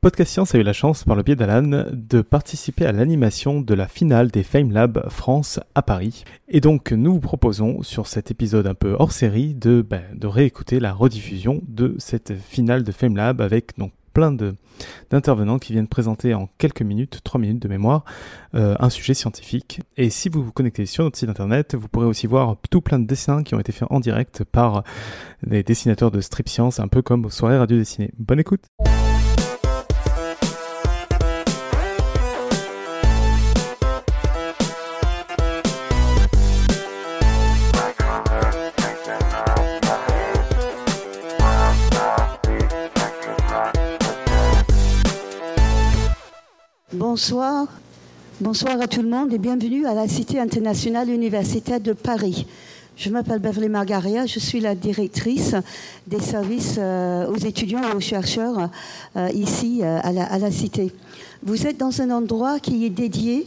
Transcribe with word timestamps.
Podcast 0.00 0.32
Science 0.32 0.54
a 0.54 0.58
eu 0.58 0.62
la 0.62 0.72
chance, 0.72 1.04
par 1.04 1.14
le 1.14 1.22
biais 1.22 1.36
d'Alan, 1.36 1.84
de 1.92 2.22
participer 2.22 2.86
à 2.86 2.92
l'animation 2.92 3.60
de 3.60 3.74
la 3.74 3.86
finale 3.86 4.30
des 4.30 4.42
FameLab 4.42 5.10
France 5.10 5.60
à 5.74 5.82
Paris. 5.82 6.24
Et 6.48 6.62
donc, 6.62 6.92
nous 6.92 7.12
vous 7.12 7.20
proposons, 7.20 7.82
sur 7.82 8.06
cet 8.06 8.30
épisode 8.30 8.66
un 8.66 8.72
peu 8.72 8.96
hors 8.98 9.12
série, 9.12 9.54
de, 9.54 9.82
ben, 9.82 10.02
réécouter 10.22 10.80
la 10.80 10.94
rediffusion 10.94 11.60
de 11.68 11.96
cette 11.98 12.34
finale 12.34 12.82
de 12.82 12.92
FameLab 12.92 13.42
avec 13.42 13.76
donc 13.76 13.92
plein 14.14 14.34
d'intervenants 15.10 15.58
qui 15.58 15.74
viennent 15.74 15.86
présenter 15.86 16.32
en 16.32 16.48
quelques 16.56 16.80
minutes, 16.80 17.20
trois 17.22 17.38
minutes 17.38 17.60
de 17.60 17.68
mémoire, 17.68 18.06
euh, 18.54 18.76
un 18.80 18.88
sujet 18.88 19.12
scientifique. 19.12 19.82
Et 19.98 20.08
si 20.08 20.30
vous 20.30 20.42
vous 20.42 20.50
connectez 20.50 20.86
sur 20.86 21.04
notre 21.04 21.18
site 21.18 21.28
internet, 21.28 21.74
vous 21.74 21.88
pourrez 21.88 22.06
aussi 22.06 22.26
voir 22.26 22.56
tout 22.70 22.80
plein 22.80 23.00
de 23.00 23.06
dessins 23.06 23.42
qui 23.42 23.54
ont 23.54 23.60
été 23.60 23.70
faits 23.70 23.88
en 23.90 24.00
direct 24.00 24.44
par 24.44 24.82
des 25.46 25.62
dessinateurs 25.62 26.10
de 26.10 26.22
strip 26.22 26.48
science, 26.48 26.80
un 26.80 26.88
peu 26.88 27.02
comme 27.02 27.26
aux 27.26 27.30
soirées 27.30 27.58
radio 27.58 27.76
dessinées. 27.76 28.12
Bonne 28.18 28.40
écoute! 28.40 28.62
Bonsoir. 47.20 47.66
Bonsoir 48.40 48.80
à 48.80 48.86
tout 48.86 49.02
le 49.02 49.08
monde 49.10 49.30
et 49.34 49.36
bienvenue 49.36 49.84
à 49.84 49.92
la 49.92 50.08
Cité 50.08 50.40
internationale 50.40 51.10
universitaire 51.10 51.78
de 51.78 51.92
Paris. 51.92 52.46
Je 52.96 53.10
m'appelle 53.10 53.40
Beverly 53.40 53.68
Margaria, 53.68 54.24
je 54.24 54.38
suis 54.38 54.58
la 54.58 54.74
directrice 54.74 55.54
des 56.06 56.18
services 56.18 56.76
euh, 56.78 57.26
aux 57.26 57.36
étudiants 57.36 57.82
et 57.82 57.94
aux 57.94 58.00
chercheurs 58.00 58.70
euh, 59.16 59.28
ici 59.34 59.80
euh, 59.82 60.00
à, 60.02 60.38
la, 60.38 60.50
Cité. 60.50 60.94
Vous 61.42 61.66
êtes 61.66 61.76
dans 61.76 62.00
un 62.00 62.10
endroit 62.10 62.58
qui 62.58 62.86
est 62.86 62.90
dédié 62.90 63.46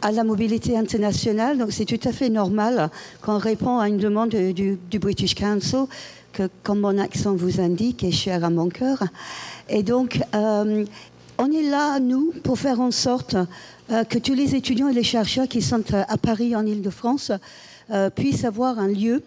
à 0.00 0.12
la 0.12 0.24
mobilité 0.24 0.78
internationale, 0.78 1.58
donc 1.58 1.72
c'est 1.72 1.84
tout 1.84 2.08
à 2.08 2.12
fait 2.12 2.30
normal 2.30 2.88
qu'on 3.20 3.36
répond 3.36 3.80
à 3.80 3.88
une 3.88 3.98
demande 3.98 4.30
du, 4.30 4.78
du, 4.90 4.98
British 4.98 5.34
Council, 5.34 5.84
que 6.32 6.48
comme 6.62 6.80
mon 6.80 6.96
accent 6.96 7.34
vous 7.34 7.60
indique, 7.60 8.02
est 8.02 8.12
cher 8.12 8.44
à 8.44 8.48
mon 8.48 8.70
cœur. 8.70 9.02
Et 9.68 9.82
donc, 9.82 10.20
on 11.40 11.50
est 11.50 11.62
là, 11.62 11.98
nous, 12.00 12.34
pour 12.44 12.58
faire 12.58 12.80
en 12.80 12.90
sorte 12.90 13.34
euh, 13.90 14.04
que 14.04 14.18
tous 14.18 14.34
les 14.34 14.54
étudiants 14.54 14.88
et 14.88 14.92
les 14.92 15.02
chercheurs 15.02 15.48
qui 15.48 15.62
sont 15.62 15.82
euh, 15.94 16.02
à 16.06 16.18
Paris, 16.18 16.54
en 16.54 16.66
Ile-de-France, 16.66 17.32
euh, 17.90 18.10
puissent 18.10 18.44
avoir 18.44 18.78
un 18.78 18.88
lieu 18.88 19.22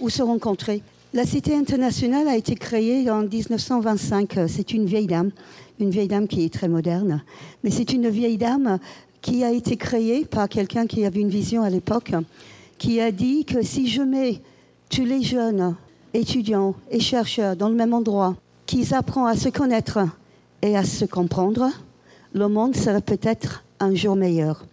où 0.00 0.08
se 0.08 0.22
rencontrer. 0.22 0.82
La 1.12 1.26
Cité 1.26 1.56
internationale 1.56 2.28
a 2.28 2.36
été 2.36 2.54
créée 2.54 3.10
en 3.10 3.22
1925. 3.22 4.38
C'est 4.46 4.72
une 4.72 4.86
vieille 4.86 5.08
dame, 5.08 5.32
une 5.80 5.90
vieille 5.90 6.06
dame 6.06 6.28
qui 6.28 6.44
est 6.44 6.54
très 6.54 6.68
moderne, 6.68 7.22
mais 7.64 7.70
c'est 7.70 7.92
une 7.92 8.08
vieille 8.08 8.38
dame 8.38 8.78
qui 9.20 9.42
a 9.42 9.50
été 9.50 9.76
créée 9.76 10.24
par 10.24 10.48
quelqu'un 10.48 10.86
qui 10.86 11.04
avait 11.04 11.20
une 11.20 11.28
vision 11.28 11.64
à 11.64 11.70
l'époque, 11.70 12.12
qui 12.78 13.00
a 13.00 13.10
dit 13.10 13.44
que 13.44 13.62
si 13.62 13.88
je 13.88 14.02
mets 14.02 14.40
tous 14.88 15.04
les 15.04 15.22
jeunes 15.22 15.74
étudiants 16.14 16.76
et 16.90 17.00
chercheurs 17.00 17.56
dans 17.56 17.68
le 17.68 17.74
même 17.74 17.94
endroit, 17.94 18.36
qu'ils 18.64 18.94
apprennent 18.94 19.26
à 19.26 19.36
se 19.36 19.48
connaître, 19.48 19.98
et 20.62 20.76
à 20.76 20.84
se 20.84 21.04
comprendre, 21.04 21.70
le 22.32 22.48
monde 22.48 22.74
serait 22.76 23.02
peut-être 23.02 23.64
un 23.80 23.94
jour 23.94 24.16
meilleur. 24.16 24.64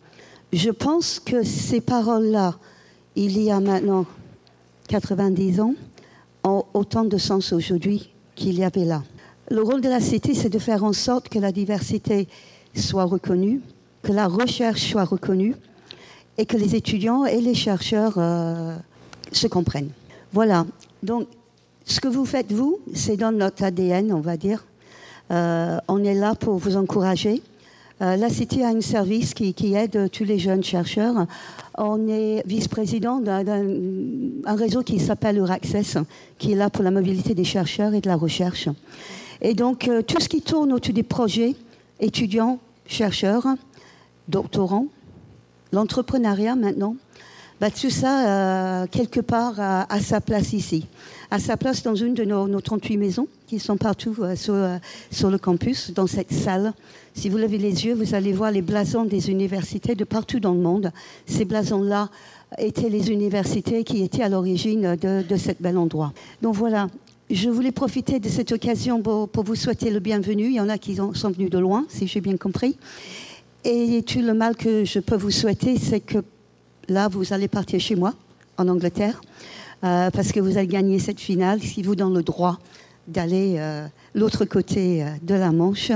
Je 0.54 0.70
pense 0.70 1.20
que 1.20 1.44
ces 1.44 1.82
paroles-là, 1.82 2.56
il 3.16 3.42
y 3.42 3.52
a 3.52 3.60
maintenant 3.60 4.06
90 4.88 5.60
ans, 5.62 5.74
ont 6.44 6.64
autant 6.74 7.04
de 7.06 7.18
sens 7.18 7.54
aujourd'hui 7.54 8.12
qu'il 8.36 8.58
y 8.58 8.64
avait 8.64 8.86
là. 8.86 9.04
Le 9.52 9.62
rôle 9.62 9.82
de 9.82 9.90
la 9.90 10.00
cité, 10.00 10.34
c'est 10.34 10.50
de 10.50 10.60
faire 10.60 10.84
en 10.84 10.94
sorte 10.94 11.30
que 11.30 11.40
la 11.40 11.52
diversité 11.52 12.28
soit 12.76 13.04
reconnue, 13.04 13.62
que 14.04 14.12
la 14.12 14.28
recherche 14.28 14.82
soit 14.82 15.04
reconnue 15.04 15.56
et 16.38 16.46
que 16.46 16.56
les 16.56 16.76
étudiants 16.76 17.26
et 17.26 17.42
les 17.42 17.56
chercheurs 17.56 18.14
euh, 18.18 18.76
se 19.32 19.48
comprennent. 19.48 19.92
Voilà. 20.32 20.66
Donc, 21.04 21.28
ce 21.86 22.00
que 22.00 22.08
vous 22.08 22.26
faites, 22.26 22.52
vous, 22.52 22.80
c'est 22.94 23.18
dans 23.18 23.32
notre 23.32 23.64
ADN, 23.64 24.14
on 24.14 24.22
va 24.22 24.38
dire. 24.38 24.66
Euh, 25.32 25.78
on 25.88 26.04
est 26.04 26.14
là 26.14 26.36
pour 26.36 26.58
vous 26.58 26.78
encourager. 26.78 27.42
Euh, 28.02 28.16
la 28.16 28.30
Cité 28.30 28.64
a 28.64 28.70
un 28.70 28.82
service 28.82 29.34
qui, 29.34 29.74
aide 29.74 30.10
tous 30.12 30.24
les 30.24 30.40
jeunes 30.40 30.64
chercheurs. 30.64 31.28
On 31.78 32.08
est 32.08 32.44
vice-président 32.48 33.20
d'un 33.20 34.56
réseau 34.56 34.84
qui 34.84 35.00
s'appelle 35.00 35.38
Euraccess, 35.38 35.98
qui 36.38 36.54
est 36.54 36.56
là 36.56 36.70
pour 36.70 36.84
la 36.84 36.92
mobilité 36.92 37.36
des 37.36 37.44
chercheurs 37.44 37.94
et 37.94 38.02
de 38.02 38.08
la 38.08 38.16
recherche. 38.16 38.70
Et 39.42 39.54
donc, 39.54 39.88
euh, 39.88 40.02
tout 40.02 40.20
ce 40.20 40.30
qui 40.30 40.42
tourne 40.42 40.74
autour 40.74 40.94
des 40.94 41.04
projets, 41.04 41.56
étudiants, 42.00 42.60
chercheurs, 42.86 43.46
doctorants, 44.28 44.88
l'entrepreneuriat 45.72 46.56
maintenant, 46.56 46.96
bah, 47.60 47.72
tout 47.72 47.90
ça, 47.90 48.88
quelque 48.92 49.20
part, 49.20 49.56
a, 49.60 50.00
sa 50.02 50.22
place 50.22 50.54
ici. 50.54 50.86
À 51.32 51.40
sa 51.40 51.58
place 51.58 51.84
dans 51.84 51.96
une 51.96 52.14
de 52.14 52.24
nos 52.24 52.62
38 52.62 52.98
maisons 52.98 53.28
qui 53.50 53.58
sont 53.60 53.78
partout 53.78 54.16
euh, 54.20 54.36
sur, 54.36 54.54
euh, 54.54 54.78
le 55.24 55.38
campus, 55.38 55.92
dans 55.92 56.06
cette 56.06 56.32
salle. 56.32 56.74
Si 57.16 57.30
vous 57.30 57.38
levez 57.38 57.58
les 57.58 57.86
yeux, 57.86 57.96
vous 57.96 58.14
allez 58.14 58.32
voir 58.32 58.52
les 58.52 58.62
blasons 58.62 59.06
des 59.06 59.32
universités 59.32 59.96
de 59.96 60.04
partout 60.04 60.40
dans 60.40 60.54
le 60.54 60.60
monde. 60.60 60.92
Ces 61.26 61.46
blasons-là 61.46 62.10
étaient 62.60 62.90
les 62.90 63.12
universités 63.12 63.84
qui 63.84 64.04
étaient 64.04 64.22
à 64.22 64.30
l'origine 64.30 64.96
de, 64.96 65.24
de 65.28 65.36
cet 65.36 65.62
bel 65.62 65.78
endroit. 65.78 66.14
Donc 66.44 66.56
voilà, 66.56 66.88
je 67.32 67.50
voulais 67.50 67.72
profiter 67.72 68.20
de 68.20 68.30
cette 68.30 68.52
occasion 68.52 69.02
pour, 69.02 69.44
vous 69.44 69.56
souhaiter 69.56 69.90
le 69.90 70.00
bienvenu. 70.00 70.46
Il 70.46 70.54
y 70.54 70.60
en 70.60 70.70
a 70.70 70.78
qui 70.78 70.96
sont 70.96 71.32
venus 71.32 71.50
de 71.50 71.58
loin, 71.58 71.86
si 71.90 72.06
j'ai 72.08 72.22
bien 72.22 72.38
compris. 72.38 72.78
Et 73.66 74.04
tout 74.04 74.22
le 74.22 74.34
mal 74.34 74.56
que 74.56 74.86
je 74.86 75.00
peux 75.00 75.18
vous 75.18 75.32
souhaiter, 75.32 75.78
c'est 75.78 76.00
que 76.00 76.20
là, 76.90 77.08
vous 77.08 77.34
allez 77.34 77.48
partir 77.48 77.80
chez 77.80 77.96
moi, 77.96 78.14
en 78.58 78.68
Angleterre, 78.68 79.22
euh, 79.84 80.10
parce 80.12 80.32
que 80.32 80.40
vous 80.40 80.58
allez 80.58 80.68
gagner 80.68 81.00
cette 81.00 81.20
finale, 81.20 81.60
qui 81.60 81.82
vous 81.82 81.96
donne 81.96 82.14
le 82.14 82.24
droit 82.24 82.60
d'aller 83.08 83.56
euh, 83.58 83.88
l'autre 84.14 84.46
côté 84.46 85.04
euh, 85.04 85.08
de 85.22 85.36
la 85.36 85.52
Manche 85.52 85.92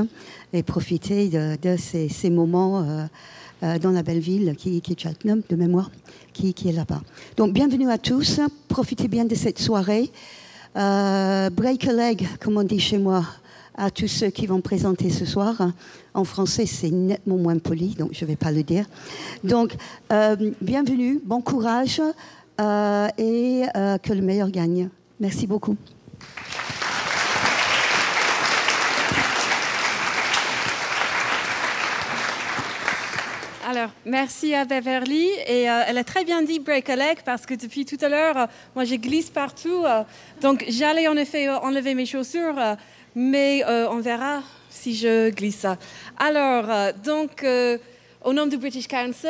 et 0.53 0.63
profiter 0.63 1.29
de, 1.29 1.75
ces, 1.77 2.29
moments 2.29 2.85
dans 3.61 3.91
la 3.91 4.03
belle 4.03 4.19
ville 4.19 4.55
qui, 4.55 4.77
est 4.77 4.99
Cheltenham, 4.99 5.41
de 5.49 5.55
mémoire, 5.55 5.89
qui, 6.31 6.49
est 6.49 6.71
là-bas. 6.71 7.01
Donc, 7.37 7.53
bienvenue 7.53 7.89
à 7.89 7.97
tous. 7.97 8.39
Profitez 8.67 9.07
bien 9.07 9.25
de 9.25 9.33
cette 9.33 9.57
soirée. 9.57 10.11
break 10.75 11.87
a 11.87 11.93
leg, 11.93 12.27
comme 12.39 12.57
on 12.57 12.63
dit 12.63 12.79
chez 12.79 12.99
moi, 12.99 13.25
à 13.75 13.91
tous 13.91 14.07
ceux 14.07 14.29
qui 14.29 14.47
vont 14.47 14.61
présenter 14.61 15.09
ce 15.09 15.25
soir. 15.25 15.71
En 16.13 16.23
français, 16.23 16.65
c'est 16.65 16.91
nettement 16.91 17.37
moins 17.37 17.57
poli, 17.57 17.95
donc 17.95 18.09
je 18.13 18.23
ne 18.23 18.29
vais 18.29 18.35
pas 18.35 18.51
le 18.51 18.63
dire. 18.63 18.85
Donc, 19.43 19.73
bienvenue, 20.61 21.19
bon 21.23 21.41
courage 21.41 22.01
et 22.59 23.63
que 24.03 24.13
le 24.13 24.21
meilleur 24.21 24.49
gagne. 24.49 24.89
Merci 25.19 25.47
beaucoup. 25.47 25.77
Alors, 33.75 33.89
merci 34.05 34.53
à 34.53 34.65
Beverly. 34.65 35.29
Et 35.47 35.67
euh, 35.67 35.81
elle 35.87 35.97
a 35.97 36.03
très 36.03 36.23
bien 36.23 36.43
dit 36.43 36.59
break 36.59 36.89
a 36.91 36.95
leg 36.95 37.17
parce 37.25 37.47
que 37.47 37.55
depuis 37.55 37.85
tout 37.85 37.97
à 38.01 38.09
l'heure, 38.09 38.37
euh, 38.37 38.45
moi, 38.75 38.85
je 38.85 38.93
glisse 38.93 39.31
partout. 39.31 39.83
Euh, 39.83 40.03
donc, 40.41 40.63
j'allais 40.67 41.07
en 41.07 41.17
effet 41.17 41.49
enlever 41.49 41.95
mes 41.95 42.05
chaussures, 42.05 42.53
mais 43.15 43.63
on 43.65 43.99
verra 43.99 44.41
si 44.69 44.95
je 44.95 45.29
glisse. 45.29 45.65
Alors, 46.17 46.93
donc, 47.03 47.45
au 48.23 48.33
nom 48.33 48.47
du 48.47 48.57
British 48.57 48.87
Council, 48.87 49.29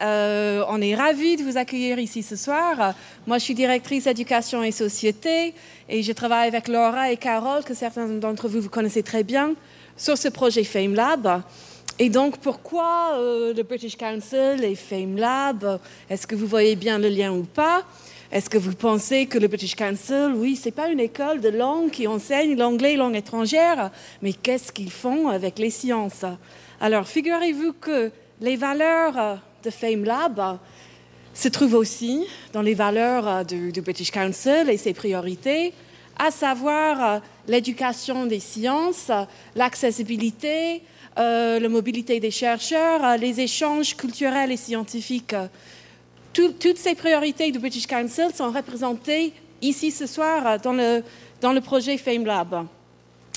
on 0.00 0.80
est 0.80 0.94
ravis 0.94 1.36
de 1.36 1.42
vous 1.42 1.56
accueillir 1.56 1.98
ici 1.98 2.22
ce 2.22 2.36
soir. 2.36 2.94
Moi, 3.26 3.38
je 3.38 3.44
suis 3.44 3.54
directrice 3.54 4.06
éducation 4.06 4.62
et 4.62 4.72
société 4.72 5.54
et 5.88 6.02
je 6.02 6.12
travaille 6.12 6.48
avec 6.48 6.68
Laura 6.68 7.10
et 7.12 7.16
Carole, 7.16 7.64
que 7.64 7.74
certains 7.74 8.06
d'entre 8.06 8.48
vous 8.48 8.60
vous 8.60 8.70
connaissez 8.70 9.02
très 9.02 9.22
bien, 9.22 9.54
sur 9.96 10.18
ce 10.18 10.28
projet 10.28 10.64
FameLab. 10.64 11.42
Et 11.98 12.10
donc, 12.10 12.38
pourquoi 12.38 13.14
euh, 13.14 13.54
le 13.54 13.62
British 13.62 13.96
Council 13.96 14.62
et 14.62 14.74
FameLab 14.74 15.80
Est-ce 16.10 16.26
que 16.26 16.34
vous 16.34 16.46
voyez 16.46 16.76
bien 16.76 16.98
le 16.98 17.08
lien 17.08 17.32
ou 17.32 17.44
pas? 17.44 17.84
Est-ce 18.32 18.50
que 18.50 18.58
vous 18.58 18.74
pensez 18.74 19.26
que 19.26 19.38
le 19.38 19.46
British 19.46 19.76
Council, 19.76 20.32
oui, 20.34 20.58
c'est 20.60 20.72
pas 20.72 20.88
une 20.88 20.98
école 20.98 21.40
de 21.40 21.48
langue 21.48 21.90
qui 21.90 22.08
enseigne 22.08 22.56
l'anglais 22.56 22.94
et 22.94 22.96
langue 22.96 23.14
étrangère, 23.14 23.90
mais 24.20 24.32
qu'est-ce 24.32 24.72
qu'ils 24.72 24.90
font 24.90 25.28
avec 25.28 25.58
les 25.58 25.70
sciences? 25.70 26.24
Alors, 26.80 27.06
figurez-vous 27.06 27.74
que 27.74 28.10
les 28.40 28.56
valeurs 28.56 29.38
de 29.62 29.70
FameLab 29.70 30.58
se 31.34 31.48
trouvent 31.48 31.74
aussi 31.74 32.26
dans 32.52 32.62
les 32.62 32.74
valeurs 32.74 33.44
du, 33.44 33.70
du 33.70 33.80
British 33.80 34.10
Council 34.10 34.68
et 34.68 34.76
ses 34.76 34.92
priorités, 34.92 35.72
à 36.18 36.30
savoir 36.30 37.20
l'éducation 37.46 38.26
des 38.26 38.40
sciences, 38.40 39.10
l'accessibilité, 39.54 40.82
euh, 41.18 41.58
la 41.58 41.68
mobilité 41.70 42.20
des 42.20 42.30
chercheurs, 42.30 43.02
euh, 43.02 43.16
les 43.16 43.40
échanges 43.40 43.96
culturels 43.96 44.52
et 44.52 44.58
scientifiques. 44.58 45.34
Toutes 46.36 46.78
ces 46.78 46.94
priorités 46.94 47.50
du 47.50 47.58
British 47.58 47.86
Council 47.86 48.28
sont 48.34 48.50
représentées 48.50 49.32
ici 49.62 49.90
ce 49.90 50.06
soir 50.06 50.60
dans 50.60 50.72
le, 50.72 51.02
dans 51.40 51.52
le 51.52 51.60
projet 51.60 51.96
FameLab. 51.96 52.66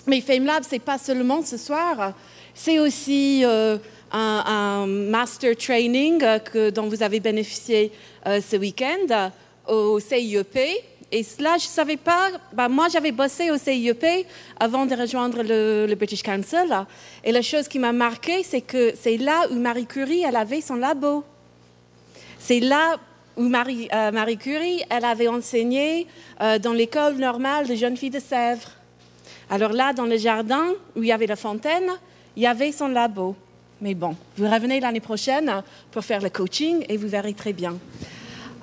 Mais 0.07 0.21
FameLab, 0.21 0.63
ce 0.63 0.71
n'est 0.71 0.79
pas 0.79 0.97
seulement 0.97 1.41
ce 1.43 1.57
soir, 1.57 2.13
c'est 2.53 2.79
aussi 2.79 3.43
un, 3.45 3.79
un, 4.11 4.85
master 4.85 5.55
training 5.55 6.19
que, 6.19 6.69
dont 6.71 6.87
vous 6.87 7.03
avez 7.03 7.19
bénéficié 7.19 7.91
ce 8.25 8.55
week-end 8.57 9.31
au 9.67 9.99
CIEP. 9.99 10.57
Et 11.11 11.23
cela, 11.23 11.57
je 11.57 11.65
ne 11.65 11.69
savais 11.69 11.97
pas. 11.97 12.29
Bah, 12.53 12.69
moi, 12.69 12.87
j'avais 12.91 13.11
bossé 13.11 13.49
au 13.49 13.57
CIEP 13.57 14.27
avant 14.59 14.85
de 14.85 14.95
rejoindre 14.95 15.41
le, 15.43 15.93
British 15.95 16.21
Council. 16.21 16.85
Et 17.23 17.31
la 17.31 17.41
chose 17.41 17.67
qui 17.67 17.79
m'a 17.79 17.91
marqué, 17.91 18.43
c'est 18.43 18.61
que 18.61 18.93
c'est 18.99 19.17
là 19.17 19.47
où 19.51 19.55
Marie 19.55 19.85
Curie, 19.85 20.23
elle 20.27 20.35
avait 20.35 20.61
son 20.61 20.75
labo. 20.75 21.23
C'est 22.39 22.61
là 22.61 22.97
où 23.37 23.47
Marie, 23.47 23.87
euh, 23.93 24.11
Marie, 24.11 24.37
Curie, 24.37 24.83
elle 24.89 25.05
avait 25.05 25.27
enseigné 25.27 26.07
euh, 26.41 26.57
dans 26.57 26.73
l'école 26.73 27.15
normale 27.15 27.67
de 27.67 27.75
jeunes 27.75 27.97
filles 27.97 28.09
de 28.09 28.19
Sèvres. 28.19 28.71
Alors 29.49 29.73
là, 29.73 29.93
dans 29.93 30.05
le 30.05 30.17
jardin 30.17 30.69
où 30.95 31.03
il 31.03 31.09
y 31.09 31.11
avait 31.11 31.27
la 31.27 31.35
fontaine, 31.35 31.91
il 32.35 32.43
y 32.43 32.47
avait 32.47 32.71
son 32.71 32.87
labo. 32.87 33.35
Mais 33.81 33.93
bon, 33.93 34.15
vous 34.37 34.49
revenez 34.49 34.79
l'année 34.79 34.99
prochaine 34.99 35.63
pour 35.91 36.03
faire 36.03 36.21
le 36.21 36.29
coaching 36.29 36.85
et 36.89 36.97
vous 36.97 37.07
verrez 37.07 37.33
très 37.33 37.53
bien. 37.53 37.77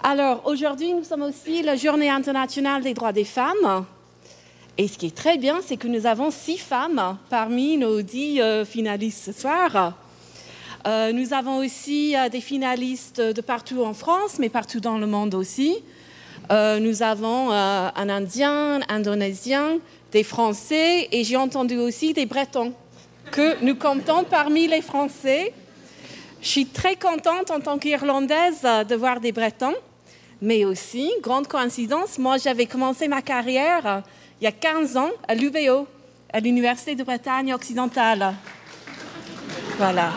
Alors, 0.02 0.42
aujourd'hui, 0.46 0.92
nous 0.92 1.04
sommes 1.04 1.22
aussi 1.22 1.62
la 1.62 1.76
Journée 1.76 2.10
internationale 2.10 2.82
des 2.82 2.94
droits 2.94 3.12
des 3.12 3.24
femmes. 3.24 3.86
Et 4.78 4.88
ce 4.88 4.98
qui 4.98 5.06
est 5.06 5.16
très 5.16 5.38
bien, 5.38 5.60
c'est 5.66 5.78
que 5.78 5.88
nous 5.88 6.06
avons 6.06 6.30
six 6.30 6.58
femmes 6.58 7.16
parmi 7.30 7.78
nos 7.78 8.02
dix 8.02 8.40
euh, 8.40 8.64
finalistes 8.64 9.32
ce 9.32 9.32
soir. 9.32 9.94
Euh, 10.86 11.12
nous 11.12 11.32
avons 11.34 11.58
aussi 11.58 12.16
euh, 12.16 12.28
des 12.28 12.40
finalistes 12.40 13.20
de 13.20 13.40
partout 13.40 13.82
en 13.82 13.94
France, 13.94 14.38
mais 14.38 14.48
partout 14.48 14.80
dans 14.80 14.98
le 14.98 15.06
monde 15.06 15.34
aussi. 15.34 15.76
nous 16.50 17.02
avons 17.02 17.50
un 17.50 18.08
Indien, 18.08 18.76
un 18.76 18.96
Indonésien, 18.96 19.78
des 20.12 20.22
Français 20.22 21.08
et 21.10 21.24
j'ai 21.24 21.36
entendu 21.36 21.76
aussi 21.76 22.12
des 22.12 22.26
Bretons 22.26 22.72
que 23.32 23.62
nous 23.64 23.74
comptons 23.74 24.22
parmi 24.24 24.68
les 24.68 24.82
Français. 24.82 25.52
Je 26.40 26.48
suis 26.48 26.66
très 26.66 26.94
contente 26.94 27.50
en 27.50 27.60
tant 27.60 27.78
qu'Irlandaise 27.78 28.62
de 28.62 28.94
voir 28.94 29.18
des 29.18 29.32
Bretons. 29.32 29.74
Mais 30.42 30.64
aussi, 30.64 31.10
grande 31.22 31.48
coïncidence, 31.48 32.18
moi 32.18 32.36
j'avais 32.36 32.66
commencé 32.66 33.08
ma 33.08 33.22
carrière 33.22 33.86
euh, 33.86 34.00
il 34.40 34.44
y 34.44 34.46
a 34.46 34.52
15 34.52 34.98
ans 34.98 35.10
à 35.26 35.34
l'UBO, 35.34 35.86
à 36.30 36.40
l'Université 36.40 36.94
de 36.94 37.02
Bretagne 37.02 37.54
occidentale. 37.54 38.34
Voilà. 39.78 40.10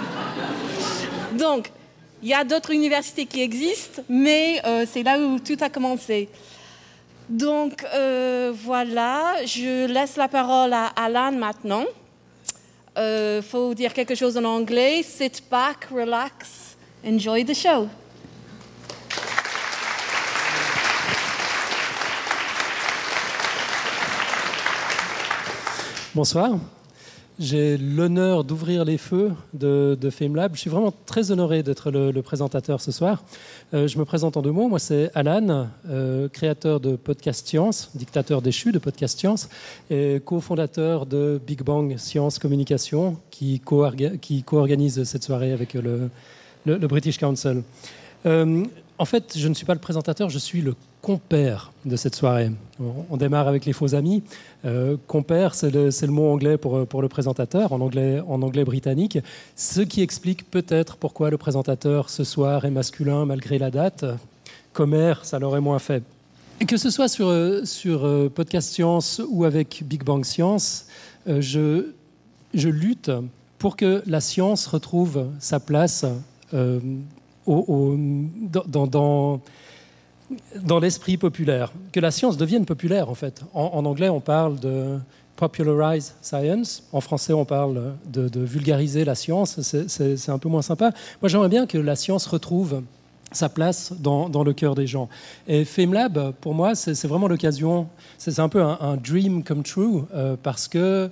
Donc, 1.33 1.69
il 2.21 2.29
y 2.29 2.33
a 2.33 2.43
d'autres 2.43 2.71
universités 2.71 3.25
qui 3.25 3.41
existent, 3.41 4.01
mais 4.07 4.61
euh, 4.65 4.85
c'est 4.89 5.03
là 5.03 5.19
où 5.19 5.39
tout 5.39 5.57
a 5.59 5.69
commencé. 5.69 6.29
Donc 7.29 7.85
euh, 7.93 8.51
voilà, 8.55 9.45
je 9.45 9.85
laisse 9.85 10.15
la 10.17 10.27
parole 10.27 10.73
à 10.73 10.87
Alan 10.95 11.31
maintenant. 11.31 11.85
Il 12.97 13.41
faut 13.41 13.73
dire 13.73 13.93
quelque 13.93 14.15
chose 14.15 14.35
en 14.35 14.43
anglais. 14.43 15.03
Sit 15.03 15.43
back, 15.49 15.87
relax, 15.91 16.75
enjoy 17.05 17.45
the 17.45 17.53
show. 17.53 17.87
Bonsoir. 26.13 26.57
J'ai 27.39 27.77
l'honneur 27.77 28.43
d'ouvrir 28.43 28.83
les 28.83 28.97
feux 28.97 29.31
de, 29.53 29.97
de 29.99 30.09
FameLab. 30.09 30.55
Je 30.55 30.59
suis 30.59 30.69
vraiment 30.69 30.93
très 31.05 31.31
honoré 31.31 31.63
d'être 31.63 31.89
le, 31.89 32.21
présentateur 32.21 32.81
ce 32.81 32.91
soir. 32.91 33.23
Euh, 33.73 33.87
je 33.87 33.97
me 33.97 34.03
présente 34.03 34.35
en 34.35 34.41
deux 34.41 34.51
mots. 34.51 34.67
Moi, 34.67 34.79
c'est 34.79 35.09
Alan, 35.15 35.67
euh, 35.89 36.27
créateur 36.27 36.81
de 36.81 36.97
Podcast 36.97 37.47
Science, 37.47 37.91
dictateur 37.95 38.41
déchu 38.41 38.73
de 38.73 38.79
Podcast 38.79 39.17
Science, 39.17 39.47
et 39.89 40.21
cofondateur 40.25 41.05
de 41.05 41.39
Big 41.47 41.63
Bang 41.63 41.97
Science 41.97 42.39
Communication, 42.39 43.15
qui 43.31 43.61
co-organise 43.61 45.01
cette 45.05 45.23
soirée 45.23 45.53
avec 45.53 45.75
le, 45.75 46.09
le 46.65 46.87
British 46.87 47.17
Council. 47.17 47.63
Euh, 48.25 48.65
en 48.97 49.05
fait, 49.05 49.37
je 49.37 49.47
ne 49.47 49.53
suis 49.53 49.65
pas 49.65 49.73
le 49.73 49.79
présentateur, 49.79 50.29
je 50.29 50.39
suis 50.39 50.61
le 50.61 50.75
compère 51.09 51.71
de 51.85 51.95
cette 51.95 52.13
soirée. 52.13 52.51
On 53.09 53.17
démarre 53.17 53.47
avec 53.47 53.65
les 53.65 53.73
faux 53.73 53.95
amis. 53.95 54.21
Euh, 54.63 54.95
compère, 55.07 55.55
c'est 55.55 55.71
le, 55.71 55.89
mot 56.07 56.31
anglais 56.31 56.55
pour, 56.55 57.01
le 57.01 57.07
présentateur, 57.07 57.73
en 57.73 57.81
anglais, 57.81 58.21
en 58.27 58.43
anglais 58.43 58.63
britannique, 58.63 59.17
ce 59.55 59.81
qui 59.81 60.03
explique 60.03 60.51
peut-être 60.51 60.97
pourquoi 60.97 61.31
le 61.31 61.39
présentateur 61.39 62.11
ce 62.11 62.23
soir 62.23 62.65
est 62.65 62.69
masculin 62.69 63.25
malgré 63.25 63.57
la 63.57 63.71
date. 63.71 64.05
Commère, 64.71 65.25
ça 65.25 65.39
l'aurait 65.39 65.61
moins 65.61 65.79
fait. 65.79 66.03
que 66.67 66.77
ce 66.77 66.91
soit 66.91 67.07
sur, 67.07 67.33
sur 67.63 68.05
euh, 68.05 68.29
Podcast 68.29 68.71
Science 68.71 69.19
ou 69.31 69.45
avec 69.45 69.81
Big 69.83 70.03
Bang 70.03 70.23
Science, 70.23 70.85
euh, 71.27 71.41
je, 71.41 71.87
je 72.53 72.69
lutte 72.69 73.09
pour 73.57 73.77
que 73.77 74.03
la 74.05 74.21
science 74.21 74.67
retrouve 74.67 75.25
sa 75.39 75.59
place 75.59 76.05
dans, 76.53 76.79
dans 78.67 79.41
dans 80.61 80.79
l'esprit 80.79 81.17
populaire, 81.17 81.71
que 81.91 81.99
la 81.99 82.11
science 82.11 82.37
devienne 82.37 82.65
populaire 82.65 83.09
en 83.09 83.15
fait. 83.15 83.41
En, 83.53 83.85
anglais, 83.85 84.09
on 84.09 84.19
parle 84.19 84.59
de 84.59 84.99
popularize 85.35 86.15
science, 86.21 86.83
en 86.91 87.01
français, 87.01 87.33
on 87.33 87.45
parle 87.45 87.93
de, 88.05 88.39
vulgariser 88.39 89.05
la 89.05 89.15
science, 89.15 89.61
c'est 89.61 90.29
un 90.29 90.37
peu 90.37 90.49
moins 90.49 90.61
sympa. 90.61 90.91
Moi, 91.21 91.29
j'aimerais 91.29 91.49
bien 91.49 91.65
que 91.65 91.77
la 91.77 91.95
science 91.95 92.25
retrouve 92.27 92.81
sa 93.31 93.47
place 93.47 93.93
dans, 93.99 94.43
le 94.43 94.53
cœur 94.53 94.75
des 94.75 94.87
gens. 94.87 95.07
Et 95.47 95.65
FameLab, 95.65 96.33
pour 96.41 96.53
moi, 96.53 96.75
c'est 96.75 97.07
vraiment 97.07 97.27
l'occasion, 97.27 97.87
c'est 98.17 98.39
un 98.39 98.49
peu 98.49 98.61
un, 98.61 98.97
dream 98.97 99.43
come 99.43 99.63
true, 99.63 100.03
euh, 100.13 100.35
parce 100.41 100.67
que 100.67 101.09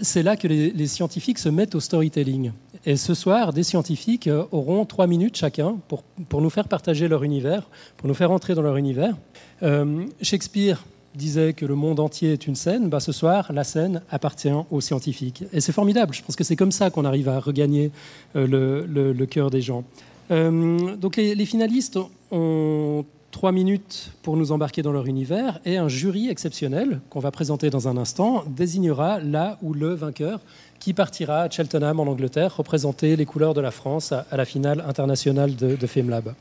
c'est 0.00 0.22
là 0.22 0.36
que 0.36 0.48
les, 0.48 0.86
scientifiques 0.86 1.38
se 1.38 1.48
mettent 1.48 1.74
au 1.74 1.80
storytelling. 1.80 2.52
Et 2.86 2.96
ce 2.96 3.14
soir, 3.14 3.52
des 3.52 3.62
scientifiques 3.62 4.26
euh, 4.26 4.44
auront 4.52 4.84
trois 4.84 5.06
minutes 5.06 5.36
chacun 5.36 5.76
pour, 5.88 6.02
pour 6.28 6.42
nous 6.42 6.50
faire 6.50 6.68
partager 6.68 7.08
leur 7.08 7.22
univers, 7.22 7.68
pour 7.96 8.08
nous 8.08 8.14
faire 8.14 8.30
entrer 8.30 8.54
dans 8.54 8.62
leur 8.62 8.76
univers. 8.76 9.16
Euh, 9.62 10.04
Shakespeare 10.20 10.84
disait 11.14 11.52
que 11.54 11.64
le 11.64 11.76
monde 11.76 12.00
entier 12.00 12.32
est 12.32 12.46
une 12.46 12.56
scène, 12.56 12.88
bah 12.88 13.00
ce 13.00 13.12
soir, 13.12 13.52
la 13.52 13.64
scène 13.64 14.02
appartient 14.10 14.52
aux 14.70 14.80
scientifiques. 14.80 15.44
Et 15.52 15.60
c'est 15.60 15.72
formidable, 15.72 16.12
je 16.12 16.22
pense 16.22 16.36
que 16.36 16.44
c'est 16.44 16.56
comme 16.56 16.72
ça 16.72 16.90
qu'on 16.90 17.04
arrive 17.04 17.28
à 17.28 17.38
regagner 17.38 17.90
euh, 18.36 18.46
le, 18.86 19.12
le, 19.12 19.26
cœur 19.26 19.48
des 19.50 19.62
gens. 19.62 19.84
donc 20.30 21.16
les, 21.16 21.34
les 21.34 21.46
finalistes 21.46 21.98
ont 22.30 23.04
trois 23.34 23.50
minutes 23.50 24.12
pour 24.22 24.36
nous 24.36 24.52
embarquer 24.52 24.82
dans 24.82 24.92
leur 24.92 25.06
univers 25.06 25.58
et 25.64 25.76
un 25.76 25.88
jury 25.88 26.28
exceptionnel 26.28 27.00
qu'on 27.10 27.18
va 27.18 27.32
présenter 27.32 27.68
dans 27.68 27.88
un 27.88 27.96
instant 27.96 28.44
désignera 28.46 29.18
là 29.18 29.58
ou 29.60 29.74
le 29.74 29.92
vainqueur 29.92 30.40
qui 30.84 30.92
partira 30.92 31.40
à 31.40 31.48
Cheltenham 31.48 31.98
en 31.98 32.02
Angleterre 32.02 32.58
représenter 32.58 33.16
les 33.16 33.24
couleurs 33.24 33.54
de 33.54 33.62
la 33.62 33.70
France 33.70 34.12
à, 34.12 34.26
la 34.32 34.44
finale 34.44 34.84
internationale 34.86 35.56
de, 35.56 35.86
FameLab. 35.86 36.34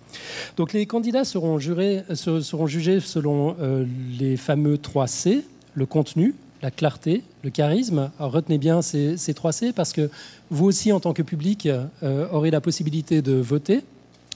Donc 0.57 0.73
les 0.73 0.85
candidats 0.85 1.23
seront, 1.23 1.59
jugés 1.59 2.99
selon 2.99 3.55
euh, 3.61 3.85
les 4.19 4.35
fameux 4.35 4.77
3 4.77 5.07
C, 5.07 5.45
le 5.75 5.85
contenu, 5.85 6.35
la 6.61 6.71
clarté, 6.71 7.23
le 7.45 7.51
charisme. 7.51 8.11
Retenez 8.19 8.57
bien 8.57 8.81
ces, 8.81 9.15
ces 9.15 9.33
3 9.33 9.53
C 9.53 9.71
parce 9.71 9.93
que 9.93 10.09
vous 10.49 10.65
aussi 10.65 10.91
en 10.91 10.99
tant 10.99 11.13
que 11.13 11.21
public 11.21 11.69
euh, 12.03 12.27
aurez 12.33 12.51
la 12.51 12.59
possibilité 12.59 13.21
de 13.21 13.35
voter. 13.35 13.79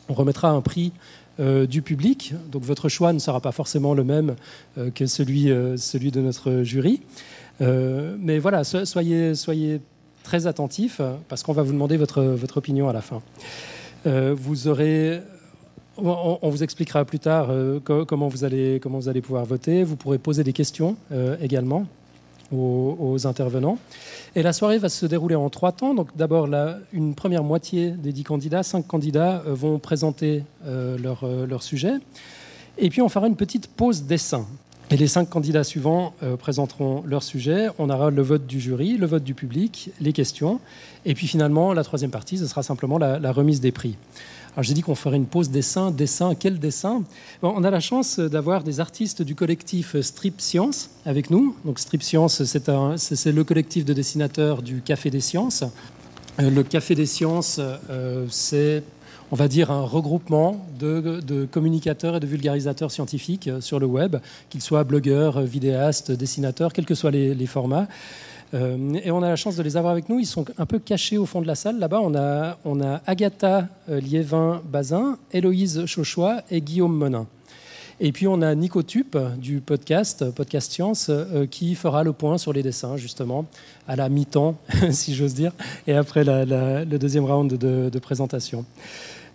On 0.08 0.14
remettra 0.14 0.50
un 0.52 0.62
prix 0.62 0.94
euh, 1.42 1.68
du 1.68 1.82
public. 1.82 2.34
Donc 2.50 2.64
votre 2.64 2.88
choix 2.88 3.12
ne 3.12 3.20
sera 3.20 3.42
pas 3.42 3.52
forcément 3.52 3.94
le 3.94 4.06
même 4.06 4.36
que 4.96 5.06
celui, 5.06 5.52
celui 5.76 6.12
de 6.12 6.22
notre 6.22 6.64
jury. 6.64 7.02
mais 7.60 8.40
voilà, 8.40 8.64
soyez, 8.64 9.36
soyez 9.36 9.82
très 10.28 10.46
attentifs 10.46 11.02
parce 11.30 11.42
qu'on 11.42 11.54
va 11.54 11.64
vous 11.64 11.72
demander 11.72 11.98
votre, 11.98 12.22
votre 12.22 12.58
opinion 12.58 12.90
à 12.90 12.94
la 12.94 13.02
fin. 13.02 13.22
vous 14.06 14.68
aurez 14.68 15.22
on, 15.98 16.50
vous 16.50 16.64
expliquera 16.64 17.06
plus 17.06 17.20
tard 17.20 17.50
comment, 17.84 18.28
vous 18.28 18.44
allez, 18.44 18.80
comment 18.82 19.00
vous 19.00 19.10
allez 19.10 19.22
pouvoir 19.22 19.46
voter. 19.46 19.84
Vous 19.84 19.96
pourrez 19.96 20.20
poser 20.20 20.44
des 20.44 20.54
questions 20.54 20.96
également 21.42 21.88
aux, 22.52 23.18
intervenants. 23.26 23.78
Et 24.36 24.42
la 24.42 24.54
soirée 24.54 24.78
va 24.78 24.90
se 24.90 25.06
dérouler 25.06 25.36
en 25.36 25.50
trois 25.50 25.72
temps. 25.72 25.94
Donc 25.94 26.16
d'abord, 26.16 26.48
une 26.94 27.16
première 27.16 27.44
moitié 27.44 27.92
des 27.92 28.12
dix 28.12 28.24
candidats, 28.24 28.64
cinq 28.64 28.88
candidats 28.88 29.44
euh, 29.48 29.54
vont 29.54 29.80
présenter 29.80 30.44
euh, 30.66 30.98
leur, 30.98 31.24
euh, 31.24 31.46
leur, 31.46 31.64
sujet. 31.64 31.94
Et 32.78 32.90
puis 32.90 33.02
on 33.02 33.10
fera 33.10 33.28
une 33.28 33.36
petite 33.36 33.68
pause 33.68 34.04
dessin. 34.04 34.46
Et 34.90 34.96
les 34.96 35.08
cinq 35.08 35.30
candidats 35.30 35.66
suivants 35.66 36.14
présenteront 36.40 37.04
leur 37.06 37.22
sujet. 37.22 37.68
On 37.78 37.90
aura 37.90 38.10
le 38.10 38.22
vote 38.22 38.48
du 38.48 38.62
jury, 38.62 38.98
le 38.98 39.06
vote 39.06 39.24
du 39.24 39.34
public, 39.34 39.90
les 40.00 40.14
questions. 40.14 40.62
Et 41.06 41.14
puis 41.14 41.28
finalement, 41.28 41.74
la 41.74 41.84
troisième 41.84 42.12
partie, 42.12 42.38
ce 42.38 42.48
sera 42.48 42.64
simplement 42.64 42.98
la 42.98 43.32
remise 43.34 43.60
des 43.60 43.74
prix. 43.74 43.98
Alors 44.58 44.64
j'ai 44.64 44.74
dit 44.74 44.82
qu'on 44.82 44.96
ferait 44.96 45.18
une 45.18 45.28
pause 45.28 45.52
dessin. 45.52 45.92
Dessin, 45.92 46.34
quel 46.34 46.58
dessin? 46.58 47.04
On 47.44 47.64
a 47.64 47.70
la 47.70 47.80
chance 47.80 48.18
d'avoir 48.18 48.64
des 48.64 48.80
artistes 48.80 49.22
du 49.22 49.36
collectif 49.36 50.00
Strip 50.02 50.42
Science 50.42 50.90
avec 51.06 51.30
nous. 51.30 51.56
Donc 51.64 51.78
Strip 51.78 52.02
Science, 52.02 52.44
c'est 52.44 53.32
le 53.32 53.44
collectif 53.44 53.86
de 53.86 53.94
dessinateurs 53.94 54.64
du 54.64 54.82
Café 54.82 55.12
des 55.12 55.22
Sciences. 55.22 55.64
Euh, 56.40 56.50
le 56.50 56.64
Café 56.64 56.96
des 56.96 57.06
Sciences, 57.06 57.60
euh, 57.60 58.26
c'est 58.32 58.82
on 59.32 59.36
va 59.36 59.48
dire, 59.48 59.72
un 59.72 59.82
regroupement 59.82 60.66
de, 60.80 61.46
communicateurs 61.52 62.16
et 62.16 62.20
de 62.20 62.28
vulgarisateurs 62.28 62.92
scientifiques 62.92 63.48
euh, 63.48 63.62
sur 63.62 63.80
le 63.80 63.86
web, 63.86 64.18
qu'ils 64.50 64.62
soient 64.62 64.84
blogueurs, 64.84 65.42
vidéastes, 65.42 66.12
dessinateurs, 66.12 66.74
quels 66.74 66.86
que 66.86 66.96
soient 66.96 67.12
les 67.12 67.46
formats. 67.46 67.88
et 68.54 69.12
on 69.12 69.22
a 69.24 69.30
la 69.30 69.36
chance 69.36 69.58
de 69.58 69.64
les 69.64 69.76
avoir 69.76 69.92
avec 69.92 70.08
nous. 70.08 70.20
Ils 70.20 70.26
sont 70.26 70.46
un 70.58 70.66
peu 70.66 70.80
cachés 70.80 71.18
au 71.18 71.26
fond 71.26 71.42
de 71.42 71.48
la 71.48 71.56
salle. 71.56 71.80
Là-bas, 71.80 72.02
on 72.02 72.82
a, 72.82 73.02
Agatha 73.06 73.68
Liévin-Bazin, 73.90 75.18
Héloïse 75.34 75.86
Chauchois 75.86 76.42
et 76.50 76.62
Guillaume 76.62 76.98
Menin. 76.98 77.28
Et 78.00 78.12
puis 78.12 78.28
on 78.28 78.42
a 78.42 78.54
Nico 78.56 78.84
Tup 78.84 79.18
du 79.38 79.60
podcast, 79.60 80.32
Podcast 80.32 80.72
Science, 80.72 81.12
qui 81.52 81.76
fera 81.76 82.04
le 82.04 82.14
point 82.14 82.38
sur 82.38 82.54
les 82.54 82.64
dessins, 82.64 82.96
justement, 82.96 83.46
à 83.88 83.96
la 83.96 84.08
mi-temps, 84.08 84.56
si 84.92 85.14
j'ose 85.14 85.34
dire, 85.34 85.52
et 85.88 85.94
après 85.94 86.24
le 86.24 86.98
deuxième 86.98 87.26
round 87.26 87.54
de 87.54 88.00
présentation. 88.00 88.66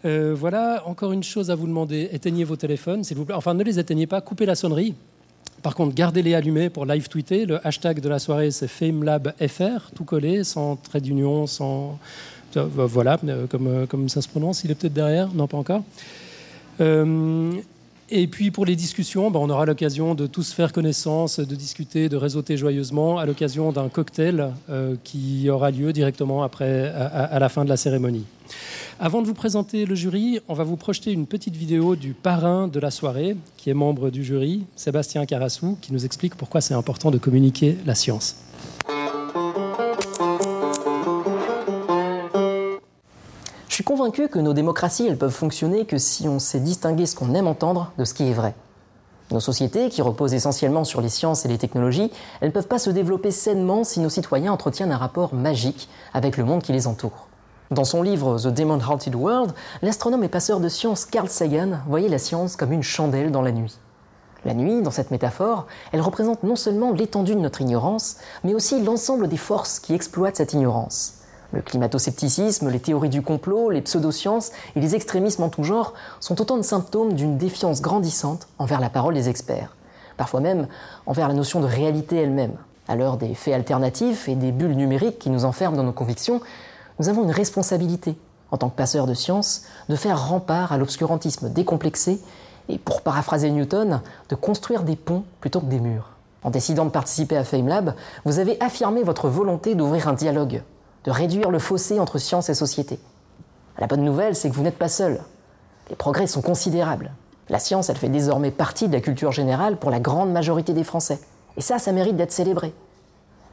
Euh, 0.04 0.34
voilà, 0.36 0.82
encore 0.86 1.12
une 1.12 1.22
chose 1.22 1.50
à 1.50 1.54
vous 1.54 1.66
demander. 1.66 2.08
Éteignez 2.12 2.44
vos 2.44 2.56
téléphones, 2.56 3.04
s'il 3.04 3.16
vous 3.16 3.24
plaît. 3.24 3.34
Enfin, 3.34 3.54
ne 3.54 3.62
les 3.62 3.78
éteignez 3.78 4.06
pas, 4.06 4.20
coupez 4.20 4.46
la 4.46 4.54
sonnerie. 4.54 4.94
Par 5.62 5.76
contre, 5.76 5.94
gardez-les 5.94 6.34
allumés 6.34 6.70
pour 6.70 6.86
live 6.86 7.08
tweeter. 7.08 7.46
Le 7.46 7.64
hashtag 7.64 8.00
de 8.00 8.08
la 8.08 8.18
soirée, 8.18 8.50
c'est 8.50 8.66
FameLabFR, 8.66 9.92
tout 9.94 10.04
collé, 10.04 10.42
sans 10.42 10.76
trait 10.76 11.00
d'union, 11.00 11.46
sans. 11.46 11.98
Euh, 12.56 12.66
voilà, 12.74 13.18
euh, 13.24 13.46
comme, 13.46 13.86
comme 13.86 14.08
ça 14.08 14.22
se 14.22 14.28
prononce. 14.28 14.64
Il 14.64 14.72
est 14.72 14.74
peut-être 14.74 14.92
derrière 14.92 15.28
Non, 15.32 15.46
pas 15.46 15.56
encore. 15.56 15.82
Et 18.14 18.26
puis 18.26 18.50
pour 18.50 18.66
les 18.66 18.76
discussions, 18.76 19.30
ben, 19.30 19.40
on 19.40 19.48
aura 19.48 19.64
l'occasion 19.64 20.14
de 20.14 20.26
tous 20.26 20.52
faire 20.52 20.74
connaissance, 20.74 21.40
de 21.40 21.56
discuter, 21.56 22.10
de 22.10 22.18
réseauter 22.18 22.58
joyeusement 22.58 23.16
à 23.16 23.24
l'occasion 23.24 23.72
d'un 23.72 23.88
cocktail 23.88 24.50
qui 25.02 25.48
aura 25.48 25.70
lieu 25.70 25.94
directement 25.94 26.42
après, 26.42 26.92
à, 26.94 27.38
la 27.38 27.48
fin 27.48 27.64
de 27.64 27.70
la 27.70 27.78
cérémonie. 27.78 28.26
Avant 29.00 29.22
de 29.22 29.26
vous 29.26 29.32
présenter 29.32 29.86
le 29.86 29.94
jury, 29.94 30.40
on 30.48 30.52
va 30.52 30.62
vous 30.62 30.76
projeter 30.76 31.10
une 31.10 31.26
petite 31.26 31.56
vidéo 31.56 31.96
du 31.96 32.12
parrain 32.12 32.68
de 32.68 32.78
la 32.78 32.90
soirée, 32.90 33.34
qui 33.56 33.70
est 33.70 33.74
membre 33.74 34.10
du 34.10 34.22
jury, 34.24 34.64
Sébastien 34.76 35.24
Carassou, 35.24 35.78
qui 35.80 35.94
nous 35.94 36.04
explique 36.04 36.34
pourquoi 36.34 36.60
c'est 36.60 36.74
important 36.74 37.10
de 37.10 37.16
communiquer 37.16 37.78
la 37.86 37.94
science. 37.94 38.36
Suis 43.82 43.96
convaincu 43.96 44.28
que 44.28 44.38
nos 44.38 44.52
démocraties, 44.52 45.08
elles 45.08 45.18
peuvent 45.18 45.32
fonctionner 45.32 45.86
que 45.86 45.98
si 45.98 46.28
on 46.28 46.38
sait 46.38 46.60
distinguer 46.60 47.04
ce 47.04 47.16
qu'on 47.16 47.34
aime 47.34 47.48
entendre 47.48 47.90
de 47.98 48.04
ce 48.04 48.14
qui 48.14 48.28
est 48.28 48.32
vrai. 48.32 48.54
Nos 49.32 49.40
sociétés, 49.40 49.88
qui 49.88 50.02
reposent 50.02 50.34
essentiellement 50.34 50.84
sur 50.84 51.00
les 51.00 51.08
sciences 51.08 51.44
et 51.44 51.48
les 51.48 51.58
technologies, 51.58 52.12
elles 52.40 52.50
ne 52.50 52.52
peuvent 52.52 52.68
pas 52.68 52.78
se 52.78 52.90
développer 52.90 53.32
sainement 53.32 53.82
si 53.82 53.98
nos 53.98 54.08
citoyens 54.08 54.52
entretiennent 54.52 54.92
un 54.92 54.98
rapport 54.98 55.34
magique 55.34 55.88
avec 56.14 56.36
le 56.36 56.44
monde 56.44 56.62
qui 56.62 56.70
les 56.70 56.86
entoure. 56.86 57.26
Dans 57.72 57.82
son 57.82 58.02
livre 58.02 58.38
The 58.38 58.54
Demon 58.54 58.78
Haunted 58.88 59.16
World, 59.16 59.52
l'astronome 59.82 60.22
et 60.22 60.28
passeur 60.28 60.60
de 60.60 60.68
science 60.68 61.04
Carl 61.04 61.28
Sagan 61.28 61.80
voyait 61.88 62.08
la 62.08 62.18
science 62.18 62.54
comme 62.54 62.70
une 62.70 62.84
chandelle 62.84 63.32
dans 63.32 63.42
la 63.42 63.50
nuit. 63.50 63.80
La 64.44 64.54
nuit, 64.54 64.80
dans 64.82 64.92
cette 64.92 65.10
métaphore, 65.10 65.66
elle 65.90 66.02
représente 66.02 66.44
non 66.44 66.54
seulement 66.54 66.92
l'étendue 66.92 67.34
de 67.34 67.40
notre 67.40 67.62
ignorance, 67.62 68.18
mais 68.44 68.54
aussi 68.54 68.80
l'ensemble 68.80 69.26
des 69.26 69.36
forces 69.36 69.80
qui 69.80 69.92
exploitent 69.92 70.36
cette 70.36 70.52
ignorance. 70.52 71.21
Le 71.52 71.60
climato-scepticisme, 71.60 72.70
les 72.70 72.80
théories 72.80 73.10
du 73.10 73.20
complot, 73.20 73.68
les 73.68 73.82
pseudosciences 73.82 74.52
et 74.74 74.80
les 74.80 74.94
extrémismes 74.94 75.42
en 75.42 75.50
tout 75.50 75.64
genre 75.64 75.92
sont 76.18 76.40
autant 76.40 76.56
de 76.56 76.62
symptômes 76.62 77.12
d'une 77.12 77.36
défiance 77.36 77.82
grandissante 77.82 78.48
envers 78.58 78.80
la 78.80 78.88
parole 78.88 79.12
des 79.12 79.28
experts, 79.28 79.76
parfois 80.16 80.40
même 80.40 80.66
envers 81.04 81.28
la 81.28 81.34
notion 81.34 81.60
de 81.60 81.66
réalité 81.66 82.16
elle-même. 82.16 82.56
À 82.88 82.96
l'heure 82.96 83.18
des 83.18 83.34
faits 83.34 83.54
alternatifs 83.54 84.28
et 84.28 84.34
des 84.34 84.50
bulles 84.50 84.76
numériques 84.76 85.18
qui 85.18 85.28
nous 85.28 85.44
enferment 85.44 85.76
dans 85.76 85.82
nos 85.82 85.92
convictions, 85.92 86.40
nous 86.98 87.10
avons 87.10 87.22
une 87.22 87.30
responsabilité, 87.30 88.16
en 88.50 88.56
tant 88.56 88.70
que 88.70 88.76
passeurs 88.76 89.06
de 89.06 89.14
science, 89.14 89.64
de 89.90 89.96
faire 89.96 90.28
rempart 90.28 90.72
à 90.72 90.78
l'obscurantisme 90.78 91.50
décomplexé 91.50 92.18
et, 92.70 92.78
pour 92.78 93.02
paraphraser 93.02 93.50
Newton, 93.50 94.00
de 94.30 94.34
construire 94.34 94.84
des 94.84 94.96
ponts 94.96 95.24
plutôt 95.40 95.60
que 95.60 95.66
des 95.66 95.80
murs. 95.80 96.08
En 96.44 96.50
décidant 96.50 96.86
de 96.86 96.90
participer 96.90 97.36
à 97.36 97.44
FameLab, 97.44 97.94
vous 98.24 98.38
avez 98.38 98.60
affirmé 98.60 99.02
votre 99.02 99.28
volonté 99.28 99.74
d'ouvrir 99.74 100.08
un 100.08 100.14
dialogue, 100.14 100.62
de 101.04 101.10
réduire 101.10 101.50
le 101.50 101.58
fossé 101.58 101.98
entre 101.98 102.18
science 102.18 102.48
et 102.48 102.54
société. 102.54 102.98
La 103.78 103.86
bonne 103.86 104.04
nouvelle, 104.04 104.36
c'est 104.36 104.50
que 104.50 104.54
vous 104.54 104.62
n'êtes 104.62 104.78
pas 104.78 104.88
seul. 104.88 105.20
Les 105.90 105.96
progrès 105.96 106.26
sont 106.26 106.42
considérables. 106.42 107.12
La 107.48 107.58
science, 107.58 107.90
elle 107.90 107.96
fait 107.96 108.08
désormais 108.08 108.50
partie 108.50 108.88
de 108.88 108.92
la 108.92 109.00
culture 109.00 109.32
générale 109.32 109.76
pour 109.76 109.90
la 109.90 110.00
grande 110.00 110.32
majorité 110.32 110.72
des 110.72 110.84
Français. 110.84 111.20
Et 111.56 111.60
ça, 111.60 111.78
ça 111.78 111.92
mérite 111.92 112.16
d'être 112.16 112.32
célébré. 112.32 112.72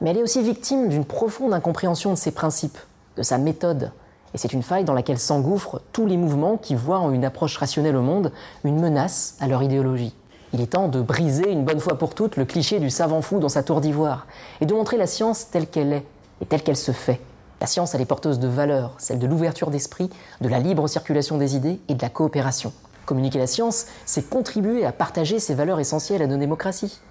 Mais 0.02 0.12
elle 0.12 0.18
est 0.18 0.24
aussi 0.24 0.42
victime 0.42 0.90
d'une 0.90 1.06
profonde 1.06 1.54
incompréhension 1.54 2.12
de 2.12 2.18
ses 2.18 2.32
principes, 2.32 2.78
de 3.18 3.24
sa 3.24 3.38
méthode. 3.38 3.92
Et 4.34 4.38
c'est 4.38 4.54
une 4.54 4.64
faille 4.64 4.86
dans 4.86 4.94
laquelle 4.94 5.20
s'engouffrent 5.20 5.82
tous 5.92 6.06
les 6.06 6.18
mouvements 6.18 6.58
qui 6.58 6.76
voient 6.76 7.00
en 7.00 7.12
une 7.12 7.26
approche 7.26 7.58
rationnelle 7.58 7.96
au 7.96 8.02
monde 8.02 8.32
une 8.64 8.80
menace 8.80 9.36
à 9.40 9.48
leur 9.48 9.64
idéologie. 9.64 10.14
Il 10.54 10.62
est 10.62 10.68
temps 10.68 10.88
de 10.88 11.02
briser 11.02 11.52
une 11.52 11.66
bonne 11.66 11.80
fois 11.80 11.98
pour 11.98 12.16
toutes 12.16 12.38
le 12.38 12.46
cliché 12.46 12.80
du 12.80 12.90
savant 12.90 13.22
fou 13.22 13.40
dans 13.40 13.50
sa 13.50 13.64
tour 13.64 13.82
d'ivoire 13.82 14.28
et 14.62 14.66
de 14.66 14.74
montrer 14.74 14.98
la 14.98 15.08
science 15.08 15.50
telle 15.50 15.68
qu'elle 15.68 15.94
est 15.94 16.06
et 16.42 16.46
telle 16.46 16.64
qu'elle 16.64 16.78
se 16.78 16.92
fait. 16.92 17.20
La 17.62 17.68
science, 17.68 17.94
elle 17.94 18.02
est 18.02 18.06
porteuse 18.06 18.40
de 18.40 18.48
valeurs, 18.48 18.94
celle 19.00 19.20
de 19.20 19.28
l'ouverture 19.28 19.70
d'esprit, 19.70 20.10
de 20.40 20.48
la 20.48 20.60
libre 20.60 20.88
circulation 20.88 21.38
des 21.38 21.58
idées 21.58 21.80
et 21.90 21.94
de 21.94 22.02
la 22.02 22.10
coopération. 22.10 22.72
Communiquer 23.06 23.38
la 23.38 23.48
science, 23.48 23.88
c'est 24.06 24.30
contribuer 24.30 24.86
à 24.86 24.94
partager 24.94 25.40
ces 25.40 25.56
valeurs 25.56 25.80
essentielles 25.80 26.22
à 26.22 26.28
nos 26.28 26.38
démocraties. 26.38 27.02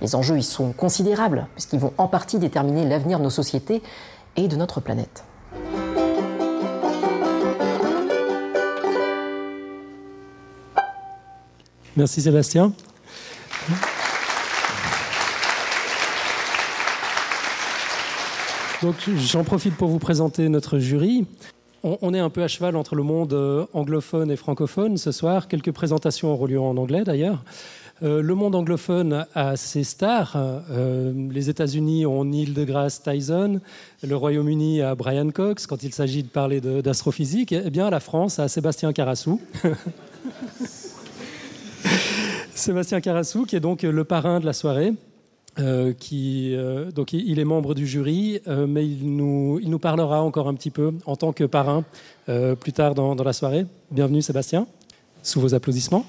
Les 0.00 0.14
enjeux 0.14 0.38
y 0.38 0.42
sont 0.42 0.72
considérables, 0.72 1.46
puisqu'ils 1.54 1.80
vont 1.80 1.92
en 1.98 2.08
partie 2.08 2.38
déterminer 2.38 2.86
l'avenir 2.86 3.18
de 3.18 3.24
nos 3.24 3.30
sociétés 3.30 3.82
et 4.36 4.48
de 4.48 4.56
notre 4.56 4.80
planète. 4.80 5.24
Merci 11.96 12.22
Sébastien. 12.22 12.72
Donc 18.82 18.94
j'en 19.16 19.42
profite 19.42 19.74
pour 19.74 19.88
vous 19.88 19.98
présenter 19.98 20.48
notre 20.48 20.78
jury. 20.78 21.26
On, 21.82 22.12
est 22.12 22.18
un 22.18 22.30
peu 22.30 22.42
à 22.42 22.48
cheval 22.48 22.76
entre 22.76 22.96
le 22.96 23.02
monde 23.04 23.32
euh, 23.32 23.64
anglophone 23.72 24.30
et 24.30 24.36
francophone 24.36 24.96
ce 24.96 25.12
soir. 25.12 25.46
Quelques 25.48 25.70
présentations 25.72 26.32
auront 26.32 26.46
lieu 26.46 26.60
en 26.60 26.76
anglais 26.76 27.04
d'ailleurs. 27.04 27.44
Euh, 28.02 28.20
le 28.20 28.34
monde 28.34 28.54
anglophone 28.54 29.26
a 29.34 29.56
ses 29.56 29.84
stars. 29.84 30.32
Euh, 30.36 31.12
les 31.30 31.50
États-Unis 31.50 32.04
ont 32.06 32.24
Neil 32.24 32.52
deGrasse 32.52 33.02
Tyson, 33.02 33.60
le 34.02 34.16
Royaume-Uni 34.16 34.82
a 34.82 34.94
Brian 34.94 35.30
Cox 35.30 35.66
quand 35.66 35.82
il 35.82 35.92
s'agit 35.92 36.22
de 36.22 36.28
parler 36.28 36.60
d'astrophysique. 36.60 37.52
Eh 37.52 37.70
bien, 37.70 37.90
la 37.90 38.00
France 38.00 38.38
a 38.38 38.48
Sébastien 38.48 38.92
Carassou. 38.92 39.40
Sébastien 42.54 43.00
Carassou, 43.00 43.44
qui 43.44 43.56
est 43.56 43.60
donc 43.60 43.82
le 43.82 44.04
parrain 44.04 44.40
de 44.40 44.46
la 44.46 44.52
soirée. 44.52 44.94
Euh, 45.60 45.92
qui, 45.92 46.54
euh, 46.54 46.92
donc 46.92 47.12
il 47.12 47.40
est 47.40 47.44
membre 47.44 47.74
du 47.74 47.84
jury, 47.84 48.40
euh, 48.46 48.68
mais 48.68 48.86
il 48.86 49.16
nous, 49.16 49.78
parlera 49.80 50.22
encore 50.22 50.46
un 50.46 50.54
petit 50.54 50.70
peu 50.70 50.92
en 51.04 51.16
tant 51.16 51.32
que 51.32 51.44
parrain 51.44 51.84
plus 52.60 52.72
tard 52.72 52.94
dans, 52.94 53.14
la 53.14 53.32
soirée. 53.32 53.64
Bienvenue 53.90 54.20
Sébastien, 54.20 54.66
sous 55.22 55.40
vos 55.40 55.54
applaudissements. 55.54 56.04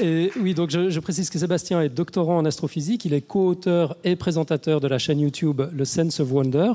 Et 0.00 0.30
oui, 0.40 0.54
donc 0.54 0.70
je, 0.70 0.88
je, 0.88 1.00
précise 1.00 1.28
que 1.28 1.38
Sébastien 1.38 1.82
est 1.82 1.88
doctorant 1.88 2.38
en 2.38 2.44
astrophysique, 2.44 3.04
il 3.04 3.12
est 3.12 3.20
co-auteur 3.20 3.96
et 4.04 4.16
présentateur 4.16 4.80
de 4.80 4.88
la 4.88 4.98
chaîne 4.98 5.20
YouTube 5.20 5.60
Le 5.70 5.84
Sense 5.84 6.20
of 6.20 6.32
Wonder, 6.32 6.72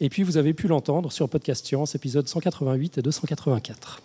et 0.00 0.08
puis 0.08 0.22
vous 0.22 0.36
avez 0.36 0.52
pu 0.52 0.68
l'entendre 0.68 1.10
sur 1.10 1.28
Podcast 1.28 1.64
Science, 1.64 1.94
épisodes 1.94 2.28
188 2.28 2.98
et 2.98 3.02
284. 3.02 4.02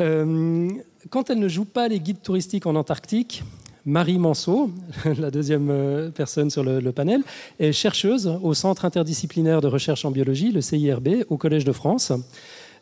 Euh, 0.00 0.68
quand 1.10 1.30
elle 1.30 1.38
ne 1.38 1.48
joue 1.48 1.64
pas 1.64 1.88
les 1.88 2.00
guides 2.00 2.22
touristiques 2.22 2.66
en 2.66 2.74
Antarctique, 2.74 3.42
Marie 3.84 4.18
Manceau, 4.18 4.70
la 5.18 5.30
deuxième 5.30 5.68
euh, 5.70 6.10
personne 6.10 6.50
sur 6.50 6.64
le, 6.64 6.92
panel, 6.92 7.22
est 7.58 7.72
chercheuse 7.72 8.26
au 8.42 8.52
Centre 8.52 8.84
interdisciplinaire 8.84 9.60
de 9.60 9.68
recherche 9.68 10.04
en 10.04 10.10
biologie, 10.10 10.52
le 10.52 10.60
CIRB, 10.60 11.24
au 11.28 11.36
Collège 11.36 11.64
de 11.64 11.72
France. 11.72 12.12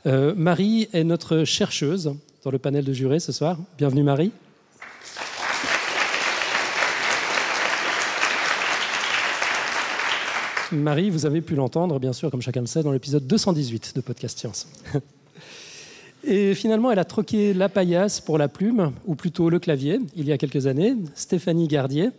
Euh, 0.07 0.35
Marie 0.37 0.89
est 0.93 1.05
notre 1.05 1.45
chercheuse 1.45 2.15
dans 2.43 2.51
le 2.51 2.59
panel 2.59 2.85
de 2.85 2.93
jurés 2.93 3.21
ce 3.21 3.33
soir. 3.33 3.59
Bienvenue 3.79 4.03
Marie. 4.03 4.33
Marie, 10.73 11.11
vous 11.11 11.25
avez 11.25 11.41
pu 11.41 11.55
l'entendre, 11.55 12.01
bien 12.01 12.13
sûr, 12.13 12.31
comme 12.31 12.43
chacun 12.43 12.61
le 12.61 12.67
sait, 12.67 12.83
dans 12.83 12.91
l'épisode 12.91 13.27
218 13.27 13.93
de 13.95 14.01
Podcast 14.01 14.39
Science. 14.39 14.67
Et 16.27 16.55
finalement, 16.55 16.91
elle 16.91 16.99
a 16.99 17.05
troqué 17.05 17.53
la 17.53 17.69
paillasse 17.69 18.21
pour 18.21 18.39
la 18.39 18.49
plume, 18.49 18.93
ou 19.07 19.15
plutôt 19.15 19.51
le 19.51 19.59
clavier, 19.59 20.01
il 20.17 20.27
y 20.27 20.33
a 20.33 20.39
quelques 20.39 20.67
années. 20.67 20.95
Stéphanie 21.15 21.69
Gardier, 21.69 22.11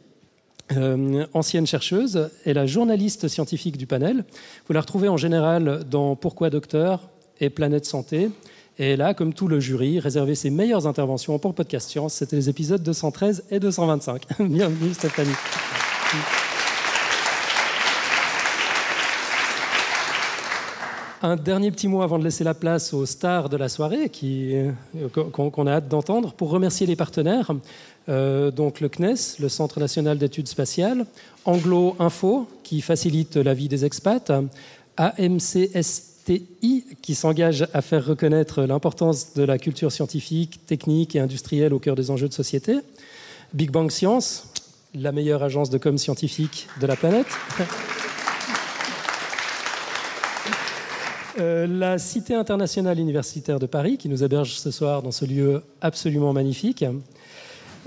euh, 0.75 1.25
ancienne 1.33 1.65
chercheuse, 1.65 2.29
est 2.45 2.53
la 2.53 2.65
journaliste 2.65 3.27
scientifique 3.27 3.77
du 3.77 3.87
panel. 3.87 4.23
Vous 4.67 4.73
la 4.73 4.81
retrouvez 4.81 5.07
en 5.07 5.17
général 5.17 5.83
dans 5.89 6.15
Pourquoi 6.15 6.49
Docteur 6.49 7.09
et 7.39 7.49
Planète 7.49 7.85
Santé. 7.85 8.29
Et 8.77 8.91
elle 8.91 9.01
a, 9.01 9.13
comme 9.13 9.33
tout 9.33 9.47
le 9.47 9.59
jury, 9.59 9.99
réservé 9.99 10.35
ses 10.35 10.49
meilleures 10.49 10.85
interventions 10.85 11.39
pour 11.39 11.55
Podcast 11.55 11.89
Science. 11.89 12.13
C'était 12.13 12.35
les 12.35 12.49
épisodes 12.49 12.83
213 12.83 13.45
et 13.49 13.59
225. 13.59 14.23
Bienvenue 14.39 14.93
Stéphanie. 14.93 15.35
Un 21.25 21.37
dernier 21.37 21.71
petit 21.71 21.87
mot 21.87 22.03
avant 22.03 22.19
de 22.19 22.23
laisser 22.23 22.43
la 22.43 22.53
place 22.53 22.93
aux 22.93 23.07
stars 23.07 23.49
de 23.49 23.57
la 23.57 23.67
soirée 23.67 24.11
euh, 24.23 24.71
qu'on 25.09 25.65
a 25.65 25.71
hâte 25.71 25.87
d'entendre 25.87 26.33
pour 26.33 26.51
remercier 26.51 26.85
les 26.85 26.95
partenaires. 26.95 27.51
Euh, 28.09 28.51
donc 28.51 28.79
le 28.79 28.89
CNES, 28.89 29.39
le 29.39 29.49
Centre 29.49 29.79
national 29.79 30.19
d'études 30.19 30.47
spatiales, 30.47 31.07
Anglo 31.45 31.95
Info, 31.97 32.47
qui 32.61 32.79
facilite 32.79 33.37
la 33.37 33.55
vie 33.55 33.67
des 33.67 33.85
expats, 33.85 34.31
AMCSTI, 34.97 36.85
qui 37.01 37.15
s'engage 37.15 37.67
à 37.73 37.81
faire 37.81 38.05
reconnaître 38.05 38.61
l'importance 38.61 39.33
de 39.33 39.41
la 39.41 39.57
culture 39.57 39.91
scientifique, 39.91 40.63
technique 40.67 41.15
et 41.15 41.19
industrielle 41.19 41.73
au 41.73 41.79
cœur 41.79 41.95
des 41.95 42.11
enjeux 42.11 42.29
de 42.29 42.35
société, 42.35 42.77
Big 43.51 43.71
Bang 43.71 43.89
Science, 43.89 44.53
la 44.93 45.11
meilleure 45.11 45.41
agence 45.41 45.71
de 45.71 45.79
com 45.79 45.97
scientifique 45.97 46.67
de 46.79 46.85
la 46.85 46.95
planète. 46.95 47.25
Euh, 51.37 51.67
la 51.67 51.97
Cité 51.97 52.33
internationale 52.33 52.99
universitaire 52.99 53.59
de 53.59 53.65
Paris, 53.65 53.97
qui 53.97 54.07
nous 54.07 54.23
héberge 54.23 54.53
ce 54.53 54.71
soir 54.71 55.01
dans 55.01 55.11
ce 55.11 55.25
lieu 55.25 55.63
absolument 55.81 56.31
magnifique. 56.31 56.85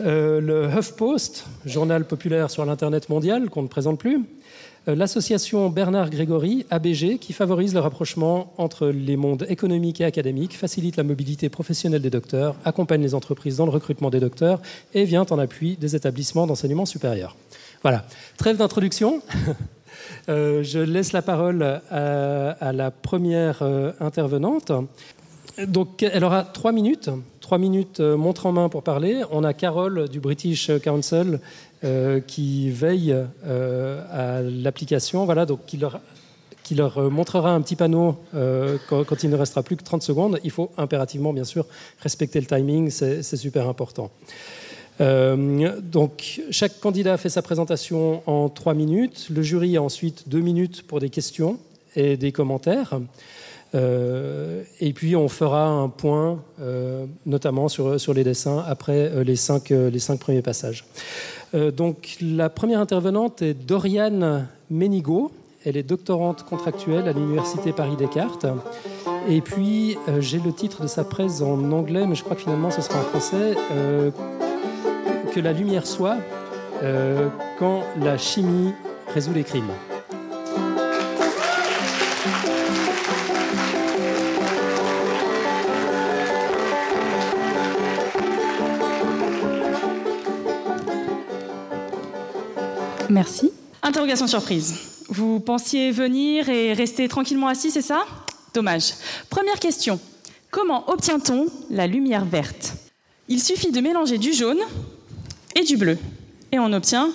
Euh, 0.01 0.41
le 0.41 0.69
HuffPost, 0.69 1.47
journal 1.65 2.05
populaire 2.05 2.51
sur 2.51 2.65
l'Internet 2.65 3.09
mondial 3.09 3.49
qu'on 3.49 3.63
ne 3.63 3.69
présente 3.69 3.99
plus. 3.99 4.21
Euh, 4.87 4.95
l'association 4.95 5.71
Bernard 5.71 6.11
Grégory, 6.11 6.67
ABG, 6.71 7.19
qui 7.19 7.33
favorise 7.33 7.73
le 7.73 7.81
rapprochement 7.81 8.53
entre 8.59 8.89
les 8.89 9.17
mondes 9.17 9.47
économiques 9.49 10.03
et 10.03 10.05
académiques, 10.05 10.57
facilite 10.57 10.97
la 10.97 11.03
mobilité 11.03 11.49
professionnelle 11.49 12.03
des 12.03 12.11
docteurs, 12.11 12.55
accompagne 12.67 13.03
les 13.03 13.15
entreprises 13.15 13.57
dans 13.57 13.65
le 13.65 13.73
recrutement 13.73 14.11
des 14.11 14.21
docteurs 14.21 14.61
et 14.93 15.05
vient 15.05 15.27
en 15.31 15.39
appui 15.39 15.77
des 15.77 15.97
établissements 15.97 16.47
d'enseignement 16.47 16.87
supérieur. 16.87 17.35
Voilà, 17.83 18.05
trêve 18.37 18.59
d'introduction. 18.59 19.23
Euh, 20.29 20.63
je 20.63 20.79
laisse 20.79 21.13
la 21.13 21.23
parole 21.23 21.81
à, 21.91 22.73
la 22.73 22.91
première 22.91 23.63
euh, 23.63 23.93
intervenante. 24.01 24.73
Donc, 25.67 26.03
elle 26.03 26.25
aura 26.25 26.45
trois 26.45 26.71
minutes, 26.71 27.11
trois 27.41 27.59
minutes 27.59 28.01
euh, 28.01 28.17
montre 28.17 28.47
en 28.47 28.53
main 28.53 28.69
pour 28.69 28.83
parler. 28.83 29.23
On 29.31 29.43
a 29.43 29.53
Carole 29.53 30.09
du 30.09 30.21
British 30.21 30.71
Council 30.83 31.41
qui 32.27 32.71
veille 32.71 33.17
à 33.53 34.43
l'application, 34.43 35.25
voilà, 35.25 35.47
donc 35.47 35.61
qui 35.65 35.77
leur, 35.77 36.01
montrera 37.09 37.53
un 37.53 37.61
petit 37.61 37.77
panneau 37.77 38.17
quand, 38.89 39.23
il 39.23 39.31
ne 39.31 39.37
restera 39.37 39.63
plus 39.63 39.77
que 39.77 39.85
30 39.85 40.03
secondes. 40.03 40.41
Il 40.43 40.51
faut 40.51 40.73
impérativement, 40.77 41.33
bien 41.33 41.45
sûr, 41.45 41.67
respecter 42.01 42.41
le 42.41 42.47
timing, 42.47 42.91
c'est 42.91 43.23
super 43.23 43.69
important. 43.69 44.11
Euh, 45.01 45.81
donc, 45.81 46.41
chaque 46.51 46.81
candidat 46.81 47.17
fait 47.17 47.29
sa 47.29 47.43
présentation 47.43 48.23
en 48.27 48.49
trois 48.49 48.75
minutes. 48.75 49.29
Le 49.31 49.43
jury 49.43 49.77
a 49.77 49.83
ensuite 49.83 50.29
deux 50.29 50.41
minutes 50.41 50.83
pour 50.87 51.01
des 51.01 51.11
questions 51.11 51.59
et 51.97 52.17
des 52.17 52.33
commentaires. 52.33 53.01
Euh, 53.75 54.63
et 54.81 54.93
puis, 54.93 55.15
on 55.15 55.29
fera 55.29 55.67
un 55.67 55.89
point, 55.89 56.43
euh, 56.61 57.07
notamment 57.27 57.69
sur, 57.69 58.01
sur 58.01 58.15
les 58.15 58.25
dessins, 58.25 58.65
après 58.67 59.25
les 59.25 59.37
cinq, 59.37 59.71
les 59.71 59.99
cinq 59.99 60.19
premiers 60.19 60.43
passages. 60.43 60.85
donc, 61.77 62.17
la 62.21 62.49
première 62.51 62.81
intervenante 62.81 63.43
est 63.43 63.55
Doriane 63.55 64.49
Ménigaud. 64.71 65.33
Elle 65.65 65.77
est 65.77 65.83
doctorante 65.83 66.45
contractuelle 66.45 67.09
à 67.09 67.13
l'Université 67.13 67.73
Paris-Descartes. 67.73 68.47
Et 69.29 69.41
puis, 69.41 69.97
j'ai 70.21 70.39
le 70.39 70.53
titre 70.53 70.83
de 70.83 70.87
sa 70.87 71.05
presse 71.05 71.43
en 71.43 71.73
anglais, 71.73 72.07
mais 72.07 72.15
je 72.15 72.23
crois 72.23 72.37
que 72.37 72.43
finalement 72.43 72.71
ce 72.71 72.81
sera 72.81 73.01
en 73.01 73.03
français 73.03 73.55
que 75.39 75.45
la 75.45 75.53
lumière 75.53 75.87
soit 75.87 76.17
euh, 76.83 77.29
quand 77.61 77.85
la 78.01 78.19
chimie 78.19 78.73
résout 79.15 79.33
les 79.33 79.45
crimes. 79.45 79.71
Merci. 93.09 93.53
Interrogation 93.85 94.27
surprise. 94.27 95.05
Vous 95.09 95.39
pensiez 95.39 95.93
venir 95.93 96.49
et 96.49 96.73
rester 96.73 97.07
tranquillement 97.07 97.47
assis, 97.47 97.71
c'est 97.71 97.81
ça? 97.81 98.01
Dommage. 98.55 98.95
Première 99.31 99.61
question. 99.61 100.01
Comment 100.51 100.91
obtient-on 100.91 101.47
la 101.71 101.87
lumière 101.87 102.25
verte? 102.25 102.73
Il 103.29 103.41
suffit 103.41 103.71
de 103.71 103.81
mélanger 103.81 104.19
du 104.19 104.33
jaune, 104.33 104.59
et 105.59 105.65
du 105.65 105.77
bleu. 105.77 105.99
Et 106.53 106.59
on 106.59 106.73
obtient 106.73 107.11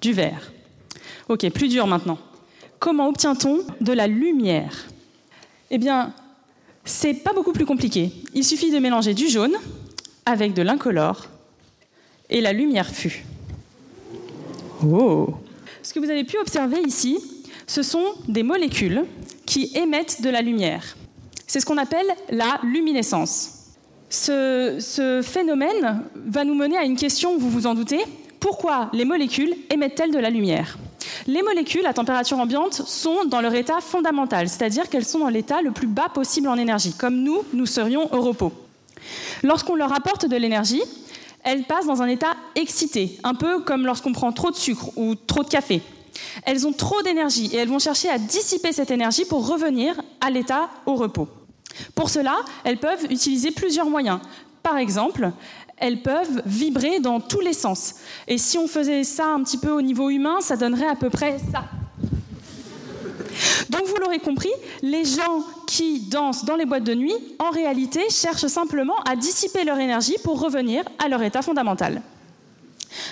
du 0.00 0.12
vert. 0.12 0.50
Ok, 1.28 1.48
plus 1.50 1.68
dur 1.68 1.86
maintenant. 1.86 2.18
Comment 2.78 3.08
obtient-on 3.08 3.60
de 3.80 3.92
la 3.92 4.06
lumière? 4.08 4.86
Eh 5.70 5.78
bien, 5.78 6.12
c'est 6.84 7.14
pas 7.14 7.32
beaucoup 7.32 7.52
plus 7.52 7.66
compliqué. 7.66 8.10
Il 8.34 8.44
suffit 8.44 8.70
de 8.70 8.78
mélanger 8.78 9.14
du 9.14 9.28
jaune 9.28 9.54
avec 10.26 10.54
de 10.54 10.62
l'incolore 10.62 11.26
et 12.28 12.40
la 12.40 12.52
lumière 12.52 12.88
fut. 12.88 13.24
Oh 14.84 15.34
Ce 15.82 15.92
que 15.94 16.00
vous 16.00 16.10
avez 16.10 16.24
pu 16.24 16.38
observer 16.38 16.80
ici, 16.84 17.18
ce 17.66 17.82
sont 17.82 18.14
des 18.26 18.42
molécules 18.42 19.04
qui 19.46 19.70
émettent 19.76 20.22
de 20.22 20.30
la 20.30 20.42
lumière. 20.42 20.96
C'est 21.46 21.60
ce 21.60 21.66
qu'on 21.66 21.78
appelle 21.78 22.06
la 22.30 22.58
luminescence. 22.64 23.61
Ce, 24.12 25.22
phénomène 25.24 26.02
va 26.14 26.44
nous 26.44 26.54
mener 26.54 26.76
à 26.76 26.84
une 26.84 26.96
question, 26.96 27.38
vous 27.38 27.48
vous 27.48 27.66
en 27.66 27.74
doutez. 27.74 28.04
Pourquoi 28.40 28.90
les 28.92 29.06
molécules 29.06 29.54
émettent-elles 29.70 30.12
de 30.12 30.18
la 30.18 30.28
lumière? 30.28 30.76
Les 31.26 31.40
molécules 31.40 31.86
à 31.86 31.94
température 31.94 32.38
ambiante 32.38 32.74
sont 32.74 33.24
dans 33.24 33.40
leur 33.40 33.54
état 33.54 33.80
fondamental, 33.80 34.50
c'est-à-dire 34.50 34.90
qu'elles 34.90 35.06
sont 35.06 35.20
dans 35.20 35.30
l'état 35.30 35.62
le 35.62 35.70
plus 35.70 35.86
bas 35.86 36.10
possible 36.12 36.48
en 36.48 36.58
énergie, 36.58 36.92
comme 36.92 37.22
nous, 37.22 37.38
nous 37.54 37.64
serions 37.64 38.12
au 38.14 38.20
repos. 38.20 38.52
Lorsqu'on 39.42 39.76
leur 39.76 39.94
apporte 39.94 40.26
de 40.26 40.36
l'énergie, 40.36 40.82
elles 41.42 41.64
passent 41.64 41.86
dans 41.86 42.02
un 42.02 42.08
état 42.08 42.34
excité, 42.54 43.18
un 43.24 43.34
peu 43.34 43.60
comme 43.60 43.86
lorsqu'on 43.86 44.12
prend 44.12 44.32
trop 44.32 44.50
de 44.50 44.56
sucre 44.56 44.90
ou 44.96 45.14
trop 45.14 45.42
de 45.42 45.48
café. 45.48 45.80
Elles 46.44 46.66
ont 46.66 46.72
trop 46.72 47.00
d'énergie 47.00 47.48
et 47.54 47.56
elles 47.56 47.68
vont 47.68 47.78
chercher 47.78 48.10
à 48.10 48.18
dissiper 48.18 48.72
cette 48.72 48.90
énergie 48.90 49.24
pour 49.24 49.48
revenir 49.48 49.98
à 50.20 50.28
l'état 50.28 50.68
au 50.84 50.96
repos. 50.96 51.28
Pour 51.94 52.10
cela, 52.10 52.36
elles 52.64 52.78
peuvent 52.78 53.06
utiliser 53.10 53.50
plusieurs 53.50 53.88
moyens. 53.88 54.20
Par 54.62 54.78
exemple, 54.78 55.30
elles 55.76 56.00
peuvent 56.00 56.42
vibrer 56.46 57.00
dans 57.00 57.20
tous 57.20 57.40
les 57.40 57.52
sens. 57.52 57.96
Et 58.28 58.38
si 58.38 58.56
on 58.58 58.68
faisait 58.68 59.04
ça 59.04 59.26
un 59.26 59.42
petit 59.42 59.58
peu 59.58 59.70
au 59.70 59.82
niveau 59.82 60.10
humain, 60.10 60.40
ça 60.40 60.56
donnerait 60.56 60.86
à 60.86 60.94
peu 60.94 61.10
près 61.10 61.38
ça. 61.52 61.64
Donc 63.68 63.86
vous 63.86 63.96
l'aurez 63.96 64.18
compris, 64.18 64.52
les 64.82 65.04
gens 65.04 65.44
qui 65.66 66.00
dansent 66.00 66.44
dans 66.44 66.56
les 66.56 66.66
boîtes 66.66 66.84
de 66.84 66.94
nuit, 66.94 67.14
en 67.38 67.50
réalité, 67.50 68.00
cherchent 68.10 68.46
simplement 68.46 68.96
à 69.08 69.16
dissiper 69.16 69.64
leur 69.64 69.78
énergie 69.78 70.16
pour 70.22 70.40
revenir 70.40 70.84
à 71.02 71.08
leur 71.08 71.22
état 71.22 71.42
fondamental. 71.42 72.02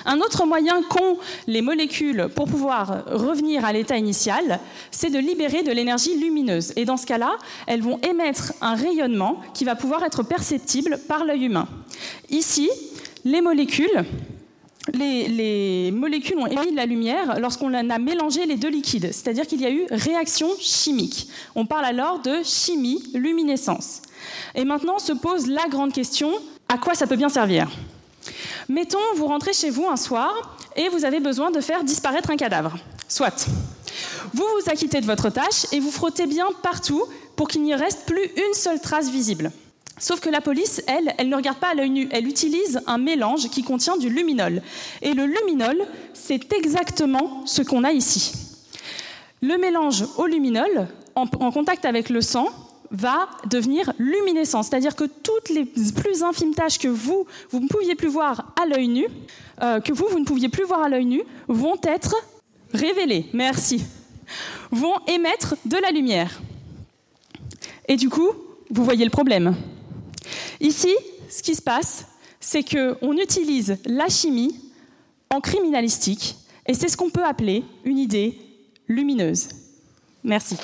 Un 0.04 0.20
autre 0.20 0.46
moyen 0.46 0.82
qu'ont 0.82 1.18
les 1.46 1.62
molécules 1.62 2.28
pour 2.34 2.46
pouvoir 2.46 3.04
revenir 3.06 3.64
à 3.64 3.72
l'état 3.72 3.96
initial, 3.96 4.60
c'est 4.90 5.10
de 5.10 5.18
libérer 5.18 5.62
de 5.62 5.72
l'énergie 5.72 6.16
lumineuse. 6.16 6.72
Et 6.76 6.84
dans 6.84 6.96
ce 6.96 7.06
cas-là, 7.06 7.36
elles 7.66 7.82
vont 7.82 7.98
émettre 8.00 8.52
un 8.60 8.74
rayonnement 8.74 9.40
qui 9.54 9.64
va 9.64 9.74
pouvoir 9.74 10.02
être 10.04 10.22
perceptible 10.22 10.98
par 11.08 11.24
l'œil 11.24 11.44
humain. 11.44 11.68
Ici, 12.30 12.70
les 13.24 13.40
molécules, 13.40 14.04
les, 14.94 15.90
molécules 15.92 16.38
ont 16.38 16.46
émis 16.46 16.70
de 16.70 16.76
la 16.76 16.86
lumière 16.86 17.38
lorsqu'on 17.38 17.72
a 17.74 17.98
mélangé 17.98 18.46
les 18.46 18.56
deux 18.56 18.70
liquides, 18.70 19.12
c'est-à-dire 19.12 19.46
qu'il 19.46 19.60
y 19.60 19.66
a 19.66 19.70
eu 19.70 19.86
réaction 19.90 20.48
chimique. 20.58 21.28
On 21.54 21.66
parle 21.66 21.84
alors 21.84 22.20
de 22.20 22.42
chimie, 22.42 23.02
luminescence. 23.14 24.02
Et 24.54 24.64
maintenant 24.64 24.98
se 24.98 25.12
pose 25.12 25.46
la 25.46 25.66
grande 25.68 25.92
question, 25.92 26.32
à 26.68 26.78
quoi 26.78 26.94
ça 26.94 27.06
peut 27.06 27.16
bien 27.16 27.28
servir? 27.28 27.68
Mettons, 28.68 28.98
vous 29.16 29.26
rentrez 29.26 29.52
chez 29.52 29.70
vous 29.70 29.86
un 29.88 29.96
soir 29.96 30.56
et 30.76 30.88
vous 30.88 31.04
avez 31.04 31.20
besoin 31.20 31.50
de 31.50 31.60
faire 31.60 31.84
disparaître 31.84 32.30
un 32.30 32.36
cadavre. 32.36 32.76
Soit. 33.08 33.48
Vous 34.32 34.44
vous 34.44 34.70
acquittez 34.70 35.00
de 35.00 35.06
votre 35.06 35.30
tâche 35.30 35.66
et 35.72 35.80
vous 35.80 35.90
frottez 35.90 36.26
bien 36.26 36.46
partout 36.62 37.04
pour 37.36 37.48
qu'il 37.48 37.62
n'y 37.62 37.74
reste 37.74 38.06
plus 38.06 38.24
une 38.36 38.54
seule 38.54 38.80
trace 38.80 39.10
visible. 39.10 39.50
Sauf 39.98 40.20
que 40.20 40.30
la 40.30 40.40
police, 40.40 40.82
elle, 40.86 41.14
elle 41.18 41.28
ne 41.28 41.36
regarde 41.36 41.58
pas 41.58 41.72
à 41.72 41.74
l'œil 41.74 41.90
nu, 41.90 42.08
elle 42.10 42.26
utilise 42.26 42.80
un 42.86 42.96
mélange 42.96 43.50
qui 43.50 43.62
contient 43.62 43.98
du 43.98 44.08
luminol. 44.08 44.62
Et 45.02 45.12
le 45.12 45.26
luminol, 45.26 45.76
c'est 46.14 46.52
exactement 46.54 47.42
ce 47.44 47.60
qu'on 47.60 47.84
a 47.84 47.92
ici. 47.92 48.32
Le 49.42 49.58
mélange 49.58 50.04
au 50.16 50.26
luminol, 50.26 50.88
en, 51.14 51.26
contact 51.26 51.84
avec 51.84 52.08
le 52.08 52.22
sang, 52.22 52.48
va 52.90 53.28
devenir 53.48 53.92
luminescent, 53.98 54.62
c'est-à-dire 54.62 54.96
que 54.96 55.04
toutes 55.04 55.48
les 55.48 55.64
plus 55.64 56.22
infimes 56.22 56.54
tâches 56.54 56.78
que 56.78 56.88
vous, 56.88 57.26
vous 57.50 57.60
ne 57.60 57.68
pouviez 57.68 57.94
plus 57.94 58.08
voir 58.08 58.52
à 58.60 58.66
l'œil 58.66 58.88
nu, 58.88 59.06
euh, 59.62 59.80
que 59.80 59.92
vous, 59.92 60.18
ne 60.18 60.24
pouviez 60.24 60.48
plus 60.48 60.64
voir 60.64 60.82
à 60.82 60.88
l'œil 60.88 61.06
nu, 61.06 61.22
vont 61.48 61.78
être 61.84 62.14
révélées, 62.72 63.26
merci, 63.32 63.84
vont 64.70 64.94
émettre 65.06 65.56
de 65.64 65.76
la 65.76 65.90
lumière. 65.90 66.40
Et 67.88 67.96
du 67.96 68.08
coup, 68.08 68.30
vous 68.70 68.84
voyez 68.84 69.04
le 69.04 69.10
problème. 69.10 69.54
Ici, 70.60 70.94
ce 71.28 71.42
qui 71.42 71.54
se 71.54 71.62
passe, 71.62 72.06
c'est 72.40 72.64
qu'on 72.64 73.16
utilise 73.16 73.78
la 73.86 74.08
chimie 74.08 74.58
en 75.30 75.40
criminalistique, 75.40 76.36
et 76.66 76.74
c'est 76.74 76.88
ce 76.88 76.96
qu'on 76.96 77.10
peut 77.10 77.24
appeler 77.24 77.62
une 77.84 77.98
idée 77.98 78.36
lumineuse. 78.88 79.48
Merci. 80.24 80.56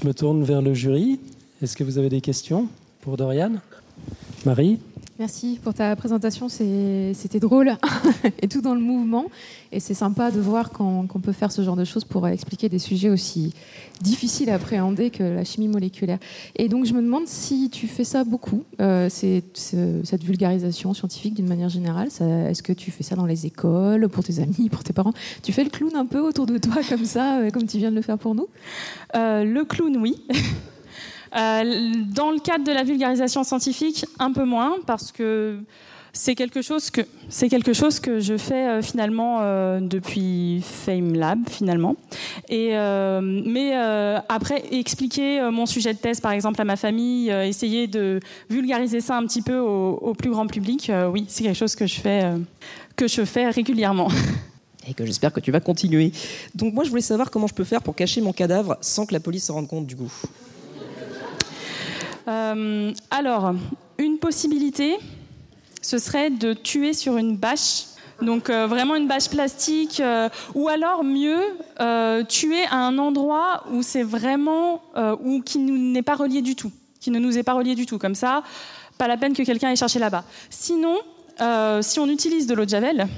Je 0.00 0.08
me 0.08 0.14
tourne 0.14 0.44
vers 0.44 0.62
le 0.62 0.72
jury. 0.72 1.20
Est-ce 1.60 1.76
que 1.76 1.84
vous 1.84 1.98
avez 1.98 2.08
des 2.08 2.22
questions 2.22 2.68
pour 3.02 3.18
Dorian? 3.18 3.52
Marie? 4.46 4.78
Merci 5.20 5.60
pour 5.62 5.74
ta 5.74 5.94
présentation, 5.96 6.48
c'était 6.48 7.40
drôle 7.40 7.76
et 8.40 8.48
tout 8.48 8.62
dans 8.62 8.72
le 8.72 8.80
mouvement. 8.80 9.26
Et 9.70 9.78
c'est 9.78 9.92
sympa 9.92 10.30
de 10.30 10.40
voir 10.40 10.70
qu'on 10.70 11.06
peut 11.22 11.32
faire 11.32 11.52
ce 11.52 11.60
genre 11.60 11.76
de 11.76 11.84
choses 11.84 12.04
pour 12.04 12.26
expliquer 12.26 12.70
des 12.70 12.78
sujets 12.78 13.10
aussi 13.10 13.52
difficiles 14.00 14.48
à 14.48 14.54
appréhender 14.54 15.10
que 15.10 15.22
la 15.22 15.44
chimie 15.44 15.68
moléculaire. 15.68 16.18
Et 16.56 16.70
donc 16.70 16.86
je 16.86 16.94
me 16.94 17.02
demande 17.02 17.26
si 17.26 17.68
tu 17.68 17.86
fais 17.86 18.02
ça 18.02 18.24
beaucoup, 18.24 18.64
euh, 18.80 19.10
cette 19.10 20.24
vulgarisation 20.24 20.94
scientifique 20.94 21.34
d'une 21.34 21.48
manière 21.48 21.68
générale. 21.68 22.08
Est-ce 22.08 22.62
que 22.62 22.72
tu 22.72 22.90
fais 22.90 23.02
ça 23.02 23.14
dans 23.14 23.26
les 23.26 23.44
écoles, 23.44 24.08
pour 24.08 24.24
tes 24.24 24.38
amis, 24.38 24.70
pour 24.70 24.84
tes 24.84 24.94
parents? 24.94 25.12
Tu 25.42 25.52
fais 25.52 25.64
le 25.64 25.70
clown 25.70 25.94
un 25.96 26.06
peu 26.06 26.20
autour 26.20 26.46
de 26.46 26.56
toi 26.56 26.76
comme 26.88 27.04
ça, 27.04 27.40
euh, 27.40 27.50
comme 27.50 27.66
tu 27.66 27.76
viens 27.76 27.90
de 27.90 27.96
le 27.96 28.02
faire 28.02 28.16
pour 28.16 28.34
nous? 28.34 28.48
Euh, 29.14 29.44
Le 29.44 29.66
clown, 29.66 29.98
oui. 29.98 30.16
Euh, 31.36 31.92
dans 32.06 32.30
le 32.30 32.40
cadre 32.40 32.64
de 32.64 32.72
la 32.72 32.82
vulgarisation 32.82 33.44
scientifique, 33.44 34.04
un 34.18 34.32
peu 34.32 34.44
moins, 34.44 34.76
parce 34.86 35.12
que 35.12 35.58
c'est 36.12 36.34
quelque 36.34 36.60
chose 36.60 36.90
que 36.90 38.18
je 38.18 38.36
fais 38.36 38.66
euh, 38.66 38.82
finalement 38.82 39.38
euh, 39.42 39.78
depuis 39.80 40.60
FameLab 40.62 41.48
finalement. 41.48 41.94
Et 42.48 42.72
mais 43.22 43.74
après 44.28 44.62
expliquer 44.72 45.48
mon 45.52 45.66
sujet 45.66 45.94
de 45.94 45.98
thèse 45.98 46.20
par 46.20 46.32
exemple 46.32 46.60
à 46.60 46.64
ma 46.64 46.76
famille, 46.76 47.30
essayer 47.30 47.86
de 47.86 48.20
vulgariser 48.48 49.00
ça 49.00 49.16
un 49.16 49.26
petit 49.26 49.42
peu 49.42 49.58
au, 49.58 50.14
plus 50.14 50.30
grand 50.30 50.46
public, 50.46 50.90
oui, 51.12 51.26
c'est 51.28 51.44
quelque 51.44 51.56
chose 51.56 51.76
que 51.76 51.86
je 51.86 53.24
fais 53.24 53.50
régulièrement. 53.50 54.08
Et 54.88 54.94
que 54.94 55.04
j'espère 55.04 55.32
que 55.32 55.40
tu 55.40 55.52
vas 55.52 55.60
continuer. 55.60 56.10
Donc 56.54 56.72
moi 56.74 56.84
je 56.84 56.90
voulais 56.90 57.02
savoir 57.02 57.30
comment 57.30 57.46
je 57.46 57.54
peux 57.54 57.64
faire 57.64 57.82
pour 57.82 57.94
cacher 57.94 58.20
mon 58.20 58.32
cadavre 58.32 58.76
sans 58.80 59.06
que 59.06 59.12
la 59.12 59.20
police 59.20 59.44
se 59.44 59.52
rende 59.52 59.68
compte 59.68 59.86
du 59.86 59.94
goût. 59.94 60.12
Euh, 62.28 62.92
alors, 63.10 63.54
une 63.98 64.18
possibilité, 64.18 64.96
ce 65.82 65.98
serait 65.98 66.30
de 66.30 66.52
tuer 66.52 66.92
sur 66.92 67.16
une 67.16 67.36
bâche. 67.36 67.84
Donc 68.22 68.50
euh, 68.50 68.66
vraiment 68.66 68.96
une 68.96 69.08
bâche 69.08 69.30
plastique, 69.30 70.00
euh, 70.00 70.28
ou 70.54 70.68
alors 70.68 71.04
mieux 71.04 71.40
tuer 72.28 72.64
à 72.70 72.76
un 72.76 72.98
endroit 72.98 73.64
où 73.72 73.82
c'est 73.82 74.02
vraiment 74.02 74.82
ou 75.22 75.40
qui 75.40 75.58
n'est 75.58 76.02
pas 76.02 76.16
relié 76.16 76.42
du 76.42 76.54
tout, 76.54 76.70
qui 77.00 77.10
ne 77.10 77.18
nous 77.18 77.38
est 77.38 77.42
pas 77.42 77.54
relié 77.54 77.74
du 77.74 77.86
tout. 77.86 77.98
Comme 77.98 78.14
ça, 78.14 78.42
pas 78.98 79.08
la 79.08 79.16
peine 79.16 79.32
que 79.32 79.42
quelqu'un 79.42 79.68
aille 79.68 79.76
chercher 79.76 79.98
là-bas. 79.98 80.24
Sinon, 80.50 80.98
si 81.80 81.98
on 81.98 82.08
utilise 82.08 82.46
de 82.46 82.54
l'eau 82.54 82.66
de 82.66 82.70
javel, 82.70 83.08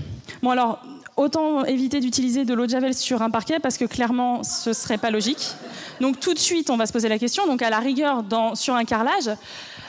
bon 0.40 0.50
alors 0.50 0.78
autant 1.16 1.64
éviter 1.64 2.00
d'utiliser 2.00 2.44
de 2.44 2.54
l'eau 2.54 2.66
de 2.66 2.70
javel 2.70 2.94
sur 2.94 3.22
un 3.22 3.30
parquet 3.30 3.58
parce 3.60 3.76
que 3.76 3.84
clairement 3.84 4.42
ce 4.42 4.72
serait 4.72 4.98
pas 4.98 5.10
logique. 5.10 5.54
Donc 6.00 6.20
tout 6.20 6.34
de 6.34 6.38
suite 6.38 6.70
on 6.70 6.76
va 6.76 6.86
se 6.86 6.92
poser 6.92 7.08
la 7.08 7.18
question. 7.18 7.46
Donc 7.46 7.62
à 7.62 7.70
la 7.70 7.78
rigueur 7.78 8.22
dans, 8.22 8.54
sur 8.54 8.74
un 8.74 8.84
carrelage. 8.84 9.30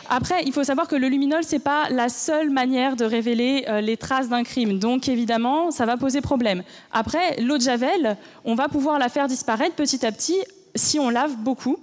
Après, 0.09 0.43
il 0.45 0.51
faut 0.51 0.63
savoir 0.63 0.87
que 0.87 0.95
le 0.95 1.07
luminol, 1.07 1.43
c'est 1.43 1.59
pas 1.59 1.89
la 1.89 2.09
seule 2.09 2.49
manière 2.49 2.95
de 2.95 3.05
révéler 3.05 3.65
euh, 3.67 3.81
les 3.81 3.97
traces 3.97 4.27
d'un 4.27 4.43
crime. 4.43 4.77
Donc, 4.77 5.07
évidemment, 5.07 5.71
ça 5.71 5.85
va 5.85 5.95
poser 5.97 6.21
problème. 6.21 6.63
Après, 6.91 7.39
l'eau 7.41 7.57
de 7.57 7.63
javel, 7.63 8.17
on 8.43 8.53
va 8.53 8.67
pouvoir 8.67 8.99
la 8.99 9.09
faire 9.09 9.27
disparaître 9.27 9.75
petit 9.75 10.05
à 10.05 10.11
petit 10.11 10.37
si 10.75 10.99
on 10.99 11.09
lave 11.09 11.37
beaucoup. 11.37 11.77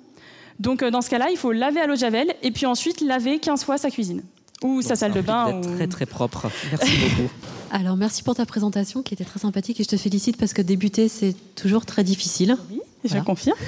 Donc, 0.58 0.82
euh, 0.82 0.90
dans 0.90 1.00
ce 1.00 1.08
cas-là, 1.08 1.30
il 1.30 1.38
faut 1.38 1.52
laver 1.52 1.80
à 1.80 1.86
l'eau 1.86 1.94
de 1.94 1.98
javel 1.98 2.34
et 2.42 2.50
puis 2.50 2.66
ensuite 2.66 3.00
laver 3.00 3.38
15 3.38 3.64
fois 3.64 3.78
sa 3.78 3.90
cuisine 3.90 4.22
ou 4.62 4.82
sa 4.82 4.96
salle 4.96 5.12
de 5.12 5.22
bain. 5.22 5.54
Ou... 5.54 5.76
Très, 5.76 5.86
très 5.86 6.06
propre. 6.06 6.50
Merci 6.70 6.98
beaucoup. 6.98 7.30
Alors, 7.70 7.96
merci 7.96 8.22
pour 8.22 8.34
ta 8.34 8.46
présentation 8.46 9.02
qui 9.02 9.14
était 9.14 9.24
très 9.24 9.38
sympathique 9.38 9.78
et 9.78 9.84
je 9.84 9.88
te 9.88 9.96
félicite 9.96 10.36
parce 10.36 10.52
que 10.52 10.62
débuter, 10.62 11.08
c'est 11.08 11.36
toujours 11.54 11.86
très 11.86 12.02
difficile. 12.02 12.56
Oui, 12.70 12.80
je 13.04 13.16
confirme. 13.18 13.58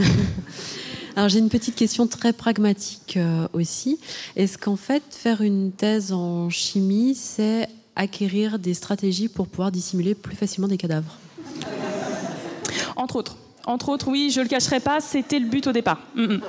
Alors, 1.16 1.28
j'ai 1.28 1.38
une 1.38 1.50
petite 1.50 1.76
question 1.76 2.06
très 2.06 2.32
pragmatique 2.32 3.16
euh, 3.16 3.46
aussi. 3.52 3.98
Est-ce 4.34 4.58
qu'en 4.58 4.76
fait, 4.76 5.02
faire 5.10 5.40
une 5.40 5.70
thèse 5.70 6.12
en 6.12 6.50
chimie, 6.50 7.14
c'est 7.14 7.68
acquérir 7.94 8.58
des 8.58 8.74
stratégies 8.74 9.28
pour 9.28 9.46
pouvoir 9.46 9.70
dissimuler 9.70 10.14
plus 10.14 10.34
facilement 10.34 10.68
des 10.68 10.78
cadavres? 10.78 11.18
Entre 12.96 13.16
autres. 13.16 13.36
Entre 13.66 13.88
autres, 13.90 14.08
oui, 14.08 14.30
je 14.34 14.40
le 14.40 14.48
cacherai 14.48 14.80
pas, 14.80 15.00
c'était 15.00 15.38
le 15.38 15.46
but 15.46 15.66
au 15.66 15.72
départ. 15.72 15.98
Mm, 16.14 16.24
mm. 16.24 16.40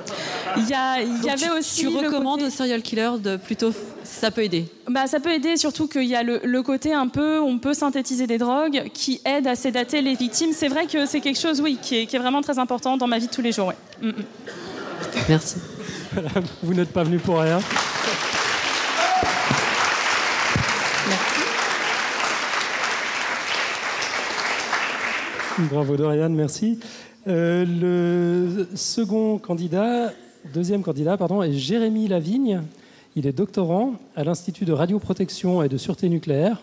Il 0.56 0.68
y, 0.68 1.30
avait 1.30 1.50
aussi. 1.50 1.82
Tu 1.82 1.88
recommandes 1.88 2.42
aux 2.42 2.50
serial 2.50 2.82
killers 2.82 3.18
de 3.22 3.36
plutôt. 3.36 3.72
Ça 4.02 4.30
peut 4.30 4.42
aider 4.42 4.66
bah, 4.88 5.06
Ça 5.06 5.20
peut 5.20 5.32
aider, 5.32 5.56
surtout 5.56 5.86
qu'il 5.86 6.04
y 6.04 6.14
a 6.14 6.22
le, 6.22 6.62
côté 6.62 6.92
un 6.92 7.08
peu. 7.08 7.40
On 7.40 7.58
peut 7.58 7.74
synthétiser 7.74 8.26
des 8.26 8.38
drogues 8.38 8.90
qui 8.92 9.20
aident 9.24 9.46
à 9.46 9.54
sédater 9.54 10.02
les 10.02 10.14
victimes. 10.14 10.52
C'est 10.52 10.68
vrai 10.68 10.86
que 10.86 11.06
c'est 11.06 11.20
quelque 11.20 11.40
chose, 11.40 11.60
oui, 11.60 11.78
qui 11.80 11.96
est, 11.96 12.18
vraiment 12.18 12.42
très 12.42 12.58
important 12.58 12.96
dans 12.96 13.06
ma 13.06 13.18
vie 13.18 13.26
de 13.26 13.32
tous 13.32 13.42
les 13.42 13.52
jours. 13.52 13.72
Mm, 14.02 14.10
Merci. 15.28 15.56
Vous 16.62 16.74
n'êtes 16.74 16.92
pas 16.92 17.04
venu 17.04 17.18
pour 17.18 17.40
rien. 17.40 17.60
Bravo 25.70 25.96
Dorian, 25.96 26.30
merci. 26.30 26.80
Euh, 27.28 27.64
le 27.64 28.66
second 28.74 29.38
candidat, 29.38 30.12
deuxième 30.52 30.82
candidat, 30.82 31.16
pardon, 31.16 31.42
est 31.42 31.52
Jérémy 31.52 32.08
Lavigne. 32.08 32.62
Il 33.14 33.26
est 33.26 33.32
doctorant 33.32 33.94
à 34.16 34.24
l'Institut 34.24 34.64
de 34.64 34.72
radioprotection 34.72 35.62
et 35.62 35.68
de 35.68 35.76
sûreté 35.76 36.08
nucléaire. 36.08 36.62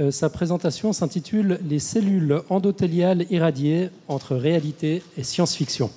Euh, 0.00 0.10
sa 0.10 0.30
présentation 0.30 0.92
s'intitule 0.92 1.60
Les 1.68 1.78
cellules 1.78 2.40
endothéliales 2.48 3.24
irradiées 3.30 3.90
entre 4.08 4.34
réalité 4.34 5.04
et 5.16 5.22
science-fiction. 5.22 5.90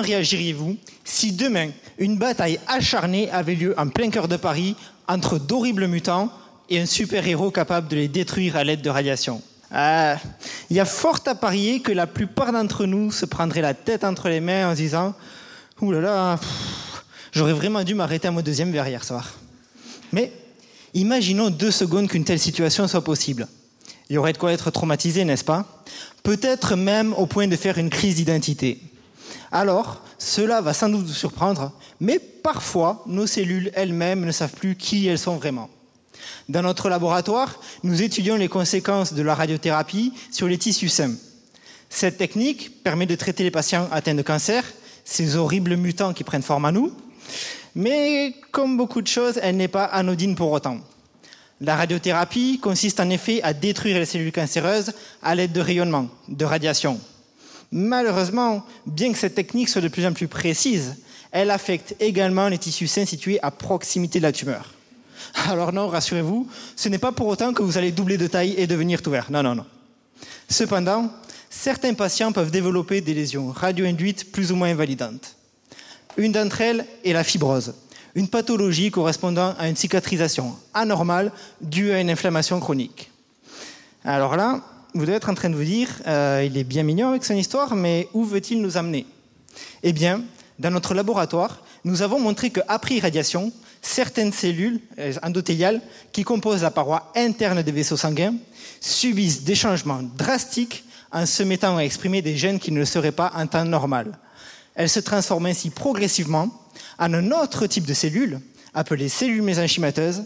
Réagiriez-vous 0.00 0.76
si 1.04 1.32
demain, 1.32 1.70
une 1.98 2.18
bataille 2.18 2.60
acharnée 2.66 3.30
avait 3.30 3.54
lieu 3.54 3.74
en 3.78 3.88
plein 3.88 4.10
cœur 4.10 4.28
de 4.28 4.36
Paris 4.36 4.76
entre 5.08 5.38
d'horribles 5.38 5.86
mutants 5.86 6.30
et 6.68 6.78
un 6.78 6.86
super-héros 6.86 7.50
capable 7.50 7.88
de 7.88 7.96
les 7.96 8.08
détruire 8.08 8.56
à 8.56 8.64
l'aide 8.64 8.82
de 8.82 8.90
radiation 8.90 9.40
euh, 9.74 10.14
Il 10.68 10.76
y 10.76 10.80
a 10.80 10.84
fort 10.84 11.20
à 11.26 11.34
parier 11.34 11.80
que 11.80 11.92
la 11.92 12.06
plupart 12.06 12.52
d'entre 12.52 12.84
nous 12.84 13.10
se 13.10 13.24
prendraient 13.24 13.62
la 13.62 13.74
tête 13.74 14.04
entre 14.04 14.28
les 14.28 14.40
mains 14.40 14.68
en 14.68 14.72
se 14.72 14.76
disant 14.82 15.14
«Ouh 15.80 15.92
là 15.92 16.00
là, 16.00 16.40
j'aurais 17.32 17.54
vraiment 17.54 17.82
dû 17.82 17.94
m'arrêter 17.94 18.28
à 18.28 18.30
mon 18.30 18.42
deuxième 18.42 18.70
verre 18.70 18.88
hier 18.88 19.04
soir.» 19.04 19.32
Mais 20.12 20.32
imaginons 20.94 21.48
deux 21.48 21.70
secondes 21.70 22.08
qu'une 22.08 22.24
telle 22.24 22.38
situation 22.38 22.86
soit 22.86 23.02
possible. 23.02 23.48
Il 24.10 24.14
y 24.14 24.18
aurait 24.18 24.32
de 24.34 24.38
quoi 24.38 24.52
être 24.52 24.70
traumatisé, 24.70 25.24
n'est-ce 25.24 25.44
pas? 25.44 25.82
Peut-être 26.22 26.76
même 26.76 27.14
au 27.14 27.26
point 27.26 27.46
de 27.46 27.56
faire 27.56 27.78
une 27.78 27.90
crise 27.90 28.16
d'identité 28.16 28.78
alors 29.50 30.02
cela 30.18 30.60
va 30.60 30.74
sans 30.74 30.88
doute 30.88 31.06
vous 31.06 31.12
surprendre, 31.12 31.72
mais 32.00 32.18
parfois 32.18 33.02
nos 33.06 33.26
cellules 33.26 33.70
elles-mêmes 33.74 34.24
ne 34.24 34.32
savent 34.32 34.52
plus 34.52 34.76
qui 34.76 35.06
elles 35.06 35.18
sont 35.18 35.36
vraiment. 35.36 35.70
Dans 36.48 36.62
notre 36.62 36.88
laboratoire, 36.88 37.60
nous 37.82 38.02
étudions 38.02 38.36
les 38.36 38.48
conséquences 38.48 39.12
de 39.12 39.22
la 39.22 39.34
radiothérapie 39.34 40.12
sur 40.30 40.48
les 40.48 40.58
tissus 40.58 40.88
sains. 40.88 41.14
Cette 41.90 42.18
technique 42.18 42.82
permet 42.82 43.06
de 43.06 43.14
traiter 43.14 43.44
les 43.44 43.50
patients 43.50 43.88
atteints 43.92 44.14
de 44.14 44.22
cancer, 44.22 44.64
ces 45.04 45.36
horribles 45.36 45.76
mutants 45.76 46.12
qui 46.12 46.24
prennent 46.24 46.42
forme 46.42 46.66
à 46.66 46.72
nous, 46.72 46.92
mais 47.74 48.34
comme 48.50 48.76
beaucoup 48.76 49.00
de 49.00 49.06
choses, 49.06 49.38
elle 49.42 49.56
n'est 49.56 49.68
pas 49.68 49.84
anodine 49.84 50.34
pour 50.34 50.52
autant. 50.52 50.78
La 51.60 51.76
radiothérapie 51.76 52.60
consiste 52.60 53.00
en 53.00 53.10
effet 53.10 53.42
à 53.42 53.52
détruire 53.52 53.98
les 53.98 54.04
cellules 54.04 54.32
cancéreuses 54.32 54.92
à 55.22 55.34
l'aide 55.34 55.52
de 55.52 55.60
rayonnement, 55.60 56.08
de 56.28 56.44
radiation. 56.44 57.00
Malheureusement, 57.70 58.64
bien 58.86 59.12
que 59.12 59.18
cette 59.18 59.34
technique 59.34 59.68
soit 59.68 59.82
de 59.82 59.88
plus 59.88 60.06
en 60.06 60.12
plus 60.12 60.28
précise, 60.28 60.96
elle 61.30 61.50
affecte 61.50 61.94
également 62.00 62.48
les 62.48 62.58
tissus 62.58 62.88
sains 62.88 63.04
situés 63.04 63.38
à 63.42 63.50
proximité 63.50 64.18
de 64.18 64.24
la 64.24 64.32
tumeur. 64.32 64.72
Alors 65.34 65.72
non, 65.72 65.88
rassurez-vous, 65.88 66.48
ce 66.76 66.88
n'est 66.88 66.98
pas 66.98 67.12
pour 67.12 67.26
autant 67.26 67.52
que 67.52 67.62
vous 67.62 67.76
allez 67.76 67.92
doubler 67.92 68.16
de 68.16 68.26
taille 68.26 68.54
et 68.56 68.66
devenir 68.66 69.02
tout 69.02 69.10
vert. 69.10 69.30
Non, 69.30 69.42
non, 69.42 69.54
non. 69.54 69.66
Cependant, 70.48 71.10
certains 71.50 71.94
patients 71.94 72.32
peuvent 72.32 72.50
développer 72.50 73.00
des 73.00 73.14
lésions 73.14 73.50
radio-induites 73.50 74.32
plus 74.32 74.50
ou 74.52 74.56
moins 74.56 74.70
invalidantes. 74.70 75.36
Une 76.16 76.32
d'entre 76.32 76.62
elles 76.62 76.86
est 77.04 77.12
la 77.12 77.22
fibrose, 77.22 77.74
une 78.14 78.28
pathologie 78.28 78.90
correspondant 78.90 79.54
à 79.58 79.68
une 79.68 79.76
cicatrisation 79.76 80.56
anormale 80.72 81.32
due 81.60 81.92
à 81.92 82.00
une 82.00 82.10
inflammation 82.10 82.58
chronique. 82.60 83.10
Alors 84.04 84.36
là, 84.36 84.62
vous 84.94 85.00
devez 85.02 85.14
être 85.16 85.28
en 85.28 85.34
train 85.34 85.50
de 85.50 85.54
vous 85.54 85.64
dire, 85.64 85.88
euh, 86.06 86.42
il 86.46 86.56
est 86.56 86.64
bien 86.64 86.82
mignon 86.82 87.10
avec 87.10 87.24
son 87.24 87.34
histoire, 87.34 87.74
mais 87.74 88.08
où 88.14 88.24
veut-il 88.24 88.60
nous 88.60 88.76
amener? 88.76 89.06
Eh 89.82 89.92
bien, 89.92 90.22
dans 90.58 90.70
notre 90.70 90.94
laboratoire, 90.94 91.62
nous 91.84 92.02
avons 92.02 92.18
montré 92.18 92.50
qu'après 92.50 92.96
irradiation, 92.96 93.52
certaines 93.82 94.32
cellules 94.32 94.80
euh, 94.98 95.12
endothéliales 95.22 95.80
qui 96.12 96.24
composent 96.24 96.62
la 96.62 96.70
paroi 96.70 97.12
interne 97.14 97.62
des 97.62 97.72
vaisseaux 97.72 97.96
sanguins 97.96 98.34
subissent 98.80 99.44
des 99.44 99.54
changements 99.54 100.02
drastiques 100.02 100.84
en 101.12 101.26
se 101.26 101.42
mettant 101.42 101.76
à 101.76 101.82
exprimer 101.82 102.22
des 102.22 102.36
gènes 102.36 102.58
qui 102.58 102.72
ne 102.72 102.78
le 102.78 102.84
seraient 102.84 103.12
pas 103.12 103.32
en 103.34 103.46
temps 103.46 103.64
normal. 103.64 104.18
Elles 104.74 104.88
se 104.88 105.00
transforment 105.00 105.46
ainsi 105.46 105.70
progressivement 105.70 106.50
en 106.98 107.14
un 107.14 107.30
autre 107.30 107.66
type 107.66 107.86
de 107.86 107.94
cellules 107.94 108.40
appelées 108.74 109.08
cellules 109.08 109.42
mésenchymateuses, 109.42 110.24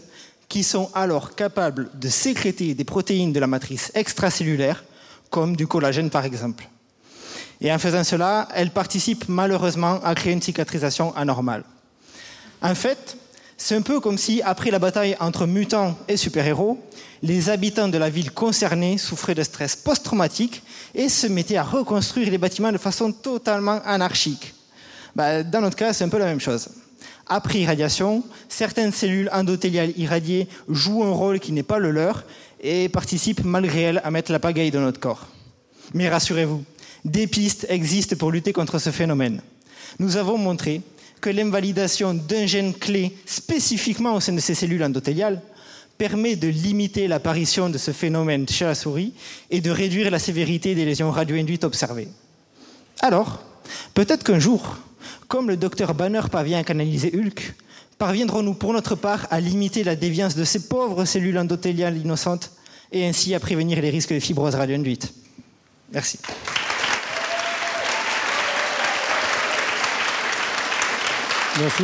qui 0.49 0.63
sont 0.63 0.89
alors 0.93 1.35
capables 1.35 1.89
de 1.93 2.09
sécréter 2.09 2.73
des 2.73 2.83
protéines 2.83 3.33
de 3.33 3.39
la 3.39 3.47
matrice 3.47 3.91
extracellulaire, 3.95 4.83
comme 5.29 5.55
du 5.55 5.67
collagène 5.67 6.09
par 6.09 6.25
exemple. 6.25 6.69
Et 7.61 7.71
en 7.71 7.79
faisant 7.79 8.03
cela, 8.03 8.47
elles 8.53 8.71
participent 8.71 9.27
malheureusement 9.27 9.99
à 10.03 10.13
créer 10.15 10.33
une 10.33 10.41
cicatrisation 10.41 11.15
anormale. 11.15 11.63
En 12.61 12.75
fait, 12.75 13.17
c'est 13.57 13.75
un 13.75 13.81
peu 13.81 13.99
comme 13.99 14.17
si, 14.17 14.41
après 14.41 14.71
la 14.71 14.79
bataille 14.79 15.15
entre 15.19 15.45
mutants 15.45 15.97
et 16.07 16.17
super-héros, 16.17 16.77
les 17.21 17.49
habitants 17.49 17.87
de 17.87 17.97
la 17.97 18.09
ville 18.09 18.31
concernée 18.31 18.97
souffraient 18.97 19.35
de 19.35 19.43
stress 19.43 19.75
post-traumatique 19.75 20.61
et 20.93 21.07
se 21.07 21.27
mettaient 21.27 21.57
à 21.57 21.63
reconstruire 21.63 22.29
les 22.29 22.37
bâtiments 22.37 22.71
de 22.71 22.77
façon 22.77 23.11
totalement 23.11 23.81
anarchique. 23.85 24.53
Bah, 25.15 25.43
dans 25.43 25.61
notre 25.61 25.77
cas, 25.77 25.93
c'est 25.93 26.03
un 26.03 26.09
peu 26.09 26.17
la 26.17 26.25
même 26.25 26.41
chose. 26.41 26.67
Après 27.27 27.59
irradiation, 27.59 28.23
certaines 28.49 28.91
cellules 28.91 29.29
endothéliales 29.31 29.93
irradiées 29.97 30.47
jouent 30.67 31.03
un 31.03 31.13
rôle 31.13 31.39
qui 31.39 31.51
n'est 31.51 31.63
pas 31.63 31.79
le 31.79 31.91
leur 31.91 32.25
et 32.61 32.89
participent 32.89 33.43
malgré 33.43 33.81
elles 33.81 34.01
à 34.03 34.11
mettre 34.11 34.31
la 34.31 34.39
pagaille 34.39 34.71
dans 34.71 34.81
notre 34.81 34.99
corps. 34.99 35.27
Mais 35.93 36.09
rassurez-vous, 36.09 36.63
des 37.05 37.27
pistes 37.27 37.65
existent 37.69 38.15
pour 38.15 38.31
lutter 38.31 38.53
contre 38.53 38.79
ce 38.79 38.89
phénomène. 38.89 39.41
Nous 39.99 40.17
avons 40.17 40.37
montré 40.37 40.81
que 41.21 41.29
l'invalidation 41.29 42.13
d'un 42.13 42.45
gène 42.45 42.73
clé 42.73 43.15
spécifiquement 43.25 44.15
au 44.15 44.19
sein 44.19 44.33
de 44.33 44.39
ces 44.39 44.55
cellules 44.55 44.83
endothéliales 44.83 45.41
permet 45.97 46.35
de 46.35 46.47
limiter 46.47 47.07
l'apparition 47.07 47.69
de 47.69 47.77
ce 47.77 47.91
phénomène 47.91 48.47
chez 48.49 48.65
la 48.65 48.75
souris 48.75 49.13
et 49.49 49.61
de 49.61 49.71
réduire 49.71 50.11
la 50.11 50.19
sévérité 50.19 50.75
des 50.75 50.85
lésions 50.85 51.11
radio-induites 51.11 51.63
observées. 51.63 52.09
Alors, 52.99 53.43
peut-être 53.93 54.23
qu'un 54.23 54.39
jour, 54.39 54.77
comme 55.33 55.49
le 55.49 55.57
docteur 55.57 55.95
Banner 55.95 56.21
parvient 56.31 56.59
à 56.59 56.63
canaliser 56.63 57.11
Hulk, 57.11 57.55
parviendrons-nous 57.97 58.53
pour 58.53 58.71
notre 58.71 58.93
part 58.93 59.25
à 59.31 59.39
limiter 59.39 59.83
la 59.83 59.95
déviance 59.95 60.35
de 60.35 60.43
ces 60.43 60.67
pauvres 60.67 61.05
cellules 61.05 61.39
endothéliales 61.39 61.97
innocentes 61.97 62.51
et 62.91 63.07
ainsi 63.07 63.33
à 63.33 63.39
prévenir 63.39 63.81
les 63.81 63.89
risques 63.89 64.13
de 64.13 64.19
fibrose 64.19 64.53
radio-induite. 64.53 65.11
Merci. 65.91 66.19
Merci. 71.59 71.83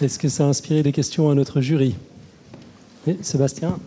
Est-ce 0.00 0.20
que 0.20 0.28
ça 0.28 0.44
a 0.44 0.46
inspiré 0.46 0.84
des 0.84 0.92
questions 0.92 1.28
à 1.30 1.34
notre 1.34 1.60
jury? 1.60 1.96
Sébastien? 3.22 3.80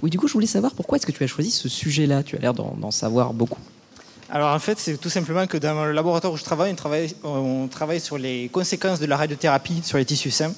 Oui, 0.00 0.08
du 0.08 0.18
coup, 0.18 0.26
je 0.26 0.32
voulais 0.32 0.46
savoir 0.46 0.72
pourquoi 0.72 0.96
est-ce 0.96 1.04
que 1.04 1.12
tu 1.12 1.22
as 1.22 1.26
choisi 1.26 1.50
ce 1.50 1.68
sujet-là? 1.68 2.22
Tu 2.22 2.36
as 2.36 2.38
l'air 2.38 2.54
d'en 2.54 2.90
savoir 2.90 3.34
beaucoup. 3.34 3.60
Alors 4.34 4.54
en 4.54 4.58
fait, 4.58 4.78
c'est 4.78 4.96
tout 4.96 5.10
simplement 5.10 5.46
que 5.46 5.58
dans 5.58 5.84
le 5.84 5.92
laboratoire 5.92 6.32
où 6.32 6.38
je 6.38 6.42
travaille, 6.42 6.74
on 7.22 7.68
travaille, 7.68 8.00
sur 8.00 8.16
les 8.16 8.48
conséquences 8.48 8.98
de 8.98 9.04
la 9.04 9.18
radiothérapie 9.18 9.82
sur 9.84 9.98
les 9.98 10.06
tissus 10.06 10.30
sains. 10.30 10.54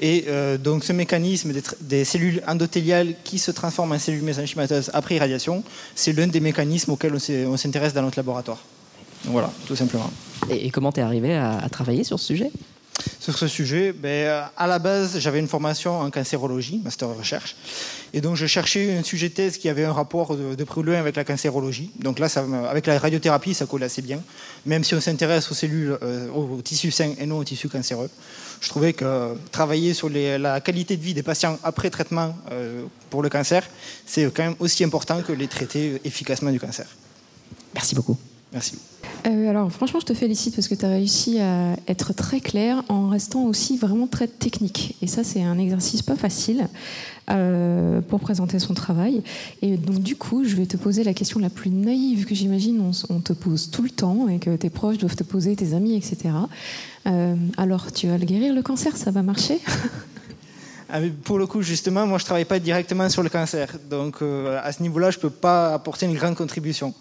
Et 0.00 0.26
euh, 0.28 0.56
donc 0.56 0.84
ce 0.84 0.92
mécanisme 0.92 1.52
des, 1.80 2.04
cellules 2.04 2.42
endothéliales 2.46 3.14
qui 3.24 3.40
se 3.40 3.50
transforment 3.50 3.92
en 3.92 3.98
cellules 3.98 4.22
mésenchymateuses 4.22 4.90
après 4.94 5.16
irradiation, 5.16 5.64
c'est 5.96 6.12
l'un 6.12 6.28
des 6.28 6.38
mécanismes 6.38 6.92
auxquels 6.92 7.14
on 7.48 7.56
s'intéresse 7.56 7.92
dans 7.92 8.02
notre 8.02 8.18
laboratoire. 8.18 8.58
Voilà, 9.24 9.50
tout 9.66 9.76
simplement. 9.76 10.10
Et, 10.48 10.70
comment 10.70 10.92
tu 10.92 11.00
es 11.00 11.02
arrivé 11.02 11.34
à, 11.34 11.68
travailler 11.72 12.04
sur 12.04 12.20
ce 12.20 12.26
sujet? 12.26 12.52
Sur 13.20 13.38
ce 13.38 13.48
sujet, 13.48 13.92
ben, 13.92 14.44
à 14.56 14.66
la 14.66 14.78
base, 14.78 15.18
j'avais 15.18 15.38
une 15.38 15.48
formation 15.48 16.00
en 16.00 16.10
cancérologie, 16.10 16.80
master 16.84 17.08
de 17.08 17.14
recherche. 17.14 17.56
Et 18.12 18.20
donc, 18.20 18.36
je 18.36 18.46
cherchais 18.46 18.96
un 18.96 19.02
sujet 19.02 19.30
thèse 19.30 19.56
qui 19.58 19.68
avait 19.68 19.84
un 19.84 19.92
rapport 19.92 20.36
de, 20.36 20.54
de 20.54 20.64
près 20.64 20.82
loin 20.82 20.96
avec 20.96 21.16
la 21.16 21.24
cancérologie. 21.24 21.90
Donc 21.98 22.18
là, 22.18 22.28
avec 22.68 22.86
la 22.86 22.98
radiothérapie, 22.98 23.54
ça 23.54 23.66
colle 23.66 23.82
assez 23.84 24.02
bien. 24.02 24.20
Même 24.66 24.84
si 24.84 24.94
on 24.94 25.00
s'intéresse 25.00 25.50
aux 25.50 25.54
cellules, 25.54 25.96
euh, 26.02 26.28
aux, 26.30 26.60
tissus 26.62 26.90
sains 26.90 27.14
et 27.18 27.26
non 27.26 27.38
aux 27.38 27.44
tissus 27.44 27.68
cancéreux. 27.68 28.10
Je 28.60 28.68
trouvais 28.68 28.92
que 28.92 29.34
travailler 29.50 29.94
sur 29.94 30.08
la 30.08 30.60
qualité 30.60 30.96
de 30.96 31.02
vie 31.02 31.14
des 31.14 31.22
patients 31.22 31.58
après 31.64 31.90
traitement 31.90 32.36
euh, 32.52 32.84
pour 33.10 33.22
le 33.22 33.28
cancer, 33.28 33.68
c'est 34.06 34.24
quand 34.32 34.44
même 34.44 34.56
aussi 34.60 34.84
important 34.84 35.22
que 35.22 35.32
les 35.32 35.48
traiter 35.48 36.00
efficacement 36.04 36.50
du 36.50 36.60
cancer. 36.60 36.86
Merci 37.74 37.94
beaucoup. 37.94 38.18
Merci. 38.52 38.76
Euh, 39.26 39.48
alors 39.48 39.70
franchement, 39.70 40.00
je 40.00 40.06
te 40.06 40.14
félicite 40.14 40.54
parce 40.54 40.68
que 40.68 40.74
tu 40.74 40.84
as 40.84 40.88
réussi 40.88 41.38
à 41.38 41.76
être 41.86 42.12
très 42.12 42.40
clair 42.40 42.82
en 42.88 43.08
restant 43.08 43.44
aussi 43.44 43.76
vraiment 43.76 44.06
très 44.06 44.26
technique. 44.26 44.96
Et 45.00 45.06
ça, 45.06 45.22
c'est 45.22 45.42
un 45.42 45.58
exercice 45.58 46.02
pas 46.02 46.16
facile 46.16 46.68
euh, 47.30 48.00
pour 48.00 48.20
présenter 48.20 48.58
son 48.58 48.74
travail. 48.74 49.22
Et 49.62 49.76
donc 49.76 50.00
du 50.00 50.16
coup, 50.16 50.44
je 50.44 50.56
vais 50.56 50.66
te 50.66 50.76
poser 50.76 51.04
la 51.04 51.14
question 51.14 51.38
la 51.38 51.50
plus 51.50 51.70
naïve 51.70 52.26
que 52.26 52.34
j'imagine 52.34 52.80
on, 52.80 53.14
on, 53.14 53.20
te 53.20 53.32
pose 53.32 53.70
tout 53.70 53.82
le 53.82 53.90
temps 53.90 54.28
et 54.28 54.38
que 54.38 54.56
tes 54.56 54.70
proches 54.70 54.98
doivent 54.98 55.16
te 55.16 55.24
poser, 55.24 55.54
tes 55.54 55.74
amis, 55.74 55.94
etc. 55.94 56.34
Euh, 57.06 57.36
alors, 57.56 57.92
tu 57.92 58.08
vas 58.08 58.18
le 58.18 58.24
guérir 58.24 58.54
le 58.54 58.62
cancer? 58.62 58.96
Ça 58.96 59.10
va 59.10 59.22
marcher? 59.22 59.60
Pour 61.24 61.38
le 61.38 61.46
coup, 61.46 61.62
justement, 61.62 62.06
moi, 62.06 62.18
je 62.18 62.24
ne 62.24 62.26
travaille 62.26 62.44
pas 62.44 62.58
directement 62.58 63.08
sur 63.08 63.22
le 63.22 63.30
cancer. 63.30 63.78
Donc, 63.88 64.16
à 64.20 64.72
ce 64.72 64.82
niveau-là, 64.82 65.10
je 65.10 65.16
ne 65.16 65.22
peux 65.22 65.30
pas 65.30 65.72
apporter 65.72 66.04
une 66.04 66.14
grande 66.14 66.34
contribution. 66.34 66.92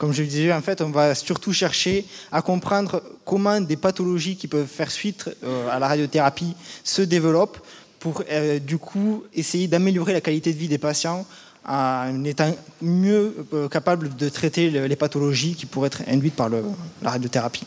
Comme 0.00 0.14
je 0.14 0.22
le 0.22 0.28
disais, 0.28 0.50
en 0.50 0.62
fait, 0.62 0.80
on 0.80 0.88
va 0.88 1.14
surtout 1.14 1.52
chercher 1.52 2.06
à 2.32 2.40
comprendre 2.40 3.02
comment 3.26 3.60
des 3.60 3.76
pathologies 3.76 4.34
qui 4.34 4.48
peuvent 4.48 4.66
faire 4.66 4.90
suite 4.90 5.28
euh, 5.44 5.68
à 5.68 5.78
la 5.78 5.88
radiothérapie 5.88 6.54
se 6.82 7.02
développent 7.02 7.58
pour, 7.98 8.24
euh, 8.30 8.58
du 8.58 8.78
coup, 8.78 9.24
essayer 9.34 9.68
d'améliorer 9.68 10.14
la 10.14 10.22
qualité 10.22 10.54
de 10.54 10.58
vie 10.58 10.68
des 10.68 10.78
patients 10.78 11.26
en 11.68 12.24
étant 12.24 12.56
mieux 12.80 13.46
euh, 13.52 13.68
capable 13.68 14.16
de 14.16 14.30
traiter 14.30 14.70
le, 14.70 14.86
les 14.86 14.96
pathologies 14.96 15.54
qui 15.54 15.66
pourraient 15.66 15.88
être 15.88 16.02
induites 16.08 16.34
par 16.34 16.48
la 16.48 17.10
radiothérapie. 17.10 17.66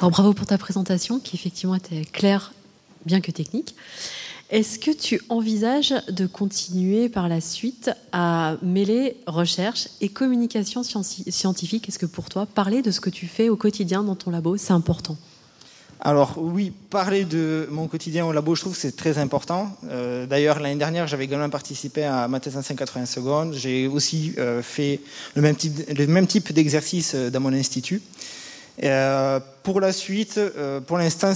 Alors 0.00 0.10
bravo 0.10 0.34
pour 0.34 0.44
ta 0.44 0.58
présentation 0.58 1.18
qui 1.18 1.34
effectivement 1.36 1.76
était 1.76 2.04
claire 2.04 2.52
bien 3.06 3.22
que 3.22 3.30
technique. 3.30 3.74
Est-ce 4.54 4.78
que 4.78 4.92
tu 4.92 5.20
envisages 5.30 5.92
de 6.08 6.28
continuer 6.28 7.08
par 7.08 7.28
la 7.28 7.40
suite 7.40 7.90
à 8.12 8.54
mêler 8.62 9.16
recherche 9.26 9.88
et 10.00 10.08
communication 10.08 10.84
scientifique? 10.84 11.88
Est-ce 11.88 11.98
que 11.98 12.06
pour 12.06 12.28
toi, 12.28 12.46
parler 12.46 12.80
de 12.80 12.92
ce 12.92 13.00
que 13.00 13.10
tu 13.10 13.26
fais 13.26 13.48
au 13.48 13.56
quotidien 13.56 14.04
dans 14.04 14.14
ton 14.14 14.30
labo, 14.30 14.56
c'est 14.56 14.72
important? 14.72 15.16
Alors 16.00 16.34
oui, 16.36 16.72
parler 16.88 17.24
de 17.24 17.66
mon 17.72 17.88
quotidien 17.88 18.26
au 18.26 18.32
labo, 18.32 18.54
je 18.54 18.60
trouve 18.60 18.74
que 18.74 18.78
c'est 18.78 18.94
très 18.94 19.18
important. 19.18 19.76
Euh, 19.90 20.24
D'ailleurs, 20.26 20.60
l'année 20.60 20.78
dernière, 20.78 21.08
j'avais 21.08 21.24
également 21.24 21.50
participé 21.50 22.04
à 22.04 22.28
ma 22.28 22.38
thèse 22.38 22.56
en 22.56 22.62
180 22.62 23.06
secondes. 23.06 23.54
J'ai 23.54 23.88
aussi 23.88 24.34
euh, 24.38 24.62
fait 24.62 25.00
le 25.34 25.42
même 25.42 25.56
type, 25.56 25.80
le 25.88 26.06
même 26.06 26.28
type 26.28 26.52
d'exercice 26.52 27.16
dans 27.16 27.40
mon 27.40 27.52
institut. 27.52 28.02
Euh, 28.82 29.40
pour 29.62 29.80
la 29.80 29.92
suite, 29.92 30.38
euh, 30.38 30.80
pour 30.80 30.98
l'instant, 30.98 31.32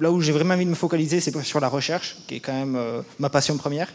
là 0.00 0.12
où 0.12 0.20
j'ai 0.20 0.32
vraiment 0.32 0.54
envie 0.54 0.66
de 0.66 0.70
me 0.70 0.74
focaliser, 0.74 1.20
c'est 1.20 1.34
sur 1.42 1.60
la 1.60 1.68
recherche, 1.68 2.18
qui 2.26 2.36
est 2.36 2.40
quand 2.40 2.52
même 2.52 2.76
euh, 2.76 3.00
ma 3.18 3.30
passion 3.30 3.56
première. 3.56 3.88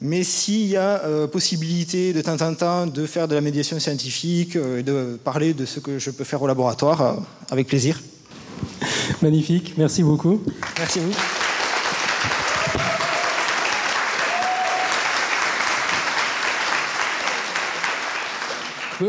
Mais 0.00 0.24
s'il 0.24 0.66
y 0.66 0.76
a 0.76 1.00
possibilité 1.28 2.12
de 2.12 2.20
temps 2.20 2.40
en 2.42 2.54
temps 2.54 2.86
de 2.86 3.06
faire 3.06 3.28
de 3.28 3.34
la 3.34 3.40
médiation 3.40 3.78
scientifique 3.78 4.56
et 4.56 4.82
de 4.82 5.18
parler 5.22 5.54
de 5.54 5.64
ce 5.64 5.80
que 5.80 5.98
je 5.98 6.10
peux 6.10 6.24
faire 6.24 6.42
au 6.42 6.46
laboratoire, 6.46 7.22
avec 7.50 7.68
plaisir. 7.68 8.02
Magnifique, 9.22 9.74
merci 9.78 10.02
beaucoup. 10.02 10.42
Merci 10.76 10.98
à 10.98 11.02
vous. 11.02 11.14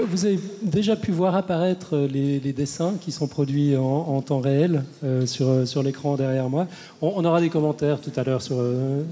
Vous 0.03 0.25
avez 0.25 0.39
déjà 0.61 0.95
pu 0.95 1.11
voir 1.11 1.35
apparaître 1.35 1.95
les, 1.97 2.39
les 2.39 2.53
dessins 2.53 2.95
qui 2.99 3.11
sont 3.11 3.27
produits 3.27 3.75
en, 3.77 4.21
temps 4.21 4.39
réel 4.39 4.83
euh, 5.03 5.25
sur, 5.25 5.67
sur 5.67 5.83
l'écran 5.83 6.15
derrière 6.15 6.49
moi. 6.49 6.67
On, 7.01 7.23
aura 7.23 7.41
des 7.41 7.49
commentaires 7.49 7.99
tout 8.01 8.11
à 8.15 8.23
l'heure 8.23 8.41
sur, 8.41 8.57
euh, 8.59 9.03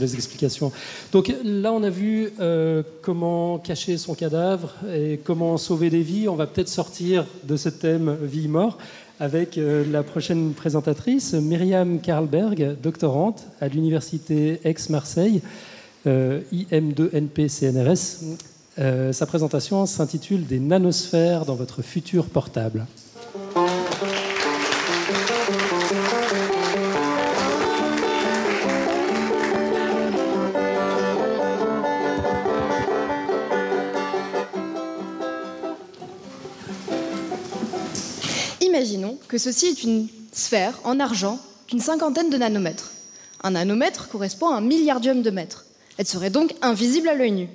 les 0.00 0.14
explications. 0.14 0.72
Donc 1.12 1.32
là, 1.44 1.72
on 1.72 1.82
a 1.82 1.90
vu 1.90 2.30
euh, 2.40 2.82
comment 3.02 3.58
cacher 3.58 3.96
son 3.96 4.14
cadavre 4.14 4.74
et 4.94 5.20
comment 5.22 5.56
sauver 5.56 5.90
des 5.90 6.02
vies. 6.02 6.28
On 6.28 6.36
va 6.36 6.46
peut-être 6.46 6.68
sortir 6.68 7.24
de 7.44 7.56
ce 7.56 7.68
thème 7.68 8.16
vie-mort 8.22 8.78
avec 9.20 9.58
euh, 9.58 9.84
la 9.90 10.02
prochaine 10.02 10.52
présentatrice, 10.52 11.34
Myriam 11.34 12.00
Karlberg, 12.00 12.76
doctorante 12.80 13.46
à 13.60 13.68
l'université 13.68 14.60
Aix-Marseille, 14.64 15.40
euh, 16.06 16.40
IM2NP-CNRS. 16.52 18.36
Euh, 18.80 19.12
sa 19.12 19.26
présentation 19.26 19.86
s'intitule 19.86 20.46
Des 20.46 20.60
nanosphères 20.60 21.44
dans 21.44 21.56
votre 21.56 21.82
futur 21.82 22.26
portable. 22.26 22.86
Imaginons 38.60 39.18
que 39.26 39.38
ceci 39.38 39.66
est 39.66 39.82
une 39.82 40.06
sphère 40.32 40.78
en 40.84 41.00
argent 41.00 41.40
d'une 41.68 41.80
cinquantaine 41.80 42.30
de 42.30 42.36
nanomètres. 42.36 42.92
Un 43.42 43.50
nanomètre 43.50 44.08
correspond 44.08 44.50
à 44.50 44.56
un 44.56 44.60
milliardium 44.60 45.22
de 45.22 45.30
mètres. 45.30 45.64
Elle 45.96 46.06
serait 46.06 46.30
donc 46.30 46.54
invisible 46.62 47.08
à 47.08 47.14
l'œil 47.14 47.32
nu. 47.32 47.48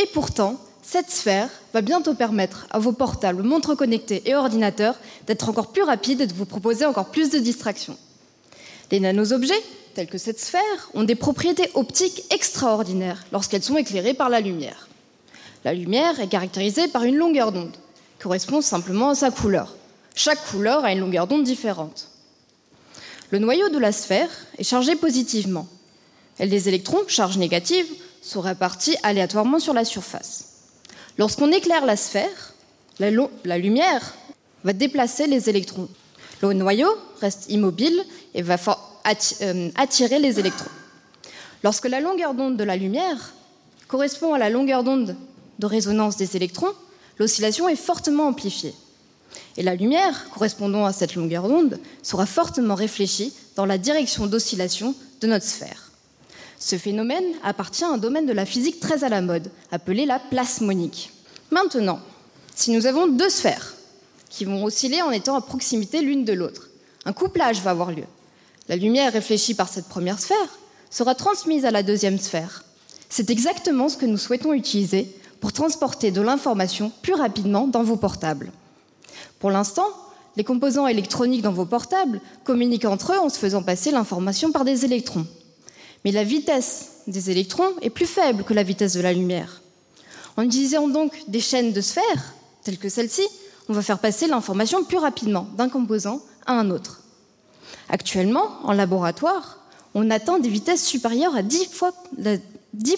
Et 0.00 0.06
pourtant, 0.06 0.58
Cette 0.90 1.12
sphère 1.12 1.48
va 1.72 1.82
bientôt 1.82 2.14
permettre 2.14 2.66
à 2.70 2.80
vos 2.80 2.90
portables, 2.90 3.44
montres 3.44 3.76
connectées 3.76 4.28
et 4.28 4.34
ordinateurs 4.34 4.96
d'être 5.28 5.48
encore 5.48 5.70
plus 5.70 5.82
rapides 5.82 6.22
et 6.22 6.26
de 6.26 6.34
vous 6.34 6.46
proposer 6.46 6.84
encore 6.84 7.10
plus 7.10 7.30
de 7.30 7.38
distractions. 7.38 7.96
Les 8.90 8.98
nanosobjets, 8.98 9.62
tels 9.94 10.08
que 10.08 10.18
cette 10.18 10.40
sphère, 10.40 10.90
ont 10.94 11.04
des 11.04 11.14
propriétés 11.14 11.70
optiques 11.74 12.24
extraordinaires 12.30 13.24
lorsqu'elles 13.30 13.62
sont 13.62 13.76
éclairées 13.76 14.14
par 14.14 14.30
la 14.30 14.40
lumière. 14.40 14.88
La 15.64 15.74
lumière 15.74 16.18
est 16.18 16.26
caractérisée 16.26 16.88
par 16.88 17.04
une 17.04 17.14
longueur 17.14 17.52
d'onde, 17.52 17.70
qui 17.70 18.24
correspond 18.24 18.60
simplement 18.60 19.10
à 19.10 19.14
sa 19.14 19.30
couleur. 19.30 19.76
Chaque 20.16 20.44
couleur 20.50 20.84
a 20.84 20.90
une 20.90 20.98
longueur 20.98 21.28
d'onde 21.28 21.44
différente. 21.44 22.08
Le 23.30 23.38
noyau 23.38 23.68
de 23.68 23.78
la 23.78 23.92
sphère 23.92 24.30
est 24.58 24.64
chargé 24.64 24.96
positivement. 24.96 25.68
Et 26.40 26.46
les 26.46 26.68
électrons, 26.68 27.02
charge 27.06 27.38
négative, 27.38 27.86
sont 28.30 28.40
répartis 28.40 28.96
aléatoirement 29.02 29.58
sur 29.58 29.74
la 29.74 29.84
surface. 29.84 30.44
Lorsqu'on 31.18 31.50
éclaire 31.50 31.84
la 31.84 31.96
sphère, 31.96 32.54
la, 33.00 33.58
lumière 33.58 34.14
va 34.64 34.72
déplacer 34.72 35.26
les 35.26 35.48
électrons. 35.50 35.88
Le 36.42 36.52
noyau 36.52 36.88
reste 37.20 37.50
immobile 37.50 38.02
et 38.34 38.42
va 38.42 38.56
euh, 39.42 39.70
attirer 39.74 40.18
les 40.18 40.38
électrons. 40.38 40.70
Lorsque 41.64 41.88
la 41.88 42.00
longueur 42.00 42.34
d'onde 42.34 42.56
de 42.56 42.64
la 42.64 42.76
lumière 42.76 43.34
correspond 43.88 44.32
à 44.32 44.38
la 44.38 44.48
longueur 44.48 44.84
d'onde 44.84 45.16
de 45.58 45.66
résonance 45.66 46.16
des 46.16 46.36
électrons, 46.36 46.72
l'oscillation 47.18 47.68
est 47.68 47.76
fortement 47.76 48.28
amplifiée. 48.28 48.74
Et 49.56 49.62
la 49.62 49.74
lumière, 49.74 50.30
correspondant 50.30 50.86
à 50.86 50.92
cette 50.92 51.16
longueur 51.16 51.48
d'onde, 51.48 51.78
sera 52.02 52.26
fortement 52.26 52.74
réfléchie 52.74 53.34
dans 53.56 53.66
la 53.66 53.76
direction 53.76 54.26
d'oscillation 54.26 54.94
de 55.20 55.26
notre 55.26 55.44
sphère. 55.44 55.89
Ce 56.62 56.76
phénomène 56.76 57.24
appartient 57.42 57.84
à 57.84 57.88
un 57.88 57.96
domaine 57.96 58.26
de 58.26 58.34
la 58.34 58.44
physique 58.44 58.80
très 58.80 59.02
à 59.02 59.08
la 59.08 59.22
mode, 59.22 59.50
appelé 59.72 60.04
la 60.04 60.18
plasmonique. 60.18 61.10
Maintenant, 61.50 62.00
si 62.54 62.70
nous 62.70 62.86
avons 62.86 63.08
deux 63.08 63.30
sphères 63.30 63.74
qui 64.28 64.44
vont 64.44 64.62
osciller 64.62 65.00
en 65.00 65.10
étant 65.10 65.36
à 65.36 65.40
proximité 65.40 66.02
l'une 66.02 66.26
de 66.26 66.34
l'autre, 66.34 66.68
un 67.06 67.14
couplage 67.14 67.62
va 67.62 67.70
avoir 67.70 67.90
lieu. 67.90 68.04
La 68.68 68.76
lumière 68.76 69.14
réfléchie 69.14 69.54
par 69.54 69.70
cette 69.70 69.88
première 69.88 70.20
sphère 70.20 70.58
sera 70.90 71.14
transmise 71.14 71.64
à 71.64 71.70
la 71.70 71.82
deuxième 71.82 72.18
sphère. 72.18 72.62
C'est 73.08 73.30
exactement 73.30 73.88
ce 73.88 73.96
que 73.96 74.06
nous 74.06 74.18
souhaitons 74.18 74.52
utiliser 74.52 75.08
pour 75.40 75.54
transporter 75.54 76.10
de 76.10 76.20
l'information 76.20 76.92
plus 77.00 77.14
rapidement 77.14 77.68
dans 77.68 77.82
vos 77.82 77.96
portables. 77.96 78.52
Pour 79.38 79.50
l'instant, 79.50 79.88
les 80.36 80.44
composants 80.44 80.86
électroniques 80.86 81.42
dans 81.42 81.54
vos 81.54 81.64
portables 81.64 82.20
communiquent 82.44 82.84
entre 82.84 83.14
eux 83.14 83.18
en 83.18 83.30
se 83.30 83.38
faisant 83.38 83.62
passer 83.62 83.90
l'information 83.90 84.52
par 84.52 84.66
des 84.66 84.84
électrons. 84.84 85.26
Mais 86.04 86.12
la 86.12 86.24
vitesse 86.24 87.02
des 87.06 87.30
électrons 87.30 87.72
est 87.82 87.90
plus 87.90 88.06
faible 88.06 88.44
que 88.44 88.54
la 88.54 88.62
vitesse 88.62 88.94
de 88.94 89.00
la 89.00 89.12
lumière. 89.12 89.60
En 90.36 90.42
utilisant 90.42 90.88
donc 90.88 91.12
des 91.28 91.40
chaînes 91.40 91.72
de 91.72 91.80
sphères, 91.80 92.34
telles 92.62 92.78
que 92.78 92.88
celle-ci, 92.88 93.26
on 93.68 93.72
va 93.72 93.82
faire 93.82 93.98
passer 93.98 94.26
l'information 94.26 94.84
plus 94.84 94.98
rapidement 94.98 95.46
d'un 95.56 95.68
composant 95.68 96.20
à 96.46 96.54
un 96.54 96.70
autre. 96.70 97.02
Actuellement, 97.88 98.48
en 98.64 98.72
laboratoire, 98.72 99.58
on 99.94 100.10
atteint 100.10 100.38
des 100.38 100.48
vitesses 100.48 100.84
supérieures 100.84 101.34
à 101.34 101.42
10%, 101.42 101.68
fois, 101.70 101.92
10 102.16 102.96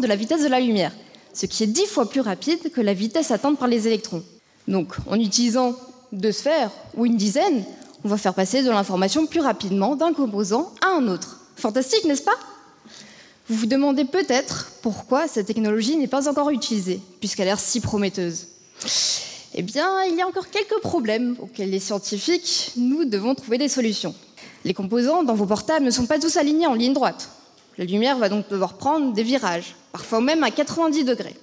de 0.00 0.06
la 0.06 0.16
vitesse 0.16 0.42
de 0.42 0.48
la 0.48 0.60
lumière, 0.60 0.92
ce 1.32 1.46
qui 1.46 1.62
est 1.62 1.68
10 1.68 1.86
fois 1.86 2.08
plus 2.08 2.20
rapide 2.20 2.70
que 2.72 2.80
la 2.80 2.94
vitesse 2.94 3.30
atteinte 3.30 3.58
par 3.58 3.68
les 3.68 3.86
électrons. 3.86 4.22
Donc, 4.68 4.94
en 5.08 5.18
utilisant 5.18 5.74
deux 6.12 6.32
sphères 6.32 6.70
ou 6.96 7.06
une 7.06 7.16
dizaine, 7.16 7.64
on 8.04 8.08
va 8.08 8.16
faire 8.16 8.34
passer 8.34 8.62
de 8.62 8.70
l'information 8.70 9.26
plus 9.26 9.40
rapidement 9.40 9.96
d'un 9.96 10.12
composant 10.12 10.72
à 10.82 10.88
un 10.90 11.08
autre. 11.08 11.40
Fantastique, 11.56 12.04
n'est-ce 12.04 12.22
pas? 12.22 12.38
Vous 13.48 13.56
vous 13.56 13.66
demandez 13.66 14.04
peut-être 14.04 14.72
pourquoi 14.82 15.28
cette 15.28 15.46
technologie 15.46 15.96
n'est 15.96 16.06
pas 16.06 16.28
encore 16.28 16.50
utilisée, 16.50 17.00
puisqu'elle 17.20 17.48
a 17.48 17.52
l'air 17.52 17.60
si 17.60 17.80
prometteuse. 17.80 18.46
Eh 19.54 19.62
bien, 19.62 20.02
il 20.04 20.16
y 20.16 20.22
a 20.22 20.26
encore 20.26 20.48
quelques 20.48 20.80
problèmes 20.80 21.36
auxquels 21.38 21.70
les 21.70 21.78
scientifiques, 21.78 22.72
nous, 22.76 23.04
devons 23.04 23.34
trouver 23.34 23.58
des 23.58 23.68
solutions. 23.68 24.14
Les 24.64 24.74
composants 24.74 25.22
dans 25.22 25.34
vos 25.34 25.46
portables 25.46 25.84
ne 25.84 25.90
sont 25.90 26.06
pas 26.06 26.18
tous 26.18 26.36
alignés 26.36 26.66
en 26.66 26.74
ligne 26.74 26.94
droite. 26.94 27.28
La 27.76 27.84
lumière 27.84 28.18
va 28.18 28.28
donc 28.28 28.48
devoir 28.48 28.74
prendre 28.74 29.12
des 29.12 29.22
virages, 29.22 29.76
parfois 29.92 30.20
même 30.20 30.42
à 30.42 30.50
90 30.50 31.04
degrés. 31.04 31.36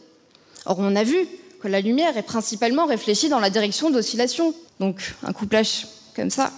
Or, 0.65 0.77
on 0.79 0.95
a 0.95 1.03
vu 1.03 1.27
que 1.61 1.67
la 1.67 1.81
lumière 1.81 2.17
est 2.17 2.23
principalement 2.23 2.85
réfléchie 2.85 3.29
dans 3.29 3.39
la 3.39 3.49
direction 3.49 3.91
d'oscillation. 3.91 4.53
Donc 4.79 5.13
un 5.23 5.33
couplage 5.33 5.87
comme 6.15 6.29
ça, 6.29 6.51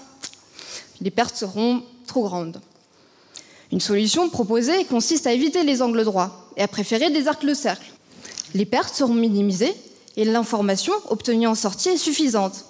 les 1.02 1.12
pertes 1.12 1.36
seront 1.36 1.84
trop 2.08 2.24
grandes. 2.24 2.62
Une 3.74 3.80
solution 3.80 4.30
proposée 4.30 4.86
consiste 4.86 5.26
à 5.26 5.34
éviter 5.34 5.64
les 5.64 5.82
angles 5.82 6.04
droits 6.04 6.48
et 6.58 6.62
à 6.62 6.68
préférer 6.68 7.10
des 7.10 7.28
arcs 7.28 7.44
de 7.44 7.56
cercle. 7.56 7.92
Les 8.54 8.68
pertes 8.68 8.94
seront 8.94 9.16
minimisées 9.16 9.74
et 10.16 10.26
l'information 10.26 10.94
obtenue 11.10 11.48
en 11.48 11.56
sortie 11.56 11.90
est 11.90 11.98
suffisante. 11.98 12.66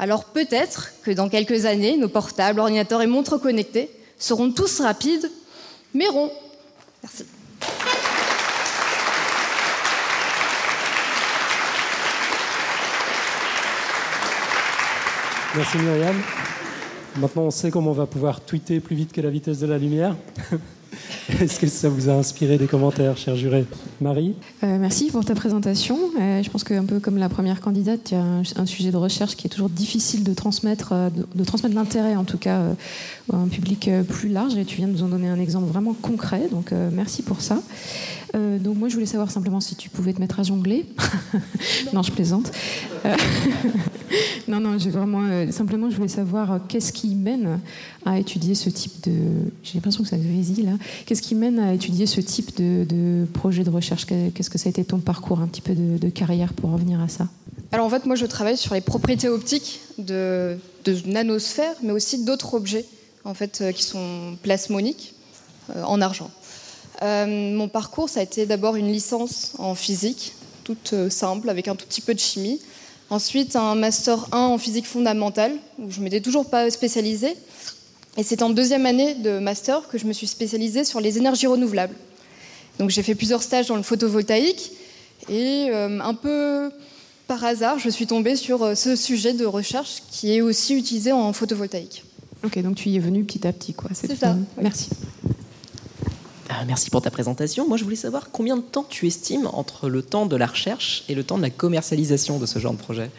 Alors 0.00 0.24
peut-être 0.24 0.94
que 1.04 1.12
dans 1.12 1.28
quelques 1.28 1.64
années, 1.64 1.96
nos 1.96 2.08
portables, 2.08 2.58
ordinateurs 2.58 3.02
et 3.02 3.06
montres 3.06 3.40
connectées 3.40 3.88
seront 4.18 4.50
tous 4.50 4.80
rapides, 4.80 5.30
mais 5.94 6.08
ronds. 6.08 6.32
Merci. 7.04 7.24
Merci 15.54 15.78
Myriam. 15.78 16.20
Maintenant, 17.18 17.44
on 17.44 17.50
sait 17.50 17.70
comment 17.70 17.90
on 17.90 17.94
va 17.94 18.06
pouvoir 18.06 18.40
tweeter 18.40 18.80
plus 18.80 18.94
vite 18.94 19.12
que 19.12 19.20
la 19.22 19.30
vitesse 19.30 19.58
de 19.58 19.66
la 19.66 19.78
lumière. 19.78 20.16
Est-ce 21.40 21.58
que 21.58 21.66
ça 21.66 21.88
vous 21.88 22.08
a 22.08 22.12
inspiré 22.12 22.58
des 22.58 22.66
commentaires, 22.66 23.16
cher 23.16 23.36
juré 23.36 23.64
Marie 24.00 24.34
euh, 24.62 24.78
Merci 24.78 25.10
pour 25.10 25.24
ta 25.24 25.34
présentation. 25.34 25.98
Euh, 26.20 26.42
je 26.42 26.50
pense 26.50 26.62
qu'un 26.62 26.84
peu 26.84 27.00
comme 27.00 27.16
la 27.16 27.28
première 27.28 27.60
candidate, 27.60 28.10
il 28.10 28.14
y 28.14 28.16
a 28.16 28.24
un, 28.56 28.66
sujet 28.66 28.90
de 28.90 28.96
recherche 28.96 29.34
qui 29.36 29.46
est 29.46 29.50
toujours 29.50 29.68
difficile 29.68 30.24
de 30.24 30.34
transmettre, 30.34 30.92
euh, 30.92 31.10
de, 31.10 31.44
transmettre 31.44 31.74
l'intérêt 31.74 32.16
en 32.16 32.24
tout 32.24 32.38
cas 32.38 32.60
à 33.32 33.36
un 33.36 33.48
public 33.48 33.90
plus 34.08 34.28
large. 34.28 34.56
Et 34.56 34.64
tu 34.64 34.76
viens 34.76 34.88
de 34.88 34.92
nous 34.92 35.02
en 35.02 35.08
donner 35.08 35.28
un 35.28 35.40
exemple 35.40 35.66
vraiment 35.66 35.94
concret. 35.94 36.48
Donc 36.50 36.72
merci 36.92 37.22
pour 37.22 37.40
ça. 37.40 37.60
Euh, 38.34 38.58
donc 38.58 38.76
moi, 38.76 38.88
je 38.88 38.94
voulais 38.94 39.06
savoir 39.06 39.30
simplement 39.30 39.60
si 39.60 39.76
tu 39.76 39.88
pouvais 39.88 40.12
te 40.12 40.20
mettre 40.20 40.40
à 40.40 40.42
jongler. 40.42 40.86
non, 41.92 42.02
je 42.02 42.12
plaisante. 42.12 42.50
Euh, 43.04 43.14
non, 44.48 44.60
non, 44.60 44.78
j'ai 44.78 44.90
vraiment 44.90 45.22
euh, 45.22 45.50
simplement, 45.50 45.90
je 45.90 45.96
voulais 45.96 46.08
savoir 46.08 46.60
qu'est-ce 46.68 46.92
qui 46.92 47.14
mène 47.14 47.60
à 48.04 48.18
étudier 48.18 48.54
ce 48.54 48.70
type 48.70 49.02
de. 49.04 49.12
J'ai 49.62 49.74
l'impression 49.74 50.02
que 50.02 50.08
ça 50.08 50.18
grésille 50.18 50.62
là. 50.62 50.72
Qu'est-ce 51.06 51.22
qui 51.22 51.34
mène 51.34 51.58
à 51.58 51.72
étudier 51.72 52.06
ce 52.06 52.20
type 52.20 52.56
de, 52.56 53.26
projet 53.32 53.64
de 53.64 53.70
recherche? 53.70 54.06
Qu'est-ce 54.06 54.50
que 54.50 54.58
ça 54.58 54.68
a 54.68 54.70
été 54.70 54.84
ton 54.84 54.98
parcours, 54.98 55.40
un 55.40 55.46
petit 55.46 55.62
peu 55.62 55.74
de, 55.74 56.08
carrière 56.08 56.52
pour 56.52 56.72
revenir 56.72 57.00
à 57.00 57.08
ça? 57.08 57.28
Alors 57.72 57.86
en 57.86 57.90
fait, 57.90 58.06
moi, 58.06 58.16
je 58.16 58.26
travaille 58.26 58.56
sur 58.56 58.74
les 58.74 58.80
propriétés 58.80 59.28
optiques 59.28 59.80
de, 59.98 60.56
nanosphères, 61.06 61.74
mais 61.82 61.92
aussi 61.92 62.24
d'autres 62.24 62.54
objets 62.54 62.84
en 63.24 63.34
fait 63.34 63.64
qui 63.74 63.82
sont 63.82 64.36
plasmoniques 64.42 65.14
en 65.84 66.00
argent. 66.00 66.30
Euh, 67.02 67.26
mon 67.26 67.68
parcours, 67.68 68.08
ça 68.08 68.20
a 68.20 68.22
été 68.22 68.46
d'abord 68.46 68.76
une 68.76 68.90
licence 68.90 69.52
en 69.58 69.74
physique, 69.74 70.32
toute 70.64 70.92
euh, 70.92 71.10
simple, 71.10 71.50
avec 71.50 71.68
un 71.68 71.76
tout 71.76 71.86
petit 71.86 72.00
peu 72.00 72.14
de 72.14 72.18
chimie. 72.18 72.60
Ensuite, 73.10 73.54
un 73.54 73.74
master 73.74 74.28
1 74.32 74.38
en 74.38 74.58
physique 74.58 74.86
fondamentale, 74.86 75.52
où 75.78 75.90
je 75.90 75.98
ne 75.98 76.04
m'étais 76.04 76.20
toujours 76.20 76.48
pas 76.48 76.70
spécialisée. 76.70 77.36
Et 78.16 78.22
c'est 78.22 78.42
en 78.42 78.50
deuxième 78.50 78.86
année 78.86 79.14
de 79.14 79.38
master 79.38 79.88
que 79.88 79.98
je 79.98 80.06
me 80.06 80.12
suis 80.12 80.26
spécialisée 80.26 80.84
sur 80.84 81.00
les 81.00 81.18
énergies 81.18 81.46
renouvelables. 81.46 81.94
Donc 82.78 82.90
j'ai 82.90 83.02
fait 83.02 83.14
plusieurs 83.14 83.42
stages 83.42 83.66
dans 83.66 83.76
le 83.76 83.82
photovoltaïque 83.82 84.72
et 85.28 85.68
euh, 85.70 86.00
un 86.00 86.14
peu 86.14 86.70
par 87.26 87.44
hasard, 87.44 87.78
je 87.78 87.90
suis 87.90 88.06
tombée 88.06 88.36
sur 88.36 88.76
ce 88.76 88.96
sujet 88.96 89.32
de 89.32 89.44
recherche 89.44 90.02
qui 90.10 90.32
est 90.32 90.40
aussi 90.40 90.74
utilisé 90.74 91.12
en 91.12 91.32
photovoltaïque. 91.32 92.04
Ok, 92.44 92.58
donc 92.60 92.76
tu 92.76 92.88
y 92.88 92.96
es 92.96 93.00
venue 93.00 93.24
petit 93.24 93.46
à 93.46 93.52
petit, 93.52 93.74
quoi. 93.74 93.90
C'est 93.92 94.14
ça. 94.14 94.36
Merci. 94.60 94.88
Merci 96.66 96.90
pour 96.90 97.02
ta 97.02 97.10
présentation. 97.10 97.66
Moi, 97.66 97.76
je 97.76 97.84
voulais 97.84 97.96
savoir 97.96 98.30
combien 98.30 98.56
de 98.56 98.62
temps 98.62 98.86
tu 98.88 99.06
estimes 99.06 99.48
entre 99.52 99.88
le 99.88 100.02
temps 100.02 100.26
de 100.26 100.36
la 100.36 100.46
recherche 100.46 101.04
et 101.08 101.14
le 101.14 101.24
temps 101.24 101.36
de 101.36 101.42
la 101.42 101.50
commercialisation 101.50 102.38
de 102.38 102.46
ce 102.46 102.58
genre 102.58 102.72
de 102.72 102.78
projet, 102.78 103.10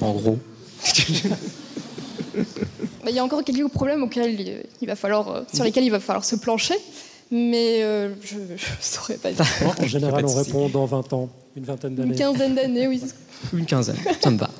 en 0.00 0.12
gros. 0.12 0.38
Bah, 3.04 3.10
il 3.10 3.16
y 3.16 3.18
a 3.18 3.24
encore 3.24 3.44
quelques 3.44 3.68
problèmes 3.68 4.02
auxquels 4.02 4.64
il 4.80 4.88
va 4.88 4.96
falloir, 4.96 5.28
euh, 5.28 5.42
sur 5.52 5.62
lesquels 5.62 5.84
il 5.84 5.90
va 5.90 6.00
falloir 6.00 6.24
se 6.24 6.36
plancher, 6.36 6.74
mais 7.30 7.82
euh, 7.82 8.14
je 8.22 8.36
ne 8.36 8.56
saurais 8.80 9.18
pas 9.18 9.30
dire. 9.30 9.44
En 9.78 9.86
général, 9.86 10.24
on 10.24 10.34
répond 10.34 10.68
dans 10.70 10.86
20 10.86 11.12
ans, 11.12 11.28
une 11.54 11.64
vingtaine 11.64 11.94
d'années. 11.94 12.12
Une 12.12 12.18
quinzaine 12.18 12.54
d'années, 12.54 12.88
oui. 12.88 13.02
Une 13.52 13.66
quinzaine, 13.66 13.98
ça 14.22 14.30
me 14.30 14.38
va. 14.38 14.50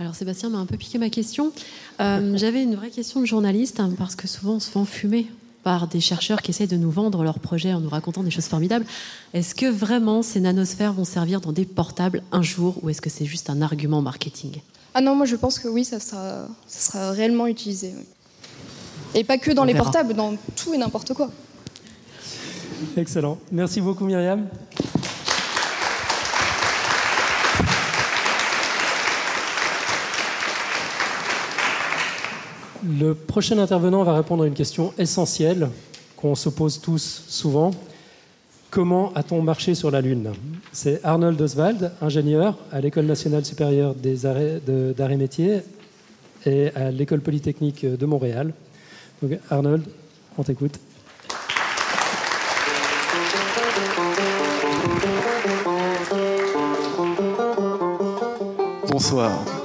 Alors 0.00 0.14
Sébastien 0.14 0.48
m'a 0.48 0.58
un 0.58 0.66
peu 0.66 0.76
piqué 0.76 0.98
ma 0.98 1.10
question. 1.10 1.52
Euh, 2.00 2.32
j'avais 2.36 2.62
une 2.62 2.74
vraie 2.76 2.90
question 2.90 3.20
de 3.20 3.26
journaliste, 3.26 3.78
hein, 3.78 3.92
parce 3.96 4.16
que 4.16 4.26
souvent 4.26 4.54
on 4.54 4.60
se 4.60 4.70
fait 4.70 4.78
enfumer 4.78 5.26
par 5.64 5.88
des 5.88 6.00
chercheurs 6.00 6.42
qui 6.42 6.50
essayent 6.50 6.68
de 6.68 6.76
nous 6.76 6.90
vendre 6.90 7.24
leur 7.24 7.38
projet 7.38 7.72
en 7.72 7.80
nous 7.80 7.88
racontant 7.88 8.22
des 8.22 8.30
choses 8.30 8.46
formidables. 8.46 8.84
Est-ce 9.32 9.54
que 9.54 9.66
vraiment 9.66 10.22
ces 10.22 10.40
nanosphères 10.40 10.92
vont 10.92 11.04
servir 11.04 11.40
dans 11.40 11.52
des 11.52 11.64
portables 11.64 12.22
un 12.30 12.42
jour 12.42 12.76
ou 12.82 12.90
est-ce 12.90 13.00
que 13.00 13.10
c'est 13.10 13.24
juste 13.24 13.50
un 13.50 13.62
argument 13.62 14.02
marketing? 14.02 14.60
Ah 14.92 15.00
non, 15.00 15.16
moi 15.16 15.26
je 15.26 15.36
pense 15.36 15.58
que 15.58 15.66
oui, 15.66 15.84
ça 15.84 15.98
sera, 15.98 16.46
ça 16.68 16.92
sera 16.92 17.10
réellement 17.10 17.46
utilisé. 17.46 17.94
Et 19.14 19.24
pas 19.24 19.38
que 19.38 19.50
dans 19.50 19.64
les 19.64 19.74
portables, 19.74 20.14
dans 20.14 20.36
tout 20.54 20.74
et 20.74 20.78
n'importe 20.78 21.14
quoi. 21.14 21.30
Excellent. 22.96 23.38
Merci 23.50 23.80
beaucoup 23.80 24.04
Myriam. 24.04 24.46
Le 32.86 33.14
prochain 33.14 33.58
intervenant 33.58 34.02
va 34.02 34.14
répondre 34.14 34.44
à 34.44 34.46
une 34.46 34.52
question 34.52 34.92
essentielle 34.98 35.70
qu'on 36.16 36.34
se 36.34 36.50
pose 36.50 36.82
tous 36.82 37.24
souvent. 37.28 37.70
Comment 38.70 39.10
a-t-on 39.14 39.40
marché 39.40 39.74
sur 39.74 39.90
la 39.90 40.02
Lune? 40.02 40.32
C'est 40.70 41.02
Arnold 41.02 41.40
Oswald, 41.40 41.92
ingénieur 42.02 42.58
à 42.70 42.82
l'École 42.82 43.06
nationale 43.06 43.44
supérieure 43.44 43.94
des 43.94 44.26
arts 44.26 44.36
et 44.36 45.16
métiers 45.16 45.60
et 46.44 46.74
à 46.74 46.90
l'École 46.90 47.20
polytechnique 47.20 47.86
de 47.86 48.06
Montréal. 48.06 48.52
Arnold, 49.48 49.84
on 50.36 50.42
t'écoute. 50.42 50.78
Bonsoir. 58.90 59.63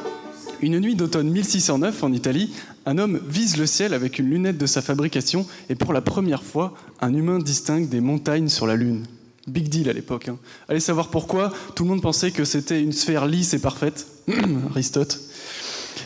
Une 0.62 0.80
nuit 0.80 0.96
d'automne 0.96 1.30
1609 1.30 2.04
en 2.04 2.12
Italie, 2.12 2.52
un 2.86 2.98
homme 2.98 3.22
vise 3.26 3.56
le 3.56 3.66
ciel 3.66 3.94
avec 3.94 4.20
une 4.20 4.30
lunette 4.30 4.58
de 4.58 4.66
sa 4.66 4.82
fabrication 4.82 5.46
et 5.70 5.76
pour 5.76 5.94
la 5.94 6.02
première 6.02 6.44
fois, 6.44 6.74
un 7.00 7.14
humain 7.14 7.40
distingue 7.40 7.88
des 7.88 8.02
montagnes 8.02 8.50
sur 8.50 8.68
la 8.68 8.76
Lune. 8.76 9.06
Big 9.48 9.70
deal 9.70 9.90
à 9.90 9.94
l'époque. 9.94 10.28
Hein. 10.28 10.38
Allez 10.68 10.82
savoir 10.82 11.08
pourquoi, 11.08 11.54
tout 11.76 11.84
le 11.84 11.90
monde 11.90 12.02
pensait 12.02 12.32
que 12.32 12.44
c'était 12.44 12.82
une 12.82 12.92
sphère 12.92 13.26
lisse 13.26 13.54
et 13.54 13.60
parfaite. 13.60 14.06
Aristote. 14.72 15.20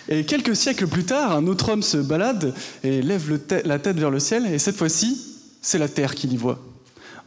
Et 0.07 0.23
quelques 0.23 0.55
siècles 0.55 0.87
plus 0.87 1.03
tard, 1.03 1.35
un 1.35 1.47
autre 1.47 1.69
homme 1.69 1.83
se 1.83 1.97
balade 1.97 2.53
et 2.83 3.01
lève 3.01 3.39
la 3.65 3.79
tête 3.79 3.97
vers 3.97 4.11
le 4.11 4.19
ciel, 4.19 4.45
et 4.45 4.59
cette 4.59 4.75
fois-ci, 4.75 5.19
c'est 5.61 5.79
la 5.79 5.87
Terre 5.87 6.13
qu'il 6.13 6.31
y 6.31 6.37
voit. 6.37 6.59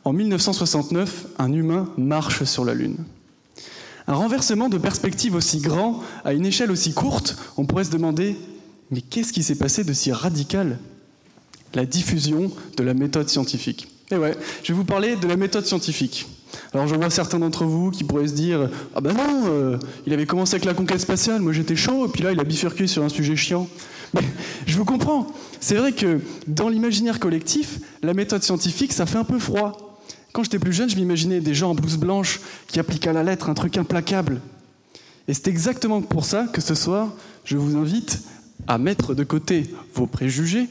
En 0.04 0.12
1969, 0.12 1.26
un 1.38 1.52
humain 1.52 1.88
marche 1.96 2.44
sur 2.44 2.64
la 2.64 2.74
Lune. 2.74 2.98
Un 4.08 4.14
renversement 4.14 4.68
de 4.68 4.78
perspective 4.78 5.34
aussi 5.34 5.58
grand, 5.58 6.00
à 6.24 6.32
une 6.32 6.46
échelle 6.46 6.70
aussi 6.70 6.94
courte, 6.94 7.36
on 7.56 7.64
pourrait 7.64 7.84
se 7.84 7.90
demander, 7.90 8.36
mais 8.90 9.00
qu'est-ce 9.00 9.32
qui 9.32 9.42
s'est 9.42 9.56
passé 9.56 9.82
de 9.82 9.92
si 9.92 10.12
radical? 10.12 10.78
La 11.74 11.84
diffusion 11.84 12.50
de 12.76 12.82
la 12.84 12.94
méthode 12.94 13.28
scientifique. 13.28 13.88
Et 14.10 14.14
eh 14.14 14.18
ouais, 14.18 14.36
je 14.62 14.72
vais 14.72 14.76
vous 14.76 14.84
parler 14.84 15.16
de 15.16 15.26
la 15.26 15.36
méthode 15.36 15.66
scientifique. 15.66 16.28
Alors 16.72 16.86
je 16.86 16.94
vois 16.94 17.10
certains 17.10 17.40
d'entre 17.40 17.64
vous 17.64 17.90
qui 17.90 18.04
pourraient 18.04 18.28
se 18.28 18.34
dire 18.34 18.70
Ah 18.94 19.00
ben 19.00 19.12
non, 19.12 19.44
euh, 19.48 19.78
il 20.06 20.12
avait 20.12 20.26
commencé 20.26 20.54
avec 20.54 20.64
la 20.64 20.74
conquête 20.74 21.00
spatiale, 21.00 21.40
moi 21.40 21.52
j'étais 21.52 21.74
chaud, 21.74 22.06
et 22.06 22.08
puis 22.08 22.22
là 22.22 22.30
il 22.30 22.38
a 22.38 22.44
bifurqué 22.44 22.86
sur 22.86 23.02
un 23.02 23.08
sujet 23.08 23.34
chiant. 23.34 23.68
Mais 24.14 24.22
je 24.66 24.76
vous 24.76 24.84
comprends. 24.84 25.26
C'est 25.60 25.74
vrai 25.74 25.90
que 25.92 26.20
dans 26.46 26.68
l'imaginaire 26.68 27.18
collectif, 27.18 27.80
la 28.02 28.14
méthode 28.14 28.44
scientifique, 28.44 28.92
ça 28.92 29.06
fait 29.06 29.18
un 29.18 29.24
peu 29.24 29.40
froid. 29.40 29.85
Quand 30.36 30.42
j'étais 30.42 30.58
plus 30.58 30.74
jeune, 30.74 30.90
je 30.90 30.96
m'imaginais 30.96 31.40
des 31.40 31.54
gens 31.54 31.70
en 31.70 31.74
blouse 31.74 31.96
blanche 31.96 32.40
qui 32.66 32.78
appliquent 32.78 33.06
à 33.06 33.14
la 33.14 33.22
lettre 33.22 33.48
un 33.48 33.54
truc 33.54 33.78
implacable. 33.78 34.42
Et 35.28 35.32
c'est 35.32 35.48
exactement 35.48 36.02
pour 36.02 36.26
ça 36.26 36.46
que 36.52 36.60
ce 36.60 36.74
soir, 36.74 37.10
je 37.46 37.56
vous 37.56 37.74
invite 37.78 38.20
à 38.68 38.76
mettre 38.76 39.14
de 39.14 39.24
côté 39.24 39.62
vos 39.94 40.06
préjugés 40.06 40.68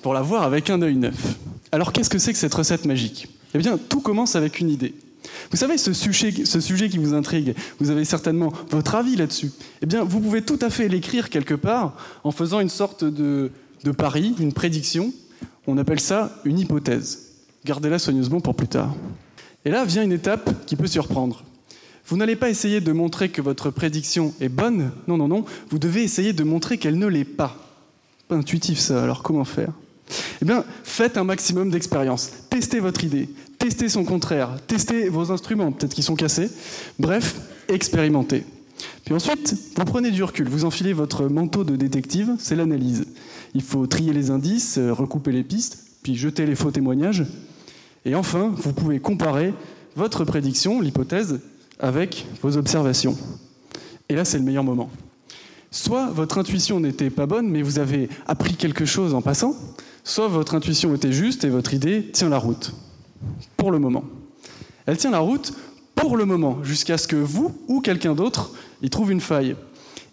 pour 0.00 0.14
la 0.14 0.22
voir 0.22 0.44
avec 0.44 0.70
un 0.70 0.80
œil 0.80 0.96
neuf. 0.96 1.36
Alors 1.72 1.92
qu'est-ce 1.92 2.08
que 2.08 2.16
c'est 2.18 2.32
que 2.32 2.38
cette 2.38 2.54
recette 2.54 2.86
magique? 2.86 3.28
Eh 3.52 3.58
bien, 3.58 3.76
tout 3.76 4.00
commence 4.00 4.34
avec 4.34 4.60
une 4.60 4.70
idée. 4.70 4.94
Vous 5.50 5.58
savez, 5.58 5.76
ce 5.76 5.92
sujet, 5.92 6.32
ce 6.46 6.56
qui 6.58 6.96
vous 6.96 7.12
intrigue, 7.12 7.54
vous 7.80 7.90
avez 7.90 8.06
certainement 8.06 8.50
votre 8.70 8.94
avis 8.94 9.14
là-dessus. 9.14 9.52
Eh 9.82 9.86
bien, 9.86 10.04
vous 10.04 10.20
pouvez 10.20 10.40
tout 10.40 10.58
à 10.62 10.70
fait 10.70 10.88
l'écrire 10.88 11.28
quelque 11.28 11.52
part 11.52 11.98
en 12.24 12.30
faisant 12.30 12.60
une 12.60 12.70
sorte 12.70 13.04
de 13.04 13.50
pari, 13.94 14.34
une 14.40 14.54
prédiction. 14.54 15.12
On 15.66 15.76
appelle 15.76 16.00
ça 16.00 16.40
une 16.46 16.58
hypothèse. 16.58 17.26
Gardez-la 17.64 17.98
soigneusement 17.98 18.40
pour 18.40 18.54
plus 18.54 18.68
tard. 18.68 18.94
Et 19.64 19.70
là 19.70 19.84
vient 19.84 20.02
une 20.02 20.12
étape 20.12 20.66
qui 20.66 20.76
peut 20.76 20.86
surprendre. 20.86 21.44
Vous 22.06 22.16
n'allez 22.16 22.36
pas 22.36 22.50
essayer 22.50 22.80
de 22.80 22.92
montrer 22.92 23.28
que 23.28 23.42
votre 23.42 23.70
prédiction 23.70 24.34
est 24.40 24.48
bonne, 24.48 24.90
non, 25.06 25.16
non, 25.16 25.28
non, 25.28 25.44
vous 25.68 25.78
devez 25.78 26.02
essayer 26.02 26.32
de 26.32 26.42
montrer 26.42 26.78
qu'elle 26.78 26.98
ne 26.98 27.06
l'est 27.06 27.24
pas. 27.24 27.56
Pas 28.28 28.36
intuitif 28.36 28.78
ça, 28.78 29.02
alors 29.02 29.22
comment 29.22 29.44
faire? 29.44 29.72
Eh 30.42 30.44
bien, 30.44 30.64
faites 30.82 31.16
un 31.16 31.24
maximum 31.24 31.70
d'expérience, 31.70 32.30
testez 32.48 32.80
votre 32.80 33.04
idée, 33.04 33.28
testez 33.58 33.88
son 33.88 34.04
contraire, 34.04 34.56
testez 34.66 35.08
vos 35.08 35.30
instruments, 35.30 35.70
peut-être 35.70 35.94
qu'ils 35.94 36.02
sont 36.02 36.16
cassés, 36.16 36.50
bref, 36.98 37.36
expérimentez. 37.68 38.44
Puis 39.04 39.14
ensuite, 39.14 39.54
vous 39.76 39.84
prenez 39.84 40.10
du 40.10 40.24
recul, 40.24 40.48
vous 40.48 40.64
enfilez 40.64 40.92
votre 40.92 41.28
manteau 41.28 41.62
de 41.62 41.76
détective, 41.76 42.34
c'est 42.38 42.56
l'analyse. 42.56 43.04
Il 43.54 43.62
faut 43.62 43.86
trier 43.86 44.12
les 44.12 44.30
indices, 44.30 44.78
recouper 44.78 45.30
les 45.30 45.44
pistes, 45.44 45.78
puis 46.02 46.16
jeter 46.16 46.46
les 46.46 46.54
faux 46.54 46.70
témoignages, 46.70 47.24
et 48.04 48.14
enfin, 48.14 48.52
vous 48.56 48.72
pouvez 48.72 49.00
comparer 49.00 49.52
votre 49.96 50.24
prédiction, 50.24 50.80
l'hypothèse, 50.80 51.40
avec 51.78 52.26
vos 52.42 52.56
observations. 52.56 53.16
Et 54.08 54.14
là, 54.14 54.24
c'est 54.24 54.38
le 54.38 54.44
meilleur 54.44 54.64
moment. 54.64 54.90
Soit 55.70 56.06
votre 56.06 56.38
intuition 56.38 56.80
n'était 56.80 57.10
pas 57.10 57.26
bonne, 57.26 57.48
mais 57.48 57.62
vous 57.62 57.78
avez 57.78 58.08
appris 58.26 58.54
quelque 58.54 58.84
chose 58.84 59.14
en 59.14 59.22
passant, 59.22 59.54
soit 60.02 60.28
votre 60.28 60.54
intuition 60.54 60.94
était 60.94 61.12
juste 61.12 61.44
et 61.44 61.48
votre 61.48 61.74
idée 61.74 62.10
tient 62.12 62.28
la 62.28 62.38
route. 62.38 62.74
Pour 63.56 63.70
le 63.70 63.78
moment. 63.78 64.04
Elle 64.86 64.96
tient 64.96 65.10
la 65.10 65.18
route 65.18 65.52
pour 65.94 66.16
le 66.16 66.24
moment, 66.24 66.64
jusqu'à 66.64 66.98
ce 66.98 67.06
que 67.06 67.16
vous 67.16 67.54
ou 67.68 67.80
quelqu'un 67.80 68.14
d'autre 68.14 68.52
y 68.82 68.90
trouve 68.90 69.12
une 69.12 69.20
faille. 69.20 69.54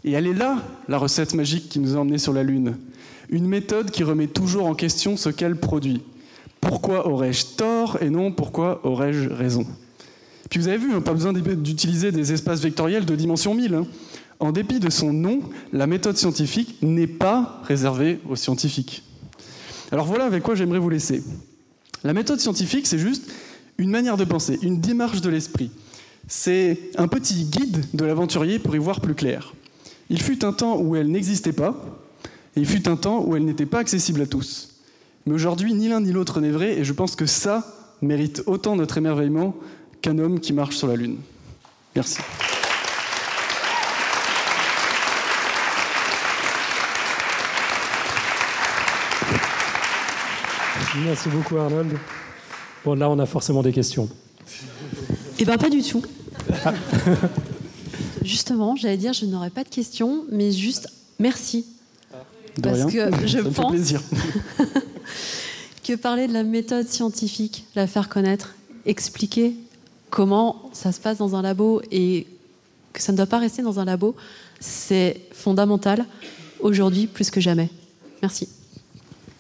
Et 0.04 0.12
elle 0.12 0.28
est 0.28 0.34
là, 0.34 0.62
la 0.88 0.98
recette 0.98 1.34
magique 1.34 1.70
qui 1.70 1.80
nous 1.80 1.96
a 1.96 2.00
emmenés 2.00 2.18
sur 2.18 2.34
la 2.34 2.44
Lune. 2.44 2.78
Une 3.30 3.48
méthode 3.48 3.92
qui 3.92 4.04
remet 4.04 4.28
toujours 4.28 4.66
en 4.68 4.76
question 4.76 5.18
ce 5.18 5.30
qu'elle 5.30 5.56
produit. 5.56 6.04
Pourquoi 6.68 7.08
aurais-je 7.08 7.46
tort 7.56 7.98
et 8.02 8.10
non 8.10 8.32
pourquoi 8.32 8.86
aurais-je 8.86 9.30
raison? 9.30 9.66
Puis 10.50 10.60
vous 10.60 10.68
avez 10.68 10.78
vu, 10.78 10.94
hein, 10.94 11.02
pas 11.02 11.14
besoin 11.14 11.32
d'utiliser 11.32 12.12
des 12.12 12.34
espaces 12.34 12.60
vectoriels 12.60 13.06
de 13.06 13.16
dimension 13.16 13.54
1000. 13.54 13.74
Hein. 13.74 13.88
En 14.40 14.52
dépit 14.52 14.80
de 14.80 14.90
son 14.90 15.14
nom, 15.14 15.42
la 15.72 15.88
méthode 15.88 16.18
scientifique 16.18 16.78
n'est 16.82 17.08
pas 17.08 17.62
réservée 17.64 18.20
aux 18.30 18.36
scientifiques. 18.36 19.04
Alors 19.92 20.06
voilà 20.06 20.26
avec 20.26 20.44
quoi 20.44 20.56
j'aimerais 20.56 20.80
vous 20.80 20.90
laisser. 20.90 21.24
La 22.04 22.14
méthode 22.14 22.40
scientifique, 22.40 22.86
c'est 22.86 23.00
juste 23.00 23.32
une 23.78 23.90
manière 23.90 24.18
de 24.18 24.26
penser, 24.26 24.60
une 24.62 24.82
démarche 24.82 25.22
de 25.22 25.30
l'esprit. 25.30 25.72
C'est 26.28 26.92
un 26.98 27.08
petit 27.08 27.46
guide 27.46 27.86
de 27.94 28.04
l'aventurier 28.04 28.60
pour 28.60 28.76
y 28.76 28.80
voir 28.80 29.00
plus 29.00 29.16
clair. 29.16 29.54
Il 30.10 30.22
fut 30.22 30.44
un 30.44 30.52
temps 30.52 30.78
où 30.80 30.98
elle 30.98 31.10
n'existait 31.10 31.54
pas, 31.54 31.82
et 32.56 32.60
il 32.60 32.66
fut 32.66 32.90
un 32.90 32.98
temps 32.98 33.24
où 33.26 33.36
elle 33.38 33.46
n'était 33.46 33.66
pas 33.66 33.80
accessible 33.80 34.22
à 34.22 34.26
tous. 34.26 34.67
Mais 35.28 35.34
aujourd'hui, 35.34 35.74
ni 35.74 35.90
l'un 35.90 36.00
ni 36.00 36.14
l'autre 36.14 36.40
n'est 36.40 36.52
vrai, 36.52 36.80
et 36.80 36.86
je 36.86 36.94
pense 36.94 37.18
que 37.18 37.26
ça 37.26 37.66
mérite 38.02 38.44
autant 38.46 38.78
notre 38.78 38.98
émerveillement 38.98 39.54
qu'un 40.02 40.20
homme 40.20 40.40
qui 40.40 40.54
marche 40.54 40.78
sur 40.78 40.88
la 40.88 40.96
Lune. 40.96 41.18
Merci. 41.98 42.20
Merci 51.04 51.28
beaucoup 51.28 51.58
Arnold. 51.58 51.98
Bon, 52.86 52.94
là, 52.94 53.10
on 53.10 53.20
a 53.20 53.26
forcément 53.26 53.62
des 53.62 53.74
questions. 53.74 54.08
Eh 55.40 55.44
bien, 55.44 55.58
pas 55.58 55.70
du 55.70 55.84
tout. 55.84 56.04
Justement, 58.24 58.78
j'allais 58.78 58.96
dire, 58.96 59.12
je 59.12 59.26
n'aurais 59.26 59.50
pas 59.50 59.66
de 59.66 59.70
questions, 59.70 60.24
mais 60.32 60.54
juste 60.54 60.88
merci. 61.20 61.66
Parce 62.64 62.86
que 62.86 63.28
je 63.28 63.40
pense 63.40 63.72
plaisir. 63.74 64.02
que 65.88 65.94
parler 65.94 66.28
de 66.28 66.34
la 66.34 66.44
méthode 66.44 66.86
scientifique, 66.86 67.66
la 67.74 67.88
faire 67.88 68.10
connaître, 68.10 68.56
expliquer 68.86 69.56
comment 70.10 70.70
ça 70.74 70.92
se 70.92 71.00
passe 71.00 71.18
dans 71.18 71.34
un 71.34 71.42
labo 71.42 71.82
et 71.92 72.28
que 72.92 73.02
ça 73.02 73.14
ne 73.14 73.18
doit 73.18 73.26
pas 73.26 73.40
rester 73.40 73.62
dans 73.62 73.80
un 73.80 73.86
labo, 73.86 74.14
c'est 74.60 75.22
fondamental 75.32 76.06
aujourd'hui 76.60 77.08
plus 77.08 77.32
que 77.32 77.40
jamais. 77.40 77.70
Merci. 78.22 78.50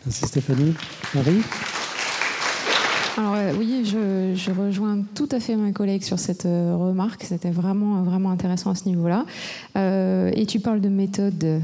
Merci 0.05 0.25
Stéphanie. 0.25 0.73
Marie? 1.13 1.41
Alors 3.17 3.33
euh, 3.33 3.51
oui, 3.57 3.83
je, 3.83 4.51
rejoins 4.51 4.99
tout 5.15 5.27
à 5.31 5.39
fait 5.39 5.55
ma 5.55 5.71
collègue 5.71 6.03
sur 6.03 6.19
cette 6.19 6.45
euh, 6.45 6.75
remarque. 6.75 7.23
C'était 7.23 7.49
vraiment 7.49 8.03
vraiment 8.03 8.29
intéressant 8.29 8.69
à 8.69 8.75
ce 8.75 8.85
niveau-là. 8.85 9.25
Euh, 9.75 10.29
et 10.35 10.45
tu 10.45 10.59
parles 10.59 10.81
de 10.81 10.89
méthode 10.89 11.61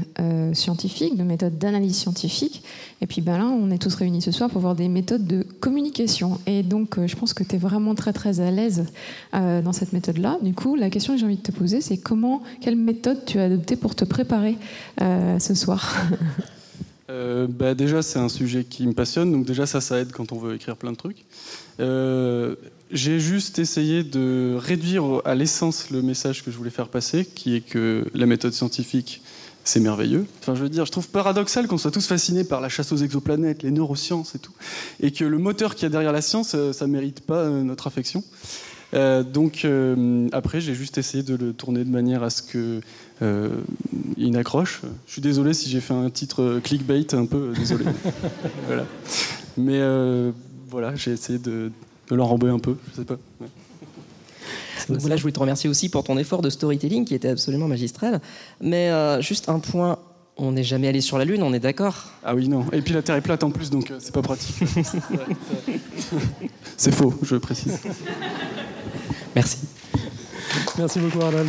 scientifique, 0.52 1.16
de 1.16 1.22
méthode 1.22 1.56
d'analyse 1.56 1.96
scientifique. 1.96 2.64
Et 3.00 3.06
puis 3.06 3.20
ben 3.20 3.38
là, 3.38 3.46
on 3.46 3.70
est 3.70 3.78
tous 3.78 3.94
réunis 3.94 4.20
ce 4.20 4.32
soir 4.32 4.50
pour 4.50 4.60
voir 4.60 4.74
des 4.74 4.88
méthodes 4.88 5.26
de 5.28 5.46
communication. 5.60 6.40
Et 6.46 6.64
donc, 6.64 6.98
je 7.06 7.14
pense 7.14 7.34
que 7.34 7.44
tu 7.44 7.54
es 7.54 7.58
vraiment 7.58 7.94
très 7.94 8.12
très 8.12 8.40
à 8.40 8.50
l'aise 8.50 8.86
dans 9.32 9.72
cette 9.72 9.92
méthode-là. 9.92 10.38
Du 10.42 10.54
coup, 10.54 10.74
la 10.74 10.90
question 10.90 11.14
que 11.14 11.20
j'ai 11.20 11.26
envie 11.26 11.36
de 11.36 11.42
te 11.42 11.52
poser, 11.52 11.80
c'est 11.80 11.98
comment, 11.98 12.42
quelle 12.60 12.76
méthode 12.76 13.24
tu 13.24 13.38
as 13.38 13.44
adoptée 13.44 13.76
pour 13.76 13.94
te 13.94 14.04
préparer 14.04 14.56
ce 15.00 15.54
soir? 15.54 15.94
Euh, 17.14 17.46
bah 17.48 17.74
déjà, 17.74 18.02
c'est 18.02 18.18
un 18.18 18.28
sujet 18.28 18.64
qui 18.64 18.86
me 18.86 18.92
passionne, 18.92 19.30
donc 19.30 19.46
déjà 19.46 19.66
ça, 19.66 19.80
ça 19.80 20.00
aide 20.00 20.10
quand 20.10 20.32
on 20.32 20.38
veut 20.38 20.54
écrire 20.54 20.76
plein 20.76 20.90
de 20.90 20.96
trucs. 20.96 21.24
Euh, 21.78 22.56
j'ai 22.90 23.20
juste 23.20 23.58
essayé 23.60 24.02
de 24.02 24.56
réduire 24.58 25.22
à 25.24 25.34
l'essence 25.34 25.90
le 25.90 26.02
message 26.02 26.44
que 26.44 26.50
je 26.50 26.56
voulais 26.56 26.70
faire 26.70 26.88
passer, 26.88 27.24
qui 27.24 27.54
est 27.54 27.60
que 27.60 28.04
la 28.14 28.26
méthode 28.26 28.52
scientifique, 28.52 29.22
c'est 29.62 29.80
merveilleux. 29.80 30.26
Enfin, 30.40 30.56
je 30.56 30.62
veux 30.62 30.68
dire, 30.68 30.86
je 30.86 30.90
trouve 30.90 31.08
paradoxal 31.08 31.68
qu'on 31.68 31.78
soit 31.78 31.92
tous 31.92 32.06
fascinés 32.06 32.44
par 32.44 32.60
la 32.60 32.68
chasse 32.68 32.90
aux 32.90 32.96
exoplanètes, 32.96 33.62
les 33.62 33.70
neurosciences 33.70 34.34
et 34.34 34.40
tout, 34.40 34.52
et 35.00 35.12
que 35.12 35.24
le 35.24 35.38
moteur 35.38 35.76
qu'il 35.76 35.84
y 35.84 35.86
a 35.86 35.90
derrière 35.90 36.12
la 36.12 36.22
science, 36.22 36.52
euh, 36.54 36.72
ça 36.72 36.86
ne 36.88 36.92
mérite 36.92 37.20
pas 37.20 37.48
notre 37.48 37.86
affection. 37.86 38.24
Donc 38.92 39.66
après, 40.32 40.60
j'ai 40.60 40.74
juste 40.74 40.98
essayé 40.98 41.22
de 41.22 41.34
le 41.34 41.52
tourner 41.52 41.84
de 41.84 41.90
manière 41.90 42.22
à 42.22 42.30
ce 42.30 42.42
que 42.42 42.80
ait 43.22 44.24
une 44.24 44.36
accroche. 44.36 44.82
Je 45.06 45.12
suis 45.12 45.22
désolé 45.22 45.54
si 45.54 45.68
j'ai 45.70 45.80
fait 45.80 45.94
un 45.94 46.10
titre 46.10 46.60
clickbait 46.62 47.14
un 47.14 47.26
peu, 47.26 47.52
désolé. 47.56 47.84
voilà. 48.66 48.84
Mais 49.56 49.80
voilà, 50.68 50.94
j'ai 50.94 51.12
essayé 51.12 51.38
de, 51.38 51.70
de 52.08 52.14
l'enrober 52.14 52.48
un 52.48 52.58
peu, 52.58 52.76
je 52.90 52.96
sais 52.96 53.04
pas. 53.04 53.18
voilà, 54.88 55.16
je 55.16 55.22
voulais 55.22 55.32
te 55.32 55.40
remercier 55.40 55.70
aussi 55.70 55.88
pour 55.88 56.04
ton 56.04 56.18
effort 56.18 56.42
de 56.42 56.50
storytelling 56.50 57.04
qui 57.04 57.14
était 57.14 57.28
absolument 57.30 57.68
magistral. 57.68 58.20
Mais 58.60 58.90
juste 59.20 59.48
un 59.48 59.58
point 59.58 59.98
on 60.36 60.52
n'est 60.52 60.64
jamais 60.64 60.88
allé 60.88 61.00
sur 61.00 61.18
la 61.18 61.24
Lune, 61.24 61.42
on 61.42 61.52
est 61.52 61.60
d'accord? 61.60 62.10
Ah 62.24 62.34
oui, 62.34 62.48
non. 62.48 62.66
Et 62.72 62.82
puis 62.82 62.92
la 62.92 63.02
Terre 63.02 63.16
est 63.16 63.20
plate 63.20 63.44
en 63.44 63.50
plus, 63.50 63.70
donc 63.70 63.90
euh, 63.90 63.98
c'est 64.00 64.12
pas 64.12 64.22
pratique. 64.22 64.56
c'est 66.76 66.92
faux, 66.92 67.14
je 67.22 67.36
précise. 67.36 67.78
Merci. 69.34 69.58
Merci 70.78 70.98
beaucoup, 71.00 71.20
Arnold. 71.20 71.48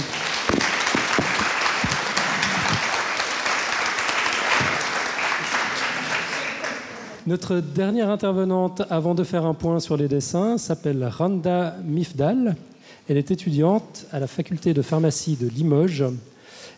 Notre 7.28 7.60
dernière 7.60 8.12
intervenante, 8.12 8.84
avant 8.92 9.16
de 9.16 9.24
faire 9.24 9.46
un 9.46 9.56
point 9.56 9.80
sur 9.80 9.98
les 9.98 10.08
dessins, 10.08 10.60
s'appelle 10.60 11.04
Randa 11.06 11.76
Mifdal. 11.84 12.56
Elle 13.10 13.18
est 13.18 13.32
étudiante 13.32 14.06
à 14.12 14.20
la 14.20 14.28
faculté 14.28 14.74
de 14.76 14.82
pharmacie 14.84 15.36
de 15.36 15.48
Limoges 15.48 16.06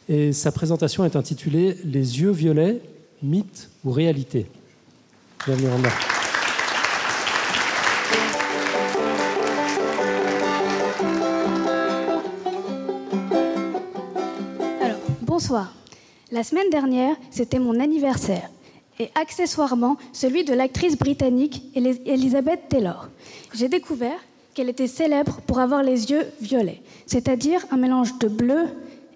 et 0.07 0.31
sa 0.31 0.53
présentation 0.53 1.03
est 1.03 1.17
intitulée 1.17 1.75
Les 1.83 2.21
yeux 2.21 2.31
violets, 2.31 2.81
mythe 3.21 3.69
ou 3.83 3.91
réalité. 3.91 4.47
Bienvenue 5.45 5.69
Randa. 5.69 6.16
Bonsoir. 15.47 15.73
La 16.33 16.43
semaine 16.43 16.69
dernière, 16.69 17.15
c'était 17.31 17.59
mon 17.59 17.79
anniversaire 17.79 18.49
et 18.99 19.09
accessoirement 19.15 19.95
celui 20.11 20.43
de 20.43 20.53
l'actrice 20.53 20.97
britannique 20.97 21.63
Elizabeth 21.73 22.67
Taylor. 22.67 23.07
J'ai 23.53 23.69
découvert 23.69 24.19
qu'elle 24.53 24.67
était 24.67 24.87
célèbre 24.87 25.39
pour 25.47 25.59
avoir 25.59 25.83
les 25.83 26.11
yeux 26.11 26.25
violets, 26.41 26.81
c'est-à-dire 27.05 27.65
un 27.71 27.77
mélange 27.77 28.19
de 28.19 28.27
bleu, 28.27 28.65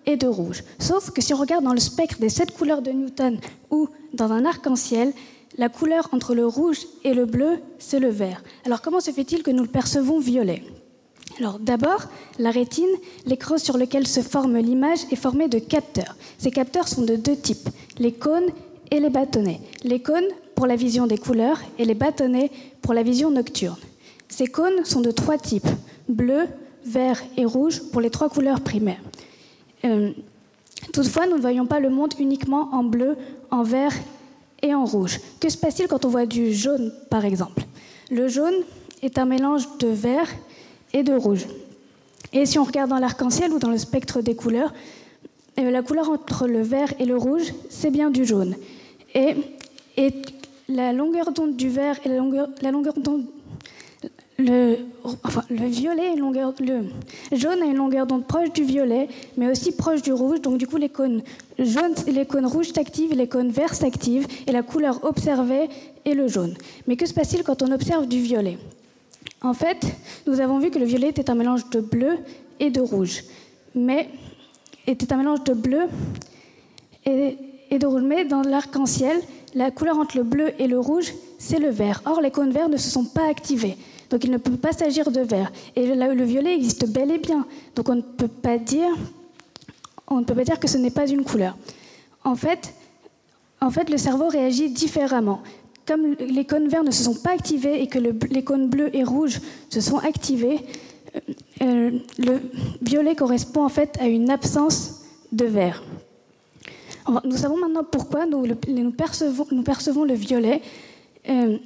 et 0.05 0.15
de 0.15 0.25
rouge. 0.25 0.63
Sauf 0.79 1.11
que 1.11 1.21
si 1.21 1.33
on 1.33 1.37
regarde 1.37 1.65
dans 1.65 1.73
le 1.73 1.79
spectre 1.81 2.17
des 2.19 2.29
sept 2.29 2.51
couleurs 2.57 2.81
de 2.81 2.91
Newton 2.91 3.37
ou 3.69 3.89
dans 4.13 4.31
un 4.31 4.45
arc-en-ciel, 4.45 5.11
la 5.57 5.67
couleur 5.67 6.07
entre 6.13 6.33
le 6.33 6.47
rouge 6.47 6.79
et 7.03 7.13
le 7.13 7.25
bleu, 7.25 7.59
c'est 7.77 7.99
le 7.99 8.09
vert. 8.09 8.41
Alors 8.65 8.81
comment 8.81 9.01
se 9.01 9.11
fait-il 9.11 9.43
que 9.43 9.51
nous 9.51 9.63
le 9.63 9.69
percevons 9.69 10.19
violet? 10.19 10.63
D'abord, 11.59 12.05
la 12.39 12.51
rétine, 12.51 12.89
l'écran 13.25 13.57
sur 13.57 13.77
lequel 13.77 14.07
se 14.07 14.21
forme 14.21 14.57
l'image, 14.57 14.99
est 15.11 15.15
formé 15.15 15.47
de 15.47 15.59
capteurs. 15.59 16.15
Ces 16.37 16.51
capteurs 16.51 16.87
sont 16.87 17.03
de 17.03 17.15
deux 17.15 17.35
types, 17.35 17.69
les 17.97 18.11
cônes 18.11 18.49
et 18.91 18.99
les 18.99 19.09
bâtonnets. 19.09 19.61
Les 19.83 20.01
cônes 20.01 20.27
pour 20.55 20.67
la 20.67 20.75
vision 20.75 21.07
des 21.07 21.17
couleurs 21.17 21.59
et 21.79 21.85
les 21.85 21.93
bâtonnets 21.93 22.51
pour 22.81 22.93
la 22.93 23.03
vision 23.03 23.31
nocturne. 23.31 23.77
Ces 24.27 24.47
cônes 24.47 24.85
sont 24.85 25.01
de 25.01 25.11
trois 25.11 25.37
types, 25.37 25.67
bleu, 26.07 26.47
vert 26.85 27.21
et 27.37 27.45
rouge 27.45 27.81
pour 27.91 28.01
les 28.01 28.09
trois 28.09 28.29
couleurs 28.29 28.61
primaires. 28.61 29.01
Euh, 29.85 30.11
toutefois, 30.93 31.27
nous 31.27 31.35
ne 31.35 31.41
voyons 31.41 31.65
pas 31.65 31.79
le 31.79 31.89
monde 31.89 32.13
uniquement 32.19 32.69
en 32.73 32.83
bleu, 32.83 33.17
en 33.49 33.63
vert 33.63 33.93
et 34.61 34.73
en 34.73 34.85
rouge. 34.85 35.19
Que 35.39 35.49
se 35.49 35.57
passe-t-il 35.57 35.87
quand 35.87 36.05
on 36.05 36.09
voit 36.09 36.25
du 36.25 36.53
jaune, 36.53 36.93
par 37.09 37.25
exemple? 37.25 37.63
Le 38.09 38.27
jaune 38.27 38.55
est 39.01 39.17
un 39.17 39.25
mélange 39.25 39.67
de 39.79 39.87
vert 39.87 40.27
et 40.93 41.03
de 41.03 41.13
rouge. 41.13 41.47
Et 42.33 42.45
si 42.45 42.59
on 42.59 42.63
regarde 42.63 42.89
dans 42.89 42.99
l'arc-en-ciel 42.99 43.51
ou 43.51 43.59
dans 43.59 43.69
le 43.69 43.77
spectre 43.77 44.21
des 44.21 44.35
couleurs, 44.35 44.73
euh, 45.59 45.69
la 45.69 45.81
couleur 45.81 46.09
entre 46.09 46.47
le 46.47 46.61
vert 46.61 46.93
et 46.99 47.05
le 47.05 47.17
rouge, 47.17 47.53
c'est 47.69 47.91
bien 47.91 48.09
du 48.09 48.25
jaune. 48.25 48.55
Et, 49.13 49.35
la 50.69 50.93
longueur 50.93 51.33
d'onde 51.33 51.57
du 51.57 51.67
vert 51.67 51.99
et 52.05 52.09
la 52.09 52.15
longueur, 52.15 52.47
la 52.61 52.71
longueur 52.71 52.93
d'onde 52.93 53.25
le, 54.39 54.77
enfin, 55.03 55.43
le 55.49 55.65
violet, 55.65 56.15
longueur, 56.15 56.53
le 56.59 57.37
jaune 57.37 57.61
a 57.61 57.65
une 57.65 57.75
longueur 57.75 58.07
d'onde 58.07 58.25
proche 58.25 58.51
du 58.53 58.63
violet, 58.63 59.09
mais 59.37 59.51
aussi 59.51 59.73
proche 59.73 60.01
du 60.01 60.13
rouge. 60.13 60.41
Donc 60.41 60.57
du 60.57 60.67
coup, 60.67 60.77
les 60.77 60.89
cônes 60.89 61.21
jaunes 61.59 61.93
les 62.07 62.25
cônes 62.25 62.45
rouges 62.45 62.71
s'activent 62.71 63.13
les 63.13 63.27
cônes 63.27 63.51
verts 63.51 63.75
s'activent, 63.75 64.27
et 64.47 64.51
la 64.51 64.63
couleur 64.63 65.03
observée 65.03 65.69
est 66.05 66.13
le 66.13 66.27
jaune. 66.27 66.55
Mais 66.87 66.95
que 66.95 67.05
se 67.05 67.13
passe-t-il 67.13 67.43
quand 67.43 67.61
on 67.61 67.71
observe 67.71 68.07
du 68.07 68.19
violet? 68.19 68.57
En 69.41 69.53
fait, 69.53 69.85
nous 70.27 70.39
avons 70.39 70.59
vu 70.59 70.69
que 70.69 70.79
le 70.79 70.85
violet 70.85 71.09
était 71.09 71.29
un 71.29 71.35
mélange 71.35 71.69
de 71.69 71.79
bleu 71.79 72.17
et 72.59 72.69
de 72.69 72.81
rouge, 72.81 73.23
mais 73.73 74.09
était 74.85 75.11
un 75.11 75.17
mélange 75.17 75.43
de 75.43 75.53
bleu 75.53 75.87
et, 77.05 77.37
et 77.71 77.79
de 77.79 77.87
rouge. 77.87 78.03
Mais 78.03 78.25
dans 78.25 78.41
l'arc-en-ciel, 78.41 79.19
la 79.55 79.71
couleur 79.71 79.97
entre 79.97 80.17
le 80.17 80.23
bleu 80.23 80.53
et 80.59 80.67
le 80.67 80.79
rouge, 80.79 81.13
c'est 81.39 81.59
le 81.59 81.69
vert. 81.69 82.01
Or, 82.05 82.21
les 82.21 82.31
cônes 82.31 82.51
verts 82.51 82.69
ne 82.69 82.77
se 82.77 82.89
sont 82.89 83.05
pas 83.05 83.27
activés. 83.27 83.77
Donc 84.11 84.25
il 84.25 84.31
ne 84.31 84.37
peut 84.37 84.57
pas 84.57 84.73
s'agir 84.73 85.09
de 85.09 85.21
vert. 85.21 85.51
Et 85.75 85.87
le, 85.87 86.23
violet 86.23 86.53
existe 86.53 86.87
bel 86.87 87.09
et 87.11 87.17
bien. 87.17 87.45
Donc 87.75 87.89
on 87.89 87.95
ne 87.95 88.01
peut 88.01 88.27
pas 88.27 88.57
dire, 88.57 88.89
ne 90.11 90.23
peut 90.23 90.35
pas 90.35 90.43
dire 90.43 90.59
que 90.59 90.67
ce 90.67 90.77
n'est 90.77 90.91
pas 90.91 91.07
une 91.07 91.23
couleur. 91.23 91.57
En 92.23 92.35
fait, 92.35 92.73
en 93.61 93.71
fait, 93.71 93.89
le 93.89 93.97
cerveau 93.97 94.27
réagit 94.27 94.69
différemment. 94.69 95.41
Comme 95.87 96.13
les 96.13 96.45
cônes 96.45 96.67
verts 96.67 96.83
ne 96.83 96.91
se 96.91 97.03
sont 97.03 97.15
pas 97.15 97.31
activés 97.31 97.81
et 97.81 97.87
que 97.87 97.99
les 97.99 98.43
cônes 98.43 98.69
bleus 98.69 98.95
et 98.95 99.03
rouges 99.03 99.39
se 99.69 99.81
sont 99.81 99.97
activés, 99.97 100.59
euh, 101.15 101.19
euh, 101.61 101.91
le 102.17 102.39
violet 102.81 103.15
correspond 103.15 103.63
en 103.63 103.69
fait 103.69 103.97
à 103.99 104.07
une 104.07 104.29
absence 104.29 105.01
de 105.31 105.45
vert. 105.45 105.83
Nous 107.23 107.37
savons 107.37 107.57
maintenant 107.57 107.83
pourquoi 107.83 108.25
nous, 108.25 108.91
percevons, 108.91 110.03
le 110.03 110.13
violet. 110.13 110.61
Euh, 111.27 111.57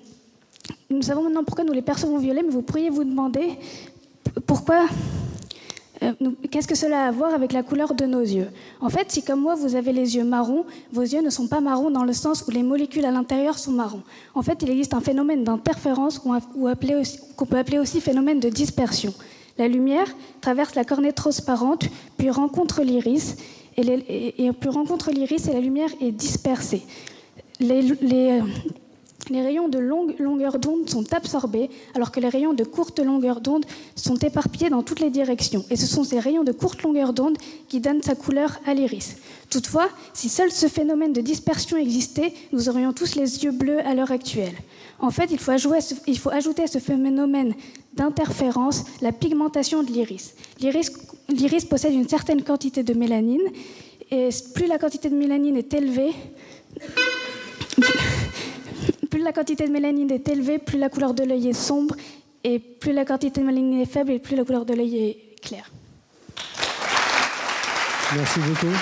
nous 0.90 1.02
savons 1.02 1.24
maintenant 1.24 1.44
pourquoi 1.44 1.64
nous 1.64 1.74
les 1.74 1.82
percevons 1.82 2.18
violets, 2.18 2.42
mais 2.44 2.52
vous 2.52 2.62
pourriez 2.62 2.90
vous 2.90 3.04
demander 3.04 3.58
pourquoi, 4.48 4.88
euh, 6.04 6.14
qu'est-ce 6.52 6.68
que 6.68 6.76
cela 6.76 7.06
a 7.06 7.08
à 7.08 7.12
voir 7.12 7.34
avec 7.34 7.54
la 7.54 7.64
couleur 7.64 7.94
de 7.94 8.06
nos 8.06 8.22
yeux? 8.22 8.50
En 8.82 8.90
fait, 8.90 9.12
si 9.12 9.24
comme 9.24 9.42
moi 9.42 9.56
vous 9.56 9.76
avez 9.76 9.94
les 9.94 10.16
yeux 10.16 10.24
marrons, 10.24 10.66
vos 10.92 11.02
yeux 11.02 11.22
ne 11.22 11.30
sont 11.30 11.48
pas 11.48 11.62
marrons 11.62 11.90
dans 11.90 12.04
le 12.04 12.14
sens 12.14 12.46
où 12.48 12.52
les 12.52 12.64
molécules 12.64 13.06
à 13.06 13.12
l'intérieur 13.12 13.58
sont 13.58 13.72
marrons. 13.72 14.04
En 14.34 14.42
fait, 14.42 14.62
il 14.62 14.70
existe 14.70 14.94
un 14.94 15.02
phénomène 15.02 15.44
d'interférence 15.44 16.20
qu'on 16.20 16.40
peut 16.40 17.58
appeler 17.58 17.80
aussi 17.80 18.02
phénomène 18.02 18.40
de 18.40 18.50
dispersion. 18.50 19.14
La 19.58 19.68
lumière 19.68 20.08
traverse 20.42 20.76
la 20.76 20.84
cornée 20.84 21.14
transparente, 21.14 21.86
puis 22.18 22.30
rencontre 22.30 22.82
l'iris, 22.84 23.38
et, 23.78 24.52
puis 24.60 24.70
rencontre 24.70 25.12
l'iris 25.12 25.48
et 25.48 25.54
la 25.54 25.62
lumière 25.62 25.90
est 26.02 26.12
dispersée. 26.12 26.84
Les, 27.60 27.82
les, 28.02 28.42
les 29.30 29.42
rayons 29.42 29.68
de 29.68 29.80
longue 29.80 30.16
longueur 30.20 30.60
d'onde 30.60 30.90
sont 30.90 31.14
absorbés, 31.14 31.70
alors 31.94 32.12
que 32.12 32.20
les 32.20 32.30
rayons 32.30 32.54
de 32.54 32.64
courte 32.64 33.00
longueur 33.00 33.42
d'onde 33.42 33.66
sont 33.96 34.18
éparpillés 34.18 34.70
dans 34.70 34.84
toutes 34.84 35.00
les 35.00 35.10
directions. 35.10 35.66
Et 35.70 35.76
ce 35.76 35.88
sont 35.88 36.04
ces 36.04 36.20
rayons 36.20 36.44
de 36.44 36.52
courte 36.52 36.84
longueur 36.84 37.14
d'onde 37.14 37.38
qui 37.68 37.80
donnent 37.80 38.04
sa 38.04 38.16
couleur 38.16 38.60
à 38.66 38.74
l'iris. 38.74 39.16
Toutefois, 39.50 39.90
si 40.14 40.30
seul 40.30 40.52
ce 40.52 40.68
phénomène 40.68 41.14
de 41.14 41.22
dispersion 41.22 41.78
existait, 41.78 42.34
nous 42.52 42.70
aurions 42.70 42.94
tous 42.94 43.16
les 43.16 43.44
yeux 43.44 43.52
bleus 43.52 43.80
à 43.86 43.96
l'heure 43.96 44.12
actuelle. 44.12 44.56
En 45.00 45.12
fait, 45.12 45.30
il 45.32 45.40
faut, 45.40 45.52
il 46.08 46.20
faut 46.20 46.32
ajouter 46.32 46.64
à 46.64 46.68
ce 46.68 46.80
phénomène 46.80 47.54
d'interférence 47.94 48.84
la 49.02 49.12
pigmentation 49.12 49.84
de 49.84 49.92
l'iris. 49.92 50.36
L'iris 50.60 51.66
possède 51.66 51.94
une 51.94 52.08
certaine 52.08 52.44
quantité 52.44 52.84
de 52.84 52.94
mélanine, 52.94 53.42
et 54.12 54.30
plus 54.54 54.68
la 54.68 54.78
quantité 54.78 55.10
de 55.10 55.16
mélanine 55.16 55.58
est 55.58 55.74
élevée, 55.74 56.14
plus 59.16 59.24
la 59.24 59.32
quantité 59.32 59.66
de 59.66 59.72
mélanine 59.72 60.12
est 60.12 60.28
élevée, 60.28 60.60
plus 60.60 60.78
la 60.78 60.90
couleur 60.90 61.14
de 61.14 61.24
l'œil 61.24 61.48
est 61.48 61.54
sombre, 61.54 61.96
et 62.44 62.60
plus 62.60 62.92
la 62.92 63.06
quantité 63.06 63.40
de 63.40 63.46
mélanine 63.46 63.80
est 63.80 63.86
faible, 63.86 64.12
et 64.12 64.20
plus 64.20 64.36
la 64.36 64.44
couleur 64.44 64.66
de 64.66 64.74
l'œil 64.74 64.98
est 64.98 65.40
claire. 65.42 65.72
Merci 68.14 68.40
beaucoup. 68.42 68.76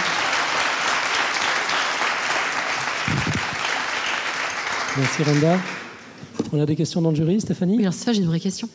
Merci 4.97 5.23
Randa. 5.23 5.59
On 6.51 6.59
a 6.59 6.65
des 6.65 6.75
questions 6.75 6.99
dans 6.99 7.11
le 7.11 7.15
jury, 7.15 7.39
Stéphanie? 7.39 7.77
Oui, 7.77 7.83
alors 7.83 7.93
ça, 7.93 8.11
j'ai 8.11 8.21
une 8.21 8.27
vraie 8.27 8.39
question. 8.39 8.67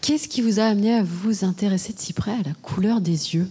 Qu'est-ce 0.00 0.26
qui 0.26 0.42
vous 0.42 0.58
a 0.58 0.64
amené 0.64 0.92
à 0.92 1.04
vous 1.04 1.44
intéresser 1.44 1.92
de 1.92 2.00
si 2.00 2.14
près 2.14 2.32
à 2.32 2.42
la 2.44 2.54
couleur 2.60 3.00
des 3.00 3.36
yeux? 3.36 3.46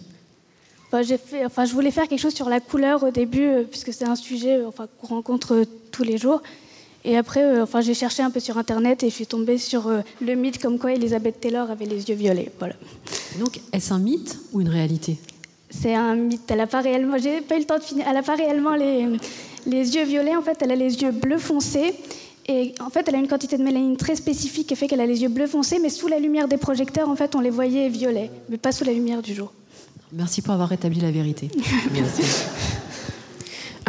Fait, 0.91 1.45
enfin, 1.45 1.65
je 1.65 1.73
voulais 1.73 1.91
faire 1.91 2.07
quelque 2.07 2.19
chose 2.19 2.33
sur 2.33 2.49
la 2.49 2.59
couleur 2.59 3.03
au 3.03 3.11
début, 3.11 3.45
euh, 3.45 3.63
puisque 3.63 3.93
c'est 3.93 4.05
un 4.05 4.15
sujet 4.15 4.57
euh, 4.57 4.67
enfin, 4.67 4.87
qu'on 4.99 5.07
rencontre 5.07 5.53
euh, 5.53 5.65
tous 5.99 6.05
les 6.05 6.17
jours. 6.17 6.41
Et 7.03 7.17
après, 7.17 7.61
enfin, 7.61 7.81
j'ai 7.81 7.93
cherché 7.93 8.23
un 8.23 8.31
peu 8.31 8.39
sur 8.39 8.57
Internet 8.57 9.03
et 9.03 9.09
je 9.09 9.15
suis 9.15 9.25
tombée 9.27 9.57
sur 9.57 9.81
le 10.21 10.33
mythe 10.35 10.61
comme 10.61 10.77
quoi 10.79 10.91
Elizabeth 10.93 11.39
Taylor 11.41 11.69
avait 11.69 11.85
les 11.85 12.09
yeux 12.09 12.15
violets. 12.15 12.51
Voilà. 12.59 12.75
Donc, 13.39 13.59
est-ce 13.73 13.93
un 13.93 13.99
mythe 13.99 14.37
ou 14.53 14.61
une 14.61 14.69
réalité? 14.69 15.17
C'est 15.69 15.95
un 15.95 16.15
mythe. 16.15 16.49
Elle 16.49 16.57
n'a 16.57 16.67
pas 16.67 16.81
réellement, 16.81 17.17
j'ai 17.17 17.41
pas 17.41 17.55
eu 17.55 17.59
le 17.59 17.65
temps 17.65 17.77
de 17.77 17.83
finir. 17.83 18.05
Elle 18.07 18.15
n'a 18.15 18.23
pas 18.23 18.35
réellement 18.35 18.75
les, 18.75 19.07
les 19.65 19.95
yeux 19.95 20.05
violets. 20.05 20.35
En 20.35 20.41
fait, 20.41 20.57
elle 20.61 20.71
a 20.71 20.75
les 20.75 21.01
yeux 21.01 21.11
bleu 21.11 21.37
foncé 21.37 21.93
Et 22.47 22.73
en 22.79 22.89
fait, 22.89 23.07
elle 23.07 23.15
a 23.15 23.19
une 23.19 23.27
quantité 23.27 23.57
de 23.57 23.63
mélanine 23.63 23.95
très 23.95 24.15
spécifique 24.15 24.67
qui 24.67 24.75
fait 24.75 24.87
qu'elle 24.87 25.01
a 25.01 25.05
les 25.05 25.21
yeux 25.21 25.29
bleus 25.29 25.47
foncés, 25.47 25.77
mais 25.79 25.89
sous 25.89 26.07
la 26.07 26.19
lumière 26.19 26.47
des 26.47 26.57
projecteurs, 26.57 27.07
en 27.07 27.15
fait, 27.15 27.35
on 27.35 27.41
les 27.41 27.51
voyait 27.51 27.89
violets, 27.89 28.31
mais 28.49 28.57
pas 28.57 28.71
sous 28.71 28.83
la 28.83 28.93
lumière 28.93 29.21
du 29.21 29.35
jour. 29.35 29.53
Merci 30.11 30.41
pour 30.41 30.53
avoir 30.55 30.69
rétabli 30.69 30.99
la 30.99 31.11
vérité. 31.11 31.49
Merci. 31.93 32.23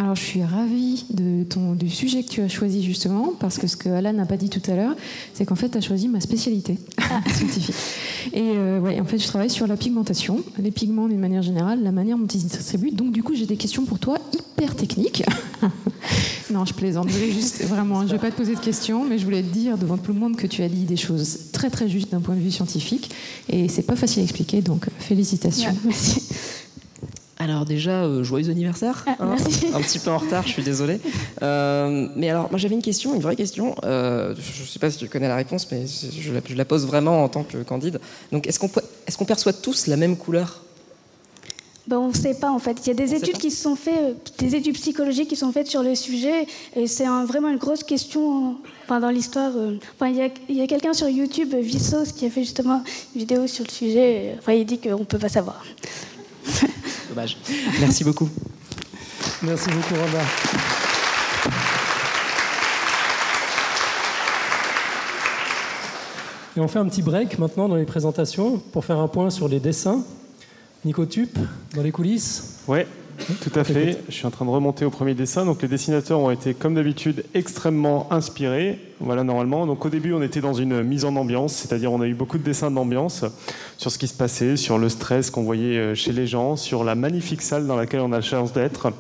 Alors, 0.01 0.17
je 0.17 0.23
suis 0.23 0.43
ravie 0.43 1.05
de 1.11 1.45
ton, 1.45 1.75
du 1.75 1.91
sujet 1.91 2.23
que 2.23 2.31
tu 2.31 2.41
as 2.41 2.49
choisi 2.49 2.83
justement, 2.83 3.35
parce 3.39 3.59
que 3.59 3.67
ce 3.67 3.77
que 3.77 3.91
Alan 3.91 4.15
n'a 4.15 4.25
pas 4.25 4.39
dit 4.39 4.49
tout 4.49 4.63
à 4.71 4.75
l'heure, 4.75 4.97
c'est 5.35 5.45
qu'en 5.45 5.57
fait, 5.57 5.69
tu 5.69 5.77
as 5.77 5.83
choisi 5.83 6.09
ma 6.09 6.21
spécialité 6.21 6.79
scientifique. 7.35 7.75
Et 8.33 8.53
euh, 8.57 8.81
ouais, 8.81 8.99
en 8.99 9.05
fait, 9.05 9.19
je 9.19 9.27
travaille 9.27 9.51
sur 9.51 9.67
la 9.67 9.77
pigmentation, 9.77 10.43
les 10.59 10.71
pigments 10.71 11.07
d'une 11.07 11.21
manière 11.21 11.43
générale, 11.43 11.83
la 11.83 11.93
manière 11.93 12.17
dont 12.17 12.27
ils 12.27 12.41
se 12.41 12.47
distribuent. 12.47 12.93
Donc, 12.93 13.13
du 13.13 13.23
coup, 13.23 13.35
j'ai 13.35 13.45
des 13.45 13.59
questions 13.59 13.85
pour 13.85 13.99
toi 13.99 14.17
hyper 14.33 14.75
techniques. 14.75 15.23
non, 16.51 16.65
je 16.65 16.73
plaisante. 16.73 17.11
Je 17.11 17.19
voulais 17.19 17.33
juste, 17.33 17.63
vraiment, 17.65 18.07
je 18.07 18.13
vais 18.13 18.19
pas 18.19 18.31
te 18.31 18.37
poser 18.37 18.55
de 18.55 18.61
questions, 18.61 19.05
mais 19.05 19.19
je 19.19 19.25
voulais 19.27 19.43
te 19.43 19.53
dire 19.53 19.77
devant 19.77 19.99
tout 19.99 20.15
le 20.15 20.19
monde 20.19 20.35
que 20.35 20.47
tu 20.47 20.63
as 20.63 20.71
dit 20.71 20.85
des 20.85 20.97
choses 20.97 21.51
très 21.53 21.69
très 21.69 21.91
justes 21.91 22.11
d'un 22.11 22.23
point 22.23 22.37
de 22.37 22.41
vue 22.41 22.51
scientifique. 22.51 23.11
Et 23.51 23.69
c'est 23.69 23.83
pas 23.83 23.97
facile 23.97 24.21
à 24.21 24.23
expliquer, 24.23 24.63
donc 24.63 24.87
félicitations. 24.99 25.77
merci. 25.85 26.23
Alors 27.43 27.65
déjà, 27.65 28.05
euh, 28.05 28.23
joyeux 28.23 28.51
anniversaire. 28.51 29.03
Ah, 29.07 29.17
hein. 29.19 29.37
Un 29.75 29.81
petit 29.81 29.99
peu 29.99 30.11
en 30.11 30.19
retard, 30.19 30.47
je 30.47 30.53
suis 30.53 30.63
désolé. 30.63 31.01
Euh, 31.43 32.07
mais 32.15 32.29
alors, 32.29 32.51
moi 32.51 32.59
j'avais 32.59 32.75
une 32.75 32.83
question, 32.83 33.15
une 33.15 33.23
vraie 33.23 33.35
question. 33.35 33.75
Euh, 33.83 34.35
je 34.37 34.63
ne 34.63 34.67
sais 34.67 34.79
pas 34.79 34.91
si 34.91 34.99
tu 34.99 35.09
connais 35.09 35.27
la 35.27 35.37
réponse, 35.37 35.67
mais 35.73 35.85
je 35.87 36.33
la, 36.35 36.41
je 36.47 36.55
la 36.55 36.65
pose 36.67 36.87
vraiment 36.87 37.25
en 37.25 37.29
tant 37.31 37.43
que 37.43 37.57
candide. 37.63 37.99
Donc, 38.31 38.47
est-ce 38.47 38.59
qu'on 39.17 39.25
perçoit 39.25 39.55
tous 39.55 39.87
la 39.87 39.97
même 39.97 40.19
couleur? 40.19 40.63
Ben, 41.87 41.97
on 41.97 42.09
ne 42.09 42.15
sait 42.15 42.35
pas 42.35 42.51
en 42.51 42.59
fait. 42.59 42.77
Il 42.85 42.89
y 42.89 42.91
a 42.91 42.95
des 42.95 43.15
études 43.15 43.39
qui 43.39 43.51
se 43.51 43.63
sont 43.63 43.75
faites, 43.75 43.95
euh, 43.99 44.13
des 44.39 44.55
études 44.55 44.75
psychologiques 44.75 45.29
qui 45.29 45.37
sont 45.37 45.51
faites 45.51 45.67
sur 45.67 45.83
le 45.83 45.95
sujet, 45.95 46.47
et 46.77 46.87
c'est 46.87 47.07
un- 47.07 47.25
vraiment 47.25 47.49
une 47.49 47.57
grosse 47.57 47.83
question 47.85 48.57
enfin, 48.85 49.01
dans 49.01 49.09
l'histoire. 49.09 49.51
Enfin, 49.97 50.09
il 50.11 50.17
y 50.17 50.21
a, 50.23 50.29
il 50.51 50.57
y 50.57 50.61
a 50.63 50.67
quelqu'un 50.67 50.93
sur 50.93 51.09
YouTube, 51.09 51.55
Vsauce, 51.55 52.13
qui 52.13 52.27
a 52.27 52.31
fait 52.31 52.43
justement 52.43 52.85
une 53.15 53.21
vidéo 53.21 53.47
sur 53.47 53.65
le 53.65 53.71
sujet. 53.71 54.37
Enfin, 54.39 54.53
il 54.53 54.67
dit 54.67 54.79
qu'on 54.79 54.99
ne 55.01 55.05
peut 55.05 55.19
pas 55.19 55.31
savoir. 55.31 55.65
Dommage. 57.11 57.37
Merci 57.81 58.05
beaucoup. 58.05 58.29
Merci 59.43 59.69
beaucoup, 59.71 59.95
Randa. 59.95 60.25
Et 66.57 66.61
on 66.61 66.69
fait 66.69 66.79
un 66.79 66.87
petit 66.87 67.03
break 67.03 67.39
maintenant 67.39 67.69
dans 67.69 67.75
les 67.75 67.85
présentations 67.85 68.59
pour 68.59 68.85
faire 68.85 68.99
un 68.99 69.09
point 69.09 69.31
sur 69.31 69.49
les 69.49 69.59
dessins. 69.59 70.05
Nico 70.85 71.05
Tup, 71.05 71.37
dans 71.75 71.83
les 71.83 71.91
coulisses. 71.91 72.61
Ouais, 72.69 72.87
tout 73.43 73.59
à 73.59 73.65
fait. 73.65 73.99
Je 74.09 74.15
suis 74.15 74.27
en 74.27 74.31
train 74.31 74.45
de 74.45 74.51
remonter 74.51 74.85
au 74.85 74.91
premier 74.91 75.15
dessin. 75.15 75.45
Donc 75.45 75.63
les 75.63 75.69
dessinateurs 75.69 76.21
ont 76.21 76.31
été, 76.31 76.55
comme 76.55 76.75
d'habitude, 76.75 77.25
extrêmement 77.35 78.13
inspirés. 78.13 78.79
Voilà, 79.01 79.25
normalement. 79.25 79.67
Donc 79.67 79.85
au 79.85 79.89
début, 79.89 80.13
on 80.13 80.23
était 80.23 80.41
dans 80.41 80.53
une 80.53 80.83
mise 80.83 81.05
en 81.05 81.17
ambiance, 81.17 81.55
c'est-à-dire 81.55 81.93
on 81.93 82.01
a 82.01 82.07
eu 82.07 82.15
beaucoup 82.15 82.39
de 82.39 82.43
dessins 82.43 82.71
d'ambiance 82.71 83.25
sur 83.79 83.91
ce 83.91 83.99
qui 83.99 84.09
se 84.09 84.15
passait, 84.15 84.57
sur 84.57 84.79
le 84.79 84.89
stress 84.89 85.31
qu'on 85.31 85.43
voyait 85.43 85.79
euh, 85.79 85.95
chez 85.95 86.13
les 86.13 86.27
gens, 86.27 86.57
sur 86.57 86.85
la 86.85 86.95
magnifique 86.95 87.43
salle 87.43 87.67
dans 87.67 87.77
laquelle 87.77 88.01
on 88.01 88.13
a 88.13 88.17
la 88.17 88.23
chance 88.23 88.53
d'être. 88.53 88.93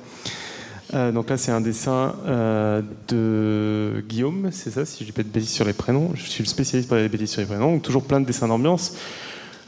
Euh, 0.95 1.13
donc 1.13 1.31
là, 1.31 1.37
c'est 1.37 1.53
un 1.53 1.61
dessin 1.61 2.17
euh, 2.27 2.83
de 3.09 4.03
Guillaume, 4.09 4.49
c'est 4.53 4.71
ça, 4.71 4.85
si 4.85 5.01
je 5.01 5.05
dis 5.05 5.13
pas 5.13 5.23
de 5.23 5.29
bêtises 5.29 5.51
sur 5.51 5.65
les 5.65 5.73
prénoms. 5.73 6.11
Je 6.15 6.25
suis 6.25 6.43
le 6.43 6.49
spécialiste 6.49 6.89
pour 6.89 6.97
les 6.97 7.09
bêtises 7.09 7.31
sur 7.31 7.41
les 7.41 7.47
prénoms. 7.47 7.73
Donc 7.73 7.83
toujours 7.83 8.03
plein 8.03 8.21
de 8.21 8.27
dessins 8.27 8.49
d'ambiance 8.49 8.95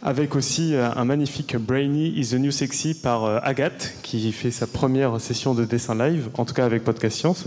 avec 0.03 0.35
aussi 0.35 0.75
euh, 0.75 0.91
un 0.97 1.05
magnifique 1.05 1.57
Brainy 1.57 2.09
is 2.17 2.31
the 2.31 2.35
New 2.35 2.51
Sexy 2.51 2.95
par 2.95 3.25
euh, 3.25 3.39
Agathe, 3.43 3.95
qui 4.03 4.33
fait 4.33 4.51
sa 4.51 4.67
première 4.67 5.21
session 5.21 5.55
de 5.55 5.65
dessin 5.65 5.95
live, 5.95 6.29
en 6.35 6.45
tout 6.45 6.55
cas 6.55 6.65
avec 6.65 6.83
Podcast 6.83 7.19
Science, 7.19 7.45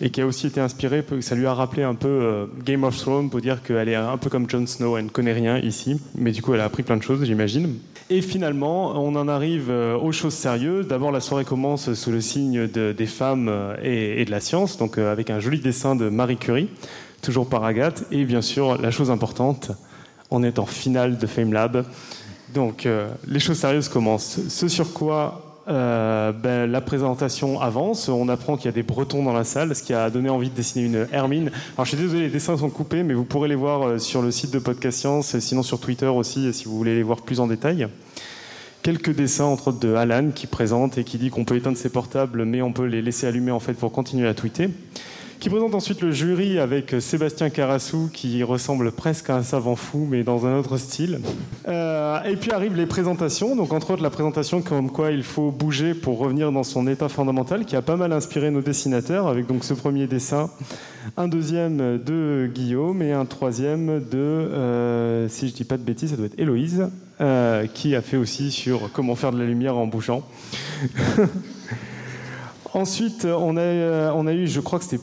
et 0.00 0.10
qui 0.10 0.20
a 0.20 0.26
aussi 0.26 0.46
été 0.46 0.60
inspiré, 0.60 1.04
ça 1.20 1.34
lui 1.34 1.46
a 1.46 1.54
rappelé 1.54 1.82
un 1.82 1.94
peu 1.94 2.08
euh, 2.08 2.46
Game 2.64 2.84
of 2.84 2.96
Thrones, 2.96 3.30
pour 3.30 3.40
dire 3.40 3.62
qu'elle 3.62 3.88
est 3.88 3.96
un 3.96 4.16
peu 4.16 4.30
comme 4.30 4.48
Jon 4.48 4.66
Snow, 4.66 4.96
elle 4.96 5.06
ne 5.06 5.10
connaît 5.10 5.32
rien 5.32 5.58
ici, 5.58 6.00
mais 6.14 6.30
du 6.30 6.40
coup 6.40 6.54
elle 6.54 6.60
a 6.60 6.64
appris 6.64 6.84
plein 6.84 6.96
de 6.96 7.02
choses, 7.02 7.24
j'imagine. 7.24 7.74
Et 8.08 8.22
finalement, 8.22 8.92
on 9.04 9.16
en 9.16 9.26
arrive 9.26 9.68
aux 9.68 10.12
choses 10.12 10.34
sérieuses. 10.34 10.86
D'abord, 10.86 11.10
la 11.10 11.18
soirée 11.18 11.44
commence 11.44 11.92
sous 11.94 12.12
le 12.12 12.20
signe 12.20 12.68
de- 12.68 12.94
des 12.96 13.06
femmes 13.06 13.50
et, 13.82 14.24
de 14.24 14.30
la 14.30 14.38
science, 14.38 14.78
donc 14.78 14.96
avec 14.98 15.28
un 15.28 15.40
joli 15.40 15.58
dessin 15.58 15.96
de 15.96 16.08
Marie 16.08 16.36
Curie, 16.36 16.68
toujours 17.20 17.48
par 17.48 17.64
Agathe, 17.64 18.04
et 18.12 18.24
bien 18.24 18.42
sûr, 18.42 18.80
la 18.80 18.92
chose 18.92 19.10
importante, 19.10 19.72
on 20.30 20.42
est 20.42 20.58
en 20.58 20.66
finale 20.66 21.18
de 21.18 21.26
FameLab. 21.26 21.84
Donc, 22.54 22.86
euh, 22.86 23.08
les 23.26 23.40
choses 23.40 23.58
sérieuses 23.58 23.88
commencent. 23.88 24.40
Ce 24.48 24.68
sur 24.68 24.92
quoi 24.92 25.42
euh, 25.68 26.30
ben, 26.30 26.70
la 26.70 26.80
présentation 26.80 27.60
avance. 27.60 28.08
On 28.08 28.28
apprend 28.28 28.56
qu'il 28.56 28.66
y 28.66 28.68
a 28.68 28.72
des 28.72 28.84
Bretons 28.84 29.24
dans 29.24 29.32
la 29.32 29.42
salle, 29.42 29.74
ce 29.74 29.82
qui 29.82 29.94
a 29.94 30.10
donné 30.10 30.28
envie 30.28 30.48
de 30.48 30.54
dessiner 30.54 30.84
une 30.84 31.08
Hermine. 31.12 31.50
Alors, 31.74 31.84
je 31.84 31.96
suis 31.96 31.98
désolé, 31.98 32.22
les 32.22 32.30
dessins 32.30 32.56
sont 32.56 32.70
coupés, 32.70 33.02
mais 33.02 33.14
vous 33.14 33.24
pourrez 33.24 33.48
les 33.48 33.56
voir 33.56 33.82
euh, 33.82 33.98
sur 33.98 34.22
le 34.22 34.30
site 34.30 34.52
de 34.52 34.60
Podcast 34.60 35.00
Science, 35.00 35.38
sinon 35.40 35.62
sur 35.62 35.80
Twitter 35.80 36.06
aussi, 36.06 36.52
si 36.52 36.66
vous 36.66 36.76
voulez 36.76 36.94
les 36.94 37.02
voir 37.02 37.22
plus 37.22 37.40
en 37.40 37.48
détail. 37.48 37.88
Quelques 38.82 39.12
dessins, 39.12 39.44
entre 39.44 39.68
autres, 39.68 39.80
de 39.80 39.94
Alan 39.94 40.30
qui 40.32 40.46
présente 40.46 40.98
et 40.98 41.02
qui 41.02 41.18
dit 41.18 41.30
qu'on 41.30 41.44
peut 41.44 41.56
éteindre 41.56 41.76
ses 41.76 41.88
portables, 41.88 42.44
mais 42.44 42.62
on 42.62 42.72
peut 42.72 42.84
les 42.84 43.02
laisser 43.02 43.26
allumer 43.26 43.50
en 43.50 43.58
fait 43.58 43.74
pour 43.74 43.90
continuer 43.90 44.28
à 44.28 44.34
tweeter 44.34 44.70
qui 45.40 45.50
présente 45.50 45.74
ensuite 45.74 46.00
le 46.00 46.12
jury 46.12 46.58
avec 46.58 46.94
Sébastien 47.00 47.50
Carassou 47.50 48.08
qui 48.12 48.42
ressemble 48.42 48.90
presque 48.90 49.30
à 49.30 49.36
un 49.36 49.42
savant 49.42 49.76
fou 49.76 50.06
mais 50.10 50.22
dans 50.22 50.46
un 50.46 50.58
autre 50.58 50.76
style. 50.78 51.20
Euh, 51.68 52.22
et 52.24 52.36
puis 52.36 52.52
arrivent 52.52 52.76
les 52.76 52.86
présentations, 52.86 53.54
donc 53.54 53.72
entre 53.72 53.92
autres 53.92 54.02
la 54.02 54.10
présentation 54.10 54.62
comme 54.62 54.90
quoi 54.90 55.10
il 55.10 55.22
faut 55.22 55.50
bouger 55.50 55.94
pour 55.94 56.18
revenir 56.18 56.52
dans 56.52 56.62
son 56.62 56.86
état 56.86 57.08
fondamental 57.08 57.64
qui 57.64 57.76
a 57.76 57.82
pas 57.82 57.96
mal 57.96 58.12
inspiré 58.12 58.50
nos 58.50 58.62
dessinateurs 58.62 59.26
avec 59.26 59.46
donc 59.46 59.64
ce 59.64 59.74
premier 59.74 60.06
dessin, 60.06 60.50
un 61.16 61.28
deuxième 61.28 61.98
de 61.98 62.50
Guillaume 62.52 63.02
et 63.02 63.12
un 63.12 63.26
troisième 63.26 64.00
de, 64.00 64.16
euh, 64.16 65.28
si 65.28 65.48
je 65.48 65.54
dis 65.54 65.64
pas 65.64 65.76
de 65.76 65.82
bêtises, 65.82 66.10
ça 66.10 66.16
doit 66.16 66.26
être 66.26 66.38
Héloïse 66.38 66.88
euh, 67.20 67.66
qui 67.66 67.94
a 67.94 68.00
fait 68.00 68.16
aussi 68.16 68.50
sur 68.50 68.90
comment 68.92 69.14
faire 69.14 69.32
de 69.32 69.38
la 69.38 69.44
lumière 69.44 69.76
en 69.76 69.86
bougeant. 69.86 70.22
Ensuite, 72.74 73.24
on 73.24 73.56
a, 73.56 74.12
on 74.12 74.26
a 74.26 74.34
eu, 74.34 74.46
je 74.46 74.60
crois 74.60 74.78
que 74.78 74.84
c'était 74.84 75.02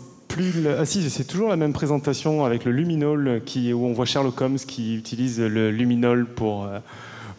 Ah 0.79 0.85
si, 0.85 1.07
c'est 1.09 1.25
toujours 1.25 1.49
la 1.49 1.57
même 1.57 1.73
présentation 1.73 2.43
avec 2.43 2.65
le 2.65 2.71
luminol 2.71 3.41
où 3.55 3.85
on 3.85 3.93
voit 3.93 4.05
Sherlock 4.05 4.41
Holmes 4.41 4.57
qui 4.57 4.95
utilise 4.95 5.39
le 5.39 5.69
luminol 5.69 6.25
pour, 6.25 6.65
euh, 6.65 6.79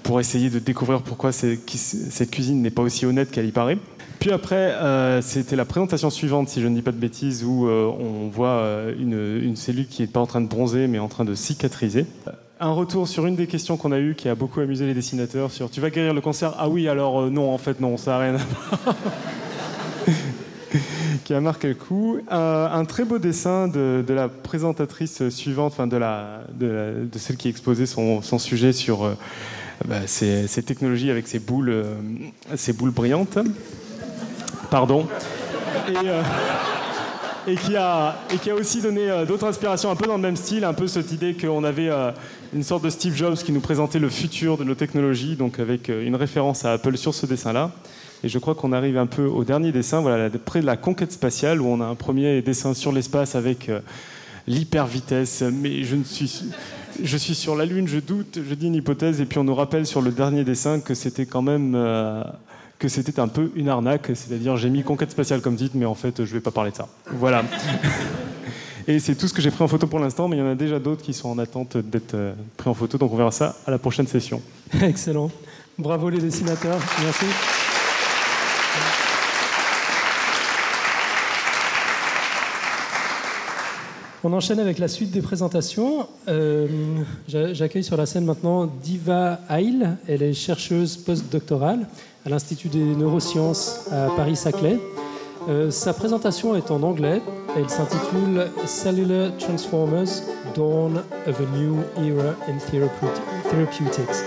pour 0.02 0.20
essayer 0.20 0.48
de 0.48 0.60
découvrir 0.60 1.02
pourquoi 1.02 1.32
cette 1.32 2.30
cuisine 2.30 2.62
n'est 2.62 2.70
pas 2.70 2.82
aussi 2.82 3.04
honnête 3.04 3.30
qu'elle 3.30 3.46
y 3.46 3.52
paraît. 3.52 3.78
Puis 4.20 4.30
après, 4.30 4.72
euh, 4.74 5.20
c'était 5.22 5.56
la 5.56 5.64
présentation 5.64 6.08
suivante, 6.08 6.48
si 6.48 6.62
je 6.62 6.68
ne 6.68 6.74
dis 6.74 6.82
pas 6.82 6.92
de 6.92 6.96
bêtises, 6.96 7.44
où 7.44 7.66
euh, 7.66 7.86
on 7.86 8.28
voit 8.28 8.64
une, 8.98 9.40
une 9.42 9.56
cellule 9.56 9.88
qui 9.88 10.02
n'est 10.02 10.08
pas 10.08 10.20
en 10.20 10.26
train 10.26 10.40
de 10.40 10.46
bronzer, 10.46 10.86
mais 10.86 11.00
en 11.00 11.08
train 11.08 11.24
de 11.24 11.34
cicatriser. 11.34 12.06
Un 12.60 12.70
retour 12.70 13.08
sur 13.08 13.26
une 13.26 13.34
des 13.34 13.48
questions 13.48 13.76
qu'on 13.76 13.90
a 13.90 13.98
eues 13.98 14.14
qui 14.14 14.28
a 14.28 14.36
beaucoup 14.36 14.60
amusé 14.60 14.86
les 14.86 14.94
dessinateurs 14.94 15.50
sur 15.50 15.68
Tu 15.68 15.80
vas 15.80 15.90
guérir 15.90 16.14
le 16.14 16.20
cancer? 16.20 16.54
Ah 16.58 16.68
oui, 16.68 16.88
alors 16.88 17.28
non, 17.28 17.52
en 17.52 17.58
fait, 17.58 17.80
non, 17.80 17.96
ça 17.96 18.12
n'a 18.12 18.18
rien 18.18 18.34
à 18.36 18.38
voir. 18.38 18.96
qui 21.24 21.34
a 21.34 21.40
marqué 21.40 21.68
le 21.68 21.74
coup. 21.74 22.18
Euh, 22.30 22.68
un 22.68 22.84
très 22.84 23.04
beau 23.04 23.18
dessin 23.18 23.68
de, 23.68 24.04
la 24.08 24.28
présentatrice 24.28 25.28
suivante, 25.28 25.72
enfin 25.72 25.86
de, 25.86 27.08
celle 27.16 27.36
qui 27.36 27.48
exposait 27.48 27.86
son, 27.86 28.20
sujet 28.38 28.72
sur 28.72 29.04
euh, 29.04 29.14
bah, 29.86 30.06
ces, 30.06 30.46
technologies 30.64 31.10
avec 31.10 31.28
ces 31.28 31.38
boules, 31.38 31.70
euh, 31.70 32.92
brillantes. 32.92 33.38
Pardon. 34.70 35.06
Et, 37.46 37.56
qui 37.56 37.76
a, 37.76 38.16
aussi 38.56 38.80
donné 38.80 39.24
d'autres 39.28 39.46
inspirations 39.46 39.90
un 39.90 39.96
peu 39.96 40.06
dans 40.06 40.16
le 40.16 40.22
même 40.22 40.36
style, 40.36 40.64
un 40.64 40.72
peu 40.72 40.86
cette 40.86 41.12
idée 41.12 41.34
qu'on 41.34 41.62
avait 41.62 41.90
une 42.54 42.62
sorte 42.62 42.82
de 42.84 42.90
Steve 42.90 43.14
Jobs 43.14 43.36
qui 43.36 43.52
nous 43.52 43.60
présentait 43.60 43.98
le 43.98 44.08
futur 44.08 44.56
de 44.56 44.64
nos 44.64 44.74
technologies, 44.74 45.36
donc 45.36 45.58
avec 45.58 45.88
une 45.88 46.16
référence 46.16 46.64
à 46.64 46.72
Apple 46.72 46.96
sur 46.96 47.12
ce 47.12 47.26
dessin-là. 47.26 47.70
Et 48.24 48.28
je 48.30 48.38
crois 48.38 48.54
qu'on 48.54 48.72
arrive 48.72 48.96
un 48.96 49.06
peu 49.06 49.26
au 49.26 49.44
dernier 49.44 49.70
dessin, 49.70 50.00
voilà, 50.00 50.30
près 50.30 50.62
de 50.62 50.66
la 50.66 50.78
conquête 50.78 51.12
spatiale, 51.12 51.60
où 51.60 51.66
on 51.66 51.82
a 51.82 51.84
un 51.84 51.94
premier 51.94 52.40
dessin 52.40 52.72
sur 52.72 52.90
l'espace 52.90 53.34
avec 53.34 53.68
euh, 53.68 53.80
l'hyper 54.46 54.86
vitesse. 54.86 55.42
Mais 55.42 55.84
je 55.84 55.94
ne 55.94 56.04
suis, 56.04 57.34
sur 57.34 57.54
la 57.54 57.66
Lune, 57.66 57.86
je 57.86 57.98
doute, 57.98 58.38
je 58.48 58.54
dis 58.54 58.68
une 58.68 58.76
hypothèse, 58.76 59.20
et 59.20 59.26
puis 59.26 59.38
on 59.38 59.44
nous 59.44 59.54
rappelle 59.54 59.84
sur 59.84 60.00
le 60.00 60.10
dernier 60.10 60.42
dessin 60.42 60.80
que 60.80 60.94
c'était 60.94 61.26
quand 61.26 61.42
même 61.42 61.74
euh, 61.74 62.24
que 62.78 62.88
c'était 62.88 63.20
un 63.20 63.28
peu 63.28 63.52
une 63.56 63.68
arnaque, 63.68 64.06
c'est-à-dire 64.14 64.56
j'ai 64.56 64.70
mis 64.70 64.82
conquête 64.82 65.10
spatiale 65.10 65.42
comme 65.42 65.56
titre, 65.56 65.74
mais 65.74 65.84
en 65.84 65.94
fait 65.94 66.24
je 66.24 66.32
vais 66.32 66.40
pas 66.40 66.50
parler 66.50 66.70
de 66.70 66.76
ça. 66.76 66.88
Voilà. 67.12 67.44
Et 68.88 69.00
c'est 69.00 69.16
tout 69.16 69.28
ce 69.28 69.34
que 69.34 69.42
j'ai 69.42 69.50
pris 69.50 69.64
en 69.64 69.68
photo 69.68 69.86
pour 69.86 69.98
l'instant, 69.98 70.28
mais 70.28 70.36
il 70.36 70.40
y 70.40 70.42
en 70.42 70.50
a 70.50 70.54
déjà 70.54 70.78
d'autres 70.78 71.02
qui 71.02 71.12
sont 71.12 71.28
en 71.28 71.38
attente 71.38 71.76
d'être 71.76 72.14
euh, 72.14 72.32
pris 72.56 72.70
en 72.70 72.74
photo, 72.74 72.96
donc 72.96 73.12
on 73.12 73.16
verra 73.16 73.32
ça 73.32 73.54
à 73.66 73.70
la 73.70 73.78
prochaine 73.78 74.06
session. 74.06 74.40
Excellent. 74.80 75.30
Bravo 75.76 76.08
les 76.08 76.20
dessinateurs. 76.20 76.78
Merci. 77.02 77.26
On 84.26 84.32
enchaîne 84.32 84.58
avec 84.58 84.78
la 84.78 84.88
suite 84.88 85.10
des 85.10 85.20
présentations. 85.20 86.08
Euh, 86.28 86.66
j'a- 87.28 87.52
J'accueille 87.52 87.84
sur 87.84 87.96
la 87.98 88.06
scène 88.06 88.24
maintenant 88.24 88.64
Diva 88.66 89.40
Heil. 89.50 89.86
Elle 90.08 90.22
est 90.22 90.32
chercheuse 90.32 90.96
postdoctorale 90.96 91.86
à 92.24 92.30
l'Institut 92.30 92.68
des 92.68 92.82
neurosciences 92.96 93.86
à 93.92 94.08
Paris-Saclay. 94.16 94.78
Euh, 95.50 95.70
sa 95.70 95.92
présentation 95.92 96.56
est 96.56 96.70
en 96.70 96.82
anglais. 96.82 97.20
Elle 97.54 97.68
s'intitule 97.68 98.46
Cellular 98.64 99.30
Transformers 99.36 100.08
Dawn 100.54 101.02
of 101.28 101.38
a 101.38 101.58
New 101.58 101.76
Era 101.98 102.34
in 102.48 102.56
Therapeutics. 103.50 104.24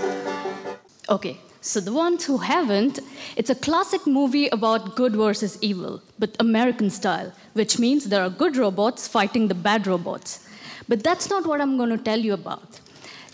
Okay, 1.08 1.36
so 1.60 1.80
the 1.80 1.88
ones 1.92 2.24
who 2.28 2.38
haven't, 2.38 3.00
it's 3.36 3.50
a 3.50 3.54
classic 3.56 4.06
movie 4.06 4.48
about 4.52 4.94
good 4.94 5.16
versus 5.16 5.58
evil, 5.60 5.98
but 6.20 6.36
American 6.38 6.88
style, 6.88 7.32
which 7.58 7.78
means 7.78 8.04
there 8.04 8.22
are 8.22 8.30
good 8.30 8.56
robots 8.56 9.06
fighting 9.06 9.48
the 9.48 9.60
bad 9.68 9.86
robots. 9.86 10.46
But 10.88 11.02
that's 11.02 11.28
not 11.28 11.46
what 11.46 11.60
I'm 11.60 11.76
going 11.76 11.90
to 11.90 12.04
tell 12.10 12.18
you 12.18 12.32
about. 12.32 12.80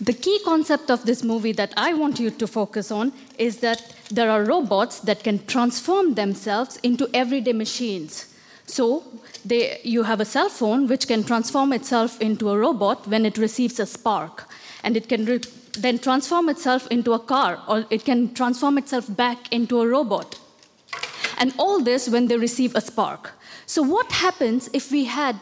The 0.01 0.13
key 0.13 0.39
concept 0.43 0.91
of 0.91 1.05
this 1.05 1.23
movie 1.23 1.53
that 1.53 1.73
I 1.77 1.93
want 1.93 2.19
you 2.19 2.29
to 2.29 2.47
focus 2.47 2.91
on 2.91 3.13
is 3.37 3.59
that 3.59 3.95
there 4.09 4.29
are 4.29 4.43
robots 4.43 4.99
that 4.99 5.23
can 5.23 5.45
transform 5.45 6.15
themselves 6.15 6.77
into 6.83 7.09
everyday 7.13 7.53
machines. 7.53 8.33
So 8.65 9.03
they, 9.45 9.79
you 9.83 10.03
have 10.03 10.19
a 10.19 10.25
cell 10.25 10.49
phone 10.49 10.87
which 10.87 11.07
can 11.07 11.23
transform 11.23 11.71
itself 11.71 12.19
into 12.19 12.49
a 12.49 12.57
robot 12.57 13.07
when 13.07 13.25
it 13.25 13.37
receives 13.37 13.79
a 13.79 13.85
spark, 13.85 14.49
and 14.83 14.97
it 14.97 15.07
can 15.07 15.25
re- 15.25 15.39
then 15.77 15.99
transform 15.99 16.49
itself 16.49 16.87
into 16.91 17.13
a 17.13 17.19
car, 17.19 17.61
or 17.67 17.85
it 17.89 18.03
can 18.03 18.33
transform 18.33 18.77
itself 18.77 19.05
back 19.15 19.51
into 19.53 19.79
a 19.79 19.87
robot. 19.87 20.39
And 21.37 21.53
all 21.57 21.81
this 21.81 22.09
when 22.09 22.27
they 22.27 22.37
receive 22.37 22.75
a 22.75 22.81
spark. 22.81 23.33
So, 23.65 23.81
what 23.81 24.11
happens 24.11 24.69
if 24.73 24.91
we 24.91 25.05
had 25.05 25.35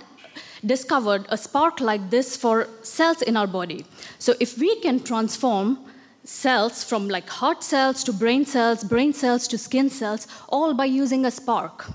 discovered 0.66 1.26
a 1.30 1.38
spark 1.38 1.82
like 1.82 2.10
this 2.10 2.38
for 2.38 2.68
cells 2.82 3.22
in 3.22 3.36
our 3.36 3.48
body? 3.48 3.86
So, 4.20 4.36
if 4.40 4.58
we 4.58 4.80
can 4.80 5.04
transform 5.04 5.80
cells 6.24 6.84
from 6.84 7.10
like 7.10 7.28
heart 7.28 7.64
cells 7.64 8.04
to 8.06 8.14
brain 8.14 8.46
cells, 8.46 8.84
brain 8.84 9.14
cells 9.14 9.48
to 9.50 9.58
skin 9.58 9.90
cells, 9.90 10.28
all 10.48 10.74
by 10.74 10.86
using 10.86 11.26
a 11.26 11.32
spark. 11.32 11.92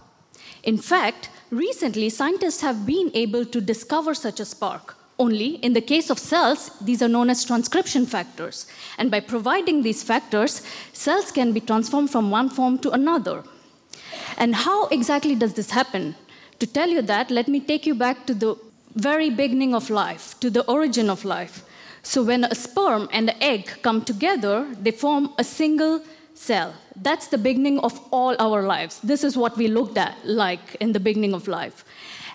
In 0.63 0.77
fact, 0.77 1.31
recently 1.51 2.11
scientists 2.11 2.61
have 2.61 2.85
been 2.85 3.11
able 3.15 3.47
to 3.47 3.61
discover 3.61 4.13
such 4.15 4.39
a 4.39 4.45
spark. 4.45 4.97
Only 5.19 5.57
in 5.57 5.73
the 5.73 5.81
case 5.81 6.11
of 6.11 6.19
cells, 6.19 6.71
these 6.81 7.03
are 7.03 7.09
known 7.09 7.31
as 7.31 7.45
transcription 7.45 8.07
factors. 8.07 8.67
And 8.99 9.11
by 9.11 9.21
providing 9.21 9.83
these 9.83 10.03
factors, 10.03 10.63
cells 10.93 11.33
can 11.33 11.53
be 11.53 11.61
transformed 11.61 12.11
from 12.11 12.31
one 12.31 12.51
form 12.51 12.79
to 12.81 12.91
another. 12.91 13.43
And 14.37 14.55
how 14.55 14.87
exactly 14.89 15.35
does 15.35 15.55
this 15.55 15.71
happen? 15.71 16.15
To 16.61 16.67
tell 16.67 16.89
you 16.89 17.03
that, 17.03 17.31
let 17.31 17.49
me 17.49 17.61
take 17.61 17.87
you 17.87 17.95
back 17.95 18.27
to 18.27 18.35
the 18.35 18.57
very 18.95 19.31
beginning 19.31 19.75
of 19.75 19.91
life, 19.91 20.39
to 20.41 20.51
the 20.51 20.65
origin 20.67 21.09
of 21.09 21.25
life. 21.25 21.65
So, 22.03 22.23
when 22.23 22.45
a 22.45 22.55
sperm 22.55 23.09
and 23.13 23.31
an 23.31 23.37
egg 23.41 23.71
come 23.83 24.05
together, 24.05 24.67
they 24.81 24.91
form 24.91 25.35
a 25.39 25.45
single 25.45 26.03
cell. 26.35 26.75
That's 26.97 27.29
the 27.29 27.39
beginning 27.39 27.81
of 27.81 28.01
all 28.11 28.35
our 28.39 28.63
lives. 28.63 29.01
This 29.01 29.23
is 29.25 29.37
what 29.37 29.57
we 29.57 29.69
looked 29.69 29.99
at 29.99 30.17
like 30.25 30.77
in 30.81 30.93
the 30.93 31.01
beginning 31.01 31.35
of 31.35 31.49
life. 31.49 31.85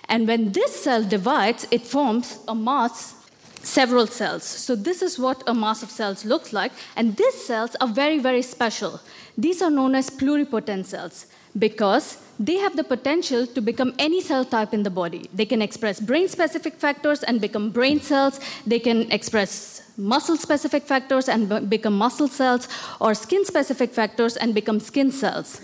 And 0.08 0.28
when 0.28 0.52
this 0.52 0.84
cell 0.84 1.02
divides, 1.02 1.66
it 1.70 1.82
forms 1.82 2.38
a 2.46 2.54
mass, 2.54 3.14
several 3.62 4.06
cells. 4.06 4.44
So, 4.44 4.76
this 4.76 5.02
is 5.02 5.18
what 5.18 5.42
a 5.46 5.54
mass 5.54 5.82
of 5.82 5.90
cells 5.90 6.24
looks 6.24 6.52
like. 6.52 6.72
And 6.96 7.16
these 7.16 7.34
cells 7.34 7.76
are 7.80 7.88
very, 7.88 8.18
very 8.18 8.42
special. 8.42 9.00
These 9.36 9.60
are 9.60 9.70
known 9.70 9.94
as 9.94 10.08
pluripotent 10.10 10.86
cells 10.86 11.26
because 11.58 12.18
they 12.38 12.56
have 12.56 12.76
the 12.76 12.82
potential 12.82 13.46
to 13.46 13.60
become 13.60 13.94
any 13.98 14.20
cell 14.20 14.44
type 14.44 14.74
in 14.74 14.82
the 14.82 14.90
body. 14.90 15.28
They 15.32 15.46
can 15.46 15.62
express 15.62 16.00
brain 16.00 16.28
specific 16.28 16.74
factors 16.74 17.22
and 17.22 17.40
become 17.40 17.70
brain 17.70 18.00
cells. 18.00 18.40
They 18.66 18.80
can 18.80 19.10
express 19.12 19.82
muscle 19.96 20.36
specific 20.36 20.82
factors 20.82 21.28
and 21.28 21.70
become 21.70 21.96
muscle 21.96 22.26
cells, 22.26 22.68
or 23.00 23.14
skin 23.14 23.44
specific 23.44 23.92
factors 23.92 24.36
and 24.36 24.54
become 24.54 24.80
skin 24.80 25.12
cells. 25.12 25.60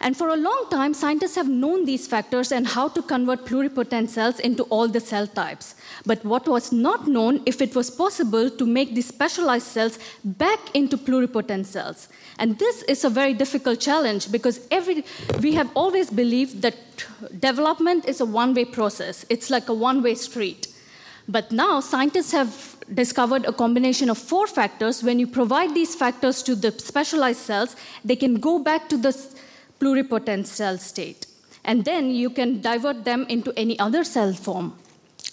And 0.00 0.16
for 0.16 0.28
a 0.28 0.36
long 0.36 0.66
time, 0.70 0.94
scientists 0.94 1.36
have 1.36 1.48
known 1.48 1.84
these 1.84 2.06
factors 2.06 2.52
and 2.52 2.66
how 2.66 2.88
to 2.88 3.02
convert 3.02 3.44
pluripotent 3.44 4.08
cells 4.08 4.40
into 4.40 4.64
all 4.64 4.88
the 4.88 5.00
cell 5.00 5.26
types. 5.26 5.74
But 6.04 6.24
what 6.24 6.46
was 6.46 6.72
not 6.72 7.06
known 7.06 7.40
if 7.46 7.60
it 7.60 7.74
was 7.74 7.90
possible 7.90 8.50
to 8.50 8.66
make 8.66 8.94
these 8.94 9.08
specialized 9.08 9.66
cells 9.66 9.98
back 10.24 10.58
into 10.74 10.96
pluripotent 10.96 11.66
cells. 11.66 12.08
And 12.38 12.58
this 12.58 12.82
is 12.82 13.04
a 13.04 13.10
very 13.10 13.34
difficult 13.34 13.80
challenge 13.80 14.30
because 14.30 14.66
every, 14.70 15.04
we 15.40 15.54
have 15.54 15.70
always 15.74 16.10
believed 16.10 16.62
that 16.62 16.76
development 17.38 18.06
is 18.06 18.20
a 18.20 18.24
one 18.24 18.54
way 18.54 18.64
process, 18.64 19.24
it's 19.28 19.50
like 19.50 19.68
a 19.68 19.74
one 19.74 20.02
way 20.02 20.14
street. 20.14 20.68
But 21.26 21.52
now 21.52 21.80
scientists 21.80 22.32
have 22.32 22.76
discovered 22.92 23.46
a 23.46 23.52
combination 23.52 24.10
of 24.10 24.18
four 24.18 24.46
factors. 24.46 25.02
When 25.02 25.18
you 25.18 25.26
provide 25.26 25.74
these 25.74 25.94
factors 25.94 26.42
to 26.42 26.54
the 26.54 26.70
specialized 26.72 27.40
cells, 27.40 27.76
they 28.04 28.16
can 28.16 28.34
go 28.34 28.58
back 28.58 28.88
to 28.90 28.98
the 28.98 29.12
pluripotent 29.80 30.46
cell 30.46 30.78
state. 30.78 31.26
And 31.64 31.84
then 31.84 32.10
you 32.10 32.30
can 32.30 32.60
divert 32.60 33.04
them 33.04 33.26
into 33.28 33.52
any 33.56 33.78
other 33.78 34.04
cell 34.04 34.32
form. 34.32 34.74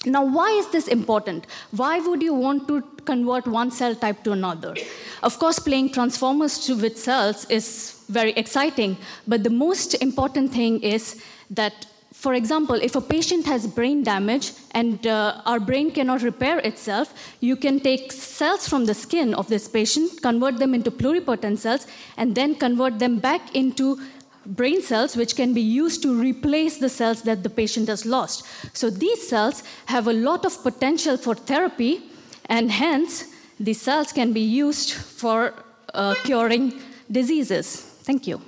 Now, 0.05 0.23
why 0.23 0.49
is 0.51 0.67
this 0.69 0.87
important? 0.87 1.45
Why 1.71 1.99
would 1.99 2.23
you 2.23 2.33
want 2.33 2.67
to 2.69 2.81
convert 3.05 3.45
one 3.45 3.69
cell 3.69 3.93
type 3.93 4.23
to 4.23 4.31
another? 4.31 4.75
Of 5.21 5.37
course, 5.37 5.59
playing 5.59 5.91
transformers 5.91 6.67
with 6.69 6.97
cells 6.97 7.45
is 7.49 8.03
very 8.09 8.31
exciting, 8.31 8.97
but 9.27 9.43
the 9.43 9.51
most 9.51 9.93
important 10.01 10.51
thing 10.51 10.81
is 10.81 11.21
that, 11.51 11.85
for 12.13 12.33
example, 12.33 12.75
if 12.75 12.95
a 12.95 13.01
patient 13.01 13.45
has 13.45 13.67
brain 13.67 14.01
damage 14.01 14.53
and 14.71 15.05
uh, 15.05 15.41
our 15.45 15.59
brain 15.59 15.91
cannot 15.91 16.23
repair 16.23 16.57
itself, 16.59 17.13
you 17.39 17.55
can 17.55 17.79
take 17.79 18.11
cells 18.11 18.67
from 18.67 18.85
the 18.85 18.95
skin 18.95 19.35
of 19.35 19.47
this 19.49 19.67
patient, 19.67 20.19
convert 20.23 20.57
them 20.57 20.73
into 20.73 20.89
pluripotent 20.89 21.59
cells, 21.59 21.85
and 22.17 22.33
then 22.33 22.55
convert 22.55 22.97
them 22.97 23.19
back 23.19 23.55
into 23.55 23.99
brain 24.45 24.81
cells 24.81 25.15
which 25.15 25.35
can 25.35 25.53
be 25.53 25.61
used 25.61 26.01
to 26.01 26.13
replace 26.13 26.77
the 26.77 26.89
cells 26.89 27.21
that 27.23 27.43
the 27.43 27.49
patient 27.49 27.87
has 27.87 28.05
lost. 28.05 28.45
So 28.73 28.89
these 28.89 29.27
cells 29.27 29.63
have 29.85 30.07
a 30.07 30.13
lot 30.13 30.45
of 30.45 30.61
potential 30.63 31.17
for 31.17 31.35
therapy, 31.35 32.01
and 32.45 32.71
hence 32.71 33.25
these 33.59 33.81
cells 33.81 34.11
can 34.11 34.33
be 34.33 34.41
used 34.41 34.93
for 34.93 35.53
uh, 35.93 36.15
curing 36.23 36.73
diseases. 37.11 37.81
Thank 38.03 38.27
you. 38.27 38.41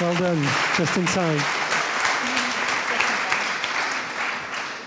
Well 0.00 0.14
done, 0.16 0.42
just 0.76 0.96
in 0.96 1.06
time. 1.06 1.40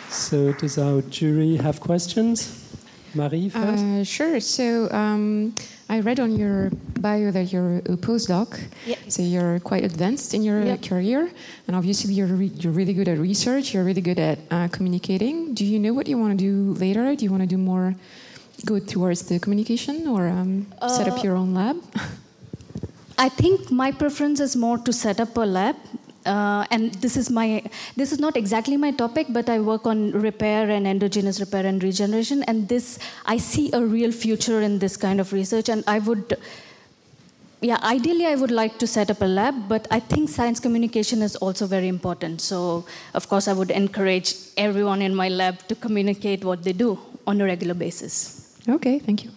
So, 0.10 0.52
does 0.54 0.78
our 0.78 1.02
jury 1.04 1.56
have 1.56 1.80
questions? 1.80 2.68
Marie 3.14 3.50
first? 3.50 3.84
Uh, 3.84 4.04
sure. 4.04 4.40
So, 4.42 4.92
um, 4.92 5.56
I 5.90 6.02
read 6.02 6.20
on 6.20 6.36
your 6.36 6.70
bio 7.00 7.32
that 7.32 7.54
you're 7.54 7.78
a 7.78 7.96
postdoc, 7.96 8.60
yeah. 8.86 8.98
so 9.08 9.22
you're 9.22 9.60
quite 9.62 9.86
advanced 9.86 10.34
in 10.34 10.44
your 10.44 10.76
career, 10.78 11.30
and 11.66 11.76
obviously 11.78 12.14
you're 12.14 12.28
re- 12.28 12.52
you're 12.60 12.74
really 12.74 12.94
good 12.94 13.08
at 13.08 13.18
research. 13.18 13.74
You're 13.74 13.86
really 13.86 14.02
good 14.02 14.20
at 14.20 14.40
uh, 14.52 14.68
communicating. 14.68 15.54
Do 15.54 15.64
you 15.64 15.80
know 15.80 15.94
what 15.94 16.08
you 16.10 16.18
want 16.18 16.38
to 16.38 16.44
do 16.44 16.74
later? 16.78 17.16
Do 17.16 17.24
you 17.24 17.32
want 17.32 17.44
to 17.44 17.48
do 17.48 17.58
more, 17.58 17.96
go 18.66 18.80
towards 18.80 19.22
the 19.30 19.40
communication, 19.40 20.08
or 20.10 20.28
um, 20.28 20.68
set 20.90 21.08
up 21.08 21.20
Uh, 21.20 21.24
your 21.24 21.36
own 21.38 21.54
lab? 21.54 21.78
I 23.18 23.30
think 23.30 23.72
my 23.72 23.92
preference 23.92 24.42
is 24.42 24.56
more 24.56 24.78
to 24.80 24.92
set 24.92 25.20
up 25.22 25.38
a 25.38 25.46
lab. 25.46 25.76
Uh, 26.28 26.66
and 26.72 26.94
this 26.96 27.16
is 27.16 27.30
my 27.30 27.64
this 27.96 28.12
is 28.12 28.20
not 28.20 28.36
exactly 28.36 28.78
my 28.78 28.92
topic, 28.92 29.28
but 29.30 29.50
I 29.50 29.60
work 29.60 29.88
on 29.88 30.12
repair 30.12 30.70
and 30.70 30.86
endogenous 30.86 31.40
repair 31.40 31.66
and 31.66 31.82
regeneration. 31.82 32.44
And 32.44 32.68
this 32.68 33.00
I 33.26 33.38
see 33.38 33.72
a 33.72 33.82
real 33.82 34.12
future 34.12 34.62
in 34.62 34.80
this 34.80 34.98
kind 34.98 35.20
of 35.20 35.32
research. 35.34 35.70
And 35.70 35.84
I 35.88 36.00
would, 36.00 36.38
yeah, 37.62 37.80
ideally 37.84 38.26
I 38.26 38.36
would 38.36 38.52
like 38.52 38.78
to 38.80 38.88
set 38.88 39.10
up 39.10 39.22
a 39.22 39.26
lab, 39.26 39.70
but 39.70 39.88
I 39.90 40.00
think 40.00 40.30
science 40.30 40.60
communication 40.60 41.22
is 41.22 41.36
also 41.38 41.66
very 41.66 41.88
important. 41.88 42.42
So 42.42 42.86
of 43.14 43.30
course 43.30 43.48
I 43.48 43.54
would 43.54 43.72
encourage 43.72 44.36
everyone 44.58 45.02
in 45.02 45.16
my 45.16 45.30
lab 45.30 45.68
to 45.70 45.76
communicate 45.76 46.44
what 46.44 46.64
they 46.64 46.74
do 46.74 47.00
on 47.26 47.42
a 47.42 47.46
regular 47.46 47.74
basis. 47.74 48.58
okay, 48.70 49.00
thank 49.00 49.24
you. 49.24 49.32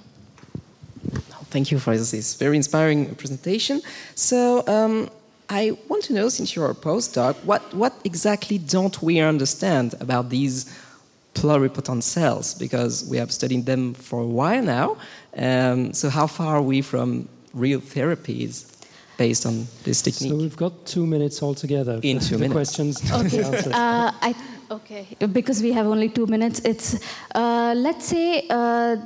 Thank 1.50 1.72
you 1.72 1.80
for 1.80 1.96
this 1.96 2.34
very 2.34 2.56
inspiring 2.56 3.14
presentation. 3.16 3.82
So, 4.14 4.62
um, 4.68 5.10
I 5.50 5.76
want 5.88 6.04
to 6.04 6.12
know, 6.12 6.28
since 6.28 6.54
you're 6.54 6.70
a 6.70 6.74
postdoc, 6.74 7.34
what, 7.44 7.62
what 7.74 7.92
exactly 8.04 8.56
don't 8.56 9.02
we 9.02 9.18
understand 9.18 9.94
about 10.00 10.30
these 10.30 10.72
pluripotent 11.34 12.04
cells? 12.04 12.54
Because 12.54 13.04
we 13.10 13.16
have 13.16 13.32
studied 13.32 13.66
them 13.66 13.94
for 13.94 14.22
a 14.22 14.26
while 14.26 14.62
now. 14.62 14.96
Um, 15.36 15.92
so, 15.92 16.08
how 16.08 16.28
far 16.28 16.56
are 16.56 16.62
we 16.62 16.82
from 16.82 17.28
real 17.52 17.80
therapies 17.80 18.64
based 19.18 19.44
on 19.44 19.66
this 19.82 20.02
technique? 20.02 20.30
So, 20.30 20.36
we've 20.36 20.56
got 20.56 20.86
two 20.86 21.04
minutes 21.04 21.42
altogether. 21.42 21.98
In 22.02 22.20
for 22.20 22.26
two 22.26 22.36
the 22.36 22.48
minutes. 22.48 22.54
questions. 22.54 23.12
Okay. 23.12 23.42
Uh, 23.72 24.12
I, 24.22 24.34
okay. 24.70 25.06
Because 25.32 25.62
we 25.62 25.72
have 25.72 25.86
only 25.86 26.10
two 26.10 26.26
minutes, 26.26 26.60
it's 26.60 27.00
uh, 27.34 27.74
let's 27.76 28.04
say 28.06 28.46
uh, 28.50 28.96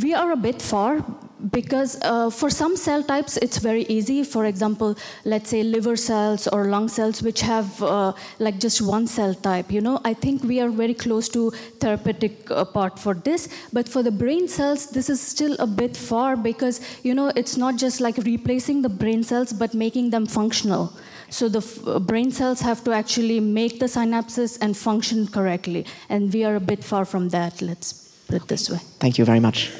we 0.00 0.14
are 0.14 0.32
a 0.32 0.36
bit 0.36 0.62
far 0.62 1.04
because 1.50 1.98
uh, 2.02 2.30
for 2.30 2.48
some 2.48 2.76
cell 2.76 3.02
types 3.02 3.36
it's 3.38 3.58
very 3.58 3.82
easy. 3.84 4.22
For 4.22 4.46
example, 4.46 4.96
let's 5.24 5.50
say 5.50 5.62
liver 5.62 5.96
cells 5.96 6.46
or 6.46 6.66
lung 6.66 6.88
cells, 6.88 7.22
which 7.22 7.40
have 7.40 7.82
uh, 7.82 8.12
like 8.38 8.58
just 8.58 8.80
one 8.80 9.06
cell 9.06 9.34
type. 9.34 9.72
You 9.72 9.80
know, 9.80 10.00
I 10.04 10.14
think 10.14 10.44
we 10.44 10.60
are 10.60 10.70
very 10.70 10.94
close 10.94 11.28
to 11.30 11.50
therapeutic 11.80 12.50
uh, 12.50 12.64
part 12.64 12.98
for 12.98 13.14
this. 13.14 13.48
But 13.72 13.88
for 13.88 14.02
the 14.02 14.10
brain 14.10 14.48
cells, 14.48 14.90
this 14.90 15.10
is 15.10 15.20
still 15.20 15.56
a 15.58 15.66
bit 15.66 15.96
far 15.96 16.36
because 16.36 16.80
you 17.02 17.14
know 17.14 17.32
it's 17.34 17.56
not 17.56 17.76
just 17.76 18.00
like 18.00 18.16
replacing 18.18 18.82
the 18.82 18.88
brain 18.88 19.22
cells, 19.24 19.52
but 19.52 19.74
making 19.74 20.10
them 20.10 20.26
functional. 20.26 20.92
So 21.28 21.48
the 21.48 21.58
f- 21.58 21.86
uh, 21.86 21.98
brain 21.98 22.30
cells 22.30 22.60
have 22.60 22.84
to 22.84 22.92
actually 22.92 23.40
make 23.40 23.80
the 23.80 23.86
synapses 23.86 24.58
and 24.60 24.76
function 24.76 25.26
correctly. 25.26 25.86
And 26.10 26.32
we 26.32 26.44
are 26.44 26.56
a 26.56 26.60
bit 26.60 26.84
far 26.84 27.06
from 27.06 27.30
that, 27.30 27.62
let's 27.62 27.94
put 28.28 28.42
it 28.42 28.48
this 28.48 28.68
way. 28.68 28.78
Thank 29.00 29.16
you 29.16 29.24
very 29.24 29.40
much. 29.40 29.70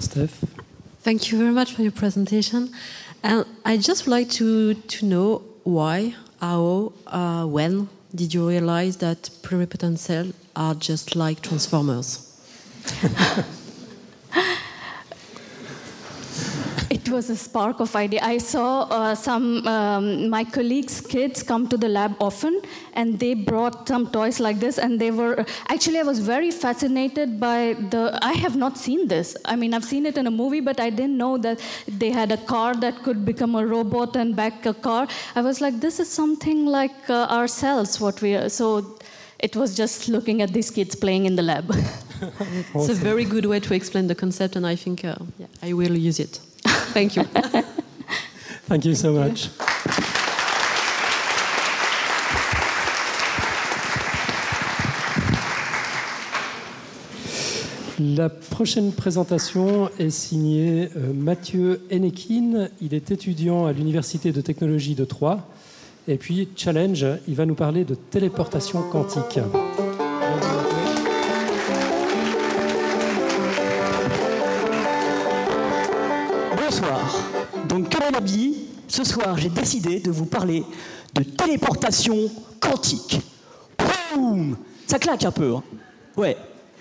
Steph 0.00 0.44
Thank 1.00 1.30
you 1.30 1.38
very 1.38 1.52
much 1.52 1.72
for 1.72 1.82
your 1.82 1.92
presentation. 1.92 2.72
And 3.22 3.44
I 3.64 3.76
just 3.76 4.06
would 4.06 4.10
like 4.10 4.28
to, 4.30 4.74
to 4.74 5.06
know 5.06 5.42
why, 5.62 6.14
how, 6.40 6.92
uh, 7.06 7.44
when 7.46 7.88
did 8.14 8.34
you 8.34 8.48
realize 8.48 8.96
that 8.96 9.30
pluripotent 9.42 9.98
cells 9.98 10.32
are 10.56 10.74
just 10.74 11.14
like 11.14 11.42
transformers? 11.42 12.22
It 17.06 17.12
was 17.12 17.30
a 17.30 17.36
spark 17.36 17.78
of 17.78 17.94
idea. 17.94 18.20
I 18.20 18.38
saw 18.38 18.82
uh, 18.90 19.14
some 19.14 19.64
um, 19.68 20.28
my 20.28 20.42
colleagues' 20.42 21.00
kids 21.00 21.40
come 21.40 21.68
to 21.68 21.76
the 21.76 21.88
lab 21.88 22.16
often, 22.20 22.60
and 22.94 23.16
they 23.20 23.34
brought 23.34 23.86
some 23.86 24.10
toys 24.10 24.40
like 24.40 24.58
this, 24.58 24.76
and 24.76 25.00
they 25.00 25.12
were 25.12 25.44
actually 25.68 26.00
I 26.00 26.02
was 26.02 26.18
very 26.18 26.50
fascinated 26.50 27.38
by 27.38 27.76
the. 27.90 28.18
I 28.22 28.32
have 28.32 28.56
not 28.56 28.76
seen 28.76 29.06
this. 29.06 29.36
I 29.44 29.54
mean, 29.54 29.72
I've 29.72 29.84
seen 29.84 30.04
it 30.04 30.18
in 30.18 30.26
a 30.26 30.32
movie, 30.32 30.60
but 30.60 30.80
I 30.80 30.90
didn't 30.90 31.16
know 31.16 31.38
that 31.38 31.60
they 31.86 32.10
had 32.10 32.32
a 32.32 32.38
car 32.38 32.74
that 32.74 33.00
could 33.04 33.24
become 33.24 33.54
a 33.54 33.64
robot 33.64 34.16
and 34.16 34.34
back 34.34 34.66
a 34.66 34.74
car. 34.74 35.06
I 35.36 35.42
was 35.42 35.60
like, 35.60 35.78
this 35.78 36.00
is 36.00 36.10
something 36.10 36.66
like 36.66 37.08
uh, 37.08 37.26
ourselves. 37.30 38.00
What 38.00 38.20
we 38.20 38.34
are. 38.34 38.48
So. 38.48 38.98
It 39.38 39.54
was 39.54 39.76
just 39.76 40.08
looking 40.08 40.40
at 40.40 40.54
these 40.54 40.70
kids 40.70 40.96
playing 40.96 41.26
in 41.26 41.36
the 41.36 41.42
lab. 41.42 41.70
It's 42.74 42.88
a 42.88 42.94
very 42.94 43.26
good 43.26 43.44
way 43.44 43.60
to 43.60 43.74
explain 43.74 44.06
the 44.06 44.14
concept, 44.14 44.56
and 44.56 44.66
I 44.66 44.76
think 44.76 45.04
uh, 45.04 45.14
yeah, 45.38 45.48
I 45.62 45.74
will 45.74 45.94
use 45.94 46.18
it. 46.18 46.40
Thank 46.96 47.16
you. 47.16 47.24
Thank 48.68 48.86
you 48.86 48.94
so 48.94 49.12
much. 49.12 49.50
La 58.00 58.30
prochaine 58.30 58.92
présentation 58.92 59.90
est 59.98 60.08
signée 60.08 60.88
euh, 60.96 61.12
Mathieu 61.12 61.82
Hennekin. 61.90 62.70
Il 62.80 62.94
est 62.94 63.10
étudiant 63.10 63.66
à 63.66 63.72
l'Université 63.72 64.32
de 64.32 64.40
technologie 64.40 64.94
de 64.94 65.04
Troyes. 65.04 65.46
Et 66.08 66.16
puis, 66.16 66.48
Challenge, 66.56 67.04
il 67.28 67.34
va 67.34 67.44
nous 67.44 67.54
parler 67.54 67.84
de 67.84 67.94
téléportation 67.94 68.80
quantique. 68.90 69.38
Donc, 78.06 78.14
comme 78.14 78.14
elle 78.14 78.16
a 78.16 78.20
dit, 78.20 78.54
ce 78.88 79.04
soir, 79.04 79.36
j'ai 79.38 79.48
décidé 79.48 80.00
de 80.00 80.10
vous 80.10 80.26
parler 80.26 80.64
de 81.14 81.22
téléportation 81.22 82.16
quantique. 82.60 83.20
Boum 84.14 84.56
Ça 84.86 84.98
claque 84.98 85.24
un 85.24 85.32
peu. 85.32 85.54
hein. 85.54 85.62
Ouais. 86.16 86.36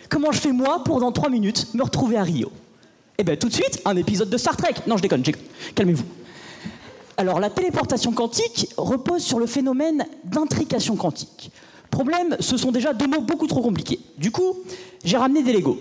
Comment 0.09 0.31
je 0.31 0.39
fais 0.39 0.51
moi 0.51 0.83
pour 0.83 0.99
dans 0.99 1.11
3 1.11 1.29
minutes 1.29 1.73
me 1.73 1.83
retrouver 1.83 2.17
à 2.17 2.23
Rio? 2.23 2.51
Eh 3.17 3.23
bien, 3.23 3.35
tout 3.37 3.47
de 3.49 3.53
suite, 3.53 3.81
un 3.85 3.95
épisode 3.95 4.29
de 4.29 4.37
Star 4.37 4.55
Trek. 4.57 4.75
Non, 4.87 4.97
je 4.97 5.01
déconne, 5.01 5.21
déconne. 5.21 5.41
calmez-vous. 5.73 6.03
Alors, 7.17 7.39
la 7.39 7.49
téléportation 7.49 8.11
quantique 8.11 8.69
repose 8.77 9.23
sur 9.23 9.39
le 9.39 9.45
phénomène 9.47 10.05
d'intrication 10.25 10.95
quantique. 10.95 11.49
Problème, 11.89 12.35
ce 12.39 12.57
sont 12.57 12.71
déjà 12.71 12.93
deux 12.93 13.07
mots 13.07 13.21
beaucoup 13.21 13.47
trop 13.47 13.61
compliqués. 13.61 13.99
Du 14.17 14.31
coup, 14.31 14.57
j'ai 15.03 15.17
ramené 15.17 15.43
des 15.43 15.53
Legos. 15.53 15.79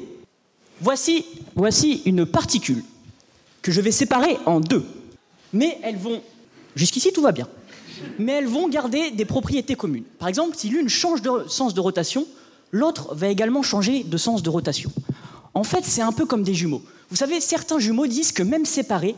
Voici, 0.80 1.24
voici 1.56 2.02
une 2.06 2.24
particule 2.24 2.84
que 3.62 3.72
je 3.72 3.80
vais 3.80 3.90
séparer 3.90 4.38
en 4.46 4.60
deux. 4.60 4.84
Mais 5.54 5.78
elles 5.82 5.96
vont. 5.96 6.20
Jusqu'ici, 6.76 7.12
tout 7.12 7.22
va 7.22 7.32
bien. 7.32 7.48
Mais 8.18 8.32
elles 8.32 8.48
vont 8.48 8.68
garder 8.68 9.12
des 9.12 9.24
propriétés 9.24 9.76
communes. 9.76 10.04
Par 10.18 10.28
exemple, 10.28 10.56
si 10.58 10.68
l'une 10.68 10.88
change 10.88 11.22
de 11.22 11.30
sens 11.48 11.72
de 11.72 11.80
rotation, 11.80 12.26
l'autre 12.72 13.14
va 13.14 13.28
également 13.28 13.62
changer 13.62 14.02
de 14.02 14.16
sens 14.18 14.42
de 14.42 14.50
rotation. 14.50 14.92
En 15.54 15.64
fait, 15.64 15.84
c'est 15.84 16.02
un 16.02 16.12
peu 16.12 16.26
comme 16.26 16.42
des 16.42 16.54
jumeaux. 16.54 16.82
Vous 17.08 17.16
savez, 17.16 17.40
certains 17.40 17.78
jumeaux 17.78 18.08
disent 18.08 18.32
que 18.32 18.42
même 18.42 18.66
séparés, 18.66 19.14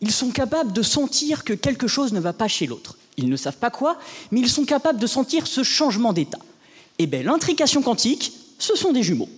ils 0.00 0.10
sont 0.10 0.30
capables 0.30 0.72
de 0.72 0.82
sentir 0.82 1.44
que 1.44 1.52
quelque 1.52 1.86
chose 1.86 2.12
ne 2.12 2.20
va 2.20 2.32
pas 2.32 2.48
chez 2.48 2.66
l'autre. 2.66 2.98
Ils 3.16 3.30
ne 3.30 3.36
savent 3.36 3.56
pas 3.56 3.70
quoi, 3.70 3.96
mais 4.32 4.40
ils 4.40 4.50
sont 4.50 4.64
capables 4.64 4.98
de 4.98 5.06
sentir 5.06 5.46
ce 5.46 5.62
changement 5.62 6.12
d'état. 6.12 6.40
Et 6.98 7.06
bien, 7.06 7.22
l'intrication 7.22 7.80
quantique, 7.80 8.32
ce 8.58 8.74
sont 8.74 8.92
des 8.92 9.04
jumeaux. 9.04 9.28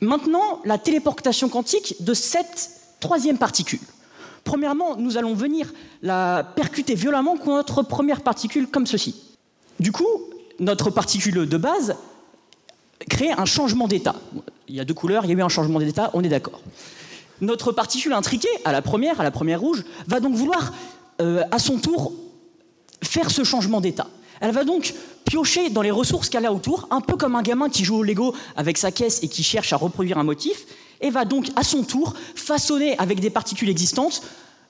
Maintenant, 0.00 0.60
la 0.64 0.78
téléportation 0.78 1.48
quantique 1.48 1.94
de 2.00 2.12
cette 2.12 2.70
troisième 2.98 3.38
particule. 3.38 3.78
Premièrement, 4.44 4.96
nous 4.96 5.16
allons 5.16 5.34
venir 5.34 5.72
la 6.02 6.44
percuter 6.56 6.94
violemment 6.94 7.36
contre 7.36 7.50
notre 7.50 7.82
première 7.82 8.22
particule 8.22 8.66
comme 8.66 8.86
ceci. 8.86 9.14
Du 9.78 9.92
coup, 9.92 10.06
notre 10.58 10.90
particule 10.90 11.48
de 11.48 11.56
base 11.56 11.96
crée 13.08 13.30
un 13.30 13.44
changement 13.44 13.88
d'état. 13.88 14.16
Il 14.68 14.74
y 14.74 14.80
a 14.80 14.84
deux 14.84 14.94
couleurs, 14.94 15.24
il 15.24 15.30
y 15.30 15.34
a 15.34 15.38
eu 15.38 15.42
un 15.42 15.48
changement 15.48 15.78
d'état, 15.78 16.10
on 16.14 16.22
est 16.22 16.28
d'accord. 16.28 16.60
Notre 17.40 17.72
particule 17.72 18.12
intriquée, 18.12 18.48
à 18.64 18.72
la 18.72 18.82
première, 18.82 19.20
à 19.20 19.24
la 19.24 19.30
première 19.30 19.60
rouge, 19.60 19.84
va 20.06 20.20
donc 20.20 20.34
vouloir, 20.34 20.72
euh, 21.20 21.42
à 21.50 21.58
son 21.58 21.78
tour, 21.78 22.12
faire 23.02 23.30
ce 23.30 23.42
changement 23.44 23.80
d'état. 23.80 24.06
Elle 24.40 24.52
va 24.52 24.64
donc 24.64 24.94
piocher 25.24 25.70
dans 25.70 25.82
les 25.82 25.90
ressources 25.90 26.28
qu'elle 26.28 26.46
a 26.46 26.52
autour, 26.52 26.88
un 26.90 27.00
peu 27.00 27.16
comme 27.16 27.36
un 27.36 27.42
gamin 27.42 27.68
qui 27.68 27.84
joue 27.84 27.96
au 27.96 28.02
Lego 28.02 28.34
avec 28.56 28.78
sa 28.78 28.90
caisse 28.90 29.22
et 29.22 29.28
qui 29.28 29.42
cherche 29.42 29.72
à 29.72 29.76
reproduire 29.76 30.18
un 30.18 30.24
motif, 30.24 30.64
et 31.02 31.10
va 31.10 31.24
donc 31.24 31.50
à 31.56 31.64
son 31.64 31.82
tour 31.82 32.14
façonner 32.34 32.96
avec 32.98 33.20
des 33.20 33.30
particules 33.30 33.68
existantes 33.68 34.22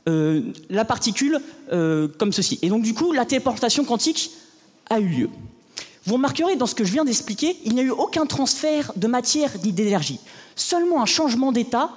euh, 0.08 0.42
la 0.68 0.84
particule 0.84 1.38
euh, 1.72 2.08
comme 2.18 2.32
ceci. 2.32 2.58
Et 2.62 2.68
donc 2.68 2.82
du 2.82 2.94
coup, 2.94 3.12
la 3.12 3.24
téléportation 3.24 3.84
quantique 3.84 4.32
a 4.90 4.98
eu 4.98 5.06
lieu. 5.06 5.30
Vous 6.04 6.14
remarquerez 6.14 6.56
dans 6.56 6.66
ce 6.66 6.74
que 6.74 6.84
je 6.84 6.92
viens 6.92 7.04
d'expliquer, 7.04 7.56
il 7.64 7.74
n'y 7.74 7.80
a 7.80 7.84
eu 7.84 7.90
aucun 7.90 8.26
transfert 8.26 8.92
de 8.96 9.06
matière 9.06 9.52
ni 9.62 9.72
d'énergie, 9.72 10.18
seulement 10.56 11.00
un 11.00 11.06
changement 11.06 11.52
d'état 11.52 11.90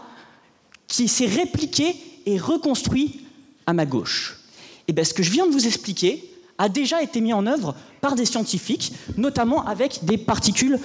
qui 0.88 1.08
s'est 1.08 1.26
répliqué 1.26 1.96
et 2.28 2.38
reconstruit 2.38 3.22
à 3.66 3.74
ma 3.74 3.88
gauche. 3.88 4.40
Et 4.88 4.94
bien, 4.94 5.04
ce 5.04 5.16
que 5.16 5.24
je 5.24 5.32
viens 5.32 5.48
de 5.48 5.52
vous 5.52 5.66
expliquer 5.66 6.30
a 6.60 6.70
déjà 6.70 7.02
été 7.02 7.22
mis 7.22 7.34
en 7.34 7.48
œuvre 7.48 7.76
par 8.02 8.14
des 8.14 8.26
scientifiques, 8.26 8.94
notamment 9.18 9.66
avec 9.66 10.06
des 10.06 10.20
particules 10.20 10.80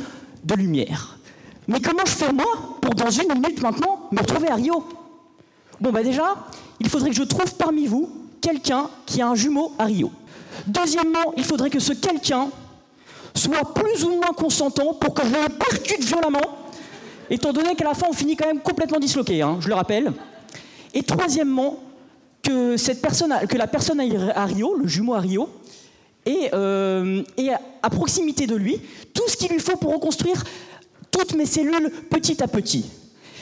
de 0.45 0.55
lumière. 0.55 1.19
Mais 1.71 1.81
comment 1.81 2.05
je 2.05 2.11
fais 2.11 2.33
moi 2.33 2.79
pour 2.81 2.97
dans 2.97 3.11
une 3.11 3.33
minute 3.33 3.63
maintenant 3.63 4.09
me 4.11 4.19
retrouver 4.19 4.49
à 4.49 4.57
Rio? 4.57 4.85
Bon 5.81 5.93
bah 5.93 6.03
déjà, 6.03 6.35
il 6.81 6.89
faudrait 6.89 7.11
que 7.11 7.15
je 7.15 7.23
trouve 7.23 7.55
parmi 7.55 7.87
vous 7.87 8.11
quelqu'un 8.41 8.91
qui 9.07 9.23
a 9.23 9.29
un 9.29 9.37
jumeau 9.37 9.73
à 9.79 9.85
Rio. 9.85 10.11
Deuxièmement, 10.67 11.33
il 11.37 11.45
faudrait 11.45 11.71
que 11.71 11.79
ce 11.79 11.93
quelqu'un 11.93 12.49
soit 13.37 13.73
plus 13.73 14.03
ou 14.03 14.17
moins 14.17 14.33
consentant 14.37 14.95
pour 14.95 15.15
que 15.15 15.23
je 15.25 15.31
le 15.31 15.49
percute 15.49 16.03
violemment, 16.03 16.41
étant 17.31 17.53
donné 17.53 17.77
qu'à 17.77 17.85
la 17.85 17.95
fin 17.95 18.09
on 18.11 18.15
finit 18.15 18.35
quand 18.35 18.49
même 18.49 18.61
complètement 18.61 18.99
disloqué, 18.99 19.41
hein, 19.41 19.59
je 19.61 19.69
le 19.69 19.75
rappelle. 19.75 20.13
Et 20.93 21.05
troisièmement, 21.05 21.79
que, 22.43 22.77
cette 22.79 23.01
personne, 23.01 23.33
que 23.49 23.57
la 23.57 23.69
personne 23.69 24.01
à 24.01 24.45
Rio, 24.45 24.75
le 24.75 24.89
jumeau 24.89 25.15
à 25.15 25.21
Rio, 25.21 25.49
ait, 26.27 26.51
euh, 26.53 27.23
ait 27.37 27.51
à 27.81 27.91
proximité 27.91 28.49
de 28.49 28.57
lui 28.57 28.81
tout 29.15 29.29
ce 29.29 29.37
qu'il 29.37 29.53
lui 29.53 29.61
faut 29.61 29.77
pour 29.77 29.93
reconstruire 29.93 30.43
toutes 31.11 31.35
mes 31.35 31.47
cellules 31.47 31.91
petit 32.11 32.43
à 32.43 32.49
petit. 32.49 32.87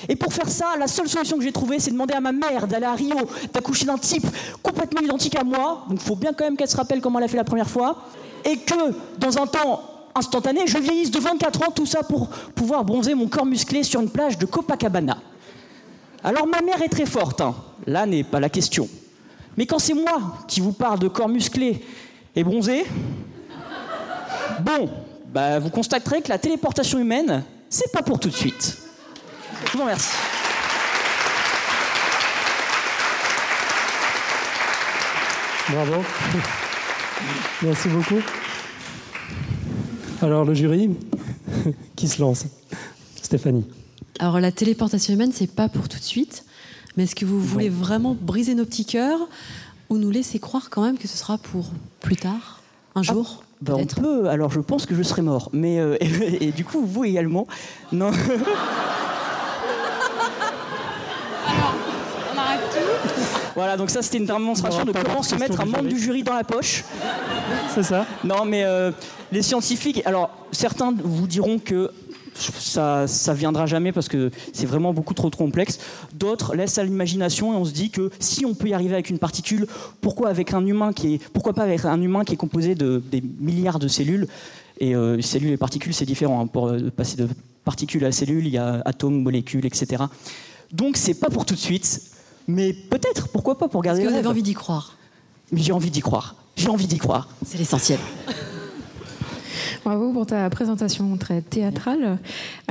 Et 0.09 0.17
pour 0.17 0.33
faire 0.33 0.49
ça, 0.49 0.75
la 0.79 0.87
seule 0.87 1.09
solution 1.09 1.39
que 1.39 1.43
j'ai 1.43 1.53
trouvée, 1.53 1.81
c'est 1.81 1.91
de 1.91 1.95
demander 1.95 2.15
à 2.15 2.21
ma 2.21 2.33
mère 2.33 2.69
d'aller 2.69 2.87
à 2.87 2.95
Rio, 2.95 3.17
d'accoucher 3.53 3.87
d'un 3.87 3.99
type 3.99 4.27
complètement 4.63 5.01
identique 5.01 5.37
à 5.37 5.43
moi. 5.43 5.85
Donc 5.89 5.99
il 6.01 6.07
faut 6.07 6.15
bien 6.15 6.33
quand 6.33 6.45
même 6.45 6.57
qu'elle 6.57 6.69
se 6.69 6.77
rappelle 6.77 7.01
comment 7.01 7.19
elle 7.19 7.25
a 7.25 7.29
fait 7.29 7.37
la 7.37 7.45
première 7.45 7.69
fois. 7.69 8.05
Et 8.45 8.59
que, 8.59 8.95
dans 9.19 9.39
un 9.39 9.47
temps 9.47 9.83
instantané, 10.15 10.67
je 10.67 10.79
vieillisse 10.79 11.11
de 11.11 11.19
24 11.19 11.69
ans, 11.69 11.73
tout 11.73 11.87
ça 11.87 12.03
pour 12.03 12.29
pouvoir 12.55 12.85
bronzer 12.85 13.15
mon 13.15 13.27
corps 13.27 13.47
musclé 13.47 13.83
sur 13.83 14.01
une 14.01 14.11
plage 14.11 14.39
de 14.39 14.47
Copacabana. 14.47 15.19
Alors 16.23 16.47
ma 16.47 16.61
mère 16.61 16.83
est 16.83 16.89
très 16.89 17.07
forte, 17.07 17.41
hein. 17.41 17.55
là 17.87 18.07
n'est 18.07 18.25
pas 18.25 18.41
la 18.41 18.49
question. 18.49 18.89
Mais 19.57 19.67
quand 19.67 19.79
c'est 19.79 19.95
moi 19.95 20.37
qui 20.47 20.61
vous 20.61 20.73
parle 20.73 20.99
de 20.99 21.09
corps 21.09 21.29
musclé 21.29 21.85
et 22.35 22.45
bronzé, 22.45 22.85
bon, 24.61 24.89
bah, 25.33 25.59
vous 25.59 25.71
constaterez 25.71 26.23
que 26.23 26.29
la 26.29 26.39
téléportation 26.39 26.99
humaine, 26.99 27.45
c'est 27.69 27.91
pas 27.93 28.03
pour 28.03 28.19
tout 28.21 28.29
de 28.29 28.35
suite. 28.35 28.79
Je 29.67 29.73
vous 29.73 29.83
remercie. 29.83 30.17
Bravo. 35.71 36.03
Merci 37.63 37.89
beaucoup. 37.89 38.21
Alors, 40.23 40.45
le 40.45 40.55
jury, 40.55 40.91
qui 41.97 42.09
se 42.09 42.21
lance 42.21 42.47
Stéphanie. 43.23 43.67
Alors 44.19 44.41
la 44.41 44.51
téléportation 44.51 45.15
humaine, 45.15 45.33
c'est 45.33 45.53
pas 45.53 45.69
pour 45.69 45.89
tout 45.89 45.99
de 45.99 46.05
suite, 46.05 46.45
mais 46.97 47.05
est-ce 47.05 47.15
que 47.15 47.25
vous 47.25 47.41
voulez 47.41 47.69
vraiment 47.69 48.17
briser 48.19 48.55
nos 48.55 48.65
petits 48.65 48.85
cœurs 48.85 49.29
ou 49.91 49.99
nous 49.99 50.11
laisser 50.11 50.39
croire 50.39 50.71
quand 50.71 50.83
même 50.83 50.99
que 50.99 51.07
ce 51.07 51.17
sera 51.17 51.39
pour 51.39 51.71
plus 52.01 52.17
tard, 52.17 52.63
un 52.95 53.03
jour? 53.03 53.45
Bah, 53.61 53.75
on 53.77 53.87
peut, 53.87 54.29
alors 54.29 54.51
je 54.51 54.61
pense 54.61 54.87
que 54.87 54.95
je 54.95 55.03
serai 55.03 55.23
mort. 55.23 55.51
Mais, 55.53 55.79
euh, 55.81 55.97
et, 56.01 56.47
et 56.49 56.53
du 56.53 56.65
coup, 56.65 56.85
vous 56.85 57.05
également. 57.05 57.47
Non. 57.93 58.11
On 62.35 62.39
arrête 62.39 62.61
tout 62.71 62.79
Voilà, 63.57 63.77
donc 63.77 63.91
ça 63.91 64.03
c'était 64.03 64.19
une 64.19 64.27
démonstration 64.27 64.85
de 64.85 64.93
comment 64.93 65.23
se 65.23 65.35
mettre 65.35 65.61
un 65.61 65.65
membre 65.65 65.89
du 65.89 65.99
jury 65.99 66.23
dans 66.23 66.35
la 66.35 66.45
poche. 66.45 66.85
C'est 67.75 67.83
ça 67.83 68.07
Non, 68.23 68.45
mais 68.45 68.65
euh, 68.65 68.93
les 69.33 69.43
scientifiques, 69.43 70.03
alors 70.07 70.31
certains 70.53 70.95
vous 71.03 71.27
diront 71.27 71.59
que 71.59 71.91
ça, 72.39 73.07
ça 73.07 73.35
viendra 73.35 73.67
jamais 73.67 73.93
parce 73.93 74.09
que 74.09 74.31
c'est 74.53 74.67
vraiment 74.67 74.93
beaucoup 74.93 75.15
trop, 75.15 75.31
complexe. 75.31 75.79
D'autres 76.15 76.55
laissent 76.55 76.79
à 76.79 76.85
l'imagination 76.85 77.53
et 77.53 77.57
on 77.57 77.65
se 77.65 77.73
dit 77.73 77.91
que 77.91 78.11
si 78.21 78.45
on 78.47 78.55
peut 78.55 78.69
y 78.69 78.75
arriver 78.75 78.95
avec 78.95 79.11
une 79.11 79.19
particule, 79.19 79.67
pourquoi 80.01 80.29
avec 80.29 80.55
un 80.55 80.65
humain 80.67 80.93
qui 80.93 81.15
est, 81.15 81.29
pourquoi 81.33 81.53
pas 81.53 81.63
avec 81.63 81.85
un 81.85 82.01
humain 82.01 82.25
qui 82.25 82.35
est 82.35 82.37
composé 82.37 82.75
de 82.75 83.03
des 83.11 83.23
milliards 83.41 83.79
de 83.79 83.89
cellules 83.89 84.27
Et 84.81 84.95
euh, 84.95 85.21
cellules 85.21 85.53
et 85.53 85.57
particules, 85.57 85.95
c'est 85.95 86.07
différent. 86.07 86.41
hein. 86.41 86.47
Pour 86.47 86.69
euh, 86.69 86.91
passer 86.91 87.17
de 87.17 87.29
particules 87.65 88.05
à 88.05 88.13
cellules, 88.13 88.47
il 88.47 88.53
y 88.53 88.59
a 88.59 88.81
atomes, 88.85 89.23
molécules, 89.23 89.67
etc. 89.67 90.05
Donc 90.73 90.97
c'est 90.97 91.15
pas 91.15 91.31
pour 91.31 91.45
tout 91.45 91.55
de 91.55 91.61
suite, 91.61 92.01
mais 92.47 92.73
peut-être, 92.73 93.29
pourquoi 93.29 93.59
pas 93.59 93.69
pour 93.69 93.83
garder 93.83 94.01
Est-ce 94.01 94.09
que 94.09 94.13
vous 94.13 94.19
avez 94.19 94.29
envie 94.29 94.43
d'y 94.43 94.55
croire? 94.55 94.97
J'ai 95.53 95.73
envie 95.73 95.91
d'y 95.91 96.01
croire. 96.01 96.35
J'ai 96.57 96.69
envie 96.69 96.87
d'y 96.87 96.99
croire. 96.99 97.29
C'est 97.47 97.59
l'essentiel. 97.59 97.99
Bravo 99.89 100.13
pour 100.13 100.27
ta 100.27 100.51
présentation 100.51 101.17
très 101.17 101.41
théâtrale 101.41 102.19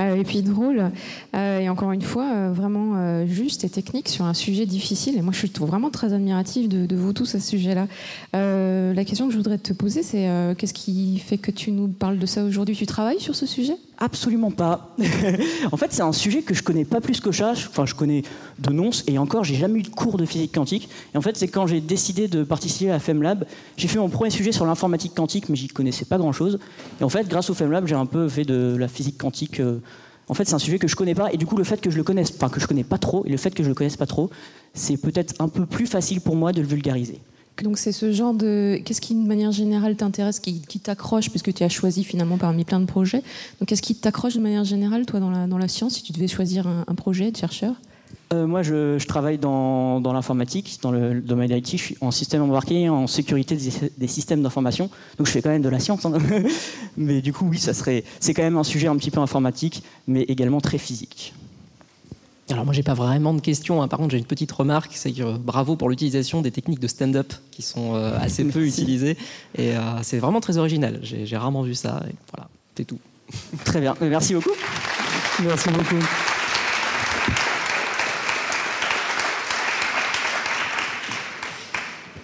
euh, 0.00 0.14
et 0.14 0.22
puis 0.22 0.42
drôle. 0.42 0.92
Euh, 1.34 1.58
et 1.58 1.68
encore 1.68 1.90
une 1.90 2.02
fois, 2.02 2.30
euh, 2.32 2.52
vraiment 2.54 3.26
juste 3.26 3.64
et 3.64 3.68
technique 3.68 4.08
sur 4.08 4.24
un 4.24 4.34
sujet 4.34 4.66
difficile. 4.66 5.18
Et 5.18 5.20
moi, 5.20 5.32
je 5.32 5.38
suis 5.38 5.50
vraiment 5.58 5.90
très 5.90 6.12
admirative 6.12 6.68
de, 6.68 6.86
de 6.86 6.94
vous 6.94 7.12
tous 7.12 7.34
à 7.34 7.40
ce 7.40 7.48
sujet-là. 7.48 7.88
La 8.34 9.04
question 9.04 9.26
que 9.26 9.32
je 9.32 9.36
voudrais 9.36 9.58
te 9.58 9.72
poser, 9.72 10.04
c'est 10.04 10.28
qu'est-ce 10.56 10.74
qui 10.74 11.18
fait 11.18 11.38
que 11.38 11.50
tu 11.50 11.72
nous 11.72 11.88
parles 11.88 12.20
de 12.20 12.26
ça 12.26 12.44
aujourd'hui? 12.44 12.76
Tu 12.76 12.86
travailles 12.86 13.18
sur 13.18 13.34
ce 13.34 13.46
sujet? 13.46 13.74
Absolument 13.98 14.52
pas. 14.52 14.94
en 15.72 15.76
fait, 15.76 15.92
c'est 15.92 16.02
un 16.02 16.12
sujet 16.12 16.42
que 16.42 16.54
je 16.54 16.62
connais 16.62 16.84
pas 16.84 17.00
plus 17.00 17.20
que 17.20 17.32
ça. 17.32 17.50
Enfin, 17.50 17.84
je 17.84 17.96
connais 17.96 18.22
de 18.58 18.72
noms 18.72 18.90
et 19.06 19.18
encore, 19.18 19.44
j'ai 19.44 19.54
jamais 19.54 19.80
eu 19.80 19.82
de 19.82 19.88
cours 19.88 20.16
de 20.16 20.24
physique 20.24 20.54
quantique. 20.54 20.88
Et 21.14 21.18
en 21.18 21.20
fait, 21.20 21.36
c'est 21.36 21.48
quand 21.48 21.66
j'ai 21.66 21.80
décidé 21.80 22.28
de 22.28 22.42
participer 22.44 22.90
à 22.90 22.98
FemLab, 22.98 23.44
j'ai 23.76 23.88
fait 23.88 23.98
mon 23.98 24.08
premier 24.08 24.30
sujet 24.30 24.52
sur 24.52 24.66
l'informatique 24.66 25.14
quantique, 25.14 25.48
mais 25.48 25.56
j'y 25.56 25.68
connaissais 25.68 26.04
pas 26.04 26.18
grand-chose. 26.18 26.58
Et 27.00 27.04
en 27.04 27.08
fait, 27.08 27.28
grâce 27.28 27.50
au 27.50 27.54
FemLab, 27.54 27.86
j'ai 27.86 27.94
un 27.94 28.06
peu 28.06 28.28
fait 28.28 28.44
de 28.44 28.76
la 28.78 28.88
physique 28.88 29.18
quantique. 29.18 29.60
euh, 29.60 29.78
En 30.28 30.34
fait, 30.34 30.44
c'est 30.46 30.54
un 30.54 30.58
sujet 30.58 30.78
que 30.78 30.88
je 30.88 30.96
connais 30.96 31.14
pas, 31.14 31.32
et 31.32 31.36
du 31.36 31.46
coup, 31.46 31.56
le 31.56 31.64
fait 31.64 31.80
que 31.80 31.90
je 31.90 31.96
le 31.96 32.04
connaisse, 32.04 32.32
enfin 32.34 32.48
que 32.48 32.60
je 32.60 32.66
connais 32.66 32.84
pas 32.84 32.98
trop, 32.98 33.24
et 33.24 33.30
le 33.30 33.38
fait 33.38 33.54
que 33.54 33.62
je 33.62 33.68
le 33.68 33.74
connaisse 33.74 33.96
pas 33.96 34.06
trop, 34.06 34.28
c'est 34.74 34.98
peut-être 34.98 35.34
un 35.38 35.48
peu 35.48 35.64
plus 35.64 35.86
facile 35.86 36.20
pour 36.20 36.36
moi 36.36 36.52
de 36.52 36.60
le 36.60 36.66
vulgariser. 36.66 37.20
Donc 37.64 37.78
c'est 37.78 37.92
ce 37.92 38.12
genre 38.12 38.34
de... 38.34 38.78
Qu'est-ce 38.84 39.00
qui, 39.00 39.14
de 39.14 39.26
manière 39.26 39.50
générale, 39.50 39.96
t'intéresse, 39.96 40.38
qui, 40.38 40.60
t'accroche, 40.80 41.30
puisque 41.30 41.52
tu 41.54 41.64
as 41.64 41.68
choisi 41.68 42.04
finalement 42.04 42.38
parmi 42.38 42.64
plein 42.64 42.78
de 42.78 42.84
projets. 42.86 43.22
Donc 43.58 43.68
qu'est-ce 43.68 43.82
qui 43.82 43.94
t'accroche 43.94 44.34
de 44.34 44.40
manière 44.40 44.64
générale, 44.64 45.06
toi, 45.06 45.18
dans 45.18 45.30
la, 45.30 45.46
dans 45.46 45.58
la 45.58 45.66
science, 45.66 45.94
si 45.94 46.02
tu 46.02 46.12
devais 46.12 46.28
choisir 46.28 46.68
un 46.68 46.94
projet 46.94 47.30
de 47.32 47.36
chercheur? 47.36 47.74
Euh, 48.32 48.46
moi, 48.46 48.62
je, 48.62 48.98
je 48.98 49.06
travaille 49.06 49.38
dans, 49.38 50.00
dans 50.00 50.12
l'informatique, 50.12 50.78
dans 50.82 50.90
le 50.90 51.20
domaine 51.20 51.50
IT. 51.50 51.70
Je 51.72 51.76
suis 51.76 51.96
en 52.00 52.10
système 52.10 52.42
embarqué, 52.42 52.88
en 52.88 53.06
sécurité 53.06 53.56
des, 53.56 53.70
des 53.96 54.06
systèmes 54.06 54.42
d'information. 54.42 54.90
Donc, 55.16 55.26
je 55.26 55.32
fais 55.32 55.40
quand 55.40 55.48
même 55.50 55.62
de 55.62 55.68
la 55.68 55.80
science. 55.80 56.04
hein. 56.04 56.12
mais 56.96 57.22
du 57.22 57.32
coup, 57.32 57.46
oui, 57.48 57.58
ça 57.58 57.72
serait. 57.72 58.04
C'est 58.20 58.34
quand 58.34 58.42
même 58.42 58.58
un 58.58 58.64
sujet 58.64 58.88
un 58.88 58.96
petit 58.96 59.10
peu 59.10 59.20
informatique, 59.20 59.82
mais 60.06 60.22
également 60.22 60.60
très 60.60 60.78
physique. 60.78 61.32
Alors 62.50 62.64
moi 62.64 62.72
j'ai 62.72 62.82
pas 62.82 62.94
vraiment 62.94 63.34
de 63.34 63.40
questions, 63.42 63.82
hein. 63.82 63.88
par 63.88 63.98
contre 63.98 64.12
j'ai 64.12 64.18
une 64.18 64.24
petite 64.24 64.50
remarque, 64.52 64.92
c'est 64.94 65.12
que 65.12 65.22
euh, 65.22 65.36
bravo 65.38 65.76
pour 65.76 65.90
l'utilisation 65.90 66.40
des 66.40 66.50
techniques 66.50 66.80
de 66.80 66.88
stand-up 66.88 67.34
qui 67.50 67.60
sont 67.60 67.94
euh, 67.94 68.16
assez 68.18 68.42
peu 68.44 68.64
utilisées 68.66 69.18
et 69.54 69.76
euh, 69.76 69.80
c'est 70.02 70.18
vraiment 70.18 70.40
très 70.40 70.56
original. 70.56 70.98
J'ai 71.02 71.36
rarement 71.36 71.60
vu 71.62 71.74
ça. 71.74 72.02
Et 72.08 72.14
voilà, 72.32 72.48
c'est 72.74 72.86
tout. 72.86 72.98
Très 73.66 73.80
bien, 73.82 73.94
merci 74.00 74.32
beaucoup. 74.32 74.52
Merci 75.42 75.68
beaucoup. 75.68 76.02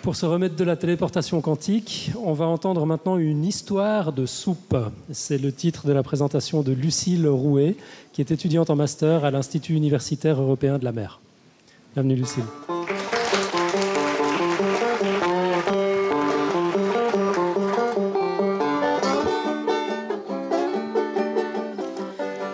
Pour 0.05 0.17
se 0.17 0.27
remettre 0.27 0.55
de 0.55 0.65
la 0.65 0.77
téléportation 0.77 1.41
quantique, 1.41 2.13
on 2.23 2.35
va 2.35 2.45
entendre 2.45 2.85
maintenant 2.85 3.17
une 3.17 3.43
histoire 3.43 4.13
de 4.13 4.27
soupe. 4.27 4.77
C'est 5.11 5.39
le 5.39 5.51
titre 5.51 5.87
de 5.87 5.95
la 5.95 6.03
présentation 6.03 6.61
de 6.61 6.73
Lucille 6.73 7.27
Rouet, 7.27 7.75
qui 8.13 8.21
est 8.21 8.31
étudiante 8.31 8.69
en 8.69 8.77
master 8.77 9.25
à 9.25 9.31
l'Institut 9.31 9.73
universitaire 9.73 10.43
européen 10.43 10.77
de 10.77 10.85
la 10.85 10.93
mer. 10.93 11.21
Bienvenue 11.95 12.17
Lucille. 12.17 12.45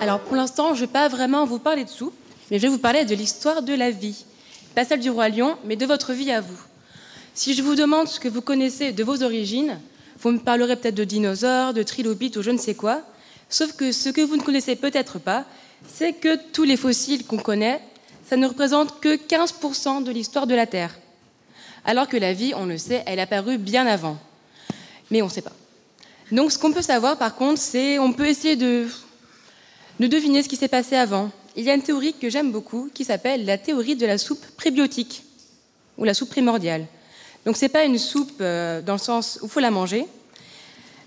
Alors 0.01 0.21
pour 0.21 0.37
l'instant, 0.37 0.75
je 0.75 0.83
ne 0.83 0.87
vais 0.87 0.93
pas 0.93 1.09
vraiment 1.09 1.47
vous 1.47 1.59
parler 1.59 1.83
de 1.83 1.91
soupe, 1.91 2.15
mais 2.53 2.59
je 2.59 2.63
vais 2.63 2.69
vous 2.69 2.79
parler 2.79 3.05
de 3.05 3.15
l'histoire 3.17 3.63
de 3.63 3.75
la 3.75 3.91
vie. 3.91 4.25
Pas 4.77 4.85
celle 4.85 5.01
du 5.01 5.11
roi 5.11 5.29
lion, 5.29 5.57
mais 5.65 5.75
de 5.75 5.85
votre 5.85 6.13
vie 6.13 6.31
à 6.31 6.41
vous. 6.41 6.70
Si 7.35 7.55
je 7.55 7.63
vous 7.63 7.75
demande 7.75 8.09
ce 8.09 8.21
que 8.21 8.29
vous 8.29 8.43
connaissez 8.43 8.93
de 8.93 9.05
vos 9.05 9.23
origines, 9.23 9.79
vous 10.19 10.33
me 10.33 10.39
parlerez 10.39 10.77
peut-être 10.77 10.95
de 10.95 11.05
dinosaures, 11.05 11.73
de 11.73 11.83
trilobites 11.83 12.37
ou 12.37 12.43
je 12.43 12.51
ne 12.51 12.59
sais 12.59 12.75
quoi. 12.75 13.03
Sauf 13.49 13.73
que 13.73 13.93
ce 13.93 14.09
que 14.11 14.21
vous 14.21 14.37
ne 14.37 14.43
connaissez 14.43 14.77
peut-être 14.77 15.19
pas, 15.19 15.45
c'est 15.89 16.13
que 16.13 16.37
tous 16.53 16.65
les 16.65 16.77
fossiles 16.77 17.25
qu'on 17.25 17.39
connaît, 17.39 17.81
ça 18.29 18.37
ne 18.37 18.47
représente 18.47 19.01
que 19.01 19.17
15% 19.17 20.05
de 20.05 20.11
l'histoire 20.11 20.47
de 20.47 20.55
la 20.55 20.67
Terre. 20.67 20.99
Alors 21.85 22.09
que 22.09 22.17
la 22.17 22.33
vie, 22.33 22.53
on 22.55 22.67
le 22.67 22.79
sait, 22.79 23.03
elle 23.07 23.19
est 23.19 23.23
apparue 23.23 23.59
bien 23.59 23.87
avant. 23.87 24.19
Mais 25.11 25.23
on 25.23 25.27
ne 25.27 25.31
sait 25.31 25.41
pas. 25.41 25.53
Donc 26.31 26.53
ce 26.53 26.59
qu'on 26.59 26.73
peut 26.73 26.83
savoir 26.83 27.17
par 27.17 27.35
contre, 27.35 27.61
c'est 27.61 27.99
on 27.99 28.13
peut 28.13 28.27
essayer 28.27 28.57
de 28.57 28.87
de 29.99 30.07
deviner 30.07 30.43
ce 30.43 30.49
qui 30.49 30.57
s'est 30.57 30.69
passé 30.69 30.97
avant. 30.97 31.31
Il 31.57 31.65
y 31.65 31.71
a 31.71 31.75
une 31.75 31.83
théorie 31.83 32.15
que 32.15 32.31
j'aime 32.31 32.53
beaucoup 32.53 32.91
qui 32.95 33.05
s'appelle 33.05 33.45
la 33.45 33.59
théorie 33.59 33.97
de 33.97 34.07
la 34.07 34.17
soupe 34.17 34.45
prébiotique 34.57 35.25
ou 35.99 36.05
la 36.05 36.15
soupe 36.15 36.31
primordiale. 36.31 36.87
Donc 37.47 37.57
c'est 37.57 37.69
pas 37.69 37.85
une 37.85 37.99
soupe 37.99 38.33
euh, 38.41 38.83
dans 38.83 38.95
le 38.95 38.99
sens 38.99 39.39
où 39.43 39.47
il 39.47 39.51
faut 39.51 39.61
la 39.61 39.71
manger, 39.71 40.07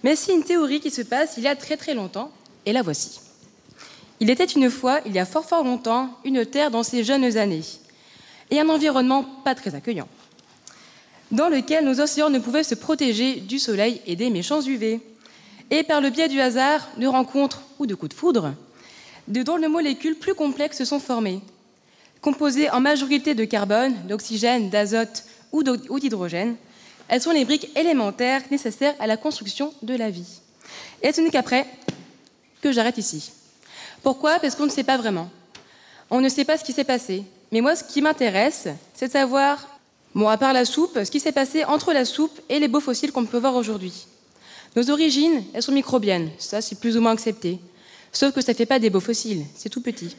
mais 0.04 0.16
c'est 0.16 0.34
une 0.34 0.44
théorie 0.44 0.80
qui 0.80 0.90
se 0.90 1.02
passe 1.02 1.36
il 1.38 1.44
y 1.44 1.48
a 1.48 1.56
très 1.56 1.78
très 1.78 1.94
longtemps, 1.94 2.32
et 2.66 2.74
la 2.74 2.82
voici. 2.82 3.20
Il 4.20 4.30
était 4.30 4.46
une 4.46 4.70
fois, 4.70 5.00
il 5.06 5.14
y 5.14 5.20
a 5.20 5.26
fort 5.26 5.46
fort 5.46 5.64
longtemps, 5.64 6.10
une 6.24 6.46
terre 6.46 6.72
dans 6.72 6.84
ses 6.84 7.04
jeunes 7.04 7.38
années, 7.38 7.64
et 8.52 8.60
un 8.60 8.70
environnement 8.70 9.26
pas 9.44 9.56
très 9.56 9.76
accueillant, 9.76 10.08
dans 11.32 11.50
lequel 11.50 11.86
nos 11.86 12.00
océans 12.00 12.30
ne 12.30 12.40
pouvaient 12.40 12.64
se 12.64 12.76
protéger 12.76 13.36
du 13.36 13.60
soleil 13.60 14.02
et 14.08 14.16
des 14.16 14.30
méchants 14.30 14.62
UV. 14.62 15.02
Et 15.72 15.84
par 15.84 16.02
le 16.02 16.10
biais 16.10 16.28
du 16.28 16.40
hasard, 16.40 16.88
de 16.98 17.08
rencontres 17.08 17.64
ou 17.80 17.86
de 17.86 17.96
coups 17.96 18.14
de 18.14 18.20
foudre, 18.20 18.54
de 19.28 19.42
drôles 19.42 19.62
de 19.62 19.68
molécules 19.68 20.16
plus 20.16 20.36
complexes 20.36 20.78
se 20.78 20.86
sont 20.86 21.00
formées, 21.00 21.42
composées 22.22 22.70
en 22.70 22.80
majorité 22.80 23.34
de 23.34 23.46
carbone, 23.46 23.96
d'oxygène, 24.08 24.70
d'azote 24.70 25.24
ou 25.54 26.00
d'hydrogène. 26.00 26.56
Elles 27.08 27.22
sont 27.22 27.32
les 27.32 27.46
briques 27.46 27.70
élémentaires 27.78 28.42
nécessaires 28.52 28.96
à 29.00 29.08
la 29.08 29.18
construction 29.18 29.74
de 29.82 29.96
la 29.96 30.10
vie. 30.10 30.42
Et 31.02 31.14
ce 31.14 31.22
n'est 31.22 31.30
qu'après 31.30 31.66
que 32.62 32.72
j'arrête 32.72 32.98
ici. 32.98 33.32
Pourquoi? 34.02 34.40
Parce 34.40 34.56
qu'on 34.56 34.66
ne 34.66 34.72
sait 34.72 34.84
pas 34.84 34.98
vraiment. 34.98 35.30
On 36.10 36.22
ne 36.22 36.30
sait 36.30 36.46
pas 36.46 36.58
ce 36.58 36.64
qui 36.64 36.74
s'est 36.74 36.84
passé. 36.84 37.24
Mais 37.52 37.62
moi, 37.62 37.76
ce 37.76 37.84
qui 37.84 38.02
m'intéresse, 38.02 38.68
c'est 38.94 39.08
de 39.08 39.12
savoir, 39.12 39.68
bon, 40.16 40.28
à 40.28 40.38
part 40.38 40.54
la 40.54 40.66
soupe, 40.66 40.98
ce 41.04 41.12
qui 41.12 41.20
s'est 41.20 41.32
passé 41.32 41.64
entre 41.66 41.94
la 41.94 42.06
soupe 42.06 42.40
et 42.50 42.60
les 42.60 42.68
beaux 42.68 42.80
fossiles 42.80 43.12
qu'on 43.12 43.26
peut 43.26 43.38
voir 43.38 43.56
aujourd'hui. 43.56 44.08
Nos 44.76 44.90
origines, 44.90 45.44
elles 45.54 45.62
sont 45.62 45.72
microbiennes. 45.72 46.32
Ça, 46.40 46.62
c'est 46.62 46.80
plus 46.80 46.98
ou 46.98 47.02
moins 47.02 47.12
accepté. 47.12 47.60
Sauf 48.12 48.34
que 48.34 48.42
ça 48.42 48.54
ne 48.54 48.58
fait 48.58 48.66
pas 48.66 48.80
des 48.80 48.90
beaux 48.90 49.00
fossiles. 49.00 49.46
C'est 49.56 49.70
tout 49.70 49.82
petit. 49.82 50.16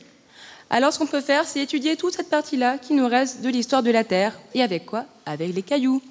Alors, 0.71 0.93
ce 0.93 0.99
qu'on 0.99 1.07
peut 1.07 1.21
faire, 1.21 1.45
c'est 1.45 1.61
étudier 1.61 1.97
toute 1.97 2.15
cette 2.15 2.31
partie-là 2.31 2.79
qui 2.79 2.95
nous 2.95 3.07
reste 3.07 3.43
de 3.43 3.49
l'histoire 3.49 3.83
de 3.83 3.91
la 3.91 4.05
Terre. 4.05 4.39
Et 4.55 4.63
avec 4.63 4.87
quoi? 4.87 5.05
Avec 5.27 5.55
les 5.55 5.63
cailloux. 5.63 6.03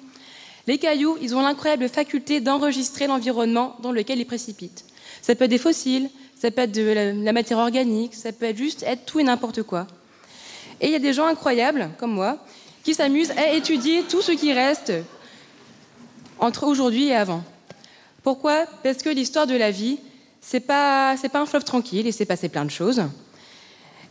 Les 0.66 0.78
cailloux, 0.78 1.18
ils 1.20 1.34
ont 1.34 1.42
l'incroyable 1.42 1.88
faculté 1.88 2.40
d'enregistrer 2.40 3.06
l'environnement 3.06 3.76
dans 3.82 3.92
lequel 3.92 4.18
ils 4.18 4.26
précipitent. 4.26 4.84
Ça 5.20 5.34
peut 5.34 5.44
être 5.44 5.50
des 5.50 5.58
fossiles, 5.58 6.08
ça 6.38 6.50
peut 6.50 6.62
être 6.62 6.72
de 6.72 7.22
la, 7.24 7.32
matière 7.32 7.58
organique, 7.58 8.14
ça 8.14 8.32
peut 8.32 8.46
être 8.46 8.56
juste 8.56 8.82
être 8.84 9.04
tout 9.04 9.20
et 9.20 9.24
n'importe 9.24 9.62
quoi. 9.62 9.86
Et 10.80 10.86
il 10.86 10.92
y 10.92 10.96
a 10.96 11.00
des 11.00 11.12
gens 11.12 11.26
incroyables, 11.26 11.90
comme 11.98 12.12
moi, 12.12 12.38
qui 12.82 12.94
s'amusent 12.94 13.32
à 13.32 13.52
étudier 13.52 14.02
tout 14.02 14.22
ce 14.22 14.32
qui 14.32 14.52
reste 14.52 14.92
entre 16.38 16.64
aujourd'hui 16.66 17.08
et 17.08 17.14
avant. 17.14 17.42
Pourquoi? 18.22 18.66
Parce 18.82 18.98
que 18.98 19.10
l'histoire 19.10 19.46
de 19.46 19.54
la 19.54 19.70
vie, 19.70 19.98
c'est 20.40 20.60
pas 20.60 21.16
pas 21.30 21.40
un 21.40 21.46
fleuve 21.46 21.64
tranquille, 21.64 22.06
il 22.06 22.12
s'est 22.12 22.24
passé 22.24 22.48
plein 22.48 22.64
de 22.64 22.70
choses 22.70 23.02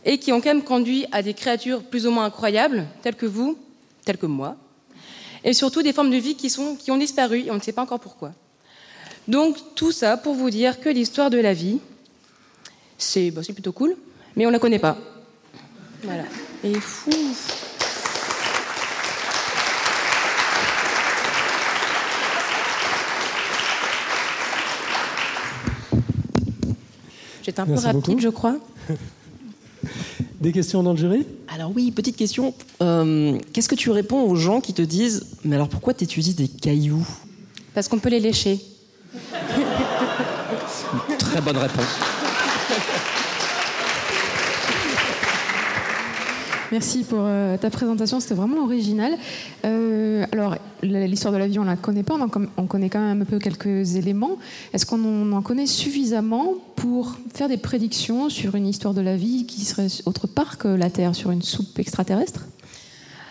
et 0.04 0.18
qui 0.18 0.32
ont 0.32 0.40
quand 0.40 0.50
même 0.50 0.62
conduit 0.62 1.06
à 1.12 1.22
des 1.22 1.34
créatures 1.34 1.82
plus 1.82 2.06
ou 2.06 2.10
moins 2.10 2.26
incroyables, 2.26 2.86
telles 3.02 3.16
que 3.16 3.26
vous, 3.26 3.58
telles 4.04 4.18
que 4.18 4.26
moi, 4.26 4.56
et 5.42 5.52
surtout 5.52 5.82
des 5.82 5.92
formes 5.92 6.10
de 6.10 6.16
vie 6.16 6.36
qui 6.36 6.50
sont 6.50 6.76
qui 6.76 6.90
ont 6.90 6.96
disparu 6.96 7.40
et 7.40 7.50
on 7.50 7.56
ne 7.56 7.60
sait 7.60 7.72
pas 7.72 7.82
encore 7.82 8.00
pourquoi. 8.00 8.32
Donc 9.28 9.56
tout 9.74 9.92
ça 9.92 10.16
pour 10.16 10.34
vous 10.34 10.50
dire 10.50 10.80
que 10.80 10.88
l'histoire 10.88 11.30
de 11.30 11.38
la 11.38 11.54
vie, 11.54 11.78
c'est 12.98 13.30
bah, 13.30 13.42
plutôt 13.42 13.72
cool, 13.72 13.96
mais 14.36 14.46
on 14.46 14.50
la 14.50 14.58
connaît 14.58 14.78
pas. 14.78 14.96
Voilà. 16.02 16.24
Et 16.62 16.74
fou. 16.74 17.10
J'étais 27.42 27.60
un 27.60 27.66
peu 27.66 27.74
rapide, 27.74 28.00
beaucoup. 28.00 28.20
je 28.20 28.28
crois. 28.28 28.56
Des 30.40 30.52
questions 30.52 30.82
dans 30.82 30.92
le 30.92 30.98
jury? 30.98 31.26
Alors 31.48 31.72
oui, 31.74 31.90
petite 31.90 32.16
question. 32.16 32.54
Euh, 32.82 33.38
Qu'est-ce 33.52 33.68
que 33.68 33.74
tu 33.74 33.90
réponds 33.90 34.22
aux 34.22 34.36
gens 34.36 34.60
qui 34.60 34.72
te 34.72 34.82
disent 34.82 35.26
Mais 35.44 35.56
alors 35.56 35.68
pourquoi 35.68 35.94
tu 35.94 36.04
utilises 36.04 36.36
des 36.36 36.48
cailloux? 36.48 37.06
Parce 37.74 37.88
qu'on 37.88 37.98
peut 37.98 38.10
les 38.10 38.20
lécher. 38.20 38.60
Très 41.18 41.40
bonne 41.40 41.56
réponse. 41.56 42.13
Merci 46.74 47.04
pour 47.04 47.20
euh, 47.22 47.56
ta 47.56 47.70
présentation, 47.70 48.18
c'était 48.18 48.34
vraiment 48.34 48.64
original. 48.64 49.16
Euh, 49.64 50.26
alors, 50.32 50.56
l'histoire 50.82 51.32
de 51.32 51.38
la 51.38 51.46
vie, 51.46 51.60
on 51.60 51.62
ne 51.62 51.68
la 51.68 51.76
connaît 51.76 52.02
pas, 52.02 52.16
on, 52.16 52.28
on, 52.56 52.66
connaît 52.66 52.90
quand 52.90 52.98
même 52.98 53.22
un 53.22 53.24
peu 53.24 53.38
quelques 53.38 53.94
éléments. 53.94 54.38
Est-ce 54.72 54.84
qu'on 54.84 55.30
en 55.30 55.40
connaît 55.40 55.68
suffisamment 55.68 56.54
pour 56.74 57.16
faire 57.32 57.48
des 57.48 57.58
prédictions 57.58 58.28
sur 58.28 58.56
une 58.56 58.66
histoire 58.66 58.92
de 58.92 59.02
la 59.02 59.16
vie 59.16 59.46
qui 59.46 59.64
serait 59.64 59.86
autre 60.04 60.26
part 60.26 60.58
que 60.58 60.66
la 60.66 60.90
Terre, 60.90 61.14
sur 61.14 61.30
une 61.30 61.42
soupe 61.42 61.78
extraterrestre? 61.78 62.44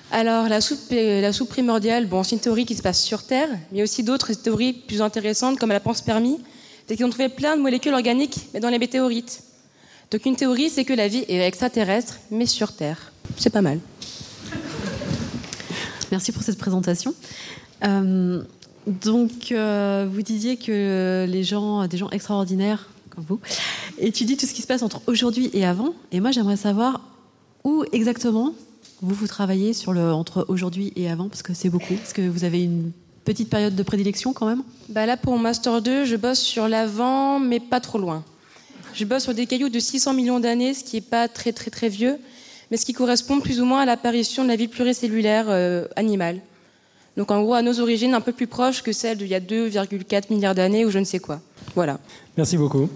Alors, 0.10 0.48
la 0.48 0.62
soupe, 0.62 1.50
primordiale, 1.50 2.06
bon, 2.06 2.24
c'est 2.24 2.38
une 2.38 2.42
théorie 2.42 2.66
qui 2.66 2.76
se 2.76 2.82
passe 2.82 3.04
sur 3.04 3.24
Terre, 3.24 3.50
mais 3.74 3.84
aussi 3.84 4.04
d'autres 4.04 4.32
théories 4.32 4.72
plus 4.72 5.02
intéressantes, 5.02 5.60
comme 5.60 5.72
la 5.72 5.82
pense 5.82 6.02
permis, 6.02 6.40
c'est 6.88 6.96
qu'ils 6.96 7.06
ont 7.06 7.10
trouvé 7.10 7.28
plein 7.28 7.58
de 7.58 7.62
molécules 7.62 7.94
organiques, 7.94 8.38
mais 8.54 8.62
dans 8.62 8.70
les 8.70 8.80
météorites. 8.80 9.44
Donc, 10.12 10.26
une 10.26 10.38
théorie, 10.38 10.70
c'est 10.70 10.86
que 10.86 10.94
la 10.94 11.10
vie 11.10 11.26
est 11.28 11.46
extraterrestre, 11.46 12.20
mais 12.32 12.46
sur 12.46 12.74
Terre. 12.74 13.13
C'est 13.38 13.50
pas 13.50 13.62
mal. 13.62 13.80
Merci 16.12 16.32
pour 16.32 16.44
cette 16.44 16.58
présentation. 16.58 17.14
Euh, 17.84 18.42
donc, 18.86 19.52
euh, 19.52 20.08
vous 20.12 20.22
disiez 20.22 20.58
que 20.58 21.26
les 21.28 21.44
gens, 21.44 21.88
des 21.88 21.98
gens 21.98 22.10
extraordinaires 22.10 22.90
comme 23.10 23.26
vous, 23.28 23.40
étudient 24.00 24.36
tout 24.36 24.46
ce 24.46 24.54
qui 24.54 24.62
se 24.62 24.68
passe 24.68 24.84
entre 24.84 25.02
aujourd'hui 25.08 25.50
et 25.54 25.66
avant. 25.66 25.94
Et 26.12 26.20
moi, 26.20 26.32
j'aimerais 26.32 26.58
savoir 26.58 27.02
où 27.64 27.84
exactement 27.92 28.54
vous 29.02 29.16
vous 29.16 29.28
travaillez 29.28 29.74
sur 29.74 29.94
le 29.94 30.14
entre 30.14 30.46
aujourd'hui 30.48 30.94
et 30.96 31.10
avant, 31.10 31.30
parce 31.30 31.44
que 31.44 31.54
c'est 31.54 31.70
beaucoup. 31.70 31.94
Est-ce 31.94 32.14
que 32.14 32.28
vous 32.28 32.44
avez 32.44 32.64
une 32.64 32.92
petite 33.26 33.50
période 33.50 33.76
de 33.76 33.84
prédilection 33.84 34.34
quand 34.34 34.46
même? 34.46 34.64
Bah 34.90 35.06
Là, 35.06 35.18
pour 35.18 35.34
mon 35.34 35.40
Master 35.40 35.82
2, 35.82 36.06
je 36.06 36.16
bosse 36.16 36.40
sur 36.40 36.68
l'avant, 36.68 37.40
mais 37.40 37.60
pas 37.60 37.80
trop 37.80 37.98
loin. 37.98 38.24
Je 38.94 39.06
bosse 39.06 39.24
sur 39.24 39.34
des 39.34 39.46
cailloux 39.46 39.70
de 39.70 39.80
600 39.80 40.14
millions 40.14 40.40
d'années, 40.40 40.74
ce 40.74 40.84
qui 40.84 40.98
n'est 40.98 41.02
pas 41.02 41.28
très 41.28 41.52
très 41.52 41.72
très 41.72 41.90
vieux, 41.90 42.18
mais 42.74 42.78
ce 42.78 42.88
qui 42.88 42.94
correspond 42.94 43.40
plus 43.40 43.62
ou 43.62 43.66
moins 43.66 43.82
à 43.82 43.86
l'apparition 43.86 44.42
de 44.42 44.48
la 44.48 44.56
vie 44.56 44.68
pluricellulaire 44.68 45.46
euh, 45.48 45.86
animale. 45.96 46.40
Donc 47.18 47.30
en 47.30 47.44
gros 47.44 47.54
à 47.54 47.62
nos 47.62 47.80
origines 47.80 48.16
un 48.16 48.20
peu 48.20 48.32
plus 48.32 48.48
proches 48.48 48.82
que 48.82 48.92
celles 48.92 49.20
d'il 49.20 49.28
y 49.28 49.36
a 49.36 49.40
2,4 49.40 50.34
milliards 50.34 50.56
d'années 50.56 50.84
ou 50.84 50.90
je 50.90 50.98
ne 50.98 51.04
sais 51.04 51.20
quoi. 51.20 51.40
Voilà. 51.76 52.00
Merci 52.36 52.58
beaucoup. 52.58 52.90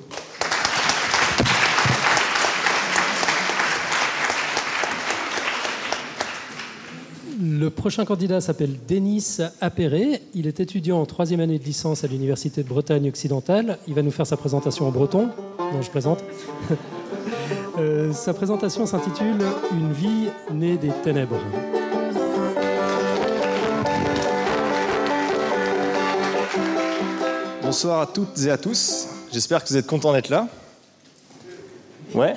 Le 7.40 7.70
prochain 7.70 8.04
candidat 8.04 8.42
s'appelle 8.42 8.80
Denis 8.88 9.38
Appéré. 9.62 10.24
Il 10.34 10.48
est 10.48 10.60
étudiant 10.60 11.00
en 11.00 11.06
troisième 11.06 11.40
année 11.40 11.60
de 11.60 11.64
licence 11.64 12.04
à 12.04 12.08
l'Université 12.08 12.64
de 12.64 12.68
Bretagne 12.68 13.08
occidentale. 13.10 13.78
Il 13.88 13.94
va 13.94 14.02
nous 14.02 14.10
faire 14.10 14.26
sa 14.26 14.38
présentation 14.38 14.88
en 14.88 14.92
breton. 14.92 15.30
Non, 15.60 15.84
je 15.84 15.92
plaisante. 15.92 16.24
Euh, 17.78 18.12
sa 18.12 18.34
présentation 18.34 18.88
s'intitule 18.88 19.38
Une 19.72 19.94
vie 19.94 20.30
née 20.52 20.78
des 20.78 20.92
ténèbres. 21.04 21.40
Bonsoir 27.62 28.02
à 28.02 28.08
toutes 28.08 28.40
et 28.40 28.50
à 28.50 28.58
tous. 28.58 29.08
J'espère 29.32 29.64
que 29.64 29.70
vous 29.70 29.78
êtes 29.78 29.86
contents 29.86 30.12
d'être 30.12 30.30
là. 30.30 30.48
Ouais 32.16 32.34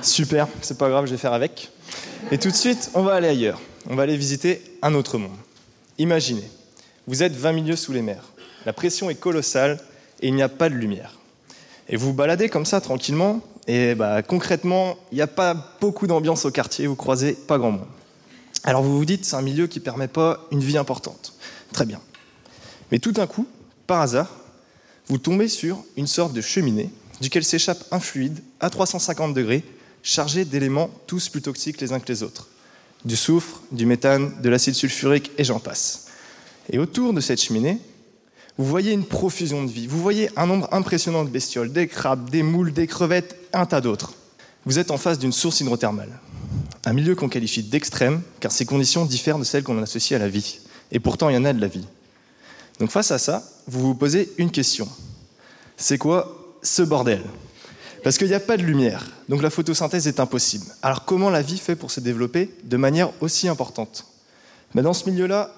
Super, 0.00 0.48
c'est 0.62 0.78
pas 0.78 0.88
grave, 0.88 1.04
je 1.04 1.10
vais 1.10 1.18
faire 1.18 1.34
avec. 1.34 1.70
Et 2.30 2.38
tout 2.38 2.48
de 2.48 2.56
suite, 2.56 2.90
on 2.94 3.02
va 3.02 3.14
aller 3.14 3.28
ailleurs. 3.28 3.60
On 3.90 3.94
va 3.94 4.04
aller 4.04 4.16
visiter 4.16 4.62
un 4.80 4.94
autre 4.94 5.18
monde. 5.18 5.36
Imaginez, 5.98 6.48
vous 7.06 7.22
êtes 7.22 7.34
20 7.34 7.52
milieux 7.52 7.76
sous 7.76 7.92
les 7.92 8.02
mers. 8.02 8.24
La 8.64 8.72
pression 8.72 9.10
est 9.10 9.16
colossale 9.16 9.78
et 10.22 10.28
il 10.28 10.34
n'y 10.34 10.42
a 10.42 10.48
pas 10.48 10.70
de 10.70 10.74
lumière. 10.74 11.18
Et 11.90 11.96
vous 11.96 12.06
vous 12.06 12.14
baladez 12.14 12.48
comme 12.48 12.66
ça 12.66 12.80
tranquillement, 12.80 13.42
et 13.68 13.94
bah, 13.94 14.22
concrètement, 14.22 14.96
il 15.12 15.16
n'y 15.16 15.20
a 15.20 15.26
pas 15.26 15.76
beaucoup 15.80 16.06
d'ambiance 16.06 16.46
au 16.46 16.50
quartier, 16.50 16.86
vous 16.86 16.96
croisez 16.96 17.34
pas 17.34 17.58
grand 17.58 17.72
monde. 17.72 17.86
Alors 18.64 18.82
vous 18.82 18.96
vous 18.96 19.04
dites, 19.04 19.26
c'est 19.26 19.36
un 19.36 19.42
milieu 19.42 19.66
qui 19.66 19.78
ne 19.78 19.84
permet 19.84 20.08
pas 20.08 20.46
une 20.50 20.60
vie 20.60 20.78
importante. 20.78 21.34
Très 21.72 21.84
bien. 21.84 22.00
Mais 22.90 22.98
tout 22.98 23.12
d'un 23.12 23.26
coup, 23.26 23.46
par 23.86 24.00
hasard, 24.00 24.34
vous 25.08 25.18
tombez 25.18 25.48
sur 25.48 25.84
une 25.96 26.06
sorte 26.06 26.32
de 26.32 26.40
cheminée 26.40 26.90
duquel 27.20 27.44
s'échappe 27.44 27.84
un 27.90 28.00
fluide 28.00 28.42
à 28.60 28.70
350 28.70 29.34
degrés 29.34 29.62
chargé 30.02 30.44
d'éléments 30.46 30.90
tous 31.06 31.28
plus 31.28 31.42
toxiques 31.42 31.80
les 31.80 31.92
uns 31.92 32.00
que 32.00 32.10
les 32.10 32.22
autres. 32.22 32.48
Du 33.04 33.16
soufre, 33.16 33.62
du 33.70 33.84
méthane, 33.84 34.40
de 34.40 34.48
l'acide 34.48 34.74
sulfurique 34.74 35.30
et 35.36 35.44
j'en 35.44 35.60
passe. 35.60 36.06
Et 36.70 36.78
autour 36.78 37.12
de 37.12 37.20
cette 37.20 37.42
cheminée, 37.42 37.78
vous 38.58 38.64
voyez 38.64 38.92
une 38.92 39.04
profusion 39.04 39.64
de 39.64 39.70
vie. 39.70 39.86
Vous 39.86 40.02
voyez 40.02 40.30
un 40.36 40.46
nombre 40.46 40.68
impressionnant 40.72 41.24
de 41.24 41.30
bestioles, 41.30 41.72
des 41.72 41.86
crabes, 41.86 42.28
des 42.28 42.42
moules, 42.42 42.72
des 42.72 42.88
crevettes, 42.88 43.36
un 43.52 43.66
tas 43.66 43.80
d'autres. 43.80 44.14
Vous 44.66 44.80
êtes 44.80 44.90
en 44.90 44.98
face 44.98 45.20
d'une 45.20 45.32
source 45.32 45.60
hydrothermale. 45.60 46.18
Un 46.84 46.92
milieu 46.92 47.14
qu'on 47.14 47.28
qualifie 47.28 47.62
d'extrême, 47.62 48.20
car 48.40 48.50
ses 48.50 48.66
conditions 48.66 49.04
diffèrent 49.04 49.38
de 49.38 49.44
celles 49.44 49.62
qu'on 49.62 49.80
associe 49.80 50.20
à 50.20 50.22
la 50.22 50.28
vie. 50.28 50.58
Et 50.90 50.98
pourtant, 50.98 51.28
il 51.28 51.34
y 51.34 51.38
en 51.38 51.44
a 51.44 51.52
de 51.52 51.60
la 51.60 51.68
vie. 51.68 51.86
Donc 52.80 52.90
face 52.90 53.12
à 53.12 53.18
ça, 53.18 53.44
vous 53.68 53.80
vous 53.80 53.94
posez 53.94 54.32
une 54.38 54.50
question. 54.50 54.88
C'est 55.76 55.98
quoi 55.98 56.56
ce 56.62 56.82
bordel? 56.82 57.22
Parce 58.02 58.18
qu'il 58.18 58.28
n'y 58.28 58.34
a 58.34 58.40
pas 58.40 58.56
de 58.56 58.62
lumière, 58.62 59.06
donc 59.28 59.42
la 59.42 59.50
photosynthèse 59.50 60.06
est 60.06 60.20
impossible. 60.20 60.66
Alors 60.82 61.04
comment 61.04 61.30
la 61.30 61.42
vie 61.42 61.58
fait 61.58 61.76
pour 61.76 61.90
se 61.90 62.00
développer 62.00 62.50
de 62.64 62.76
manière 62.76 63.10
aussi 63.20 63.48
importante? 63.48 64.06
Mais 64.74 64.82
Dans 64.82 64.92
ce 64.92 65.08
milieu-là, 65.10 65.52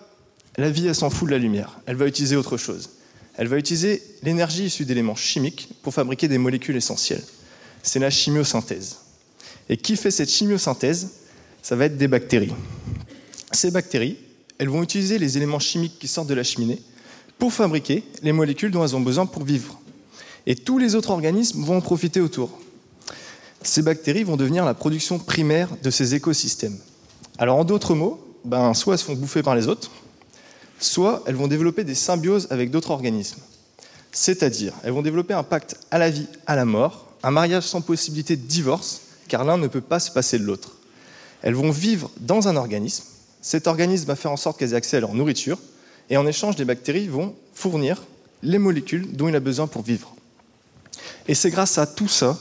la 0.57 0.70
vie, 0.70 0.86
elle 0.86 0.94
s'en 0.94 1.11
fout 1.11 1.28
de 1.28 1.32
la 1.32 1.38
lumière. 1.38 1.80
Elle 1.86 1.96
va 1.96 2.07
utiliser 2.07 2.36
autre 2.36 2.57
chose. 2.57 2.90
Elle 3.36 3.48
va 3.48 3.57
utiliser 3.57 4.03
l'énergie 4.22 4.64
issue 4.64 4.84
d'éléments 4.84 5.14
chimiques 5.14 5.68
pour 5.82 5.94
fabriquer 5.94 6.28
des 6.28 6.38
molécules 6.38 6.76
essentielles. 6.76 7.22
C'est 7.82 7.98
la 7.98 8.11
chimiosynthèse. 8.11 8.96
Et 9.68 9.76
qui 9.76 9.96
fait 9.96 10.11
cette 10.11 10.30
chimiosynthèse? 10.30 11.11
Ça 11.62 11.76
va 11.76 11.86
être 11.86 11.96
des 11.96 12.09
bactéries. 12.09 12.53
Ces 13.53 13.70
bactéries, 13.70 14.16
elles 14.59 14.68
vont 14.68 14.82
utiliser 14.82 15.18
les 15.18 15.36
éléments 15.36 15.59
chimiques 15.59 15.98
qui 15.98 16.09
sortent 16.09 16.28
de 16.28 16.34
la 16.34 16.42
cheminée 16.42 16.80
pour 17.38 17.53
fabriquer 17.53 18.05
les 18.22 18.32
molécules 18.32 18.70
dont 18.70 18.84
elles 18.84 18.96
ont 18.96 19.01
besoin 19.01 19.26
pour 19.26 19.44
vivre. 19.44 19.80
Et 20.46 20.55
tous 20.55 20.78
les 20.78 20.94
autres 20.94 21.11
organismes 21.11 21.62
vont 21.62 21.76
en 21.76 21.80
profiter 21.80 22.20
autour. 22.20 22.51
Ces 23.62 23.82
bactéries 23.82 24.24
vont 24.24 24.36
devenir 24.36 24.64
la 24.64 24.74
production 24.74 25.18
primaire 25.18 25.68
de 25.82 25.90
ces 25.90 26.14
écosystèmes. 26.14 26.78
Alors 27.39 27.56
en 27.56 27.64
d'autres 27.64 27.94
mots, 27.94 28.22
ben, 28.44 28.74
soit 28.74 28.94
elles 28.94 29.01
se 29.01 29.05
font 29.05 29.14
bouffer 29.14 29.43
par 29.43 29.55
les 29.55 29.68
autres, 29.68 29.90
soit 30.81 31.23
elles 31.27 31.36
vont 31.36 31.47
développer 31.47 31.85
des 31.85 31.94
symbioses 31.94 32.48
avec 32.51 32.70
d'autres 32.70 32.90
organismes. 32.90 33.40
C'est-à-dire, 34.12 34.73
elles 34.82 34.93
vont 34.93 35.02
développer 35.02 35.35
un 35.35 35.43
pacte 35.43 35.77
à 35.90 35.98
la 35.98 36.11
vie, 36.11 36.27
à 36.47 36.57
la 36.57 36.65
mort, 36.65 37.07
un 37.23 37.31
mariage 37.31 37.65
sans 37.65 37.81
possibilité 37.81 38.36
de 38.36 38.47
divorce, 38.47 39.02
car 39.28 39.44
l'un 39.44 39.59
ne 39.59 39.69
peut 39.69 39.81
pas 39.81 40.01
se 40.01 40.11
passer 40.11 40.39
de 40.39 40.44
l'autre. 40.44 40.77
Elles 41.43 41.55
vont 41.55 41.70
vivre 41.70 42.11
dans 42.19 42.48
un 42.48 42.57
organisme, 42.57 43.05
cet 43.40 43.66
organisme 43.66 44.07
va 44.07 44.16
faire 44.16 44.32
en 44.32 44.36
sorte 44.36 44.59
qu'elles 44.59 44.73
aient 44.73 44.77
accès 44.77 44.97
à 44.97 45.01
leur 45.01 45.15
nourriture, 45.15 45.59
et 46.11 46.16
en 46.16 46.27
échange, 46.27 46.59
les 46.59 46.65
bactéries 46.65 47.09
vont 47.09 47.35
fournir 47.55 48.02
les 48.43 48.59
molécules 48.59 49.12
dont 49.12 49.28
il 49.28 49.36
a 49.36 49.40
besoin 49.40 49.66
pour 49.66 49.82
vivre. 49.82 50.15
Et 51.28 51.35
c'est 51.35 51.51
grâce 51.51 51.78
à 51.78 51.86
tout 51.86 52.09
ça 52.09 52.39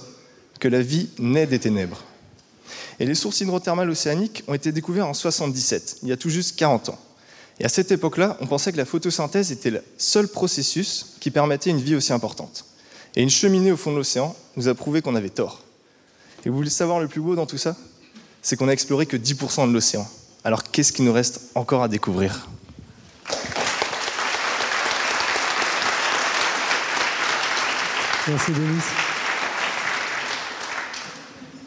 que 0.59 0.67
la 0.67 0.81
vie 0.81 1.09
naît 1.19 1.45
des 1.45 1.59
ténèbres. 1.59 2.03
Et 2.99 3.05
les 3.05 3.15
sources 3.15 3.39
hydrothermales 3.41 3.89
océaniques 3.89 4.43
ont 4.47 4.53
été 4.53 4.71
découvertes 4.71 5.09
en 5.09 5.13
77, 5.13 5.99
il 6.03 6.09
y 6.09 6.11
a 6.11 6.17
tout 6.17 6.29
juste 6.29 6.57
40 6.57 6.89
ans. 6.89 6.99
Et 7.59 7.65
à 7.65 7.69
cette 7.69 7.91
époque-là, 7.91 8.37
on 8.39 8.47
pensait 8.47 8.71
que 8.71 8.77
la 8.77 8.85
photosynthèse 8.85 9.51
était 9.51 9.69
le 9.69 9.83
seul 9.97 10.27
processus 10.27 11.17
qui 11.19 11.29
permettait 11.29 11.69
une 11.69 11.81
vie 11.81 11.95
aussi 11.95 12.13
importante. 12.13 12.65
Et 13.15 13.21
une 13.21 13.29
cheminée 13.29 13.71
au 13.71 13.77
fond 13.77 13.91
de 13.91 13.97
l'océan 13.97 14.35
nous 14.55 14.67
a 14.67 14.75
prouvé 14.75 15.01
qu'on 15.01 15.15
avait 15.15 15.29
tort. 15.29 15.61
Et 16.45 16.49
vous 16.49 16.55
voulez 16.55 16.69
savoir 16.69 16.99
le 16.99 17.07
plus 17.07 17.19
beau 17.19 17.35
dans 17.35 17.45
tout 17.45 17.57
ça? 17.57 17.75
C'est 18.41 18.55
qu'on 18.55 18.67
n'a 18.67 18.73
exploré 18.73 19.05
que 19.05 19.17
10% 19.17 19.67
de 19.67 19.73
l'océan. 19.73 20.07
Alors 20.45 20.63
qu'est-ce 20.63 20.93
qui 20.93 21.01
nous 21.01 21.11
reste 21.11 21.51
encore 21.53 21.83
à 21.83 21.89
découvrir? 21.89 22.47
Merci 28.27 28.51
Denis. 28.51 28.81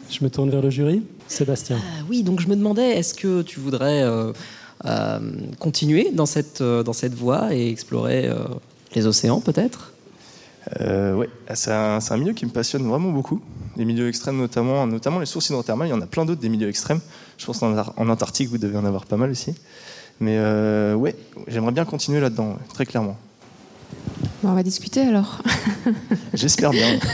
Je 0.09 0.23
me 0.23 0.29
tourne 0.29 0.49
vers 0.49 0.61
le 0.61 0.69
jury. 0.69 1.03
Sébastien. 1.27 1.75
Euh, 1.75 2.01
oui, 2.09 2.23
donc 2.23 2.39
je 2.39 2.47
me 2.47 2.55
demandais, 2.55 2.97
est-ce 2.97 3.13
que 3.13 3.41
tu 3.41 3.59
voudrais 3.59 4.01
euh, 4.03 4.31
euh, 4.85 5.19
continuer 5.59 6.11
dans 6.11 6.25
cette, 6.25 6.61
dans 6.61 6.93
cette 6.93 7.13
voie 7.13 7.53
et 7.53 7.69
explorer 7.69 8.29
les 8.95 9.07
océans 9.07 9.41
peut-être? 9.41 9.93
Oui, 10.79 11.27
c'est 11.53 11.71
un, 11.71 12.17
milieu 12.17 12.33
qui 12.33 12.45
me 12.45 12.51
passionne 12.51 12.87
vraiment 12.87 13.11
beaucoup. 13.11 13.41
Les 13.75 13.85
milieux 13.85 14.07
extrêmes 14.07 14.37
notamment, 14.37 14.87
notamment 14.87 15.19
les 15.19 15.25
sources 15.25 15.49
hydrothermales, 15.49 15.87
il 15.87 15.91
y 15.91 15.93
en 15.93 16.01
a 16.01 16.07
plein 16.07 16.25
d'autres 16.25 16.41
des 16.41 16.49
milieux 16.49 16.69
extrêmes. 16.69 17.01
Je 17.37 17.45
pense 17.45 17.59
qu'en 17.59 17.75
en 17.77 18.09
Antarctique, 18.09 18.49
vous 18.49 18.57
devez 18.57 18.77
en 18.77 18.85
avoir 18.85 19.05
pas 19.05 19.17
mal 19.17 19.31
aussi. 19.31 19.53
Mais 20.19 20.39
ouais, 20.93 21.15
j'aimerais 21.47 21.73
bien 21.73 21.85
continuer 21.85 22.21
là-dedans, 22.21 22.57
très 22.73 22.85
clairement. 22.85 23.17
On 24.49 24.53
va 24.53 24.63
discuter 24.63 25.01
alors. 25.01 25.41
J'espère 26.33 26.71
bien. 26.71 26.99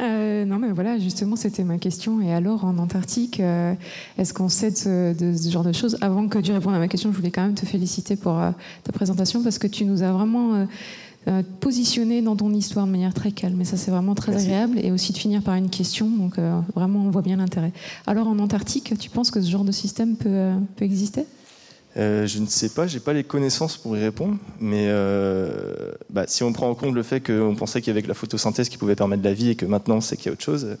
Euh, 0.00 0.44
non, 0.44 0.58
mais 0.58 0.72
voilà, 0.72 0.98
justement, 0.98 1.36
c'était 1.36 1.64
ma 1.64 1.78
question. 1.78 2.20
Et 2.20 2.34
alors, 2.34 2.64
en 2.66 2.76
Antarctique, 2.76 3.40
euh, 3.40 3.72
est-ce 4.18 4.34
qu'on 4.34 4.50
sait 4.50 4.70
de, 4.70 5.34
ce 5.34 5.50
genre 5.50 5.62
de 5.62 5.72
choses 5.72 5.96
Avant 6.02 6.28
que 6.28 6.38
tu 6.38 6.52
répondes 6.52 6.74
à 6.74 6.78
ma 6.78 6.88
question, 6.88 7.10
je 7.10 7.16
voulais 7.16 7.30
quand 7.30 7.42
même 7.42 7.54
te 7.54 7.64
féliciter 7.64 8.16
pour 8.16 8.38
euh, 8.38 8.50
ta 8.82 8.92
présentation 8.92 9.42
parce 9.42 9.58
que 9.58 9.66
tu 9.66 9.86
nous 9.86 10.02
as 10.02 10.12
vraiment 10.12 10.66
positionné 11.60 12.20
dans 12.20 12.36
ton 12.36 12.52
histoire 12.52 12.86
de 12.86 12.90
manière 12.90 13.14
très 13.14 13.30
calme. 13.30 13.58
Et 13.62 13.64
ça, 13.64 13.78
c'est 13.78 13.90
vraiment 13.90 14.14
très 14.14 14.36
agréable. 14.36 14.78
Et 14.82 14.90
aussi 14.90 15.12
de 15.14 15.18
finir 15.18 15.40
par 15.40 15.54
une 15.54 15.70
question. 15.70 16.10
Donc, 16.10 16.34
vraiment, 16.74 17.00
on 17.00 17.10
voit 17.10 17.22
bien 17.22 17.36
l'intérêt. 17.36 17.72
Alors, 18.06 18.28
en 18.28 18.38
Antarctique, 18.38 18.92
tu 18.98 19.08
penses 19.08 19.30
que 19.30 19.40
ce 19.40 19.50
genre 19.50 19.64
de 19.64 19.72
système 19.72 20.16
peut, 20.16 20.50
peut 20.76 20.84
exister? 20.84 21.24
Euh, 21.96 22.26
je 22.26 22.40
ne 22.40 22.46
sais 22.46 22.70
pas, 22.70 22.86
j'ai 22.86 22.98
pas 22.98 23.12
les 23.12 23.22
connaissances 23.22 23.76
pour 23.76 23.96
y 23.96 24.00
répondre, 24.00 24.36
mais 24.60 24.86
euh, 24.88 25.92
bah, 26.10 26.24
si 26.26 26.42
on 26.42 26.52
prend 26.52 26.68
en 26.68 26.74
compte 26.74 26.94
le 26.94 27.02
fait 27.04 27.20
qu'on 27.20 27.54
pensait 27.54 27.82
qu'avec 27.82 28.08
la 28.08 28.14
photosynthèse 28.14 28.68
qui 28.68 28.78
pouvait 28.78 28.96
permettre 28.96 29.22
la 29.22 29.32
vie 29.32 29.50
et 29.50 29.54
que 29.54 29.64
maintenant 29.64 30.00
c'est 30.00 30.16
qu'il 30.16 30.26
y 30.26 30.28
a 30.30 30.32
autre 30.32 30.42
chose, 30.42 30.76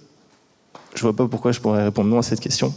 je 0.94 1.02
vois 1.02 1.14
pas 1.14 1.28
pourquoi 1.28 1.52
je 1.52 1.60
pourrais 1.60 1.84
répondre 1.84 2.10
non 2.10 2.18
à 2.18 2.22
cette 2.22 2.40
question. 2.40 2.74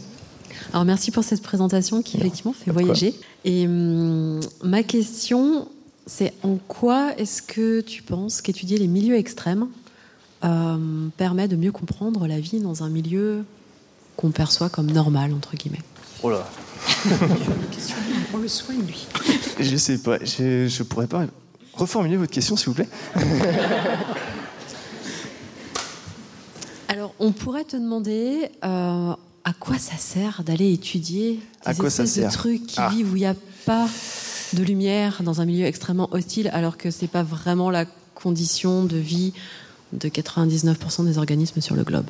Alors 0.72 0.84
merci 0.84 1.10
pour 1.10 1.24
cette 1.24 1.42
présentation 1.42 2.02
qui 2.02 2.16
effectivement 2.18 2.52
fait 2.52 2.70
voyager. 2.70 3.14
Et 3.44 3.66
hum, 3.66 4.40
ma 4.62 4.82
question, 4.82 5.68
c'est 6.06 6.32
en 6.42 6.56
quoi 6.68 7.16
est-ce 7.18 7.42
que 7.42 7.80
tu 7.80 8.02
penses 8.02 8.40
qu'étudier 8.40 8.78
les 8.78 8.86
milieux 8.86 9.16
extrêmes 9.16 9.66
euh, 10.44 11.08
permet 11.16 11.48
de 11.48 11.56
mieux 11.56 11.72
comprendre 11.72 12.26
la 12.26 12.38
vie 12.38 12.60
dans 12.60 12.84
un 12.84 12.88
milieu 12.88 13.44
qu'on 14.16 14.30
perçoit 14.30 14.68
comme 14.68 14.90
normal 14.90 15.32
entre 15.32 15.56
guillemets? 15.56 15.82
Oh 16.22 16.30
là 16.30 16.48
on 18.34 18.38
le 18.38 18.48
soigne, 18.48 18.82
lui. 18.82 19.06
Je 19.60 19.76
sais 19.76 19.98
pas, 19.98 20.18
je, 20.24 20.66
je 20.68 20.82
pourrais 20.82 21.06
pas 21.06 21.26
reformuler 21.74 22.16
votre 22.16 22.32
question, 22.32 22.56
s'il 22.56 22.68
vous 22.68 22.74
plaît 22.74 22.88
Alors, 26.88 27.14
on 27.18 27.32
pourrait 27.32 27.64
te 27.64 27.76
demander 27.76 28.50
euh, 28.64 29.12
à 29.44 29.52
quoi 29.58 29.78
ça 29.78 29.96
sert 29.96 30.42
d'aller 30.44 30.72
étudier 30.72 31.34
des 31.34 31.40
à 31.64 31.74
quoi 31.74 31.90
ça 31.90 32.04
de 32.04 32.32
trucs 32.32 32.66
qui 32.66 32.80
ah. 32.80 32.88
vivent 32.88 33.12
où 33.12 33.16
il 33.16 33.20
n'y 33.20 33.26
a 33.26 33.34
pas 33.66 33.86
de 34.54 34.62
lumière 34.62 35.22
dans 35.22 35.40
un 35.40 35.44
milieu 35.44 35.66
extrêmement 35.66 36.08
hostile, 36.12 36.50
alors 36.52 36.76
que 36.76 36.90
c'est 36.90 37.08
pas 37.08 37.22
vraiment 37.22 37.70
la 37.70 37.84
condition 38.14 38.84
de 38.84 38.96
vie 38.96 39.32
de 39.92 40.08
99% 40.08 41.04
des 41.04 41.18
organismes 41.18 41.60
sur 41.60 41.76
le 41.76 41.84
globe? 41.84 42.06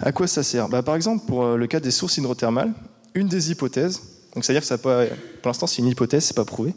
À 0.00 0.12
quoi 0.12 0.26
ça 0.26 0.42
sert? 0.42 0.68
Bah, 0.68 0.82
Par 0.82 0.94
exemple, 0.96 1.26
pour 1.26 1.44
euh, 1.44 1.56
le 1.56 1.66
cas 1.66 1.80
des 1.80 1.90
sources 1.90 2.16
hydrothermales, 2.16 2.72
une 3.14 3.28
des 3.28 3.50
hypothèses, 3.50 4.00
donc 4.34 4.44
c'est-à-dire 4.44 4.62
que 4.62 4.66
ça 4.66 4.78
pas, 4.78 5.06
pour 5.06 5.48
l'instant 5.48 5.66
c'est 5.66 5.78
une 5.78 5.88
hypothèse, 5.88 6.24
c'est 6.24 6.36
pas 6.36 6.44
prouvé, 6.44 6.74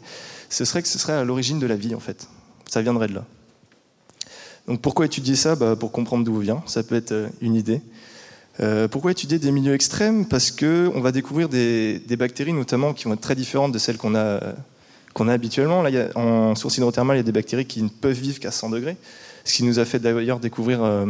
ce 0.48 0.64
serait 0.64 0.82
que 0.82 0.88
ce 0.88 0.98
serait 0.98 1.12
à 1.12 1.24
l'origine 1.24 1.58
de 1.58 1.66
la 1.66 1.76
vie 1.76 1.94
en 1.94 2.00
fait. 2.00 2.28
Ça 2.68 2.82
viendrait 2.82 3.08
de 3.08 3.14
là. 3.14 3.24
Donc 4.66 4.80
pourquoi 4.80 5.06
étudier 5.06 5.34
ça? 5.34 5.56
Bah, 5.56 5.74
Pour 5.76 5.90
comprendre 5.90 6.24
d'où 6.24 6.38
vient, 6.38 6.62
ça 6.66 6.82
peut 6.82 6.94
être 6.94 7.12
euh, 7.12 7.28
une 7.40 7.54
idée. 7.54 7.80
Euh, 8.60 8.86
pourquoi 8.86 9.12
étudier 9.12 9.38
des 9.38 9.50
milieux 9.50 9.72
extrêmes? 9.72 10.26
Parce 10.26 10.50
qu'on 10.50 11.00
va 11.00 11.12
découvrir 11.12 11.48
des, 11.48 12.00
bactéries 12.18 12.52
notamment 12.52 12.92
qui 12.92 13.04
vont 13.04 13.14
être 13.14 13.20
très 13.20 13.34
différentes 13.34 13.72
de 13.72 13.78
celles 13.78 13.96
qu'on 13.96 14.14
a, 14.14 14.40
a 15.14 15.32
habituellement. 15.32 15.82
Là, 15.82 16.08
en 16.16 16.54
source 16.54 16.76
hydrothermale, 16.76 17.16
il 17.16 17.20
y 17.20 17.22
a 17.22 17.24
des 17.24 17.32
bactéries 17.32 17.66
qui 17.66 17.82
ne 17.82 17.88
peuvent 17.88 18.18
vivre 18.18 18.40
qu'à 18.40 18.50
100 18.50 18.70
degrés, 18.70 18.96
ce 19.44 19.54
qui 19.54 19.62
nous 19.62 19.78
a 19.78 19.84
fait 19.84 20.00
d'ailleurs 20.00 20.40
découvrir 20.40 20.82
euh, 20.82 21.06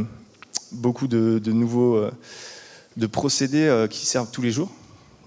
beaucoup 0.72 1.08
de, 1.08 1.40
nouveaux 1.46 2.00
de 2.96 3.06
procédés 3.06 3.86
qui 3.90 4.06
servent 4.06 4.30
tous 4.30 4.42
les 4.42 4.50
jours 4.50 4.70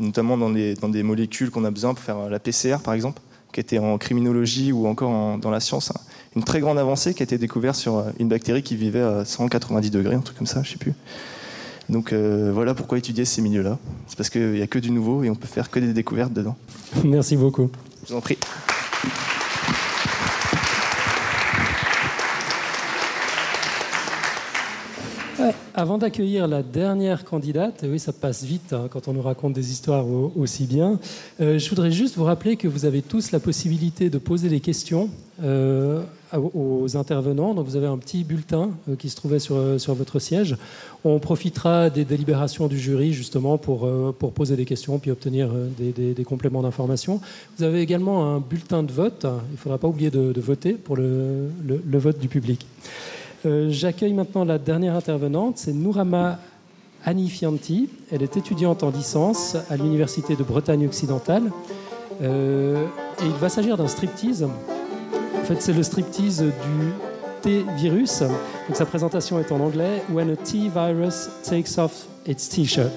notamment 0.02 0.38
dans, 0.38 0.50
dans 0.50 0.90
des 0.90 1.04
molécules 1.04 1.50
qu'on 1.50 1.64
a 1.64 1.72
besoin 1.72 1.94
pour 1.94 2.04
faire 2.04 2.30
la 2.30 2.40
PCR, 2.40 2.78
par 2.84 2.94
exemple, 2.94 3.22
qui 3.54 3.60
était 3.60 3.80
en 3.80 3.98
criminologie 3.98 4.72
ou 4.72 4.88
encore 4.88 5.38
dans 5.38 5.52
la 5.52 5.60
science. 5.60 5.92
Une 6.36 6.44
très 6.44 6.60
grande 6.60 6.80
avancée 6.80 7.14
qui 7.14 7.24
a 7.24 7.26
été 7.26 7.38
découverte 7.38 7.76
sur 7.76 7.98
euh, 7.98 8.04
une 8.20 8.30
bactérie 8.30 8.64
qui 8.64 8.76
vivait 8.76 9.02
à 9.02 9.26
190 9.26 9.92
degrés, 9.92 10.16
un 10.16 10.22
truc 10.22 10.38
comme 10.38 10.48
ça, 10.48 10.64
je 10.64 10.72
sais 10.72 10.78
plus. 10.78 10.94
Donc 11.90 12.14
euh, 12.14 12.52
voilà 12.54 12.74
pourquoi 12.74 12.98
étudier 12.98 13.26
ces 13.26 13.42
milieux-là. 13.42 13.78
C'est 14.08 14.18
parce 14.18 14.30
qu'il 14.30 14.52
n'y 14.54 14.62
a 14.62 14.68
que 14.68 14.80
du 14.80 14.92
nouveau 14.92 15.24
et 15.24 15.30
on 15.30 15.36
peut 15.36 15.48
faire 15.48 15.70
que 15.70 15.80
des 15.80 15.92
découvertes 15.92 16.32
dedans. 16.32 16.56
Merci 17.04 17.36
beaucoup. 17.36 17.70
Je 18.06 18.14
vous 18.14 18.18
en 18.18 18.22
prie. 18.22 18.38
Avant 25.74 25.98
d'accueillir 25.98 26.48
la 26.48 26.64
dernière 26.64 27.24
candidate, 27.24 27.86
oui, 27.88 27.98
ça 27.98 28.12
passe 28.12 28.44
vite 28.44 28.74
hein, 28.74 28.88
quand 28.90 29.08
on 29.08 29.14
nous 29.14 29.22
raconte 29.22 29.54
des 29.54 29.72
histoires 29.72 30.06
aussi 30.36 30.66
bien, 30.66 31.00
euh, 31.40 31.60
je 31.60 31.70
voudrais 31.70 31.92
juste 31.92 32.18
vous 32.18 32.26
rappeler 32.26 32.58
que 32.58 32.68
vous 32.68 32.84
avez 32.84 33.02
tous 33.02 33.32
la 33.32 33.40
possibilité 33.40 34.10
de 34.10 34.18
poser 34.18 34.50
des 34.50 34.60
questions 34.60 35.10
euh, 35.42 36.04
aux 36.34 36.98
intervenants. 36.98 37.54
Donc 37.54 37.68
vous 37.68 37.78
avez 37.78 37.88
un 37.88 37.98
petit 37.98 38.26
bulletin 38.26 38.72
euh, 38.90 38.96
qui 38.98 39.10
se 39.10 39.16
trouvait 39.16 39.40
sur, 39.40 39.80
sur 39.80 39.94
votre 39.94 40.20
siège. 40.20 40.58
On 41.06 41.20
profitera 41.20 41.90
des 41.90 42.04
délibérations 42.04 42.68
du 42.68 42.78
jury 42.78 43.14
justement 43.14 43.58
pour, 43.58 43.90
pour 44.14 44.34
poser 44.34 44.58
des 44.58 44.66
questions 44.66 45.00
puis 45.00 45.10
obtenir 45.10 45.50
des, 45.78 46.14
des, 46.14 46.24
compléments 46.24 46.64
d'information. 46.64 47.22
Vous 47.58 47.64
avez 47.64 47.80
également 47.80 48.36
un 48.36 48.40
bulletin 48.40 48.84
de 48.84 48.92
vote. 48.92 49.26
Il 49.26 49.54
ne 49.54 49.58
faudra 49.58 49.78
pas 49.78 49.88
oublier 49.88 50.12
de, 50.12 50.42
voter 50.42 50.74
pour 50.74 50.98
le, 50.98 51.50
le 51.66 51.98
vote 51.98 52.20
du 52.20 52.28
public. 52.28 52.66
Euh, 53.46 53.68
j'accueille 53.70 54.14
maintenant 54.14 54.46
la 54.46 54.58
dernière 54.58 54.96
intervenante, 54.96 55.58
c'est 55.58 55.74
Nourama 55.74 56.40
Anifianti. 57.06 57.90
Elle 58.12 58.22
est 58.22 58.38
étudiante 58.38 58.84
en 58.84 58.92
licence 58.92 59.58
à 59.70 59.78
l'Université 59.78 60.36
de 60.36 60.44
Bretagne 60.44 60.86
occidentale. 60.86 61.52
Euh, 62.22 62.86
et 63.22 63.26
il 63.26 63.34
va 63.34 63.50
s'agir 63.50 63.78
d'un 63.78 63.88
striptease. 63.88 64.44
En 64.44 65.44
fait, 65.44 65.60
c'est 65.62 65.74
le 65.74 65.82
striptease 65.82 66.42
du 66.44 66.92
T-virus. 67.42 68.20
Donc 68.22 68.76
sa 68.76 68.86
présentation 68.86 69.40
est 69.40 69.52
en 69.52 69.60
anglais. 69.60 70.04
When 70.12 70.30
a 70.30 70.36
T-virus 70.36 71.30
takes 71.44 71.80
off 71.80 72.08
its 72.28 72.48
T-shirt. 72.50 72.94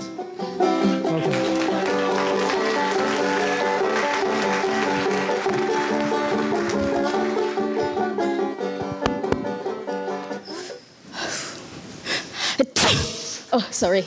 Oh, 13.56 13.60
sorry. 13.70 14.02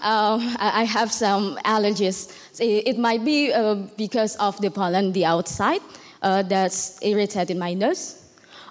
Um, 0.00 0.56
I 0.58 0.84
have 0.84 1.12
some 1.12 1.58
allergies. 1.62 2.32
It 2.58 2.98
might 2.98 3.22
be 3.22 3.52
uh, 3.52 3.74
because 3.98 4.34
of 4.36 4.58
the 4.62 4.70
pollen 4.70 5.12
the 5.12 5.26
outside 5.26 5.82
uh, 6.22 6.42
that's 6.42 6.98
irritated 7.02 7.58
my 7.58 7.74
nose, 7.74 8.24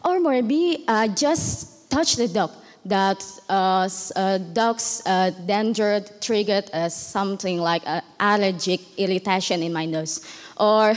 or 0.03 0.19
maybe 0.19 0.85
I 0.87 1.09
just 1.09 1.91
touched 1.91 2.17
the 2.17 2.27
dog. 2.27 2.49
That 2.83 3.23
uh, 3.47 3.87
uh 4.15 4.37
dog's 4.53 5.03
uh, 5.05 5.29
danger 5.45 6.03
triggered 6.19 6.71
uh, 6.73 6.89
something 6.89 7.59
like 7.59 7.83
an 7.85 8.01
allergic 8.19 8.79
irritation 8.97 9.61
in 9.61 9.71
my 9.71 9.85
nose, 9.85 10.25
or 10.57 10.95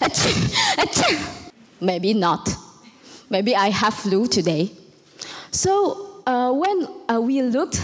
maybe 1.80 2.14
not. 2.14 2.48
Maybe 3.30 3.54
I 3.54 3.70
have 3.70 3.94
flu 3.94 4.26
today. 4.26 4.72
So 5.52 6.22
when 6.26 6.88
we 7.26 7.42
looked 7.42 7.80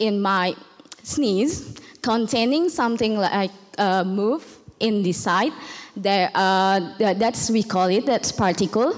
in 0.00 0.20
my 0.20 0.56
sneeze 1.02 1.76
containing 2.02 2.68
something 2.68 3.16
like 3.16 3.52
a 3.78 4.04
move 4.04 4.58
in 4.80 5.02
the 5.02 5.12
side. 5.12 5.52
There, 5.96 6.30
uh, 6.34 6.80
that's 7.14 7.50
we 7.50 7.62
call 7.62 7.86
it 7.88 8.06
that's 8.06 8.32
particle, 8.32 8.94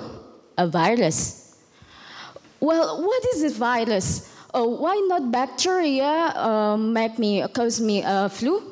a 0.56 0.66
virus. 0.66 1.58
Well, 2.60 3.02
what 3.02 3.24
is 3.34 3.42
a 3.42 3.50
virus? 3.50 4.32
Oh, 4.54 4.68
why 4.68 4.94
not 5.08 5.32
bacteria 5.32 6.32
uh, 6.36 6.76
make 6.76 7.18
me 7.18 7.44
cause 7.52 7.80
me 7.80 8.02
a 8.04 8.28
flu? 8.28 8.62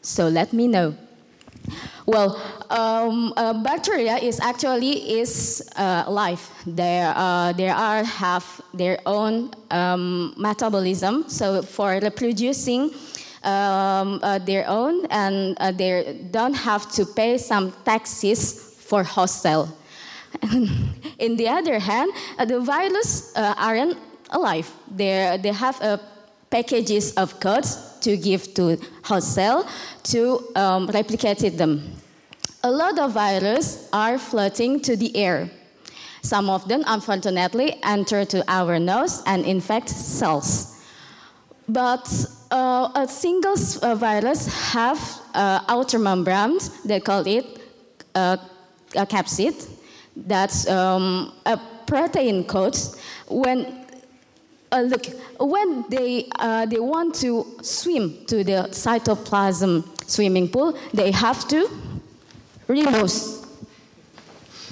So 0.00 0.28
let 0.28 0.52
me 0.52 0.68
know. 0.68 0.96
Well, 2.06 2.36
um, 2.68 3.32
uh, 3.34 3.54
bacteria 3.54 4.16
is 4.16 4.38
actually 4.38 5.20
is 5.20 5.62
uh, 5.76 6.04
life. 6.06 6.50
They 6.66 7.00
uh, 7.00 7.52
they 7.52 7.70
are 7.70 8.04
have 8.04 8.44
their 8.74 9.00
own 9.06 9.52
um, 9.70 10.34
metabolism. 10.36 11.24
So 11.28 11.62
for 11.62 11.98
reproducing 12.02 12.90
um, 13.42 14.20
uh, 14.22 14.38
their 14.38 14.68
own, 14.68 15.06
and 15.06 15.56
uh, 15.58 15.72
they 15.72 16.28
don't 16.30 16.52
have 16.52 16.92
to 16.92 17.06
pay 17.06 17.38
some 17.38 17.72
taxes 17.86 18.76
for 18.84 19.02
host 19.02 19.40
cell. 19.40 19.74
In 21.18 21.36
the 21.36 21.48
other 21.48 21.78
hand, 21.78 22.12
uh, 22.38 22.44
the 22.44 22.60
virus 22.60 23.32
aren't 23.34 23.96
alive. 24.28 24.70
They 24.94 25.38
they 25.40 25.52
have 25.52 25.80
packages 26.50 27.12
of 27.14 27.38
codes 27.40 27.98
to 28.00 28.16
give 28.16 28.54
to 28.54 28.78
host 29.02 29.34
cell 29.34 29.66
to 30.04 30.40
um, 30.56 30.86
replicate 30.88 31.56
them. 31.56 31.82
A 32.62 32.70
lot 32.70 32.98
of 32.98 33.12
viruses 33.12 33.88
are 33.92 34.18
floating 34.18 34.80
to 34.80 34.96
the 34.96 35.14
air. 35.16 35.50
Some 36.22 36.48
of 36.48 36.66
them, 36.68 36.82
unfortunately, 36.86 37.78
enter 37.84 38.24
to 38.24 38.42
our 38.48 38.78
nose 38.78 39.22
and 39.26 39.44
infect 39.44 39.90
cells. 39.90 40.82
But 41.68 42.08
uh, 42.50 42.90
a 42.94 43.06
single 43.06 43.56
uh, 43.82 43.94
virus 43.94 44.72
have 44.72 44.98
uh, 45.34 45.60
outer 45.68 45.98
membrane, 45.98 46.58
they 46.84 47.00
call 47.00 47.26
it 47.26 47.60
uh, 48.14 48.36
a 48.96 49.06
capsid, 49.06 49.68
That's 50.16 50.68
um, 50.68 51.32
a 51.44 51.58
protein 51.86 52.44
codes 52.44 52.96
when 53.28 53.83
uh, 54.74 54.80
look, 54.80 55.06
when 55.38 55.84
they, 55.88 56.28
uh, 56.38 56.66
they 56.66 56.80
want 56.80 57.14
to 57.14 57.46
swim 57.62 58.26
to 58.26 58.42
the 58.42 58.68
cytoplasm 58.70 59.84
swimming 60.08 60.48
pool, 60.48 60.76
they 60.92 61.12
have 61.12 61.46
to 61.48 61.70
remove. 62.66 63.12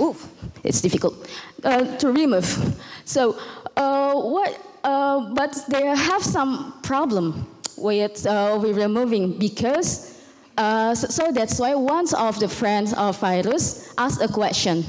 Ooh, 0.01 0.17
it's 0.65 0.81
difficult 0.81 1.31
uh, 1.63 1.97
to 1.99 2.11
remove. 2.11 2.77
So, 3.05 3.39
uh, 3.77 4.15
what? 4.15 4.61
Uh, 4.83 5.33
but 5.35 5.57
they 5.69 5.87
have 5.87 6.25
some 6.25 6.81
problem 6.83 7.47
with 7.77 8.27
uh, 8.27 8.59
with 8.61 8.77
removing 8.77 9.39
because. 9.39 10.11
So, 10.59 10.95
so 10.95 11.33
that's 11.33 11.59
why 11.59 11.75
one 11.75 12.07
of 12.15 12.39
the 12.39 12.49
friends 12.49 12.93
of 12.93 13.19
virus 13.19 13.93
asked 13.97 14.23
a 14.23 14.29
question. 14.29 14.85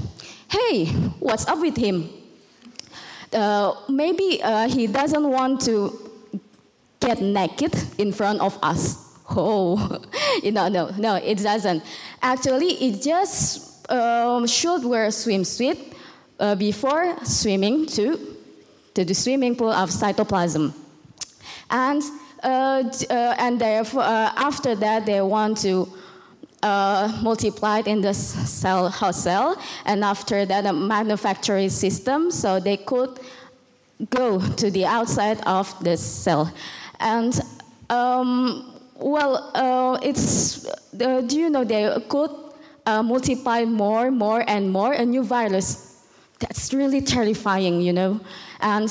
Hey, 0.50 0.86
what's 1.20 1.48
up 1.48 1.60
with 1.60 1.78
him? 1.78 2.10
Uh, 3.34 3.76
maybe 3.90 4.42
uh, 4.44 4.68
he 4.68 4.88
doesn't 4.88 5.28
want 5.30 5.62
to 5.62 6.12
get 7.00 7.22
naked 7.22 7.74
in 7.98 8.12
front 8.12 8.42
of 8.42 8.58
us. 8.62 9.02
Oh, 9.36 10.02
no, 10.44 10.68
no, 10.68 10.92
no, 10.98 11.16
it 11.16 11.38
doesn't. 11.38 11.82
Actually, 12.22 12.74
it 12.74 13.02
just 13.02 13.90
um, 13.90 14.46
should 14.46 14.84
wear 14.84 15.06
a 15.06 15.08
swimsuit 15.08 15.94
uh, 16.40 16.56
before 16.56 17.16
swimming 17.24 17.86
to, 17.88 18.20
to 18.94 19.06
the 19.06 19.14
swimming 19.16 19.56
pool 19.56 19.72
of 19.72 19.90
cytoplasm. 19.90 20.74
And, 21.72 22.04
uh, 22.44 22.84
uh, 23.10 23.36
and 23.40 23.60
therefore, 23.60 24.04
after 24.04 24.76
that, 24.76 25.06
they 25.06 25.22
want 25.22 25.58
to 25.60 25.88
uh, 26.64 27.20
multiplied 27.22 27.88
in 27.88 28.02
the 28.02 28.14
cell 28.14 28.90
host 28.90 29.24
cell, 29.24 29.62
and 29.86 30.04
after 30.04 30.46
that, 30.46 30.66
a 30.66 30.74
manufacturing 30.74 31.70
system, 31.70 32.32
so 32.32 32.60
they 32.60 32.78
could 32.78 33.20
go 34.10 34.40
to 34.40 34.72
the 34.72 34.86
outside 34.86 35.40
of 35.46 35.72
the 35.84 35.98
cell. 35.98 36.52
And 37.00 37.40
um, 37.90 38.80
well, 38.96 39.52
uh, 39.54 40.00
it's 40.02 40.66
uh, 40.66 41.22
do 41.22 41.38
you 41.38 41.50
know 41.50 41.64
they 41.64 41.96
could 42.10 42.32
uh, 42.86 43.04
multiply 43.04 43.64
more, 43.66 44.12
more, 44.12 44.44
and 44.48 44.72
more 44.72 44.94
a 44.94 45.06
new 45.06 45.24
virus. 45.24 46.02
That's 46.40 46.74
really 46.74 47.02
terrifying, 47.02 47.82
you 47.82 47.94
know. 47.94 48.20
And 48.60 48.90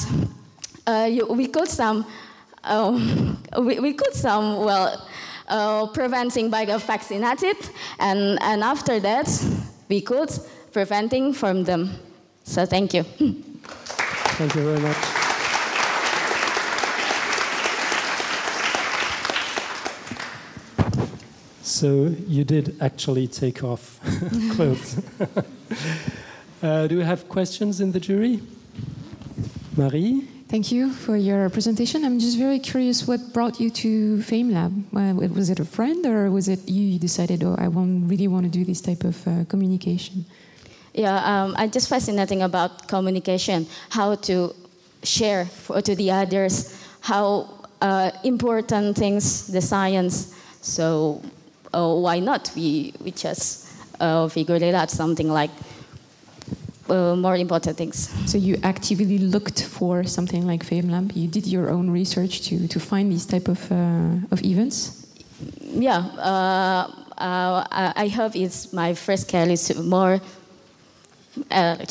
uh, 0.86 1.08
you, 1.10 1.26
we 1.26 1.48
could 1.48 1.68
some, 1.68 2.06
um, 2.64 3.42
we, 3.58 3.80
we 3.80 3.92
could 3.92 4.14
some 4.14 4.64
well 4.64 5.06
uh, 5.52 5.86
preventing 5.86 6.50
vaccinated, 6.50 7.56
and, 7.98 8.38
and 8.42 8.64
after 8.64 8.98
that, 9.00 9.28
we 9.88 10.00
could 10.00 10.30
preventing 10.72 11.34
from 11.34 11.64
them. 11.64 11.90
So 12.44 12.64
thank 12.66 12.94
you. 12.94 13.02
Thank 13.02 14.54
you 14.54 14.62
very 14.62 14.80
much. 14.80 14.96
So 21.62 22.14
you 22.26 22.44
did 22.44 22.76
actually 22.80 23.28
take 23.28 23.62
off 23.62 24.00
clothes. 24.52 25.00
uh, 26.62 26.86
do 26.86 26.96
we 26.96 27.04
have 27.04 27.28
questions 27.28 27.80
in 27.80 27.92
the 27.92 28.00
jury? 28.00 28.40
Marie? 29.76 30.28
Thank 30.52 30.70
you 30.70 30.92
for 30.92 31.16
your 31.16 31.48
presentation. 31.48 32.04
I'm 32.04 32.18
just 32.18 32.36
very 32.36 32.58
curious 32.58 33.08
what 33.08 33.32
brought 33.32 33.58
you 33.58 33.70
to 33.70 34.18
FameLab? 34.18 34.92
Was 35.32 35.48
it 35.48 35.58
a 35.60 35.64
friend 35.64 36.04
or 36.04 36.30
was 36.30 36.46
it 36.46 36.68
you 36.68 36.98
decided, 36.98 37.42
oh, 37.42 37.56
I 37.56 37.68
really 37.68 38.28
want 38.28 38.44
to 38.44 38.50
do 38.50 38.62
this 38.62 38.82
type 38.82 39.02
of 39.02 39.16
uh, 39.26 39.46
communication? 39.48 40.26
Yeah, 40.92 41.16
um, 41.24 41.54
I'm 41.56 41.70
just 41.70 41.88
fascinating 41.88 42.42
about 42.42 42.86
communication, 42.86 43.66
how 43.88 44.14
to 44.28 44.54
share 45.02 45.46
for, 45.46 45.80
to 45.80 45.96
the 45.96 46.10
others, 46.10 46.78
how 47.00 47.48
uh, 47.80 48.10
important 48.22 48.94
things, 48.98 49.46
the 49.46 49.62
science. 49.62 50.36
So 50.60 51.22
uh, 51.72 51.94
why 51.94 52.18
not? 52.18 52.52
We, 52.54 52.92
we 53.00 53.12
just 53.12 53.72
uh, 53.98 54.28
figured 54.28 54.60
it 54.60 54.74
out, 54.74 54.90
something 54.90 55.30
like 55.30 55.50
uh, 56.88 57.16
more 57.16 57.36
important 57.36 57.76
things. 57.76 58.10
So 58.30 58.38
you 58.38 58.58
actively 58.62 59.18
looked 59.18 59.62
for 59.64 60.04
something 60.04 60.46
like 60.46 60.64
FameLab. 60.64 61.14
You 61.14 61.28
did 61.28 61.46
your 61.46 61.70
own 61.70 61.90
research 61.90 62.42
to, 62.48 62.68
to 62.68 62.80
find 62.80 63.10
these 63.12 63.26
type 63.26 63.48
of, 63.48 63.70
uh, 63.70 64.16
of 64.30 64.42
events. 64.44 65.06
Yeah, 65.60 65.98
uh, 66.18 66.90
uh 67.18 67.92
I 67.96 68.08
hope 68.08 68.36
it's 68.36 68.72
my 68.72 68.94
first 68.94 69.28
call 69.30 69.50
is 69.50 69.76
more. 69.78 70.20
Uh, 71.50 71.76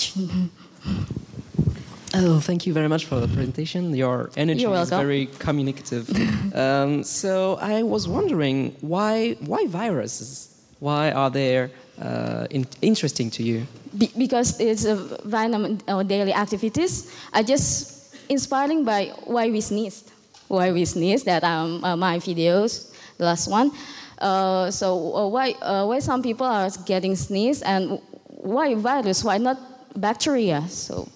oh, 2.13 2.39
thank 2.39 2.65
you 2.65 2.73
very 2.73 2.87
much 2.87 3.05
for 3.05 3.19
the 3.19 3.27
presentation. 3.27 3.95
Your 3.95 4.29
energy 4.37 4.65
is 4.65 4.89
very 4.89 5.27
communicative. 5.39 6.09
um, 6.55 7.03
so 7.03 7.57
I 7.61 7.83
was 7.83 8.07
wondering 8.07 8.75
why 8.81 9.35
why 9.39 9.67
viruses? 9.67 10.47
Why 10.79 11.11
are 11.11 11.29
they 11.29 11.69
uh, 12.01 12.47
in 12.49 12.65
interesting 12.81 13.29
to 13.31 13.43
you? 13.43 13.67
Be 13.97 14.11
because 14.17 14.59
it's 14.59 14.85
a 14.85 14.95
random 15.25 15.79
uh, 15.87 16.03
daily 16.03 16.33
activities. 16.33 17.13
I 17.33 17.43
just 17.43 18.15
inspiring 18.29 18.83
by 18.83 19.13
why 19.25 19.49
we 19.49 19.61
sneezed, 19.61 20.11
why 20.47 20.71
we 20.71 20.85
sneezed. 20.85 21.25
That 21.25 21.43
um, 21.43 21.83
uh, 21.83 21.95
my 21.95 22.19
videos, 22.19 22.91
the 23.17 23.25
last 23.25 23.47
one. 23.47 23.71
Uh, 24.17 24.71
so 24.71 25.15
uh, 25.15 25.27
why 25.27 25.51
uh, 25.61 25.85
why 25.85 25.99
some 25.99 26.21
people 26.21 26.45
are 26.45 26.69
getting 26.85 27.15
sneeze 27.15 27.61
and 27.61 27.99
why 28.27 28.75
virus? 28.75 29.23
Why 29.23 29.37
not 29.37 29.57
bacteria? 29.95 30.67
So 30.67 31.07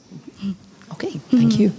okay, 0.94 1.12
thank 1.32 1.60
you. 1.60 1.72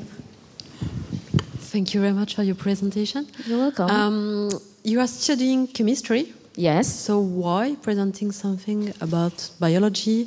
Thank 1.77 1.93
you 1.93 2.01
very 2.01 2.13
much 2.15 2.35
for 2.35 2.43
your 2.43 2.55
presentation. 2.55 3.27
You're 3.45 3.59
welcome. 3.59 3.91
Um, 3.91 4.51
you 4.83 5.01
are 5.01 5.07
studying 5.07 5.67
chemistry. 5.67 6.33
Yes. 6.57 6.89
So 6.89 7.21
why 7.21 7.77
presenting 7.83 8.33
something 8.33 8.93
about 9.03 9.51
biology? 9.61 10.27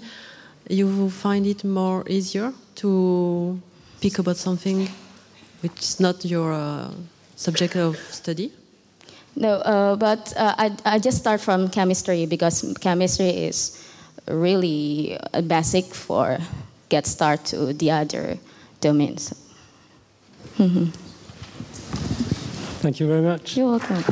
You 0.70 1.10
find 1.10 1.48
it 1.48 1.64
more 1.64 2.04
easier 2.08 2.54
to 2.76 3.60
speak 3.98 4.20
about 4.20 4.38
something 4.38 4.88
which 5.62 5.80
is 5.82 6.00
not 6.00 6.24
your 6.24 6.54
uh, 6.54 6.92
subject 7.36 7.76
of 7.76 7.98
study? 7.98 8.54
No, 9.36 9.54
uh, 9.54 9.96
but 9.96 10.32
uh, 10.38 10.54
I, 10.58 10.78
I 10.86 11.00
just 11.00 11.18
start 11.18 11.42
from 11.42 11.70
chemistry 11.70 12.28
because 12.28 12.74
chemistry 12.80 13.30
is 13.30 13.84
really 14.28 15.18
basic 15.48 15.86
for 15.86 16.38
get 16.90 17.08
start 17.08 17.46
to 17.46 17.74
the 17.74 17.90
other 17.92 18.38
domains. 18.82 19.34
Thank 22.82 23.00
you 23.00 23.08
very 23.08 23.22
much. 23.22 23.58
You're 23.58 23.72
welcome. 23.72 24.04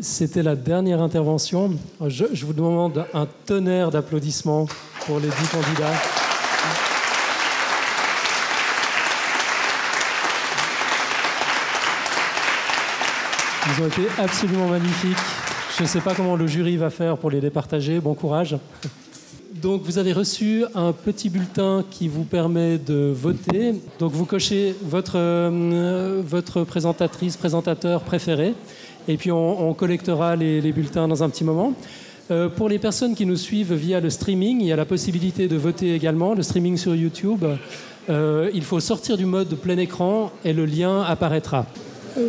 C'était 0.00 0.42
la 0.42 0.56
dernière 0.56 1.02
intervention. 1.02 1.74
Je, 2.06 2.24
je, 2.32 2.46
vous 2.46 2.54
demande 2.54 3.04
un 3.12 3.26
tonnerre 3.44 3.90
d'applaudissements 3.90 4.66
pour 5.04 5.18
les 5.20 5.28
dix 5.28 5.48
candidats. 5.50 5.92
Ils 13.66 13.82
ont 13.82 13.86
été 13.88 14.02
absolument 14.18 14.68
magnifiques. 14.68 15.16
Je 15.76 15.82
ne 15.82 15.88
sais 15.88 16.00
pas 16.00 16.14
comment 16.14 16.36
le 16.36 16.46
jury 16.46 16.78
va 16.78 16.88
faire 16.88 17.18
pour 17.18 17.30
les 17.30 17.42
départager. 17.42 18.00
Bon 18.00 18.14
courage. 18.14 18.56
Donc 19.60 19.82
vous 19.82 19.98
avez 19.98 20.14
reçu 20.14 20.64
un 20.74 20.92
petit 20.92 21.28
bulletin 21.28 21.84
qui 21.90 22.08
vous 22.08 22.24
permet 22.24 22.78
de 22.78 23.12
voter. 23.14 23.74
Donc 23.98 24.12
vous 24.12 24.24
cochez 24.24 24.74
votre, 24.82 25.16
euh, 25.16 26.22
votre 26.24 26.64
présentatrice, 26.64 27.36
présentateur 27.36 28.00
préféré 28.00 28.54
et 29.08 29.16
puis 29.16 29.30
on, 29.30 29.72
collectera 29.74 30.36
les, 30.36 30.72
bulletins 30.72 31.08
dans 31.08 31.22
un 31.22 31.28
petit 31.28 31.44
moment. 31.44 31.74
Euh, 32.30 32.48
pour 32.48 32.68
les 32.68 32.78
personnes 32.78 33.14
qui 33.14 33.24
nous 33.24 33.36
suivent 33.36 33.72
via 33.72 34.00
le 34.00 34.10
streaming, 34.10 34.60
il 34.60 34.66
y 34.66 34.72
a 34.72 34.76
la 34.76 34.84
possibilité 34.84 35.46
de 35.46 35.56
voter 35.56 35.94
également, 35.94 36.34
le 36.34 36.42
streaming 36.42 36.76
sur 36.76 36.94
YouTube. 36.94 37.44
Euh, 38.08 38.50
il 38.52 38.64
faut 38.64 38.80
sortir 38.80 39.16
du 39.16 39.26
mode 39.26 39.54
plein 39.56 39.78
écran 39.78 40.32
et 40.44 40.52
le 40.52 40.64
lien 40.64 41.02
apparaîtra. 41.02 41.66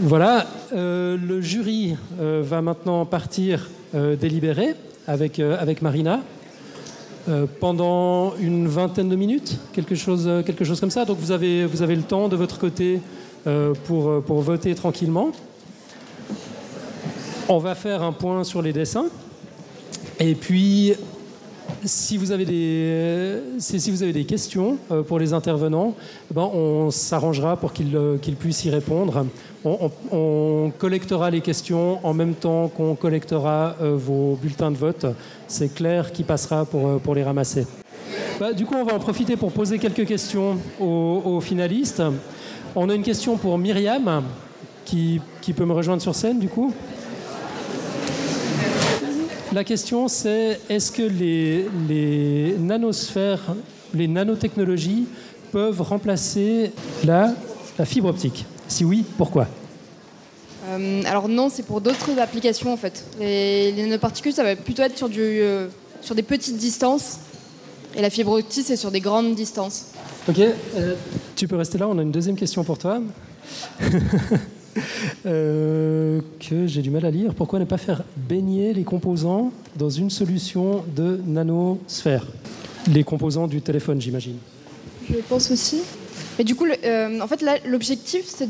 Voilà, 0.01 0.45
euh, 0.75 1.17
le 1.17 1.41
jury 1.41 1.95
va 2.19 2.61
maintenant 2.61 3.05
partir 3.05 3.69
délibérer 3.93 4.75
avec, 5.07 5.39
avec 5.39 5.81
Marina 5.81 6.19
pendant 7.59 8.35
une 8.37 8.67
vingtaine 8.67 9.09
de 9.09 9.15
minutes, 9.15 9.57
quelque 9.73 9.95
chose, 9.95 10.29
quelque 10.45 10.65
chose 10.65 10.79
comme 10.79 10.91
ça. 10.91 11.05
Donc 11.05 11.17
vous 11.19 11.31
avez, 11.31 11.65
vous 11.65 11.81
avez 11.81 11.95
le 11.95 12.03
temps 12.03 12.27
de 12.27 12.35
votre 12.35 12.59
côté 12.59 12.99
pour, 13.85 14.21
pour 14.23 14.41
voter 14.41 14.75
tranquillement. 14.75 15.31
On 17.49 17.59
va 17.59 17.75
faire 17.75 18.03
un 18.03 18.11
point 18.11 18.43
sur 18.43 18.61
les 18.61 18.73
dessins. 18.73 19.05
Et 20.19 20.35
puis, 20.35 20.93
si 21.85 22.17
vous 22.17 22.33
avez 22.33 22.43
des, 22.43 24.25
questions 24.25 24.77
euh, 24.91 25.01
pour 25.01 25.17
les 25.17 25.31
intervenants, 25.31 25.95
eh 26.29 26.33
ben 26.33 26.49
on 26.53 26.91
s'arrangera 26.91 27.55
pour 27.55 27.71
qu'ils 27.71 27.95
euh, 27.95 28.17
puissent 28.37 28.65
y 28.65 28.69
répondre. 28.69 29.25
On, 29.63 30.71
collectera 30.77 31.29
les 31.29 31.39
questions 31.39 32.05
en 32.05 32.13
même 32.13 32.33
temps 32.33 32.67
qu'on 32.67 32.95
collectera 32.95 33.75
vos 33.81 34.37
bulletins 34.41 34.71
de 34.71 34.77
vote. 34.77 35.05
C'est 35.47 35.73
Claire 35.73 36.11
qui 36.11 36.23
passera 36.23 36.65
pour, 36.65 37.15
les 37.15 37.23
ramasser. 37.23 37.65
Bah, 38.39 38.51
du 38.53 38.65
coup, 38.65 38.75
on 38.75 38.83
va 38.83 38.93
en 38.93 38.99
profiter 38.99 39.37
pour 39.37 39.51
poser 39.51 39.79
quelques 39.79 40.05
questions 40.05 40.57
aux, 40.79 41.39
finalistes. 41.41 42.03
On 42.75 42.89
a 42.89 42.95
une 42.95 43.03
question 43.03 43.37
pour 43.37 43.57
Myriam, 43.57 44.23
qui 44.85 45.21
peut 45.55 45.65
me 45.65 45.73
rejoindre 45.73 46.01
sur 46.01 46.15
scène, 46.15 46.39
du 46.39 46.49
coup. 46.49 46.73
La 49.53 49.63
question, 49.63 50.07
c'est 50.07 50.59
est-ce 50.69 50.91
que 50.91 51.03
les, 51.03 51.67
les, 51.87 52.55
nanosphères, 52.59 53.55
les 53.93 54.07
nanotechnologies 54.07 55.05
peuvent 55.51 55.81
remplacer 55.81 56.71
la, 57.05 57.33
la 57.79 57.85
fibre 57.85 58.09
optique? 58.09 58.45
Si 58.67 58.83
oui, 58.83 59.05
pourquoi? 59.17 59.47
Euh, 60.67 61.01
Alors 61.05 61.29
non, 61.29 61.47
c'est 61.49 61.63
pour 61.63 61.79
d'autres 61.79 62.19
applications 62.19 62.73
en 62.73 62.77
fait. 62.77 63.05
Les, 63.19 63.71
les, 63.71 63.83
nanoparticules, 63.83 64.33
ça 64.33 64.43
va 64.43 64.55
plutôt 64.57 64.83
être 64.83 64.97
sur, 64.97 65.07
du, 65.07 65.21
euh, 65.21 65.67
sur 66.01 66.13
des 66.13 66.23
petites 66.23 66.57
distances. 66.57 67.19
Et 67.95 68.01
la 68.01 68.09
fibre 68.09 68.33
optique, 68.33 68.65
c'est 68.67 68.75
sur 68.75 68.91
des 68.91 68.99
grandes 68.99 69.33
distances. 69.33 69.85
Ok, 70.27 70.39
euh, 70.39 70.95
tu 71.37 71.47
peux 71.47 71.55
rester 71.55 71.77
là, 71.77 71.87
on 71.87 71.97
a 71.97 72.01
une 72.01 72.11
deuxième 72.11 72.35
question 72.35 72.65
pour 72.65 72.77
toi. 72.77 72.99
Euh, 75.25 76.21
que 76.39 76.67
j'ai 76.67 76.81
du 76.81 76.89
mal 76.89 77.05
à 77.05 77.11
lire. 77.11 77.33
Pourquoi 77.33 77.59
ne 77.59 77.65
pas 77.65 77.77
faire 77.77 78.03
baigner 78.15 78.73
les 78.73 78.83
composants 78.83 79.51
dans 79.75 79.89
une 79.89 80.09
solution 80.09 80.83
de 80.95 81.19
nanosphère? 81.25 82.25
Les 82.91 83.03
composants 83.03 83.47
du 83.47 83.61
téléphone, 83.61 83.99
j'imagine. 83.99 84.37
Je 85.09 85.17
pense 85.29 85.51
aussi. 85.51 85.81
Mais 86.37 86.43
du 86.43 86.55
coup, 86.55 86.65
euh, 86.65 87.19
en 87.19 87.27
fait, 87.27 87.43
l'objectif, 87.65 88.25
c'est 88.25 88.47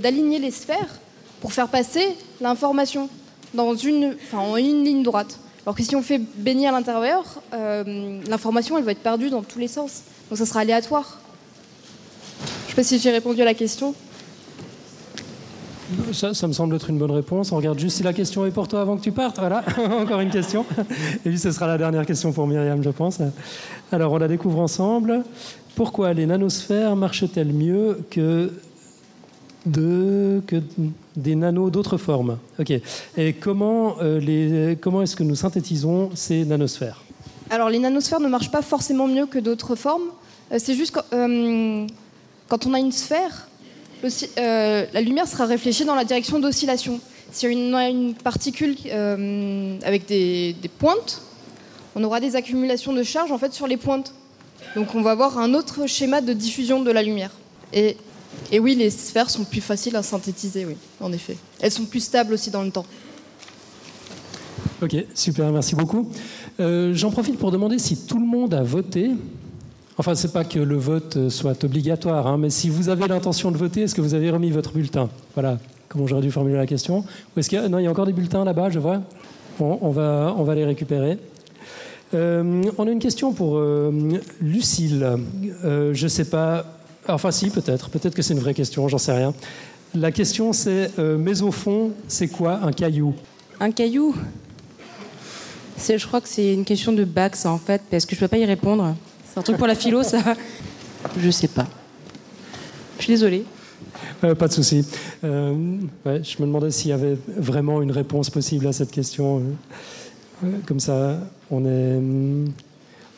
d'aligner 0.00 0.38
de, 0.38 0.44
les 0.44 0.50
sphères 0.50 1.00
pour 1.40 1.52
faire 1.52 1.68
passer 1.68 2.16
l'information 2.40 3.08
dans 3.54 3.74
une, 3.74 4.16
enfin, 4.24 4.38
en 4.38 4.56
une 4.56 4.84
ligne 4.84 5.02
droite. 5.02 5.38
Alors 5.64 5.74
que 5.74 5.82
si 5.82 5.96
on 5.96 6.02
fait 6.02 6.20
baigner 6.36 6.68
à 6.68 6.72
l'intérieur, 6.72 7.42
euh, 7.52 8.20
l'information, 8.28 8.78
elle 8.78 8.84
va 8.84 8.92
être 8.92 9.00
perdue 9.00 9.30
dans 9.30 9.42
tous 9.42 9.58
les 9.58 9.68
sens. 9.68 10.02
Donc 10.30 10.38
ça 10.38 10.46
sera 10.46 10.60
aléatoire. 10.60 11.20
Je 12.40 12.64
ne 12.64 12.68
sais 12.70 12.76
pas 12.76 12.84
si 12.84 12.98
j'ai 12.98 13.10
répondu 13.10 13.42
à 13.42 13.44
la 13.44 13.54
question. 13.54 13.94
Ça, 16.12 16.34
ça, 16.34 16.48
me 16.48 16.52
semble 16.52 16.74
être 16.74 16.90
une 16.90 16.98
bonne 16.98 17.12
réponse. 17.12 17.52
On 17.52 17.56
regarde 17.56 17.78
juste 17.78 17.98
si 17.98 18.02
la 18.02 18.12
question 18.12 18.44
est 18.44 18.50
pour 18.50 18.66
toi 18.66 18.80
avant 18.80 18.96
que 18.96 19.02
tu 19.02 19.12
partes. 19.12 19.38
Voilà, 19.38 19.62
encore 20.00 20.20
une 20.20 20.30
question. 20.30 20.64
Et 21.24 21.28
puis 21.28 21.38
ce 21.38 21.52
sera 21.52 21.66
la 21.66 21.78
dernière 21.78 22.04
question 22.04 22.32
pour 22.32 22.46
Myriam, 22.46 22.82
je 22.82 22.90
pense. 22.90 23.20
Alors 23.92 24.12
on 24.12 24.18
la 24.18 24.28
découvre 24.28 24.58
ensemble. 24.58 25.22
Pourquoi 25.76 26.12
les 26.12 26.26
nanosphères 26.26 26.96
marchent-elles 26.96 27.52
mieux 27.52 27.98
que, 28.10 28.50
de, 29.66 30.40
que 30.46 30.62
des 31.16 31.36
nanos 31.36 31.70
d'autres 31.70 31.98
formes? 31.98 32.38
Ok. 32.58 32.72
Et 33.16 33.32
comment, 33.34 33.96
euh, 34.00 34.74
comment 34.80 35.02
est-ce 35.02 35.14
que 35.14 35.22
nous 35.22 35.36
synthétisons 35.36 36.10
ces 36.14 36.44
nanosphères? 36.44 37.02
Alors 37.50 37.68
les 37.68 37.78
nanosphères 37.78 38.20
ne 38.20 38.28
marchent 38.28 38.50
pas 38.50 38.62
forcément 38.62 39.06
mieux 39.06 39.26
que 39.26 39.38
d'autres 39.38 39.76
formes. 39.76 40.08
Euh, 40.50 40.56
c'est 40.58 40.74
juste 40.74 40.98
euh, 41.12 41.86
quand 42.48 42.66
on 42.66 42.74
a 42.74 42.78
une 42.78 42.92
sphère, 42.92 43.48
la 44.36 45.00
lumière 45.00 45.28
sera 45.28 45.46
réfléchie 45.46 45.84
dans 45.84 45.94
la 45.94 46.04
direction 46.04 46.38
d'oscillation. 46.38 47.00
Si 47.32 47.46
on 47.46 47.74
a 47.74 47.88
une 47.88 48.14
particule 48.14 48.76
euh, 48.86 49.76
avec 49.84 50.06
des, 50.06 50.54
pointes, 50.78 51.22
on 51.94 52.04
aura 52.04 52.20
des 52.20 52.36
accumulations 52.36 52.92
de 52.92 53.02
charge 53.02 53.32
en 53.32 53.38
fait 53.38 53.52
sur 53.52 53.66
les 53.66 53.76
pointes. 53.76 54.14
Donc 54.74 54.94
on 54.94 55.02
va 55.02 55.10
avoir 55.10 55.38
un 55.38 55.54
autre 55.54 55.86
schéma 55.86 56.20
de 56.20 56.32
diffusion 56.32 56.82
de 56.82 56.90
la 56.90 57.02
lumière. 57.02 57.32
Et, 57.72 57.96
et 58.52 58.58
oui, 58.58 58.74
les 58.74 58.90
sphères 58.90 59.30
sont 59.30 59.44
plus 59.44 59.60
faciles 59.60 59.96
à 59.96 60.02
synthétiser, 60.02 60.64
oui, 60.66 60.76
en 61.00 61.12
effet. 61.12 61.36
Elles 61.60 61.72
sont 61.72 61.84
plus 61.84 62.00
stables 62.00 62.32
aussi 62.32 62.50
dans 62.50 62.62
le 62.62 62.70
temps. 62.70 62.86
Ok, 64.82 64.94
super, 65.14 65.50
merci 65.52 65.74
beaucoup. 65.74 66.10
Euh, 66.60 66.92
J'en 66.94 67.10
profite 67.10 67.38
pour 67.38 67.50
demander 67.50 67.78
si 67.78 67.96
tout 68.06 68.18
le 68.18 68.26
monde 68.26 68.54
a 68.54 68.62
voté 68.62 69.10
Enfin, 69.98 70.14
c'est 70.14 70.32
pas 70.32 70.44
que 70.44 70.58
le 70.58 70.76
vote 70.76 71.30
soit 71.30 71.64
obligatoire, 71.64 72.26
hein, 72.26 72.36
mais 72.36 72.50
si 72.50 72.68
vous 72.68 72.90
avez 72.90 73.08
l'intention 73.08 73.50
de 73.50 73.56
voter, 73.56 73.82
est-ce 73.82 73.94
que 73.94 74.02
vous 74.02 74.12
avez 74.12 74.30
remis 74.30 74.50
votre 74.50 74.72
bulletin? 74.72 75.08
Voilà, 75.34 75.58
comment 75.88 76.06
j'aurais 76.06 76.20
dû 76.20 76.30
formuler 76.30 76.56
la 76.56 76.66
question. 76.66 76.98
Ou 76.98 77.40
est-ce 77.40 77.48
qu'il 77.48 77.58
y 77.58 77.62
a... 77.62 77.68
Non, 77.68 77.78
il 77.78 77.84
y 77.84 77.86
a 77.86 77.90
encore 77.90 78.04
des 78.04 78.12
bulletins 78.12 78.44
là-bas, 78.44 78.68
je 78.70 78.78
vois. 78.78 79.00
On 79.58 79.88
va, 79.90 80.34
on 80.36 80.44
va 80.44 80.54
les 80.54 80.66
récupérer. 80.66 81.18
Euh, 82.12 82.62
on 82.76 82.86
a 82.86 82.90
une 82.90 82.98
question 82.98 83.32
pour 83.32 83.56
euh, 83.56 83.90
Lucille. 84.40 85.16
Euh, 85.64 85.94
je 85.94 86.06
sais 86.06 86.26
pas. 86.26 86.66
Enfin, 87.08 87.30
si, 87.30 87.48
peut-être. 87.48 87.88
Peut-être 87.88 88.14
que 88.14 88.20
c'est 88.20 88.34
une 88.34 88.40
vraie 88.40 88.54
question, 88.54 88.86
j'en 88.88 88.98
sais 88.98 89.12
rien. 89.12 89.32
La 89.94 90.12
question, 90.12 90.52
c'est 90.52 90.90
euh, 90.98 91.16
mais 91.16 91.40
au 91.40 91.50
fond, 91.50 91.92
c'est 92.06 92.28
quoi 92.28 92.60
un 92.62 92.72
caillou? 92.72 93.14
Un 93.60 93.70
caillou? 93.70 94.14
Je 95.78 96.06
crois 96.06 96.20
que 96.20 96.28
c'est 96.28 96.52
une 96.52 96.64
question 96.64 96.92
de 96.92 97.04
bac, 97.04 97.34
ça, 97.34 97.50
en 97.50 97.58
fait, 97.58 97.80
parce 97.90 98.04
que 98.04 98.14
je 98.14 98.20
ne 98.20 98.26
peux 98.26 98.28
pas 98.28 98.38
y 98.38 98.44
répondre. 98.44 98.94
C'est 99.36 99.40
un 99.40 99.42
truc 99.42 99.58
pour 99.58 99.66
la 99.66 99.74
philo, 99.74 100.02
ça 100.02 100.18
Je 101.18 101.30
sais 101.30 101.48
pas. 101.48 101.66
Je 102.96 103.02
suis 103.02 103.12
désolée. 103.12 103.44
Euh, 104.24 104.34
pas 104.34 104.48
de 104.48 104.52
souci. 104.54 104.82
Euh, 105.24 105.76
ouais, 106.06 106.22
je 106.24 106.40
me 106.40 106.46
demandais 106.46 106.70
s'il 106.70 106.88
y 106.88 106.94
avait 106.94 107.18
vraiment 107.36 107.82
une 107.82 107.92
réponse 107.92 108.30
possible 108.30 108.66
à 108.66 108.72
cette 108.72 108.90
question. 108.90 109.42
Euh, 110.42 110.46
comme 110.64 110.80
ça, 110.80 111.18
on 111.50 111.66
est, 111.66 112.00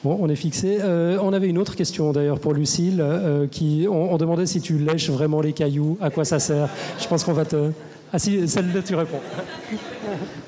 bon, 0.02 0.18
on 0.18 0.28
est 0.28 0.34
fixé. 0.34 0.78
Euh, 0.80 1.20
on 1.22 1.32
avait 1.32 1.46
une 1.46 1.58
autre 1.58 1.76
question 1.76 2.10
d'ailleurs 2.10 2.40
pour 2.40 2.52
Lucille, 2.52 2.98
euh, 3.00 3.46
qui 3.46 3.86
on, 3.88 4.12
on, 4.12 4.16
demandait 4.16 4.46
si 4.46 4.60
tu 4.60 4.76
lèches 4.76 5.10
vraiment 5.10 5.40
les 5.40 5.52
cailloux, 5.52 5.98
à 6.00 6.10
quoi 6.10 6.24
ça 6.24 6.40
sert. 6.40 6.68
Je 6.98 7.06
pense 7.06 7.22
qu'on 7.22 7.32
va 7.32 7.44
te. 7.44 7.70
Ah 8.12 8.18
si, 8.18 8.48
celle-là 8.48 8.82
tu 8.82 8.96
réponds. 8.96 9.20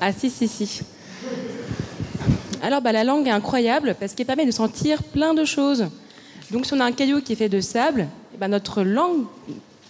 Ah 0.01 0.11
si, 0.11 0.29
si, 0.29 0.49
si. 0.49 0.81
Alors, 2.61 2.81
bah, 2.81 2.91
la 2.91 3.03
langue 3.03 3.27
est 3.27 3.31
incroyable 3.31 3.95
parce 3.99 4.13
qu'elle 4.13 4.27
permet 4.27 4.45
de 4.45 4.51
sentir 4.51 5.01
plein 5.01 5.33
de 5.33 5.45
choses. 5.45 5.87
Donc, 6.51 6.65
si 6.65 6.73
on 6.73 6.79
a 6.79 6.85
un 6.85 6.91
caillou 6.91 7.21
qui 7.21 7.33
est 7.33 7.35
fait 7.35 7.49
de 7.49 7.59
sable, 7.59 8.07
bah, 8.39 8.47
notre 8.47 8.83
langue, 8.83 9.25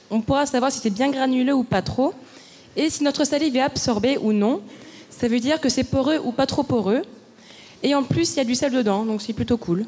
on 0.10 0.22
pourra 0.22 0.46
savoir 0.46 0.72
si 0.72 0.80
c'est 0.80 0.90
bien 0.90 1.10
granuleux 1.10 1.54
ou 1.54 1.64
pas 1.64 1.82
trop. 1.82 2.14
Et 2.78 2.90
si 2.90 3.04
notre 3.04 3.26
salive 3.26 3.56
est 3.58 3.62
absorbée 3.62 4.18
ou 4.22 4.32
non, 4.32 4.62
ça 5.10 5.28
veut 5.28 5.40
dire 5.40 5.60
que 5.60 5.68
c'est 5.68 5.84
poreux 5.84 6.20
ou 6.24 6.32
pas 6.32 6.46
trop 6.46 6.64
poreux. 6.64 7.02
Et 7.84 7.94
en 7.94 8.04
plus, 8.04 8.34
il 8.34 8.38
y 8.38 8.40
a 8.40 8.46
du 8.46 8.56
sel 8.56 8.72
dedans, 8.72 9.06
donc 9.06 9.22
c'est 9.22 9.34
plutôt 9.34 9.58
cool. 9.58 9.86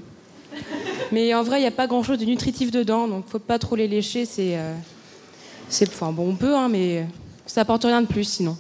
Mais 1.12 1.34
en 1.34 1.44
vrai, 1.44 1.60
il 1.60 1.62
n'y 1.62 1.68
a 1.68 1.72
pas 1.72 1.88
grand-chose 1.88 2.18
de 2.18 2.26
nutritif 2.26 2.72
dedans, 2.72 3.08
donc 3.08 3.26
faut 3.30 3.40
pas 3.40 3.60
trop 3.60 3.76
les 3.76 3.88
lécher. 3.88 4.26
C'est, 4.26 4.58
euh, 4.58 4.74
c'est, 5.70 5.90
bon, 6.00 6.30
on 6.30 6.36
peut, 6.36 6.56
hein, 6.56 6.68
mais 6.70 7.06
ça 7.46 7.62
apporte 7.62 7.84
rien 7.84 8.02
de 8.02 8.08
plus 8.08 8.26
sinon. 8.26 8.58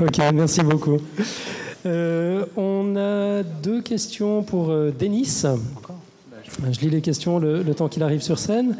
Ok, 0.00 0.18
merci 0.32 0.62
beaucoup. 0.62 0.98
Euh, 1.86 2.44
on 2.56 2.94
a 2.96 3.42
deux 3.42 3.80
questions 3.80 4.42
pour 4.42 4.70
euh, 4.70 4.92
Denis. 4.98 5.44
Je 6.70 6.80
lis 6.80 6.90
les 6.90 7.00
questions 7.00 7.38
le, 7.38 7.62
le 7.62 7.74
temps 7.74 7.88
qu'il 7.88 8.02
arrive 8.02 8.22
sur 8.22 8.38
scène. 8.38 8.76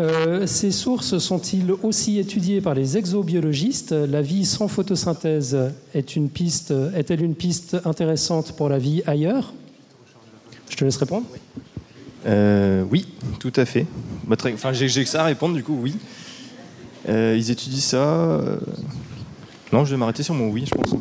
Euh, 0.00 0.46
ces 0.46 0.70
sources 0.70 1.18
sont-ils 1.18 1.72
aussi 1.82 2.18
étudiées 2.18 2.60
par 2.60 2.74
les 2.74 2.96
exobiologistes? 2.96 3.92
La 3.92 4.22
vie 4.22 4.46
sans 4.46 4.66
photosynthèse 4.66 5.56
est 5.94 6.16
une 6.16 6.28
piste, 6.28 6.72
est-elle 6.96 7.22
une 7.22 7.34
piste 7.34 7.76
intéressante 7.84 8.52
pour 8.52 8.68
la 8.68 8.78
vie 8.78 9.02
ailleurs? 9.06 9.52
Je 10.70 10.76
te 10.76 10.84
laisse 10.84 10.96
répondre. 10.96 11.26
Euh, 12.26 12.82
oui, 12.90 13.08
tout 13.38 13.52
à 13.56 13.64
fait. 13.64 13.86
Enfin, 14.30 14.72
j'ai 14.72 14.88
que 14.88 15.08
ça 15.08 15.22
à 15.22 15.26
répondre, 15.26 15.54
du 15.54 15.62
coup, 15.62 15.78
oui. 15.80 15.94
Euh, 17.08 17.36
ils 17.36 17.50
étudient 17.50 17.80
ça. 17.80 18.40
Non, 19.72 19.84
je 19.84 19.90
vais 19.90 19.96
m'arrêter 19.96 20.22
sur 20.22 20.34
mon 20.34 20.48
oui, 20.50 20.64
je 20.66 20.74
pense. 20.74 20.94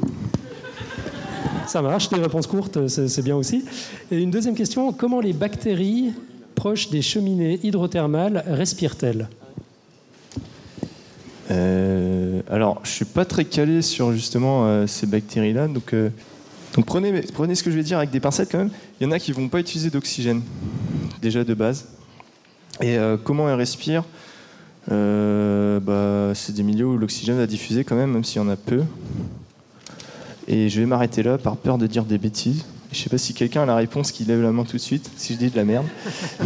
Ça 1.70 1.84
marche, 1.84 2.10
des 2.10 2.20
réponses 2.20 2.48
courtes, 2.48 2.88
c'est 2.88 3.22
bien 3.22 3.36
aussi. 3.36 3.64
Et 4.10 4.18
une 4.18 4.32
deuxième 4.32 4.56
question, 4.56 4.92
comment 4.92 5.22
les 5.22 5.34
bactéries 5.34 6.14
proches 6.56 6.90
des 6.90 7.04
cheminées 7.04 7.60
hydrothermales 7.62 8.44
respirent-elles? 8.48 9.30
Euh, 11.52 12.42
Alors, 12.50 12.82
je 12.84 12.90
suis 12.90 13.06
pas 13.06 13.24
très 13.24 13.46
calé 13.46 13.84
sur 13.84 14.12
justement 14.14 14.66
euh, 14.66 14.88
ces 14.88 15.06
bactéries-là, 15.06 15.68
donc, 15.68 15.94
euh, 15.94 16.10
prenez, 16.88 17.22
prenez 17.36 17.54
ce 17.54 17.62
que 17.62 17.70
je 17.70 17.76
vais 17.76 17.84
dire 17.84 18.00
avec 18.00 18.10
des 18.10 18.20
pincettes 18.20 18.50
quand 18.52 18.58
même. 18.58 18.72
Il 19.00 19.04
y 19.04 19.08
en 19.08 19.12
a 19.12 19.20
qui 19.20 19.32
vont 19.32 19.48
pas 19.48 19.60
utiliser 19.60 19.92
d'oxygène, 19.92 20.42
déjà 21.22 21.44
de 21.44 21.54
base. 21.54 21.86
Et 22.82 22.98
euh, 22.98 23.16
comment 23.24 23.48
elles 23.48 23.54
respirent? 23.54 24.06
Bah, 24.88 26.32
C'est 26.34 26.56
des 26.56 26.64
milieux 26.64 26.88
où 26.88 26.98
l'oxygène 26.98 27.38
va 27.38 27.46
diffuser 27.46 27.84
quand 27.84 27.96
même, 27.96 28.12
même 28.12 28.24
s'il 28.24 28.42
y 28.42 28.44
en 28.44 28.50
a 28.50 28.56
peu. 28.56 28.82
Et 30.50 30.68
je 30.68 30.82
vais 30.82 30.86
m'arrêter 30.86 31.24
là 31.24 31.38
par 31.38 31.56
peur 31.56 31.78
de 31.78 31.88
dire 31.88 32.04
des 32.04 32.18
bêtises. 32.18 32.66
Je 32.92 32.98
ne 32.98 33.04
sais 33.04 33.10
pas 33.10 33.18
si 33.18 33.34
quelqu'un 33.34 33.64
a 33.64 33.66
la 33.66 33.76
réponse 33.76 34.12
qui 34.12 34.26
lève 34.26 34.42
la 34.42 34.52
main 34.52 34.64
tout 34.64 34.78
de 34.78 34.82
suite, 34.82 35.10
si 35.16 35.34
je 35.34 35.38
dis 35.38 35.50
de 35.50 35.56
la 35.56 35.64
merde. 35.64 35.86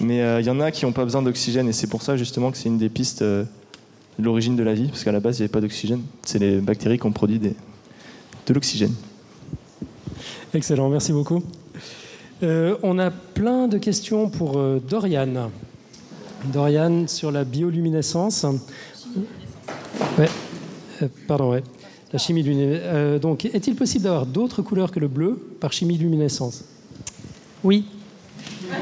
Mais 0.00 0.16
il 0.16 0.22
euh, 0.22 0.40
y 0.40 0.48
en 0.48 0.58
a 0.60 0.70
qui 0.70 0.86
n'ont 0.86 0.92
pas 0.92 1.04
besoin 1.04 1.20
d'oxygène 1.20 1.68
et 1.68 1.72
c'est 1.72 1.86
pour 1.86 2.02
ça 2.02 2.16
justement 2.16 2.50
que 2.50 2.56
c'est 2.56 2.70
une 2.70 2.78
des 2.78 2.88
pistes 2.88 3.20
euh, 3.20 3.44
de 4.18 4.24
l'origine 4.24 4.56
de 4.56 4.62
la 4.62 4.72
vie, 4.72 4.88
parce 4.88 5.04
qu'à 5.04 5.12
la 5.12 5.20
base 5.20 5.38
il 5.38 5.42
n'y 5.42 5.44
avait 5.44 5.52
pas 5.52 5.60
d'oxygène. 5.60 6.02
C'est 6.22 6.38
les 6.38 6.60
bactéries 6.60 6.98
qui 6.98 7.06
ont 7.06 7.12
produit 7.12 7.38
des... 7.38 7.54
de 8.46 8.54
l'oxygène. 8.54 8.94
Excellent, 10.54 10.88
merci 10.88 11.12
beaucoup. 11.12 11.42
Euh, 12.42 12.76
on 12.82 12.98
a 12.98 13.10
plein 13.10 13.68
de 13.68 13.78
questions 13.78 14.30
pour 14.30 14.58
euh, 14.58 14.80
Dorian. 14.80 15.50
Dorian 16.52 17.06
sur 17.06 17.30
la 17.30 17.44
bioluminescence. 17.44 18.46
Ouais. 20.18 20.28
Euh, 21.02 21.08
pardon, 21.28 21.50
ouais. 21.50 21.62
La 22.12 22.18
chimie 22.18 22.42
luminescence. 22.42 23.20
donc, 23.20 23.44
est-il 23.44 23.76
possible 23.76 24.04
d'avoir 24.04 24.26
d'autres 24.26 24.62
couleurs 24.62 24.90
que 24.90 24.98
le 24.98 25.08
bleu 25.08 25.36
par 25.60 25.72
chimie 25.72 25.96
luminescence 25.96 26.64
Oui. 27.62 27.84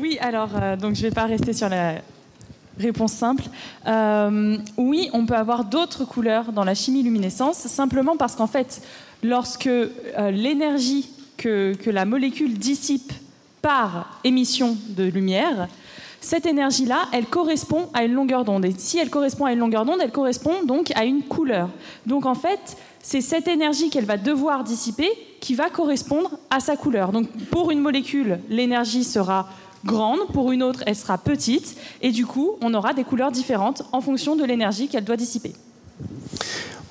oui, 0.00 0.18
alors, 0.20 0.48
donc 0.80 0.94
je 0.94 1.02
ne 1.02 1.08
vais 1.08 1.14
pas 1.14 1.26
rester 1.26 1.52
sur 1.52 1.68
la 1.68 1.96
réponse 2.78 3.12
simple. 3.12 3.44
oui, 4.76 5.10
on 5.12 5.26
peut 5.26 5.36
avoir 5.36 5.64
d'autres 5.64 6.04
couleurs 6.04 6.52
dans 6.52 6.64
la 6.64 6.74
chimie 6.74 7.02
luminescence, 7.02 7.58
simplement 7.58 8.16
parce 8.16 8.34
qu'en 8.34 8.46
fait, 8.46 8.80
lorsque 9.22 9.68
l'énergie 10.30 11.08
que, 11.36 11.90
la 11.90 12.04
molécule 12.04 12.58
dissipe 12.58 13.12
par 13.62 14.20
émission 14.24 14.76
de 14.88 15.04
lumière, 15.04 15.68
cette 16.20 16.46
énergie-là, 16.46 17.06
elle 17.12 17.26
correspond 17.26 17.88
à 17.94 18.04
une 18.04 18.12
longueur 18.12 18.44
d'onde. 18.44 18.64
Et 18.64 18.74
si 18.76 18.98
elle 18.98 19.10
correspond 19.10 19.44
à 19.44 19.52
une 19.52 19.58
longueur 19.58 19.84
d'onde, 19.84 20.00
elle 20.02 20.12
correspond 20.12 20.64
donc 20.64 20.92
à 20.94 21.04
une 21.04 21.22
couleur. 21.22 21.68
Donc 22.06 22.26
en 22.26 22.34
fait, 22.34 22.76
c'est 23.02 23.20
cette 23.20 23.48
énergie 23.48 23.90
qu'elle 23.90 24.04
va 24.04 24.16
devoir 24.16 24.64
dissiper 24.64 25.08
qui 25.40 25.54
va 25.54 25.70
correspondre 25.70 26.38
à 26.50 26.60
sa 26.60 26.76
couleur. 26.76 27.12
Donc 27.12 27.28
pour 27.50 27.70
une 27.70 27.80
molécule, 27.80 28.40
l'énergie 28.48 29.04
sera 29.04 29.48
grande, 29.84 30.26
pour 30.32 30.50
une 30.50 30.62
autre, 30.62 30.82
elle 30.86 30.96
sera 30.96 31.16
petite, 31.16 31.76
et 32.02 32.10
du 32.10 32.26
coup, 32.26 32.52
on 32.60 32.74
aura 32.74 32.92
des 32.92 33.04
couleurs 33.04 33.30
différentes 33.30 33.84
en 33.92 34.00
fonction 34.00 34.34
de 34.34 34.44
l'énergie 34.44 34.88
qu'elle 34.88 35.04
doit 35.04 35.16
dissiper. 35.16 35.52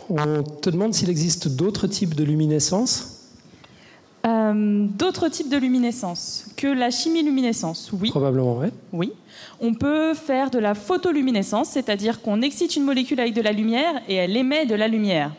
On 0.09 0.43
te 0.43 0.69
demande 0.69 0.93
s'il 0.93 1.09
existe 1.09 1.49
d'autres 1.49 1.87
types 1.87 2.15
de 2.15 2.23
luminescence? 2.23 3.14
Euh, 4.25 4.87
d'autres 4.87 5.27
types 5.27 5.49
de 5.49 5.57
luminescence 5.57 6.47
que 6.57 6.67
la 6.67 6.89
chimie-luminescence, 6.89 7.91
oui. 7.93 8.09
Probablement, 8.09 8.57
oui. 8.57 8.67
Oui. 8.91 9.11
On 9.61 9.73
peut 9.73 10.13
faire 10.13 10.49
de 10.49 10.59
la 10.59 10.73
photoluminescence, 10.73 11.69
c'est-à-dire 11.69 12.21
qu'on 12.21 12.41
excite 12.41 12.75
une 12.75 12.83
molécule 12.83 13.19
avec 13.19 13.33
de 13.33 13.41
la 13.41 13.51
lumière 13.51 14.01
et 14.07 14.15
elle 14.15 14.35
émet 14.35 14.65
de 14.65 14.75
la 14.75 14.87
lumière. 14.87 15.31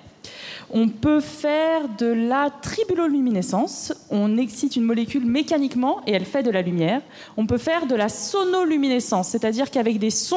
On 0.70 0.88
peut 0.88 1.20
faire 1.20 1.88
de 1.98 2.06
la 2.06 2.50
tribuloluminescence. 2.50 3.92
On 4.10 4.36
excite 4.36 4.76
une 4.76 4.82
molécule 4.82 5.24
mécaniquement 5.24 6.00
et 6.06 6.12
elle 6.12 6.24
fait 6.24 6.42
de 6.42 6.50
la 6.50 6.62
lumière. 6.62 7.02
On 7.36 7.46
peut 7.46 7.58
faire 7.58 7.86
de 7.86 7.94
la 7.94 8.08
sonoluminescence, 8.08 9.28
c'est-à-dire 9.28 9.70
qu'avec 9.70 9.98
des 9.98 10.10
sons, 10.10 10.36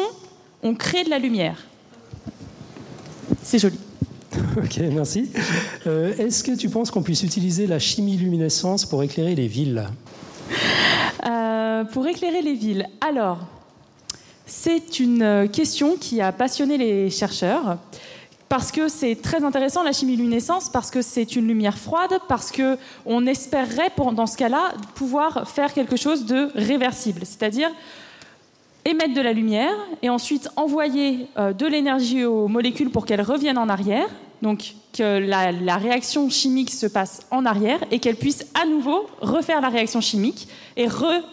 on 0.61 0.75
crée 0.75 1.03
de 1.03 1.09
la 1.09 1.19
lumière. 1.19 1.65
C'est 3.41 3.59
joli. 3.59 3.79
Ok, 4.57 4.79
merci. 4.91 5.31
Euh, 5.87 6.13
est-ce 6.17 6.43
que 6.43 6.55
tu 6.55 6.69
penses 6.69 6.91
qu'on 6.91 7.03
puisse 7.03 7.23
utiliser 7.23 7.67
la 7.67 7.79
chimie-luminescence 7.79 8.85
pour 8.85 9.03
éclairer 9.03 9.35
les 9.35 9.47
villes? 9.47 9.85
Euh, 11.27 11.83
Pour 11.85 12.07
éclairer 12.07 12.41
les 12.41 12.53
villes. 12.53 12.87
Alors, 13.07 13.39
c'est 14.45 14.99
une 14.99 15.49
question 15.51 15.95
qui 15.97 16.21
a 16.21 16.31
passionné 16.31 16.77
les 16.77 17.09
chercheurs 17.09 17.77
parce 18.49 18.71
que 18.71 18.87
c'est 18.87 19.15
très 19.15 19.43
intéressant 19.43 19.83
la 19.83 19.91
chimie-luminescence, 19.91 20.69
parce 20.69 20.89
que 20.89 21.03
c'est 21.03 21.35
une 21.35 21.47
lumière 21.47 21.77
froide, 21.77 22.19
parce 22.27 22.51
que 22.51 22.79
on 23.05 23.27
espérerait, 23.27 23.91
dans 24.15 24.25
ce 24.25 24.37
cas-là, 24.37 24.73
pouvoir 24.95 25.47
faire 25.47 25.71
quelque 25.71 25.95
chose 25.95 26.25
de 26.25 26.49
réversible, 26.55 27.21
c'est-à-dire 27.25 27.69
émettre 28.85 29.13
de 29.13 29.21
la 29.21 29.33
lumière 29.33 29.75
et 30.01 30.09
ensuite 30.09 30.49
envoyer 30.55 31.27
euh, 31.37 31.53
de 31.53 31.67
l'énergie 31.67 32.25
aux 32.25 32.47
molécules 32.47 32.89
pour 32.89 33.05
qu'elles 33.05 33.21
reviennent 33.21 33.59
en 33.59 33.69
arrière, 33.69 34.07
donc 34.41 34.73
que 34.93 35.19
la, 35.19 35.77
réaction 35.77 36.29
chimique 36.29 36.71
se 36.71 36.87
passe 36.87 37.21
en 37.31 37.45
arrière 37.45 37.79
et 37.91 37.99
qu'elles 37.99 38.15
puissent 38.15 38.45
à 38.59 38.65
nouveau 38.65 39.07
refaire 39.21 39.61
la 39.61 39.69
réaction 39.69 40.01
chimique 40.01 40.47
et 40.75 40.87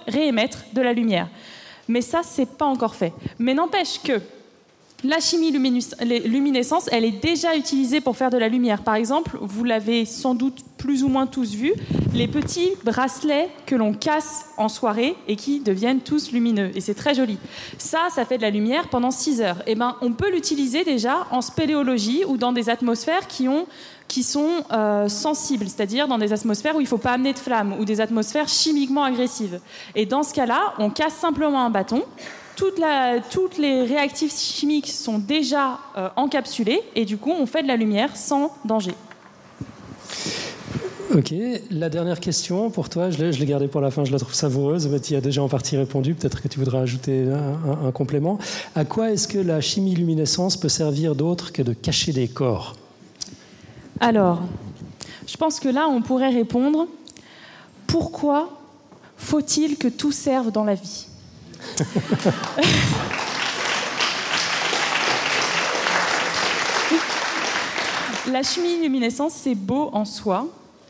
réémettre 0.06 0.64
de 0.72 0.80
la 0.80 0.92
lumière. 0.92 1.28
Mais 1.88 2.00
ça, 2.00 2.22
c'est 2.22 2.56
pas 2.58 2.66
encore 2.66 2.94
fait. 2.94 3.12
Mais 3.38 3.54
n'empêche 3.54 4.00
que 4.02 4.20
la 5.04 5.20
chimie 5.20 5.50
luminescence, 5.50 6.88
elle 6.90 7.04
est 7.04 7.22
déjà 7.22 7.56
utilisée 7.56 8.00
pour 8.00 8.16
faire 8.16 8.30
de 8.30 8.38
la 8.38 8.48
lumière. 8.48 8.82
Par 8.82 8.94
exemple, 8.94 9.36
vous 9.40 9.62
l'avez 9.62 10.04
sans 10.04 10.34
doute 10.34 10.64
plus 10.78 11.04
ou 11.04 11.08
moins 11.08 11.26
tous 11.26 11.54
vu, 11.54 11.72
les 12.14 12.28
petits 12.28 12.70
bracelets 12.84 13.48
que 13.66 13.74
l'on 13.74 13.92
casse 13.92 14.46
en 14.56 14.68
soirée 14.68 15.16
et 15.28 15.36
qui 15.36 15.60
deviennent 15.60 16.00
tous 16.00 16.32
lumineux. 16.32 16.70
Et 16.74 16.80
c'est 16.80 16.94
très 16.94 17.14
joli. 17.14 17.38
Ça, 17.78 18.08
ça 18.10 18.24
fait 18.24 18.36
de 18.36 18.42
la 18.42 18.50
lumière 18.50 18.88
pendant 18.88 19.10
6 19.10 19.40
heures. 19.40 19.58
Et 19.66 19.72
eh 19.72 19.74
ben, 19.74 19.96
on 20.00 20.12
peut 20.12 20.30
l'utiliser 20.30 20.84
déjà 20.84 21.26
en 21.30 21.40
spéléologie 21.40 22.24
ou 22.26 22.36
dans 22.36 22.52
des 22.52 22.70
atmosphères 22.70 23.26
qui 23.26 23.48
ont 23.48 23.66
qui 24.08 24.22
sont 24.22 24.50
euh, 24.70 25.08
sensibles, 25.08 25.66
c'est-à-dire 25.66 26.06
dans 26.06 26.18
des 26.18 26.32
atmosphères 26.32 26.76
où 26.76 26.80
il 26.80 26.84
ne 26.84 26.88
faut 26.88 26.96
pas 26.96 27.10
amener 27.10 27.32
de 27.32 27.40
flammes 27.40 27.74
ou 27.80 27.84
des 27.84 28.00
atmosphères 28.00 28.46
chimiquement 28.46 29.02
agressives. 29.02 29.58
Et 29.96 30.06
dans 30.06 30.22
ce 30.22 30.32
cas-là, 30.32 30.74
on 30.78 30.90
casse 30.90 31.14
simplement 31.14 31.64
un 31.64 31.70
bâton, 31.70 32.04
toutes 32.56 33.58
les 33.58 33.82
réactifs 33.82 34.36
chimiques 34.36 34.88
sont 34.88 35.18
déjà 35.18 35.78
euh, 35.96 36.08
encapsulés 36.16 36.80
et 36.94 37.04
du 37.04 37.16
coup 37.16 37.30
on 37.30 37.46
fait 37.46 37.62
de 37.62 37.68
la 37.68 37.76
lumière 37.76 38.16
sans 38.16 38.52
danger. 38.64 38.94
Ok, 41.14 41.32
la 41.70 41.88
dernière 41.88 42.18
question 42.18 42.68
pour 42.68 42.88
toi, 42.88 43.10
je 43.10 43.22
l'ai 43.22 43.46
gardée 43.46 43.68
pour 43.68 43.80
la 43.80 43.90
fin, 43.90 44.04
je 44.04 44.10
la 44.10 44.18
trouve 44.18 44.34
savoureuse, 44.34 44.88
mais 44.88 44.98
tu 44.98 45.12
y 45.14 45.16
as 45.16 45.20
déjà 45.20 45.40
en 45.42 45.48
partie 45.48 45.76
répondu, 45.76 46.14
peut-être 46.14 46.42
que 46.42 46.48
tu 46.48 46.58
voudras 46.58 46.80
ajouter 46.80 47.28
un, 47.30 47.86
un 47.86 47.92
complément. 47.92 48.38
À 48.74 48.84
quoi 48.84 49.12
est-ce 49.12 49.28
que 49.28 49.38
la 49.38 49.60
chimie-luminescence 49.60 50.56
peut 50.56 50.68
servir 50.68 51.14
d'autre 51.14 51.52
que 51.52 51.62
de 51.62 51.72
cacher 51.72 52.12
des 52.12 52.26
corps? 52.26 52.74
Alors, 54.00 54.42
je 55.26 55.36
pense 55.36 55.60
que 55.60 55.68
là 55.68 55.86
on 55.88 56.02
pourrait 56.02 56.34
répondre, 56.34 56.86
pourquoi 57.86 58.50
faut-il 59.16 59.76
que 59.78 59.88
tout 59.88 60.12
serve 60.12 60.50
dans 60.50 60.64
la 60.64 60.74
vie? 60.74 61.05
La 68.32 68.42
chimie-luminescence, 68.42 69.34
c'est 69.34 69.54
beau 69.54 69.88
en 69.92 70.04
soi. 70.04 70.48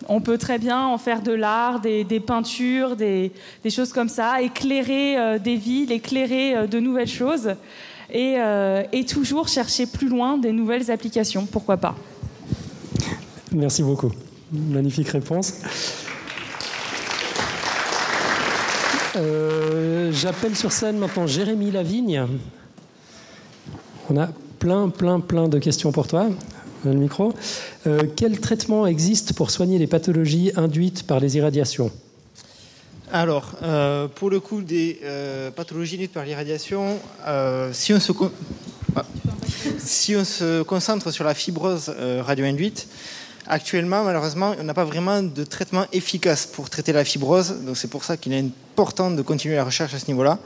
On 0.08 0.20
peut 0.20 0.38
très 0.38 0.58
bien 0.58 0.86
en 0.86 0.96
faire 0.98 1.20
de 1.20 1.32
l'art, 1.32 1.80
des, 1.80 2.04
peintures, 2.20 2.96
des, 2.96 3.32
choses 3.70 3.92
comme 3.92 4.08
ça, 4.08 4.40
éclairer 4.40 5.18
euh, 5.18 5.38
des 5.38 5.56
villes, 5.56 5.92
éclairer 5.92 6.56
euh, 6.56 6.66
de 6.66 6.80
nouvelles 6.80 7.08
choses 7.08 7.54
euh, 8.14 8.82
et 8.92 9.04
toujours 9.04 9.48
chercher 9.48 9.86
plus 9.86 10.08
loin 10.08 10.38
des 10.38 10.52
nouvelles 10.52 10.90
applications. 10.90 11.46
Pourquoi 11.46 11.76
pas 11.76 11.94
Merci 13.52 13.82
beaucoup. 13.82 14.12
Magnifique 14.52 15.08
réponse. 15.08 15.54
Euh, 19.16 20.12
j'appelle 20.12 20.54
sur 20.54 20.72
scène 20.72 20.98
maintenant 20.98 21.26
Jérémy 21.26 21.70
Lavigne. 21.70 22.26
On 24.10 24.16
a 24.18 24.28
plein, 24.58 24.90
plein, 24.90 25.20
plein 25.20 25.48
de 25.48 25.58
questions 25.58 25.90
pour 25.90 26.06
toi. 26.06 26.28
Le 26.84 26.92
micro. 26.92 27.32
Euh, 27.86 28.02
quel 28.14 28.38
traitement 28.38 28.86
existe 28.86 29.32
pour 29.32 29.50
soigner 29.50 29.78
les 29.78 29.86
pathologies 29.86 30.52
induites 30.56 31.06
par 31.06 31.18
les 31.18 31.36
irradiations? 31.36 31.90
Alors, 33.10 33.52
euh, 33.62 34.06
pour 34.08 34.30
le 34.30 34.40
coup 34.40 34.60
des 34.60 35.00
pathologies 35.54 35.94
induites 35.94 36.12
par 36.12 36.24
l'irradiation, 36.24 36.98
si, 37.72 37.94
on 37.94 38.00
se 38.00 38.12
ah. 38.94 39.04
si 39.78 40.14
on 40.14 40.24
se 40.24 40.62
concentre 40.62 41.10
sur 41.10 41.24
la 41.24 41.34
fibrose 41.34 41.90
radio-induite, 42.20 42.86
Actuellement, 43.48 44.02
malheureusement, 44.02 44.54
on 44.58 44.64
n'a 44.64 44.74
pas 44.74 44.84
vraiment 44.84 45.22
de 45.22 45.44
traitement 45.44 45.86
efficace 45.92 46.46
pour 46.46 46.68
traiter 46.68 46.92
la 46.92 47.04
fibrose. 47.04 47.54
Donc 47.64 47.76
c'est 47.76 47.88
pour 47.88 48.02
ça 48.02 48.16
qu'il 48.16 48.32
est 48.32 48.40
important 48.40 49.10
de 49.10 49.22
continuer 49.22 49.54
la 49.54 49.64
recherche 49.64 49.94
à 49.94 49.98
ce 50.00 50.08
niveau-là. 50.08 50.38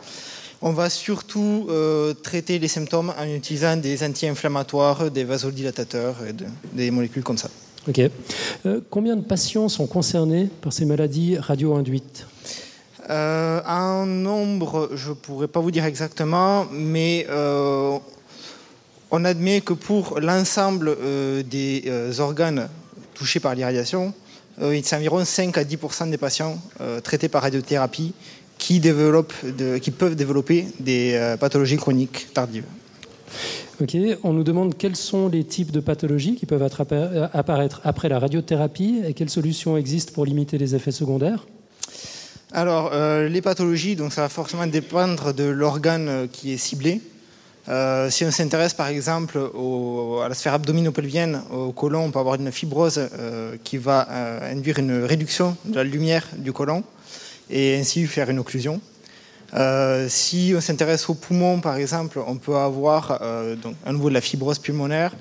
On 0.60 0.72
va 0.72 0.90
surtout 0.90 1.66
euh, 1.70 2.12
traiter 2.12 2.59
les 2.59 2.68
symptômes 2.68 3.14
en 3.18 3.24
utilisant 3.24 3.78
des 3.78 4.05
anti-inflammatoires, 4.05 5.10
des 5.10 5.24
vasodilatateurs 5.24 6.16
et 6.28 6.35
des 6.77 6.90
molécules 6.90 7.22
comme 7.22 7.39
ça. 7.39 7.48
Ok. 7.89 8.01
Euh, 8.66 8.81
combien 8.90 9.16
de 9.16 9.22
patients 9.22 9.70
sont 9.70 9.86
concernés 9.86 10.51
par 10.60 10.74
ces 10.74 10.85
maladies 10.85 11.39
radio-induites? 11.39 12.27
Euh, 13.09 13.62
Un 13.64 14.05
nombre, 14.05 14.90
je 14.94 15.09
ne 15.09 15.14
pourrais 15.14 15.48
pas 15.48 15.60
vous 15.60 15.70
dire 15.70 15.86
exactement, 15.86 16.66
mais 16.70 17.27
on 19.12 19.24
admet 19.24 19.62
que 19.62 19.72
pour 19.72 20.20
l'ensemble 20.20 20.94
des 21.48 22.20
organes 22.20 22.68
touchés 23.20 23.38
par 23.38 23.55
l'irradiation, 23.55 24.14
euh, 24.62 24.74
il 24.74 24.82
y 24.82 24.94
a 24.94 24.97
environ 24.97 25.22
5 25.22 25.59
à 25.59 25.62
10% 25.62 26.09
des 26.09 26.16
patients 26.16 26.59
euh, 26.80 27.01
traités 27.01 27.28
par 27.28 27.42
radiothérapie 27.42 28.14
qui, 28.56 28.80
développent 28.80 29.34
qui 29.82 29.90
peuvent 29.90 30.16
développer 30.16 30.66
des 30.80 31.12
euh, 31.14 31.36
pathologies 31.36 31.76
chroniques 31.76 32.32
tardives. 32.32 32.64
Ok, 33.78 33.94
on 34.24 34.32
nous 34.32 34.42
demande 34.42 34.74
quels 34.76 34.97
sont 34.97 35.28
les 35.28 35.44
types 35.44 35.70
de 35.70 35.80
pathologies 35.80 36.34
qui 36.34 36.47
peuvent 36.47 36.66
apparaître 37.32 37.80
après 37.84 38.09
la 38.09 38.18
radiothérapie 38.18 39.02
et 39.06 39.12
quelles 39.12 39.30
solutions 39.30 39.76
existent 39.76 40.12
pour 40.14 40.24
limiter 40.24 40.56
les 40.56 40.74
effets 40.74 40.92
secondaires? 40.92 41.47
Alors, 42.52 42.90
les 42.92 43.40
pathologies, 43.40 43.97
donc 43.97 44.12
ça 44.12 44.22
va 44.22 44.28
forcément 44.28 44.66
dépendre 44.66 45.32
de 45.32 45.44
l'organe 45.44 46.28
qui 46.30 46.52
est 46.52 46.59
ciblé. 46.59 47.01
Euh, 47.69 48.09
si 48.09 48.24
on 48.24 48.31
s'intéresse 48.31 48.73
par 48.74 48.89
exemple 48.89 49.39
à 49.39 50.28
la 50.28 50.35
sphère 50.35 50.55
abdominopelvienne, 50.55 51.43
au 51.53 51.73
côlon, 51.73 52.05
on 52.05 52.11
peut 52.11 52.19
avoir 52.19 52.37
une 52.37 52.51
fibrose 52.51 52.99
euh, 52.99 53.57
qui 53.62 53.77
va 53.77 54.09
euh, 54.11 54.53
induire 54.53 54.78
une 54.78 55.05
réduction 55.05 55.57
de 55.66 55.77
la 55.77 55.85
lumière 55.85 56.27
du 56.37 56.53
côlon 56.53 56.82
et 57.51 57.78
ainsi 57.78 58.07
faire 58.07 58.31
une 58.31 58.39
occlusion. 58.39 58.81
si 60.09 60.55
on 60.57 60.61
s'intéresse 60.61 61.09
aux 61.11 61.15
poumons, 61.15 61.61
par 61.61 61.77
exemple, 61.77 62.20
on 62.24 62.37
peut 62.37 62.55
avoir 62.55 63.20
donc, 63.62 63.74
à 63.85 63.93
nouveau 63.93 64.09
de 64.09 64.15
la 64.15 64.20
fibrose 64.20 64.61
pulmonaire, 64.61 65.12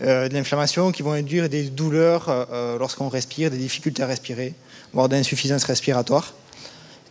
de 0.00 0.32
l'inflammation 0.32 0.90
qui 0.90 1.02
vont 1.02 1.12
induire 1.12 1.50
des 1.50 1.64
douleurs 1.64 2.48
lorsqu'on 2.78 3.10
respire, 3.10 3.50
des 3.50 3.58
difficultés 3.58 4.02
à 4.02 4.06
respirer, 4.06 4.54
voire 4.94 5.10
d'insuffisance 5.10 5.64
respiratoire. 5.64 6.32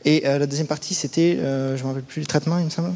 Et 0.04 0.22
la 0.22 0.48
deuxième 0.48 0.66
partie, 0.66 0.96
c'était, 0.96 1.38
je 1.38 1.44
ne 1.44 1.84
me 1.84 1.88
rappelle 1.90 2.02
plus, 2.02 2.22
le 2.22 2.26
traitement, 2.26 2.58
il 2.58 2.66
me 2.66 2.72
semble 2.72 2.92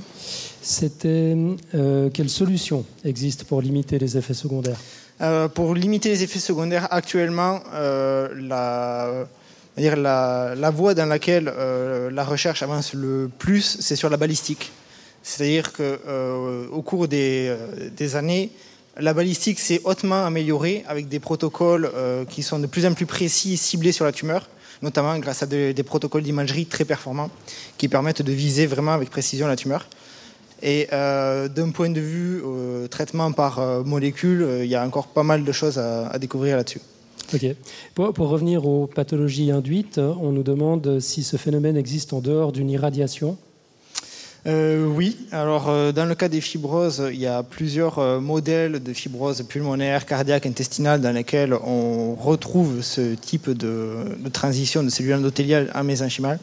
c'était 0.62 1.36
euh, 1.74 2.10
quelle 2.10 2.30
solution 2.30 2.86
existe 3.06 3.44
pour 3.46 3.62
limiter 3.62 4.00
les 4.00 4.18
effets 4.18 4.34
secondaires? 4.34 4.80
Euh, 5.22 5.48
Pour 5.48 5.74
limiter 5.76 6.10
les 6.10 6.24
effets 6.24 6.40
secondaires, 6.40 6.88
actuellement, 6.92 7.62
euh, 7.74 8.30
la, 9.78 10.70
voie 10.72 10.94
dans 10.94 11.06
laquelle 11.06 11.52
la 12.12 12.24
recherche 12.24 12.64
avance 12.64 12.94
le 12.94 13.30
plus, 13.38 13.78
c'est 13.80 13.96
sur 13.96 14.10
la 14.10 14.18
balistique. 14.18 14.72
C'est-à-dire 15.24 15.74
qu'au 15.74 16.82
cours 16.82 17.08
des, 17.08 17.54
des, 17.96 18.16
années, 18.16 18.52
la 18.98 19.14
balistique 19.14 19.60
s'est 19.60 19.82
hautement 19.84 20.26
améliorée 20.26 20.84
avec 20.88 21.10
des 21.10 21.20
protocoles 21.20 21.92
qui 22.30 22.42
sont 22.42 22.60
de 22.60 22.68
plus 22.68 22.86
en 22.86 22.94
plus 22.94 23.06
précis 23.06 23.54
et 23.54 23.58
ciblés 23.58 23.92
sur 23.92 24.06
la 24.06 24.12
tumeur 24.12 24.48
notamment 24.82 25.18
grâce 25.20 25.44
à 25.44 25.46
des 25.46 25.84
protocoles 25.84 26.24
d'imagerie 26.24 26.66
très 26.66 26.86
performants 26.86 27.30
qui 27.78 27.90
permettent 27.90 28.22
de 28.22 28.32
viser 28.32 28.66
vraiment 28.66 28.94
avec 28.94 29.10
précision 29.10 29.48
la 29.48 29.58
tumeur. 29.58 29.88
Et 30.62 30.88
euh, 30.92 31.48
d'un 31.48 31.70
point 31.70 31.90
de 31.90 32.02
vue 32.02 32.42
euh, 32.46 32.88
traitement 32.88 33.32
par 33.32 33.60
euh, 33.60 33.84
molécule, 33.84 34.46
il 34.62 34.68
y 34.68 34.76
a 34.76 34.86
encore 34.86 35.08
pas 35.08 35.24
mal 35.24 35.44
de 35.44 35.52
choses 35.52 35.78
à, 35.78 36.18
découvrir 36.20 36.58
là-dessus. 36.58 36.82
Ok. 37.34 37.46
Pour, 37.96 38.14
pour, 38.14 38.30
revenir 38.30 38.66
aux 38.66 38.88
pathologies 38.88 39.52
induites, 39.52 40.00
on 40.00 40.32
nous 40.32 40.44
demande 40.44 41.00
si 41.00 41.24
ce 41.24 41.38
phénomène 41.38 41.78
existe 41.78 42.12
en 42.14 42.20
dehors 42.20 42.52
d'une 42.52 42.70
irradiation. 42.70 43.38
oui, 44.46 45.18
alors 45.32 45.94
dans 45.94 46.06
le 46.06 46.16
cas 46.16 46.28
des 46.28 46.42
fibroses, 46.42 47.04
il 47.12 47.20
y 47.20 47.28
a 47.28 47.44
plusieurs 47.44 48.20
modèles 48.20 48.82
de 48.82 48.94
fibrose 48.94 49.44
pulmonaire, 49.44 50.08
cardiaque, 50.08 50.48
intestinale 50.48 51.02
dans 51.02 51.12
lesquels 51.12 51.54
on 51.54 52.16
retrouve 52.16 52.82
ce 52.82 53.14
type 53.14 53.52
de, 53.52 53.98
de 54.18 54.30
transition 54.30 54.82
de 54.82 54.90
cellules 54.90 55.14
endothéliales 55.14 55.70
à 55.76 55.84
mésenchymales. 55.84 56.40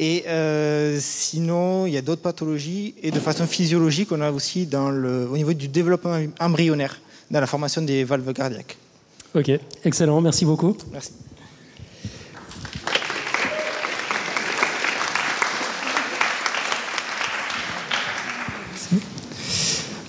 Et 0.00 0.24
euh, 0.28 0.96
sinon, 1.00 1.86
il 1.86 1.92
y 1.92 1.96
a 1.96 2.02
d'autres 2.02 2.22
pathologies. 2.22 2.94
Et 3.02 3.10
de 3.10 3.18
façon 3.18 3.48
physiologique, 3.48 4.12
on 4.12 4.20
a 4.20 4.30
aussi 4.30 4.64
dans 4.64 4.90
le, 4.90 5.28
au 5.28 5.36
niveau 5.36 5.52
du 5.52 5.66
développement 5.66 6.16
embryonnaire, 6.38 7.00
dans 7.32 7.40
la 7.40 7.48
formation 7.48 7.82
des 7.82 8.04
valves 8.04 8.32
cardiaques. 8.32 8.76
Ok, 9.34 9.50
excellent, 9.84 10.20
merci 10.20 10.44
beaucoup. 10.44 10.76
Merci. 10.92 11.10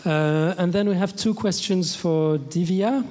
Uh, 0.06 0.56
and 0.58 0.72
then 0.72 0.88
we 0.88 0.96
have 0.96 1.16
two 1.16 1.34
questions 1.34 1.96
for 1.96 2.38
Divya. 2.38 3.04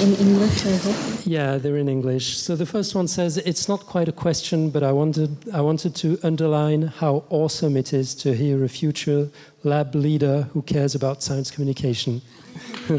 In 0.00 0.14
English, 0.14 0.66
I 0.66 0.76
hope. 0.76 0.96
Yeah, 1.26 1.58
they're 1.58 1.76
in 1.76 1.88
English. 1.88 2.38
So 2.38 2.56
the 2.56 2.64
first 2.64 2.94
one 2.94 3.06
says 3.06 3.36
it's 3.36 3.68
not 3.68 3.84
quite 3.84 4.08
a 4.08 4.12
question, 4.12 4.70
but 4.70 4.82
I 4.82 4.92
wanted 4.92 5.36
I 5.52 5.60
wanted 5.60 5.94
to 5.96 6.18
underline 6.22 6.82
how 7.00 7.24
awesome 7.28 7.76
it 7.76 7.92
is 7.92 8.14
to 8.16 8.32
hear 8.32 8.64
a 8.64 8.68
future 8.68 9.28
lab 9.62 9.94
leader 9.94 10.48
who 10.52 10.62
cares 10.62 10.94
about 10.94 11.22
science 11.22 11.50
communication. 11.50 12.22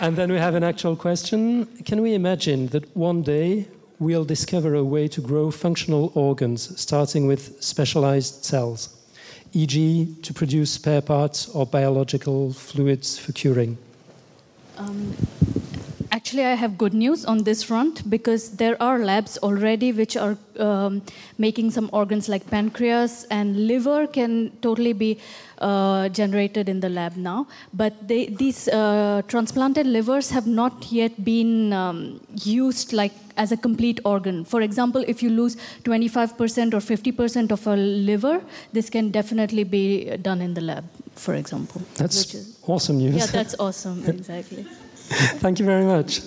and 0.00 0.16
then 0.16 0.32
we 0.32 0.38
have 0.38 0.56
an 0.56 0.64
actual 0.64 0.96
question. 0.96 1.66
Can 1.84 2.02
we 2.02 2.14
imagine 2.14 2.66
that 2.68 2.96
one 2.96 3.22
day 3.22 3.68
we'll 4.00 4.24
discover 4.24 4.74
a 4.74 4.84
way 4.84 5.06
to 5.08 5.20
grow 5.20 5.52
functional 5.52 6.10
organs, 6.14 6.78
starting 6.80 7.28
with 7.28 7.62
specialized 7.62 8.44
cells? 8.44 8.95
e.g., 9.56 10.14
to 10.22 10.34
produce 10.34 10.72
spare 10.72 11.00
parts 11.00 11.48
or 11.48 11.64
biological 11.66 12.52
fluids 12.52 13.18
for 13.18 13.32
curing? 13.32 13.78
Um, 14.76 15.14
actually, 16.36 16.52
I 16.52 16.54
have 16.54 16.76
good 16.76 16.92
news 16.92 17.24
on 17.24 17.44
this 17.44 17.62
front 17.62 18.08
because 18.10 18.56
there 18.56 18.76
are 18.82 18.98
labs 18.98 19.38
already 19.38 19.92
which 19.92 20.16
are 20.16 20.36
um, 20.58 21.02
making 21.38 21.70
some 21.70 21.88
organs 21.92 22.28
like 22.28 22.48
pancreas 22.50 23.24
and 23.30 23.66
liver 23.66 24.06
can 24.06 24.50
totally 24.60 24.92
be 24.92 25.18
uh, 25.58 26.08
generated 26.10 26.68
in 26.68 26.80
the 26.80 26.88
lab 26.88 27.16
now. 27.16 27.46
But 27.72 28.06
they, 28.06 28.26
these 28.26 28.68
uh, 28.68 29.22
transplanted 29.28 29.86
livers 29.86 30.30
have 30.30 30.46
not 30.46 30.92
yet 30.92 31.24
been 31.24 31.72
um, 31.72 32.20
used 32.34 32.92
like 32.92 33.12
as 33.38 33.52
a 33.52 33.56
complete 33.56 34.00
organ. 34.04 34.44
For 34.44 34.60
example, 34.60 35.04
if 35.06 35.22
you 35.22 35.30
lose 35.30 35.56
25% 35.84 36.74
or 36.74 36.80
50% 36.80 37.50
of 37.50 37.66
a 37.66 37.76
liver, 37.76 38.42
this 38.72 38.90
can 38.90 39.10
definitely 39.10 39.64
be 39.64 40.16
done 40.18 40.42
in 40.42 40.52
the 40.52 40.60
lab, 40.60 40.84
for 41.14 41.34
example. 41.34 41.80
That's 41.94 42.34
is, 42.34 42.58
awesome 42.66 42.98
news. 42.98 43.14
Yeah, 43.14 43.26
that's 43.26 43.54
awesome, 43.58 44.04
exactly. 44.06 44.66
Thank 45.40 45.60
you 45.60 45.66
very 45.66 45.84
much. 45.84 46.22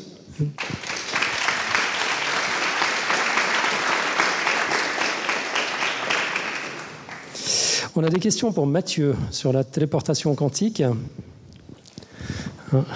On 7.95 8.03
a 8.03 8.09
des 8.09 8.19
questions 8.19 8.53
pour 8.53 8.65
Mathieu 8.65 9.15
sur 9.31 9.51
la 9.51 9.63
téléportation 9.63 10.33
quantique. 10.35 10.81
Hein, 10.81 10.95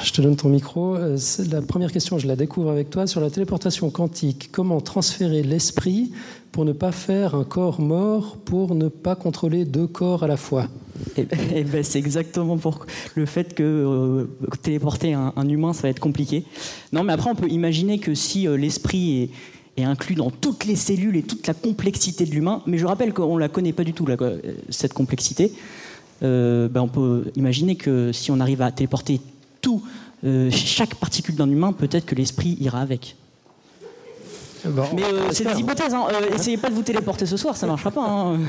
je 0.03 0.13
te 0.13 0.21
donne 0.21 0.35
ton 0.35 0.49
micro. 0.49 0.97
La 0.97 1.61
première 1.61 1.91
question, 1.91 2.19
je 2.19 2.27
la 2.27 2.35
découvre 2.35 2.69
avec 2.69 2.89
toi. 2.89 3.07
Sur 3.07 3.19
la 3.19 3.29
téléportation 3.29 3.89
quantique, 3.89 4.49
comment 4.51 4.79
transférer 4.79 5.43
l'esprit 5.43 6.11
pour 6.51 6.63
ne 6.63 6.71
pas 6.71 6.91
faire 6.91 7.35
un 7.35 7.43
corps 7.43 7.81
mort, 7.81 8.37
pour 8.45 8.75
ne 8.75 8.87
pas 8.87 9.15
contrôler 9.15 9.65
deux 9.65 9.87
corps 9.87 10.23
à 10.23 10.27
la 10.27 10.37
fois? 10.37 10.67
Eh 11.17 11.23
ben, 11.23 11.39
eh 11.55 11.63
ben, 11.63 11.83
C'est 11.83 11.99
exactement 11.99 12.57
pour 12.57 12.85
le 13.15 13.25
fait 13.25 13.53
que 13.53 13.63
euh, 13.63 14.25
téléporter 14.61 15.13
un, 15.13 15.47
humain, 15.47 15.73
ça 15.73 15.83
va 15.83 15.89
être 15.89 15.99
compliqué. 15.99 16.43
Non, 16.91 17.03
mais 17.03 17.13
après, 17.13 17.29
on 17.29 17.35
peut 17.35 17.49
imaginer 17.49 17.99
que 17.99 18.13
si 18.13 18.47
euh, 18.47 18.57
l'esprit 18.57 19.29
est, 19.77 19.83
inclus 19.83 20.15
dans 20.15 20.29
toutes 20.29 20.65
les 20.65 20.75
cellules 20.75 21.15
et 21.15 21.23
toute 21.23 21.47
la 21.47 21.53
complexité 21.53 22.25
de 22.25 22.31
l'humain, 22.31 22.61
mais 22.67 22.77
je 22.77 22.85
rappelle 22.85 23.11
qu'on 23.11 23.35
ne 23.35 23.39
la 23.39 23.49
connaît 23.49 23.73
pas 23.73 23.83
du 23.83 23.93
tout, 23.93 24.05
cette 24.69 24.93
complexité, 24.93 25.51
ben, 26.21 26.69
on 26.75 26.87
peut 26.87 27.25
imaginer 27.35 27.75
que 27.75 28.11
si 28.11 28.29
on 28.29 28.39
arrive 28.39 28.61
à 28.61 28.71
téléporter 28.71 29.19
tout, 29.61 29.81
euh, 30.23 30.49
chaque 30.51 30.95
particule 30.95 31.35
d'un 31.35 31.49
humain, 31.49 31.73
peut-être 31.73 32.05
que 32.05 32.15
l'esprit 32.15 32.57
ira 32.59 32.79
avec. 32.79 33.15
Mais 34.65 35.03
euh, 35.03 35.31
c'est 35.31 35.45
des 35.45 35.59
hypothèses. 35.59 35.93
Hein. 35.93 36.05
Euh, 36.11 36.35
essayez 36.35 36.57
pas 36.57 36.69
de 36.69 36.75
vous 36.75 36.83
téléporter 36.83 37.25
ce 37.25 37.37
soir, 37.37 37.55
ça 37.55 37.67
marchera 37.67 37.91
pas. 37.91 38.05
Hein. 38.05 38.39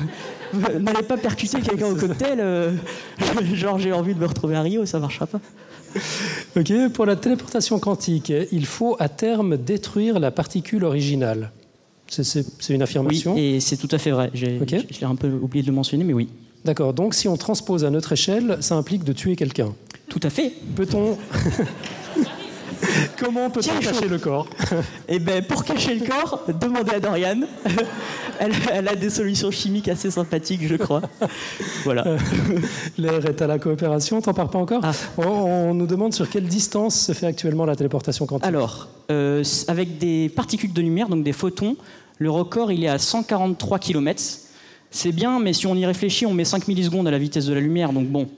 N'allez 0.53 1.03
pas 1.03 1.17
percuter 1.17 1.59
quelqu'un 1.61 1.87
au 1.87 1.95
cocktail. 1.95 2.77
genre 3.53 3.79
j'ai 3.79 3.91
envie 3.91 4.13
de 4.13 4.19
me 4.19 4.25
retrouver 4.25 4.55
à 4.55 4.61
Rio, 4.61 4.85
ça 4.85 4.99
marchera 4.99 5.27
pas. 5.27 5.39
Ok, 6.57 6.73
pour 6.93 7.05
la 7.05 7.15
téléportation 7.15 7.79
quantique, 7.79 8.31
il 8.51 8.65
faut 8.65 8.97
à 8.99 9.09
terme 9.09 9.57
détruire 9.57 10.19
la 10.19 10.31
particule 10.31 10.83
originale. 10.83 11.51
C'est 12.07 12.45
une 12.69 12.81
affirmation 12.81 13.33
Oui, 13.33 13.55
et 13.55 13.59
c'est 13.59 13.77
tout 13.77 13.87
à 13.91 13.97
fait 13.97 14.11
vrai. 14.11 14.29
J'ai 14.33 14.59
Je 14.59 14.99
l'ai 14.99 15.05
un 15.05 15.15
peu 15.15 15.29
oublié 15.29 15.63
de 15.63 15.67
le 15.67 15.73
mentionner, 15.73 16.03
mais 16.03 16.13
oui. 16.13 16.29
D'accord, 16.63 16.93
donc 16.93 17.13
si 17.13 17.27
on 17.27 17.37
transpose 17.37 17.85
à 17.85 17.89
notre 17.89 18.13
échelle, 18.13 18.57
ça 18.59 18.75
implique 18.75 19.03
de 19.03 19.13
tuer 19.13 19.35
quelqu'un. 19.35 19.73
Tout 20.09 20.19
à 20.23 20.29
fait. 20.29 20.51
Peut-on. 20.75 21.17
Comment 23.19 23.49
peut-on 23.49 23.79
cacher 23.79 24.07
le 24.07 24.17
corps 24.17 24.47
Eh 25.07 25.19
bien, 25.19 25.41
pour 25.41 25.63
cacher 25.63 25.95
le 25.95 26.05
corps, 26.05 26.43
demandez 26.59 26.91
à 26.91 26.99
Dorian. 26.99 27.41
elle, 28.39 28.87
a 28.87 28.95
des 28.95 29.09
solutions 29.09 29.51
chimiques 29.51 29.87
assez 29.87 30.11
sympathiques, 30.11 30.67
je 30.67 30.75
crois. 30.75 31.01
Voilà. 31.83 32.05
Euh, 32.07 32.17
l'air 32.97 33.25
est 33.25 33.41
à 33.41 33.47
la 33.47 33.59
coopération, 33.59 34.21
t'en 34.21 34.33
parles 34.33 34.49
pas 34.49 34.59
encore 34.59 34.81
ah. 34.83 34.91
on, 35.17 35.73
nous 35.73 35.87
demande 35.87 36.13
sur 36.13 36.29
quelle 36.29 36.47
distance 36.47 36.99
se 36.99 37.11
fait 37.13 37.27
actuellement 37.27 37.65
la 37.65 37.75
téléportation 37.75 38.25
quantique. 38.25 38.47
Alors, 38.47 38.89
euh, 39.11 39.43
avec 39.67 39.97
des 39.97 40.29
particules 40.29 40.73
de 40.73 40.81
lumière, 40.81 41.09
donc 41.09 41.23
des 41.23 41.33
photons, 41.33 41.75
le 42.17 42.29
record 42.29 42.71
il 42.71 42.83
est 42.83 42.89
à 42.89 42.97
143 42.97 43.79
km. 43.79 44.21
C'est 44.91 45.11
bien, 45.11 45.39
mais 45.39 45.53
si 45.53 45.67
on 45.67 45.75
y 45.75 45.85
réfléchit, 45.85 46.25
on 46.25 46.33
met 46.33 46.45
5 46.45 46.67
millisecondes 46.67 47.07
à 47.07 47.11
la 47.11 47.17
vitesse 47.17 47.45
de 47.45 47.53
la 47.53 47.59
lumière, 47.59 47.91
donc 47.91 48.07
bon, 48.07 48.29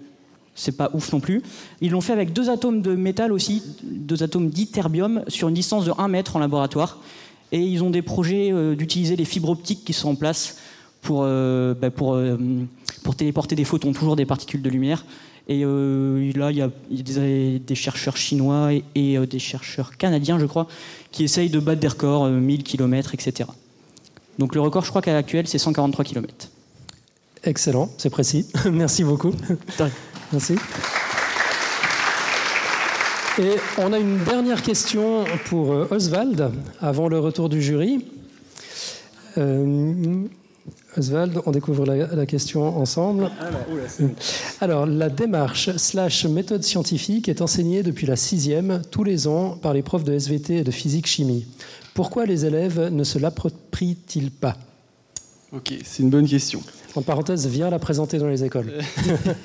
c'est 0.57 0.75
pas 0.75 0.89
ouf 0.93 1.13
non 1.13 1.21
plus. 1.21 1.41
Ils 1.79 1.91
l'ont 1.91 2.01
fait 2.01 2.11
avec 2.11 2.33
deux 2.33 2.49
atomes 2.49 2.81
de 2.81 2.95
métal 2.95 3.31
aussi, 3.31 3.63
deux 3.83 4.23
atomes 4.23 4.49
d'iterbium, 4.49 5.23
sur 5.29 5.47
une 5.47 5.53
distance 5.53 5.85
de 5.85 5.93
1 5.97 6.07
mètre 6.09 6.35
en 6.35 6.39
laboratoire. 6.39 6.97
Et 7.53 7.61
ils 7.61 7.83
ont 7.83 7.89
des 7.89 8.01
projets 8.01 8.51
euh, 8.51 8.75
d'utiliser 8.75 9.15
les 9.15 9.23
fibres 9.23 9.49
optiques 9.49 9.85
qui 9.85 9.93
sont 9.93 10.09
en 10.09 10.15
place 10.15 10.57
pour, 11.01 11.21
euh, 11.23 11.73
bah, 11.73 11.91
pour, 11.91 12.15
euh, 12.15 12.37
pour 13.03 13.15
téléporter 13.15 13.55
des 13.55 13.63
photons, 13.63 13.93
toujours 13.93 14.17
des 14.17 14.25
particules 14.25 14.61
de 14.61 14.69
lumière. 14.69 15.05
Et 15.49 15.63
là, 15.63 16.51
il 16.51 16.57
y 16.57 16.61
a, 16.61 16.69
des, 16.89 17.75
chercheurs 17.75 18.17
chinois 18.17 18.71
et, 18.95 19.17
des 19.17 19.39
chercheurs 19.39 19.95
canadiens, 19.95 20.37
je 20.39 20.45
crois, 20.45 20.67
qui 21.13 21.23
essayent 21.23 21.49
de 21.49 21.59
battre 21.59 21.79
des 21.79 21.87
records, 21.87 22.27
1000 22.27 22.63
km, 22.63 23.13
etc. 23.13 23.49
Donc 24.39 24.55
le 24.55 24.59
record, 24.59 24.83
je 24.83 24.89
crois 24.89 25.01
qu'à 25.01 25.13
l'actuel, 25.13 25.47
c'est 25.47 25.57
143 25.57 26.03
km. 26.03 26.49
Excellent, 27.43 27.89
c'est 27.97 28.09
précis. 28.09 28.45
Merci 28.73 29.05
beaucoup. 29.05 29.31
Merci. 30.31 30.55
Et 33.39 33.55
on 33.77 33.93
a 33.93 33.99
une 33.99 34.17
dernière 34.23 34.61
question 34.61 35.25
pour 35.45 35.71
euh, 35.71 35.87
Oswald, 35.91 36.51
avant 36.81 37.07
le 37.07 37.19
retour 37.19 37.49
du 37.49 37.61
jury. 37.61 38.03
Euh, 39.37 40.25
Oswald, 40.97 41.39
on 41.45 41.51
découvre 41.51 41.85
la, 41.85 42.25
question 42.25 42.77
ensemble. 42.77 43.29
Alors, 44.59 44.87
la 44.87 45.09
démarche 45.09 45.69
slash 45.77 46.25
méthode 46.25 46.63
scientifique 46.63 47.29
est 47.29 47.41
enseignée 47.41 47.83
depuis 47.83 48.07
la 48.07 48.15
sixième, 48.15 48.81
tous 48.89 49.03
les 49.03 49.27
ans, 49.27 49.51
par 49.61 49.73
les 49.73 49.83
profs 49.83 50.03
de 50.03 50.13
SVT 50.13 50.57
et 50.57 50.63
de 50.63 50.71
physique-chimie. 50.71 51.45
Pourquoi 51.93 52.25
les 52.25 52.45
élèves 52.45 52.89
ne 52.91 53.03
se 53.03 53.19
l'approprient-ils 53.19 54.31
pas? 54.31 54.57
Ok, 55.53 55.73
c'est 55.85 56.01
une 56.01 56.09
bonne 56.09 56.27
question. 56.27 56.61
En 56.97 57.03
parenthèse, 57.03 57.45
viens 57.45 57.69
la 57.69 57.77
présenter 57.77 58.17
dans 58.17 58.27
les 58.27 58.43
écoles. 58.43 58.73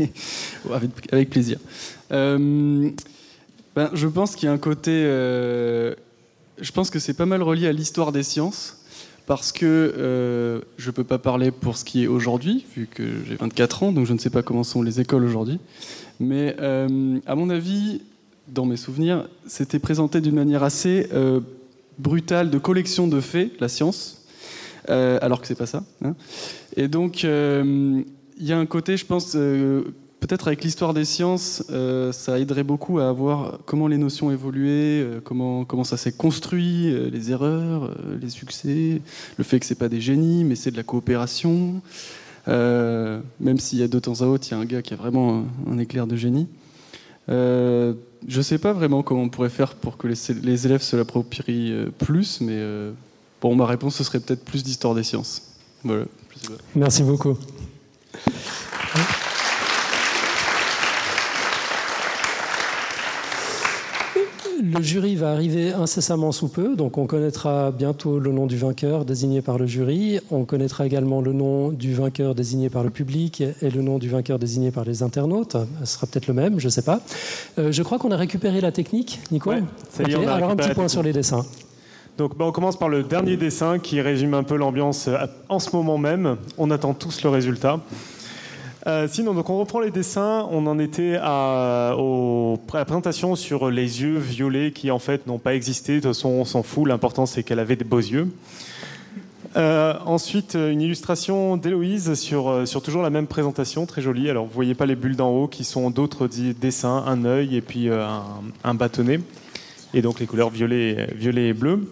avec, 1.13 1.29
plaisir. 1.29 1.59
Euh, 2.11 2.91
ben, 3.77 3.91
je 3.93 4.09
pense 4.09 4.37
qu'il 4.37 4.47
y 4.47 4.49
a 4.49 4.53
un 4.55 4.59
côté. 4.59 4.91
Euh, 4.91 5.95
je 6.59 6.73
pense 6.73 6.89
que 6.89 6.99
c'est 6.99 7.13
pas 7.13 7.27
mal 7.27 7.43
relié 7.43 7.67
à 7.67 7.73
l'histoire 7.73 8.11
des 8.11 8.23
sciences, 8.23 8.79
parce 9.27 9.53
que 9.53 9.67
euh, 9.67 10.63
je 10.79 10.89
ne 10.89 10.93
peux 10.93 11.05
pas 11.05 11.19
parler 11.19 11.51
pour 11.51 11.77
ce 11.77 11.85
qui 11.85 12.05
est 12.05 12.07
aujourd'hui, 12.07 12.65
vu 12.75 12.89
que 12.91 13.03
j'ai 13.29 13.35
24 13.35 13.83
ans, 13.83 13.93
donc 13.93 14.07
je 14.07 14.15
ne 14.15 14.19
sais 14.19 14.31
pas 14.31 14.43
comment 14.43 14.65
sont 14.65 14.81
les 14.81 15.01
écoles 15.01 15.25
aujourd'hui. 15.25 15.59
Mais 16.21 16.57
à 16.59 17.35
mon 17.35 17.51
avis, 17.51 18.01
dans 18.49 18.65
mes 18.65 18.79
souvenirs, 18.79 19.29
c'était 19.47 19.79
présenté 19.79 20.23
d'une 20.23 20.37
manière 20.37 20.63
assez 20.63 21.07
brutale 21.99 22.49
de 22.49 22.57
collection 22.57 23.09
de 23.09 23.21
faits, 23.21 23.51
la 23.61 23.69
science, 23.69 24.25
alors 24.89 25.43
que 25.43 25.47
c'est 25.47 25.55
pas 25.55 25.67
ça. 25.67 25.85
Hein. 26.03 26.15
Et 26.77 26.89
donc, 26.89 27.23
il 27.23 28.05
y 28.39 28.53
a 28.53 28.59
un 28.59 28.67
côté, 28.67 28.97
je 28.97 29.07
pense 29.07 29.37
peut-être 30.23 30.47
avec 30.47 30.63
l'histoire 30.63 30.95
des 30.95 31.05
sciences, 31.05 31.65
euh, 31.71 32.13
ça 32.13 32.39
aiderait 32.39 32.63
beaucoup 32.63 33.01
à 33.01 33.11
voir 33.11 33.59
comment 33.67 33.89
les 33.89 33.99
notions 33.99 34.31
évoluaient, 34.31 35.03
euh, 35.03 35.21
comment, 35.23 35.65
comment 35.65 35.83
ça 35.83 35.97
s'est 35.97 36.13
construit, 36.13 36.87
euh, 36.87 37.11
les 37.11 37.33
erreurs, 37.33 37.91
les 38.21 38.31
succès, 38.31 39.03
le 39.37 39.45
fait 39.45 39.59
que 39.59 39.67
c'est 39.67 39.75
pas 39.75 39.89
des 39.89 40.01
génies, 40.01 40.45
mais 40.45 40.55
c'est 40.55 40.71
de 40.71 40.77
la 40.77 40.85
coopération. 40.85 41.83
même 42.47 43.59
s'il 43.59 43.81
y 43.81 43.83
a 43.83 43.89
de 43.89 43.99
temps 43.99 44.21
à 44.21 44.27
autre, 44.27 44.47
il 44.49 44.53
y 44.53 44.55
a 44.55 44.59
un 44.59 44.65
gars 44.65 44.81
qui 44.81 44.95
a 44.95 44.97
vraiment 44.97 45.45
un, 45.69 45.79
éclair 45.79 46.07
de 46.07 46.15
génie. 46.15 46.47
je 47.29 47.95
ne 48.25 48.43
sais 48.43 48.59
pas 48.59 48.73
vraiment 48.73 49.03
comment 49.03 49.23
on 49.23 49.29
pourrait 49.29 49.51
faire 49.51 49.75
pour 49.75 49.97
que 49.97 50.07
les, 50.07 50.67
élèves 50.67 50.83
se 50.83 50.95
l'approprient 50.95 51.75
plus, 51.99 52.41
mais 52.41 52.61
bon, 53.41 53.57
ma 53.57 53.67
réponse 53.67 53.97
ce 53.97 54.05
serait 54.05 54.21
peut-être 54.21 54.45
plus 54.45 54.63
d'histoire 54.63 54.95
des 54.95 55.03
sciences. 55.03 55.52
Voilà. 55.85 56.05
Merci 56.75 57.03
beaucoup. 57.03 57.37
Le 64.65 64.81
jury 64.81 65.17
va 65.17 65.33
arriver 65.33 65.73
incessamment 65.73 66.31
sous 66.31 66.49
peu, 66.49 66.77
donc 66.77 66.97
on 66.97 67.07
connaîtra 67.07 67.73
bientôt 67.73 68.19
le 68.19 68.33
nom 68.33 68.47
du 68.47 68.57
vainqueur 68.57 69.05
désigné 69.05 69.43
par 69.43 69.59
le 69.59 69.67
jury. 69.67 70.21
On 70.31 70.45
connaîtra 70.45 70.87
également 70.87 71.21
le 71.21 71.33
nom 71.33 71.71
du 71.71 71.95
vainqueur 71.95 72.35
désigné 72.35 72.71
par 72.71 72.85
le 72.85 72.91
public 72.91 73.41
et 73.41 73.71
le 73.71 73.83
nom 73.83 73.99
du 73.99 74.09
vainqueur 74.09 74.39
désigné 74.39 74.71
par 74.71 74.85
les 74.85 75.03
internautes. 75.03 75.57
Ce 75.81 75.95
sera 75.95 76.07
peut-être 76.07 76.29
le 76.29 76.35
même, 76.35 76.61
je 76.61 76.67
ne 76.67 76.71
sais 76.71 76.83
pas. 76.83 77.01
Euh, 77.59 77.73
je 77.73 77.83
crois 77.83 77.99
qu'on 77.99 78.13
a 78.13 78.17
récupéré 78.17 78.61
la 78.61 78.73
technique, 78.73 79.21
Nico. 79.31 79.51
Alors 79.51 80.51
un 80.51 80.57
petit 80.57 80.75
point 80.75 80.89
sur 80.89 81.03
les 81.03 81.13
dessins. 81.13 81.45
Donc 82.19 82.37
bah, 82.37 82.45
on 82.47 82.53
commence 82.53 82.79
par 82.79 82.89
le 82.89 83.03
dernier 83.03 83.37
dessin 83.37 83.79
qui 83.79 84.01
résume 84.01 84.35
un 84.35 84.43
peu 84.43 84.57
l'ambiance 84.57 85.09
euh, 85.09 85.27
en 85.49 85.59
ce 85.59 85.75
moment 85.75 85.97
même. 85.97 86.37
On 86.59 86.71
attend 86.71 86.93
tous 86.93 87.23
le 87.23 87.31
résultat. 87.31 87.81
Euh, 88.87 89.07
sinon, 89.09 89.33
donc 89.33 89.49
on 89.49 89.59
reprend 89.59 89.81
les 89.81 89.91
dessins. 89.91 90.47
On 90.51 90.67
en 90.67 90.79
était 90.79 91.17
à, 91.23 91.97
la 92.75 92.85
présentation 92.85 93.35
sur 93.35 93.71
les 93.71 94.03
yeux 94.03 94.19
violets 94.19 94.73
qui 94.73 94.91
en 94.91 94.99
fait 94.99 95.27
n'ont 95.27 95.39
pas 95.39 95.55
existé. 95.55 95.95
De 95.95 96.01
toute 96.01 96.11
façon, 96.11 96.29
on 96.29 96.45
s'en 96.45 96.63
fout. 96.63 96.87
L'important 96.87 97.25
c'est 97.25 97.43
qu'elle 97.43 97.61
avait 97.61 97.77
des 97.77 97.85
beaux 97.85 97.99
yeux. 97.99 98.29
Euh, 99.57 99.95
ensuite, 100.05 100.55
une 100.55 100.81
illustration 100.81 101.57
d'Héloïse 101.57 102.15
sur, 102.15 102.65
toujours 102.83 103.03
la 103.03 103.11
même 103.11 103.27
présentation, 103.27 103.85
très 103.87 104.01
jolie. 104.03 104.29
Alors, 104.31 104.47
vous 104.47 104.53
voyez 104.53 104.75
pas 104.75 104.87
les 104.87 104.97
bulles 104.97 105.17
d'en 105.17 105.31
haut 105.31 105.47
qui 105.47 105.65
sont 105.65 105.91
d'autres 105.91 106.27
dessins, 106.27 107.05
un 107.07 107.25
œil 107.25 107.57
et 107.57 107.61
puis 107.61 107.89
un, 107.89 108.23
un, 108.65 108.75
bâtonnet. 108.75 109.21
Et 109.95 110.03
donc 110.03 110.21
les 110.21 110.27
couleurs 110.27 110.49
violet, 110.51 111.07
violet 111.15 111.49
et 111.49 111.53
bleu. 111.53 111.87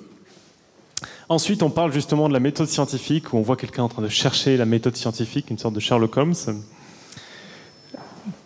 Ensuite, 1.31 1.62
on 1.62 1.70
parle 1.70 1.93
justement 1.93 2.28
de 2.28 2.32
la 2.32 2.40
méthode 2.40 2.66
scientifique, 2.66 3.32
où 3.32 3.36
on 3.36 3.40
voit 3.40 3.57
quelqu'un 3.57 3.85
en 3.85 3.89
train 3.89 4.02
de 4.02 4.09
chercher 4.09 4.57
la 4.57 4.65
méthode 4.65 4.97
scientifique, 4.97 5.48
une 5.48 5.59
sorte 5.59 5.74
de 5.74 5.78
Sherlock 5.78 6.16
Holmes. 6.16 6.35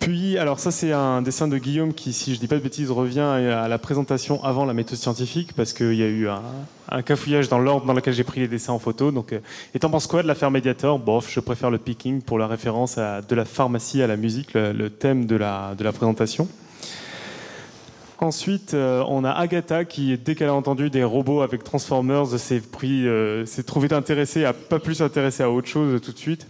Puis, 0.01 0.37
alors 0.37 0.61
ça 0.61 0.71
c'est 0.71 0.93
un 0.93 1.23
dessin 1.23 1.49
de 1.49 1.57
Guillaume 1.57 1.95
qui, 1.95 2.13
si 2.13 2.35
je 2.35 2.41
dis 2.41 2.47
pas 2.47 2.57
de 2.57 2.61
bêtises, 2.61 2.91
revient 2.91 3.21
à 3.21 3.69
la 3.69 3.79
présentation 3.79 4.45
avant 4.45 4.67
la 4.67 4.75
méthode 4.75 4.99
scientifique 4.99 5.55
parce 5.55 5.73
qu'il 5.73 5.95
y 5.95 6.03
a 6.03 6.09
eu 6.09 6.29
un, 6.29 7.01
cafouillage 7.01 7.49
dans 7.49 7.59
l'ordre 7.59 7.87
dans 7.87 7.95
lequel 7.95 8.13
j'ai 8.13 8.23
pris 8.23 8.41
les 8.41 8.49
dessins 8.49 8.75
en 8.75 8.79
photo. 8.79 9.11
Donc, 9.11 9.33
euh, 9.33 9.41
et 9.75 9.79
t'en 9.79 9.89
penses 9.89 10.07
quoi 10.07 10.23
de 10.23 10.29
l'affaire 10.29 10.51
Mediator? 10.51 10.99
Bof, 10.99 11.33
je 11.33 11.41
préfère 11.41 11.71
le 11.71 11.79
picking 11.79 12.21
pour 12.21 12.39
la 12.39 12.47
référence 12.47 12.99
à, 12.99 13.23
de 13.23 13.35
la 13.35 13.47
pharmacie 13.47 14.03
à 14.03 14.07
la 14.07 14.19
musique, 14.19 14.53
le, 14.53 14.91
thème 14.91 15.25
de 15.25 15.37
la 15.37 15.75
présentation. 15.95 16.49
Ensuite, 18.25 18.73
euh, 18.73 19.05
on 19.07 19.23
a 19.23 19.31
Agatha 19.31 19.85
qui, 19.85 20.17
dès 20.17 20.35
qu'elle 20.35 20.49
a 20.49 20.55
entendu 20.55 20.89
des 20.89 21.05
robots 21.05 21.43
avec 21.43 21.63
Transformers, 21.63 22.27
s'est 22.39 22.63
euh, 22.83 23.45
trouvée 23.67 23.93
intéressée 23.93 24.47
à 24.47 24.55
pas 24.55 24.79
plus 24.79 24.95
s'intéresser 24.95 25.43
à 25.43 25.51
autre 25.51 25.69
chose 25.69 26.01
tout 26.01 26.13
de 26.13 26.17
suite. 26.17 26.47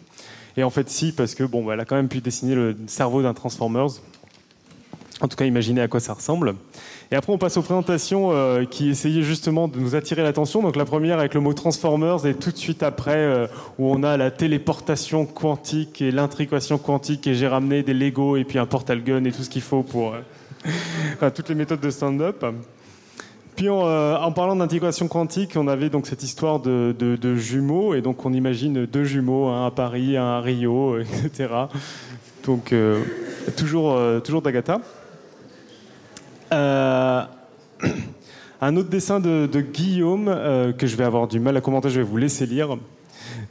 Et 0.56 0.62
en 0.62 0.70
fait, 0.70 0.88
si, 0.88 1.10
parce 1.10 1.34
que 1.34 1.42
bon, 1.42 1.64
bah, 1.64 1.74
elle 1.74 1.80
a 1.80 1.84
quand 1.84 1.96
même 1.96 2.08
pu 2.08 2.20
dessiner 2.20 2.54
le 2.54 2.76
cerveau 2.86 3.22
d'un 3.22 3.34
Transformers. 3.34 3.88
En 5.20 5.26
tout 5.26 5.36
cas, 5.36 5.46
imaginez 5.46 5.80
à 5.80 5.88
quoi 5.88 5.98
ça 5.98 6.12
ressemble. 6.12 6.54
Et 7.10 7.16
après, 7.16 7.32
on 7.32 7.38
passe 7.38 7.56
aux 7.56 7.62
présentations 7.62 8.30
euh, 8.30 8.64
qui 8.66 8.90
essayaient 8.90 9.22
justement 9.22 9.66
de 9.66 9.76
nous 9.80 9.96
attirer 9.96 10.22
l'attention. 10.22 10.62
Donc 10.62 10.76
la 10.76 10.84
première 10.84 11.18
avec 11.18 11.34
le 11.34 11.40
mot 11.40 11.54
Transformers 11.54 12.24
et 12.24 12.34
tout 12.34 12.52
de 12.52 12.56
suite 12.56 12.84
après 12.84 13.48
où 13.80 13.90
on 13.90 14.04
a 14.04 14.16
la 14.16 14.30
téléportation 14.30 15.26
quantique 15.26 16.00
et 16.00 16.12
l'intrication 16.12 16.78
quantique 16.78 17.26
et 17.26 17.34
j'ai 17.34 17.48
ramené 17.48 17.82
des 17.82 17.94
Lego 17.94 18.36
et 18.36 18.44
puis 18.44 18.60
un 18.60 18.66
portal 18.66 19.02
gun 19.02 19.24
et 19.24 19.32
tout 19.32 19.42
ce 19.42 19.50
qu'il 19.50 19.62
faut 19.62 19.82
pour 19.82 20.14
toutes 21.34 21.48
les 21.48 21.54
méthodes 21.54 21.80
de 21.80 21.90
stand-up. 21.90 22.44
Puis 23.56 23.68
euh, 23.68 24.16
en 24.16 24.32
parlant 24.32 24.56
d'intégration 24.56 25.06
quantique, 25.06 25.52
on 25.56 25.68
avait 25.68 25.88
donc 25.88 26.08
cette 26.08 26.24
histoire 26.24 26.58
de, 26.60 27.36
jumeaux, 27.36 27.94
et 27.94 28.00
donc 28.00 28.26
on 28.26 28.32
imagine 28.32 28.86
deux 28.86 29.04
jumeaux, 29.04 29.46
un 29.46 29.66
à 29.66 29.70
Paris, 29.70 30.16
un 30.16 30.24
à 30.24 30.40
Rio, 30.40 30.98
etc. 31.24 31.48
Donc 32.44 32.72
euh, 32.72 33.04
toujours, 33.56 33.92
euh, 33.92 34.18
toujours 34.20 34.42
d'Agatha. 34.42 34.80
un 36.50 37.28
autre 38.76 38.88
dessin 38.88 39.20
de, 39.20 39.60
Guillaume 39.60 40.26
que 40.78 40.86
je 40.86 40.96
vais 40.96 41.04
avoir 41.04 41.28
du 41.28 41.38
mal 41.40 41.56
à 41.56 41.60
commenter, 41.60 41.90
je 41.90 42.00
vais 42.00 42.06
vous 42.06 42.16
laisser 42.16 42.46
lire. 42.46 42.76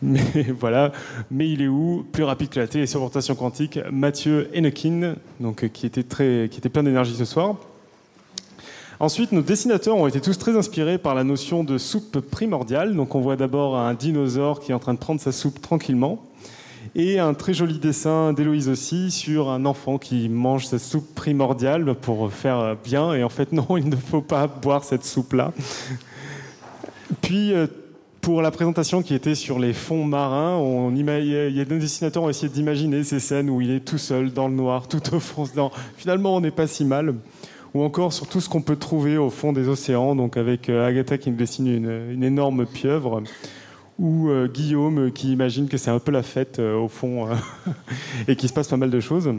Mais 0.04 0.46
voilà, 0.60 0.92
mais 1.32 1.50
il 1.50 1.62
est 1.62 1.68
où 1.68 2.06
Plus 2.12 2.24
rapide 2.24 2.50
que 2.50 2.60
la 2.60 2.68
téléportation 2.68 3.36
quantique, 3.36 3.80
Mathieu 3.92 4.50
Hennekin, 4.54 5.16
donc 5.40 5.70
qui 5.70 5.86
était 5.86 6.04
très, 6.04 6.50
qui 6.52 6.60
était 6.60 6.70
plein 6.70 6.84
d'énergie 6.84 7.16
ce 7.16 7.26
soir. 7.26 7.56
Ensuite, 9.00 9.32
nos 9.32 9.42
dessinateurs 9.42 9.98
ont 9.98 10.08
été 10.08 10.22
tous 10.22 10.38
très 10.38 10.56
inspirés 10.56 10.98
par 10.98 11.16
la 11.16 11.24
notion 11.24 11.64
de 11.64 11.78
soupe 11.78 12.20
primordiale. 12.20 12.96
Donc 12.96 13.16
on 13.16 13.22
voit 13.22 13.36
d'abord 13.36 13.78
un 13.78 13.94
dinosaure 13.94 14.60
qui 14.60 14.72
est 14.72 14.76
en 14.76 14.80
train 14.80 14.94
de 14.94 15.00
prendre 15.00 15.20
sa 15.20 15.32
soupe 15.32 15.62
tranquillement. 15.62 16.22
Et 16.96 17.18
un 17.18 17.34
très 17.34 17.54
joli 17.54 17.80
dessin 17.80 18.34
d'Héloïse 18.34 18.70
aussi 18.70 19.10
sur 19.10 19.50
un 19.50 19.66
enfant 19.66 19.98
qui 19.98 20.30
mange 20.30 20.68
sa 20.68 20.78
soupe 20.78 21.16
primordiale 21.16 21.96
pour 21.96 22.32
faire 22.32 22.78
bien. 22.84 23.14
Et 23.14 23.24
en 23.24 23.30
fait, 23.30 23.52
non, 23.54 23.78
il 23.78 23.90
ne 23.90 23.96
faut 23.96 24.22
pas 24.22 24.48
boire 24.48 24.84
cette 24.84 25.06
soupe-là. 25.06 25.54
Puis, 27.22 27.54
euh, 27.54 27.68
pour 28.24 28.42
la 28.42 28.52
présentation 28.52 29.04
qui 29.04 29.14
était 29.14 29.36
sur 29.36 29.60
les 29.60 29.74
fonds 29.74 30.06
marins, 30.06 30.56
on 30.56 30.96
il 30.96 31.30
y 31.56 31.60
a 31.60 31.66
des 31.66 31.78
dessinateurs 31.78 32.24
ont 32.24 32.30
essayé 32.30 32.48
d'imaginer 32.48 33.04
ces 33.04 33.20
scènes 33.20 33.50
où 33.50 33.60
il 33.60 33.70
est 33.70 33.82
tout 33.82 33.98
seul 33.98 34.32
dans 34.32 34.48
le 34.48 34.56
noir, 34.56 34.88
tout 34.88 35.02
au 35.14 35.20
fond. 35.20 35.44
Finalement, 35.98 36.38
on 36.38 36.40
n'est 36.40 36.50
pas 36.50 36.66
si 36.66 36.86
mal 36.86 37.16
ou 37.74 37.84
encore 37.84 38.14
sur 38.14 38.28
tout 38.28 38.40
ce 38.40 38.48
qu'on 38.48 38.62
peut 38.62 38.78
trouver 38.78 39.18
au 39.18 39.30
fond 39.30 39.52
des 39.52 39.68
océans, 39.68 40.16
donc 40.16 40.38
avec 40.38 40.70
euh, 40.70 40.88
Agatha 40.88 41.18
qui 41.18 41.32
nous 41.32 41.36
dessine 41.36 41.68
une, 41.68 42.24
énorme 42.24 42.66
pieuvre, 42.66 43.24
ou 44.00 44.30
euh, 44.30 44.48
Guillaume 44.48 45.12
qui 45.12 45.34
imagine 45.34 45.68
que 45.68 45.78
c'est 45.78 45.92
un 45.92 46.00
peu 46.00 46.12
la 46.12 46.24
fête 46.24 46.60
euh, 46.60 46.78
au 46.78 46.88
fond 46.88 47.28
et 48.30 48.38
qu'il 48.38 48.48
se 48.48 48.54
passe 48.54 48.70
pas 48.70 48.78
mal 48.78 48.90
de 48.90 49.00
choses. 49.02 49.34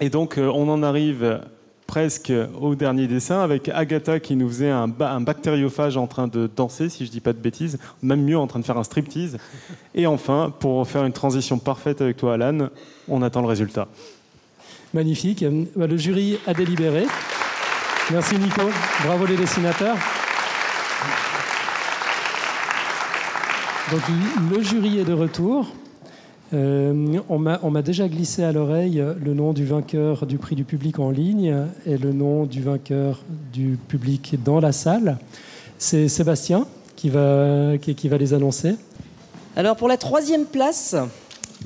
Et 0.00 0.08
donc 0.08 0.38
on 0.38 0.68
en 0.70 0.82
arrive 0.82 1.42
presque 1.88 2.30
au 2.60 2.74
dernier 2.74 3.06
dessin 3.08 3.40
avec 3.40 3.70
Agatha 3.70 4.20
qui 4.20 4.36
nous 4.36 4.46
faisait 4.46 4.70
un, 4.70 4.86
bactériophage 4.86 5.96
en 5.96 6.06
train 6.06 6.28
de 6.28 6.48
danser, 6.54 6.90
si 6.90 7.06
je 7.06 7.10
dis 7.10 7.20
pas 7.20 7.32
de 7.32 7.38
bêtises, 7.38 7.78
même 8.02 8.22
mieux 8.22 8.38
en 8.38 8.46
train 8.46 8.60
de 8.60 8.64
faire 8.64 8.76
un 8.76 8.84
striptease. 8.84 9.38
Et 9.94 10.06
enfin, 10.06 10.52
pour 10.60 10.86
faire 10.86 11.04
une 11.04 11.14
transition 11.14 11.58
parfaite 11.58 12.02
avec 12.02 12.18
toi, 12.18 12.34
Alan, 12.34 12.68
on 13.08 13.22
attend 13.22 13.40
le 13.40 13.48
résultat. 13.48 13.88
Magnifique. 14.92 15.44
Bah, 15.74 15.86
le 15.86 15.96
jury 15.96 16.38
a 16.46 16.52
délibéré. 16.52 17.06
Merci 18.10 18.38
Nico. 18.38 18.62
Bravo 19.04 19.24
les 19.24 19.36
dessinateurs. 19.36 19.96
Donc 23.90 24.02
le 24.52 24.62
jury 24.62 24.98
est 24.98 25.04
de 25.04 25.14
retour. 25.14 25.66
Euh, 26.54 27.20
on 27.28 27.38
m'a 27.38 27.82
déjà 27.82 28.08
glissé 28.08 28.42
à 28.42 28.52
l'oreille 28.52 29.04
le 29.22 29.34
nom 29.34 29.52
du 29.52 29.66
vainqueur 29.66 30.26
du 30.26 30.38
prix 30.38 30.56
du 30.56 30.64
public 30.64 30.98
en 30.98 31.10
ligne 31.10 31.54
et 31.84 31.98
le 31.98 32.12
nom 32.12 32.44
du 32.44 32.62
vainqueur 32.62 33.22
du 33.52 33.78
public 33.88 34.36
dans 34.44 34.60
la 34.60 34.72
salle. 34.72 35.18
C'est 35.78 36.08
Sébastien 36.08 36.66
qui 36.96 37.10
va, 37.10 37.76
qui, 37.78 38.08
va 38.08 38.16
les 38.16 38.34
annoncer. 38.34 38.76
Alors 39.56 39.76
pour 39.76 39.88
la 39.88 39.96
troisième 39.96 40.46
place 40.46 40.96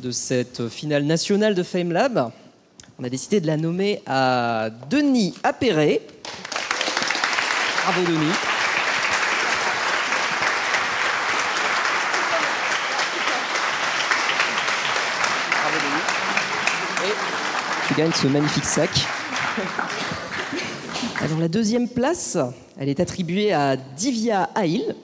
de 0.03 0.11
cette 0.11 0.69
finale 0.69 1.05
nationale 1.05 1.55
de 1.55 1.63
FameLab, 1.63 2.31
on 2.99 3.05
a 3.05 3.09
décidé 3.09 3.41
de 3.41 3.47
la 3.47 3.57
nommer 3.57 4.03
à 4.07 4.71
Denis 4.91 5.35
Appéré. 5.43 6.03
Bravo 7.85 8.01
Denis. 8.07 8.52
Tu 17.93 18.01
gagnes 18.01 18.13
ce 18.13 18.27
magnifique 18.27 18.65
sac. 18.65 18.91
Alors 21.21 21.39
la 21.39 21.49
deuxième 21.49 21.89
place, 21.89 22.39
elle 22.79 22.89
est 22.89 23.01
attribuée 23.01 23.53
à 23.53 23.77
Divya 23.77 24.49
Ail. 24.55 24.95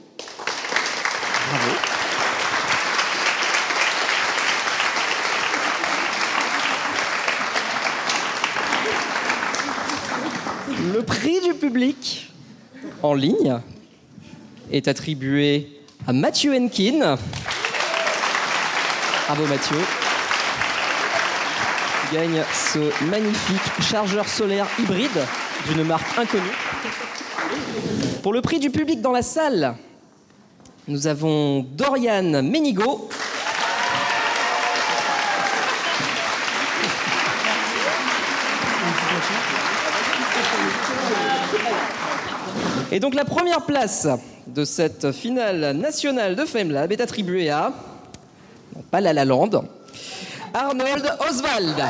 Bravo. 1.50 1.76
Le 10.94 11.02
prix 11.02 11.40
du 11.40 11.54
public 11.54 12.32
en 13.02 13.14
ligne 13.14 13.60
est 14.72 14.88
attribué 14.88 15.80
à 16.06 16.12
Mathieu 16.12 16.54
Henkin. 16.54 17.18
Bravo 19.26 19.46
Mathieu 19.46 19.76
gagne 22.12 22.42
ce 22.52 23.04
magnifique 23.04 23.82
chargeur 23.82 24.28
solaire 24.28 24.66
hybride 24.78 25.26
d'une 25.66 25.84
marque 25.84 26.18
inconnue. 26.18 26.44
Pour 28.22 28.32
le 28.32 28.40
prix 28.40 28.58
du 28.58 28.70
public 28.70 29.00
dans 29.00 29.12
la 29.12 29.22
salle, 29.22 29.74
nous 30.86 31.06
avons 31.06 31.60
Dorian 31.60 32.42
Ménigo. 32.42 33.08
Et 42.90 43.00
donc 43.00 43.14
la 43.14 43.24
première 43.24 43.66
place 43.66 44.08
de 44.46 44.64
cette 44.64 45.12
finale 45.12 45.76
nationale 45.76 46.36
de 46.36 46.44
FameLab 46.46 46.90
est 46.90 47.02
attribuée 47.02 47.50
à, 47.50 47.72
pas 48.90 49.02
La 49.02 49.12
La 49.12 49.26
Land, 49.26 49.64
Arnold 50.54 51.16
Oswald. 51.28 51.84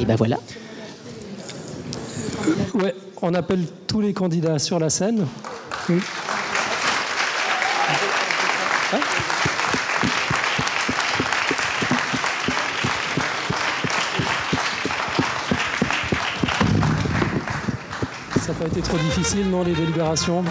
Et 0.00 0.04
ben 0.04 0.14
voilà. 0.16 0.38
Ouais, 2.74 2.94
on 3.22 3.34
appelle 3.34 3.66
tous 3.86 4.00
les 4.00 4.12
candidats 4.12 4.58
sur 4.58 4.78
la 4.78 4.90
scène 4.90 5.26
Ça 18.40 18.52
n'a 18.52 18.54
pas 18.54 18.66
été 18.66 18.77
trop 18.88 18.98
difficile, 18.98 19.48
non, 19.50 19.62
les 19.64 19.72
délibérations 19.74 20.42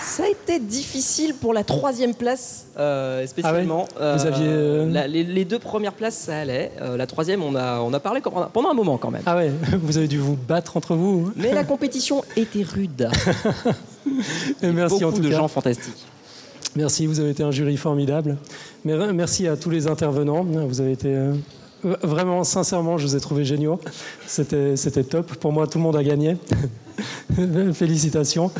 Ça 0.00 0.24
a 0.24 0.28
été 0.28 0.58
difficile 0.58 1.34
pour 1.34 1.54
la 1.54 1.62
troisième 1.64 2.14
place, 2.14 2.66
euh, 2.78 3.26
spécialement. 3.26 3.86
Ah 3.98 4.12
ouais 4.12 4.18
Vous 4.18 4.26
aviez, 4.26 4.46
euh, 4.48 4.90
la- 4.90 5.06
les, 5.06 5.22
les 5.24 5.44
deux 5.44 5.58
premières 5.58 5.92
places, 5.92 6.16
ça 6.16 6.38
allait. 6.40 6.72
Euh, 6.80 6.96
la 6.96 7.06
troisième, 7.06 7.42
on 7.42 7.54
a, 7.54 7.80
on 7.80 7.92
a 7.92 8.00
parlé 8.00 8.20
pendant 8.52 8.70
un 8.70 8.74
moment 8.74 8.98
quand 8.98 9.10
même. 9.10 9.22
Ah 9.26 9.36
ouais, 9.36 9.50
vous 9.82 9.96
avez 9.98 10.08
dû 10.08 10.18
vous 10.18 10.36
battre 10.36 10.76
entre 10.76 10.94
vous. 10.96 11.26
hein 11.28 11.32
Mais 11.36 11.52
la 11.52 11.64
compétition 11.64 12.22
était 12.36 12.62
rude. 12.64 13.08
Et 14.62 14.70
merci 14.72 14.94
Beaucoup 14.98 15.12
en 15.12 15.16
tout 15.16 15.22
de 15.22 15.28
cas. 15.30 15.36
gens 15.36 15.48
fantastiques. 15.48 16.04
Merci, 16.74 17.06
vous 17.06 17.20
avez 17.20 17.30
été 17.30 17.42
un 17.42 17.50
jury 17.52 17.76
formidable. 17.76 18.38
Euh, 18.86 19.12
merci 19.12 19.46
à 19.46 19.56
tous 19.56 19.70
les 19.70 19.86
intervenants. 19.86 20.42
Vous 20.42 20.80
avez 20.80 20.92
été 20.92 21.14
euh, 21.14 21.34
vraiment, 21.84 22.44
sincèrement, 22.44 22.98
je 22.98 23.06
vous 23.06 23.16
ai 23.16 23.20
trouvé 23.20 23.44
géniaux. 23.44 23.80
C'était, 24.26 24.76
c'était 24.76 25.04
top. 25.04 25.34
Pour 25.34 25.52
moi, 25.52 25.66
tout 25.66 25.78
le 25.78 25.84
monde 25.84 25.96
a 25.96 26.02
gagné. 26.02 26.36
Félicitations. 27.72 28.50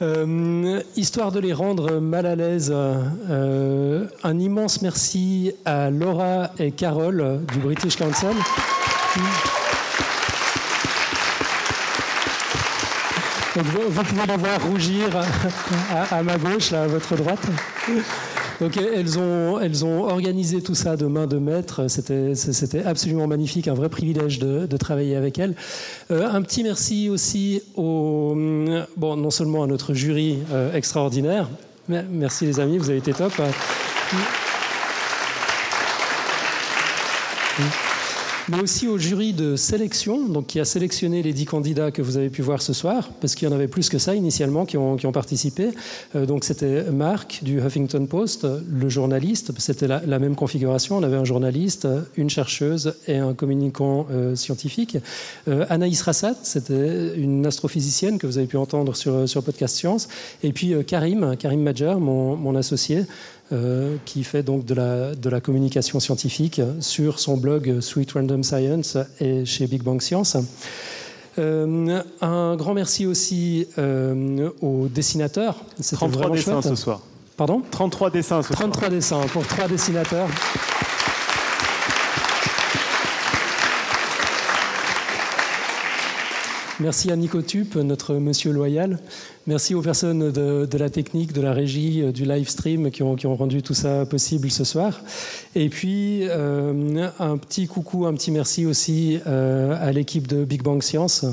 Euh, 0.00 0.80
histoire 0.96 1.32
de 1.32 1.40
les 1.40 1.52
rendre 1.52 2.00
mal 2.00 2.26
à 2.26 2.34
l'aise, 2.34 2.72
euh, 2.74 4.04
un 4.22 4.38
immense 4.38 4.82
merci 4.82 5.52
à 5.64 5.90
Laura 5.90 6.50
et 6.58 6.72
Carole 6.72 7.40
du 7.52 7.58
British 7.58 7.96
Council. 7.96 8.34
Vous, 13.54 14.02
pouvez 14.02 14.26
la 14.26 14.36
voir 14.38 14.62
rougir 14.66 15.08
à, 16.10 16.22
ma 16.22 16.38
gauche, 16.38 16.72
à 16.72 16.86
votre 16.86 17.16
droite. 17.16 17.46
Donc 18.62 18.76
elles 18.76 19.18
ont, 19.18 19.58
elles 19.58 19.84
ont 19.84 20.04
organisé 20.04 20.62
tout 20.62 20.76
ça 20.76 20.96
de 20.96 21.06
main 21.06 21.26
de 21.26 21.36
maître. 21.38 21.88
C'était, 21.88 22.84
absolument 22.84 23.26
magnifique, 23.26 23.66
un 23.66 23.74
vrai 23.74 23.88
privilège 23.88 24.38
de, 24.38 24.76
travailler 24.76 25.16
avec 25.16 25.40
elles. 25.40 25.56
Euh, 26.12 26.30
un 26.30 26.42
petit 26.42 26.62
merci 26.62 27.08
aussi 27.10 27.60
au, 27.74 28.36
bon, 28.96 29.16
non 29.16 29.30
seulement 29.30 29.64
à 29.64 29.66
notre 29.66 29.94
jury 29.94 30.38
euh, 30.52 30.72
extraordinaire. 30.74 31.48
mais 31.88 32.04
Merci 32.08 32.46
les 32.46 32.60
amis, 32.60 32.78
vous 32.78 32.88
avez 32.88 32.98
été 32.98 33.12
top. 33.12 33.32
Mais 38.48 38.60
aussi 38.60 38.88
au 38.88 38.98
jury 38.98 39.32
de 39.32 39.56
sélection, 39.56 40.28
donc 40.28 40.46
qui 40.48 40.60
a 40.60 40.64
sélectionné 40.64 41.22
les 41.22 41.32
dix 41.32 41.44
candidats 41.44 41.90
que 41.90 42.02
vous 42.02 42.16
avez 42.16 42.30
pu 42.30 42.42
voir 42.42 42.60
ce 42.62 42.72
soir, 42.72 43.10
parce 43.20 43.34
qu'il 43.34 43.48
y 43.48 43.50
en 43.50 43.54
avait 43.54 43.68
plus 43.68 43.88
que 43.88 43.98
ça 43.98 44.14
initialement 44.14 44.66
qui 44.66 44.76
ont, 44.76 44.96
participé. 45.12 45.70
Euh, 46.16 46.26
donc 46.26 46.44
c'était 46.44 46.84
Marc 46.84 47.40
du 47.42 47.60
Huffington 47.60 48.06
Post, 48.06 48.46
le 48.68 48.88
journaliste, 48.88 49.52
c'était 49.58 49.86
la, 49.86 50.18
même 50.18 50.34
configuration, 50.34 50.96
on 50.96 51.02
avait 51.02 51.16
un 51.16 51.24
journaliste, 51.24 51.86
une 52.16 52.30
chercheuse 52.30 52.94
et 53.06 53.18
un 53.18 53.34
communicant 53.34 54.06
euh, 54.10 54.34
scientifique. 54.34 54.96
Euh, 55.48 55.66
Anaïs 55.68 56.00
Rassat, 56.02 56.36
c'était 56.42 57.14
une 57.16 57.44
astrophysicienne 57.46 58.18
que 58.18 58.26
vous 58.26 58.38
avez 58.38 58.46
pu 58.46 58.56
entendre 58.56 58.96
sur, 58.96 59.28
sur 59.28 59.42
Podcast 59.42 59.76
Science, 59.76 60.08
et 60.42 60.52
puis 60.52 60.74
Karim, 60.86 61.36
Karim 61.36 61.62
mon, 61.98 62.36
mon 62.36 62.56
associé, 62.56 63.04
euh, 63.52 63.96
qui 64.04 64.24
fait 64.24 64.42
donc 64.42 64.64
de 64.64 64.74
la, 64.74 65.14
de 65.14 65.28
la 65.28 65.40
communication 65.40 66.00
scientifique 66.00 66.60
sur 66.80 67.18
son 67.18 67.36
blog 67.36 67.80
Sweet 67.80 68.12
Random 68.12 68.42
Science 68.42 68.96
et 69.20 69.44
chez 69.44 69.66
Big 69.66 69.82
Bang 69.82 70.00
Science. 70.00 70.36
Euh, 71.38 72.02
un 72.20 72.56
grand 72.56 72.74
merci 72.74 73.06
aussi 73.06 73.66
euh, 73.78 74.50
aux 74.60 74.88
dessinateurs. 74.88 75.56
C'était 75.80 75.96
33 75.96 76.20
vraiment 76.20 76.34
dessins 76.34 76.52
chouette. 76.60 76.76
ce 76.76 76.82
soir. 76.82 77.00
Pardon? 77.36 77.62
33 77.70 78.10
dessins 78.10 78.42
ce 78.42 78.48
soir. 78.48 78.58
33 78.58 78.88
dessins 78.90 79.20
pour 79.32 79.46
trois 79.46 79.68
dessinateurs. 79.68 80.28
Merci 86.82 87.12
à 87.12 87.16
Nico 87.16 87.42
Tup, 87.42 87.76
notre 87.76 88.14
monsieur 88.14 88.50
loyal. 88.50 88.98
Merci 89.46 89.72
aux 89.76 89.82
personnes 89.82 90.32
de, 90.32 90.76
la 90.76 90.90
technique, 90.90 91.32
de 91.32 91.40
la 91.40 91.52
régie, 91.52 92.02
euh, 92.02 92.10
du 92.10 92.24
live 92.24 92.48
stream 92.48 92.90
qui 92.90 93.04
ont, 93.04 93.36
rendu 93.36 93.62
tout 93.62 93.72
ça 93.72 94.04
possible 94.04 94.50
ce 94.50 94.64
soir. 94.64 95.00
Et 95.54 95.68
puis, 95.68 96.22
euh, 96.22 97.08
un 97.20 97.36
petit 97.36 97.68
coucou, 97.68 98.06
un 98.06 98.14
petit 98.14 98.32
merci 98.32 98.66
aussi 98.66 99.20
euh, 99.28 99.76
à 99.80 99.92
l'équipe 99.92 100.26
de 100.26 100.44
Big 100.44 100.64
Bang 100.64 100.82
Science, 100.82 101.24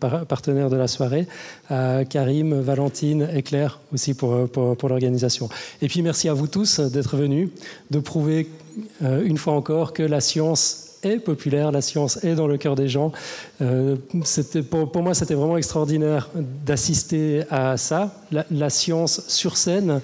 par- 0.00 0.24
partenaire 0.24 0.70
de 0.70 0.76
la 0.76 0.88
soirée, 0.88 1.26
à 1.68 2.06
Karim, 2.06 2.58
Valentine 2.58 3.28
et 3.34 3.42
Claire 3.42 3.80
aussi 3.92 4.14
pour, 4.14 4.48
pour, 4.48 4.88
l'organisation. 4.88 5.50
Et 5.82 5.88
puis, 5.88 6.00
merci 6.00 6.30
à 6.30 6.32
vous 6.32 6.46
tous 6.46 6.80
d'être 6.80 7.14
venus, 7.14 7.50
de 7.90 7.98
prouver 7.98 8.48
une 9.02 9.36
fois 9.36 9.52
encore 9.52 9.92
que 9.92 10.02
la 10.02 10.22
science 10.22 10.87
est 11.02 11.18
populaire, 11.18 11.72
la 11.72 11.80
science 11.80 12.22
est 12.24 12.34
dans 12.34 12.46
le 12.46 12.56
cœur 12.56 12.74
des 12.74 12.88
gens. 12.88 13.12
Euh, 13.60 13.96
pour, 14.70 15.02
moi, 15.02 15.14
c'était 15.14 15.34
vraiment 15.34 15.56
extraordinaire 15.56 16.30
d'assister 16.64 17.42
à 17.50 17.76
ça, 17.76 18.14
la, 18.30 18.70
science 18.70 19.22
sur 19.28 19.56
scène. 19.56 20.00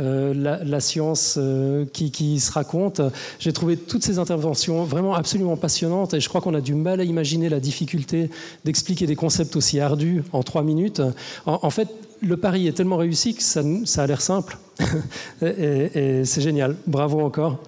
Euh, 0.00 0.34
la, 0.34 0.80
science 0.80 1.36
euh, 1.38 1.84
qui, 1.92 2.40
se 2.40 2.50
raconte. 2.50 3.00
J'ai 3.38 3.52
trouvé 3.52 3.76
toutes 3.76 4.02
ces 4.02 4.18
interventions 4.18 4.82
vraiment 4.82 5.14
absolument 5.14 5.56
passionnantes 5.56 6.14
et 6.14 6.20
je 6.20 6.28
crois 6.28 6.40
qu'on 6.40 6.54
a 6.54 6.60
du 6.60 6.74
mal 6.74 7.00
à 7.00 7.04
imaginer 7.04 7.48
la 7.48 7.60
difficulté 7.60 8.28
d'expliquer 8.64 9.06
des 9.06 9.14
concepts 9.14 9.54
aussi 9.54 9.78
ardus 9.78 10.24
en 10.32 10.42
trois 10.42 10.64
minutes. 10.64 11.00
En, 11.46 11.70
fait, 11.70 11.88
le 12.22 12.36
pari 12.36 12.66
est 12.66 12.72
tellement 12.72 12.96
réussi 12.96 13.34
que 13.36 13.42
ça 13.42 13.62
a 14.02 14.06
l'air 14.06 14.20
simple 14.20 14.58
et, 15.42 16.24
c'est 16.24 16.40
génial. 16.40 16.74
Bravo 16.88 17.20
encore. 17.20 17.60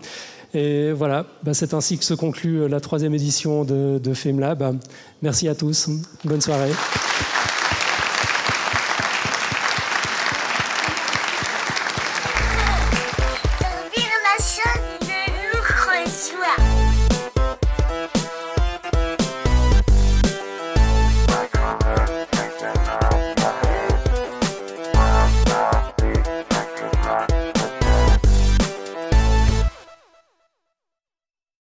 Et 0.55 0.93
voilà, 0.93 1.27
bah, 1.43 1.55
c'est 1.55 1.74
ainsi 1.74 1.98
que 1.98 2.05
se 2.05 2.14
conclut 2.14 2.68
la 2.68 2.81
troisième 2.81 3.14
édition 3.14 3.64
de, 3.64 3.98
de. 3.98 4.12
Merci 5.23 5.48
à 5.48 5.55
tous. 5.55 5.89
Bonne 6.24 6.40
soirée. 6.40 6.73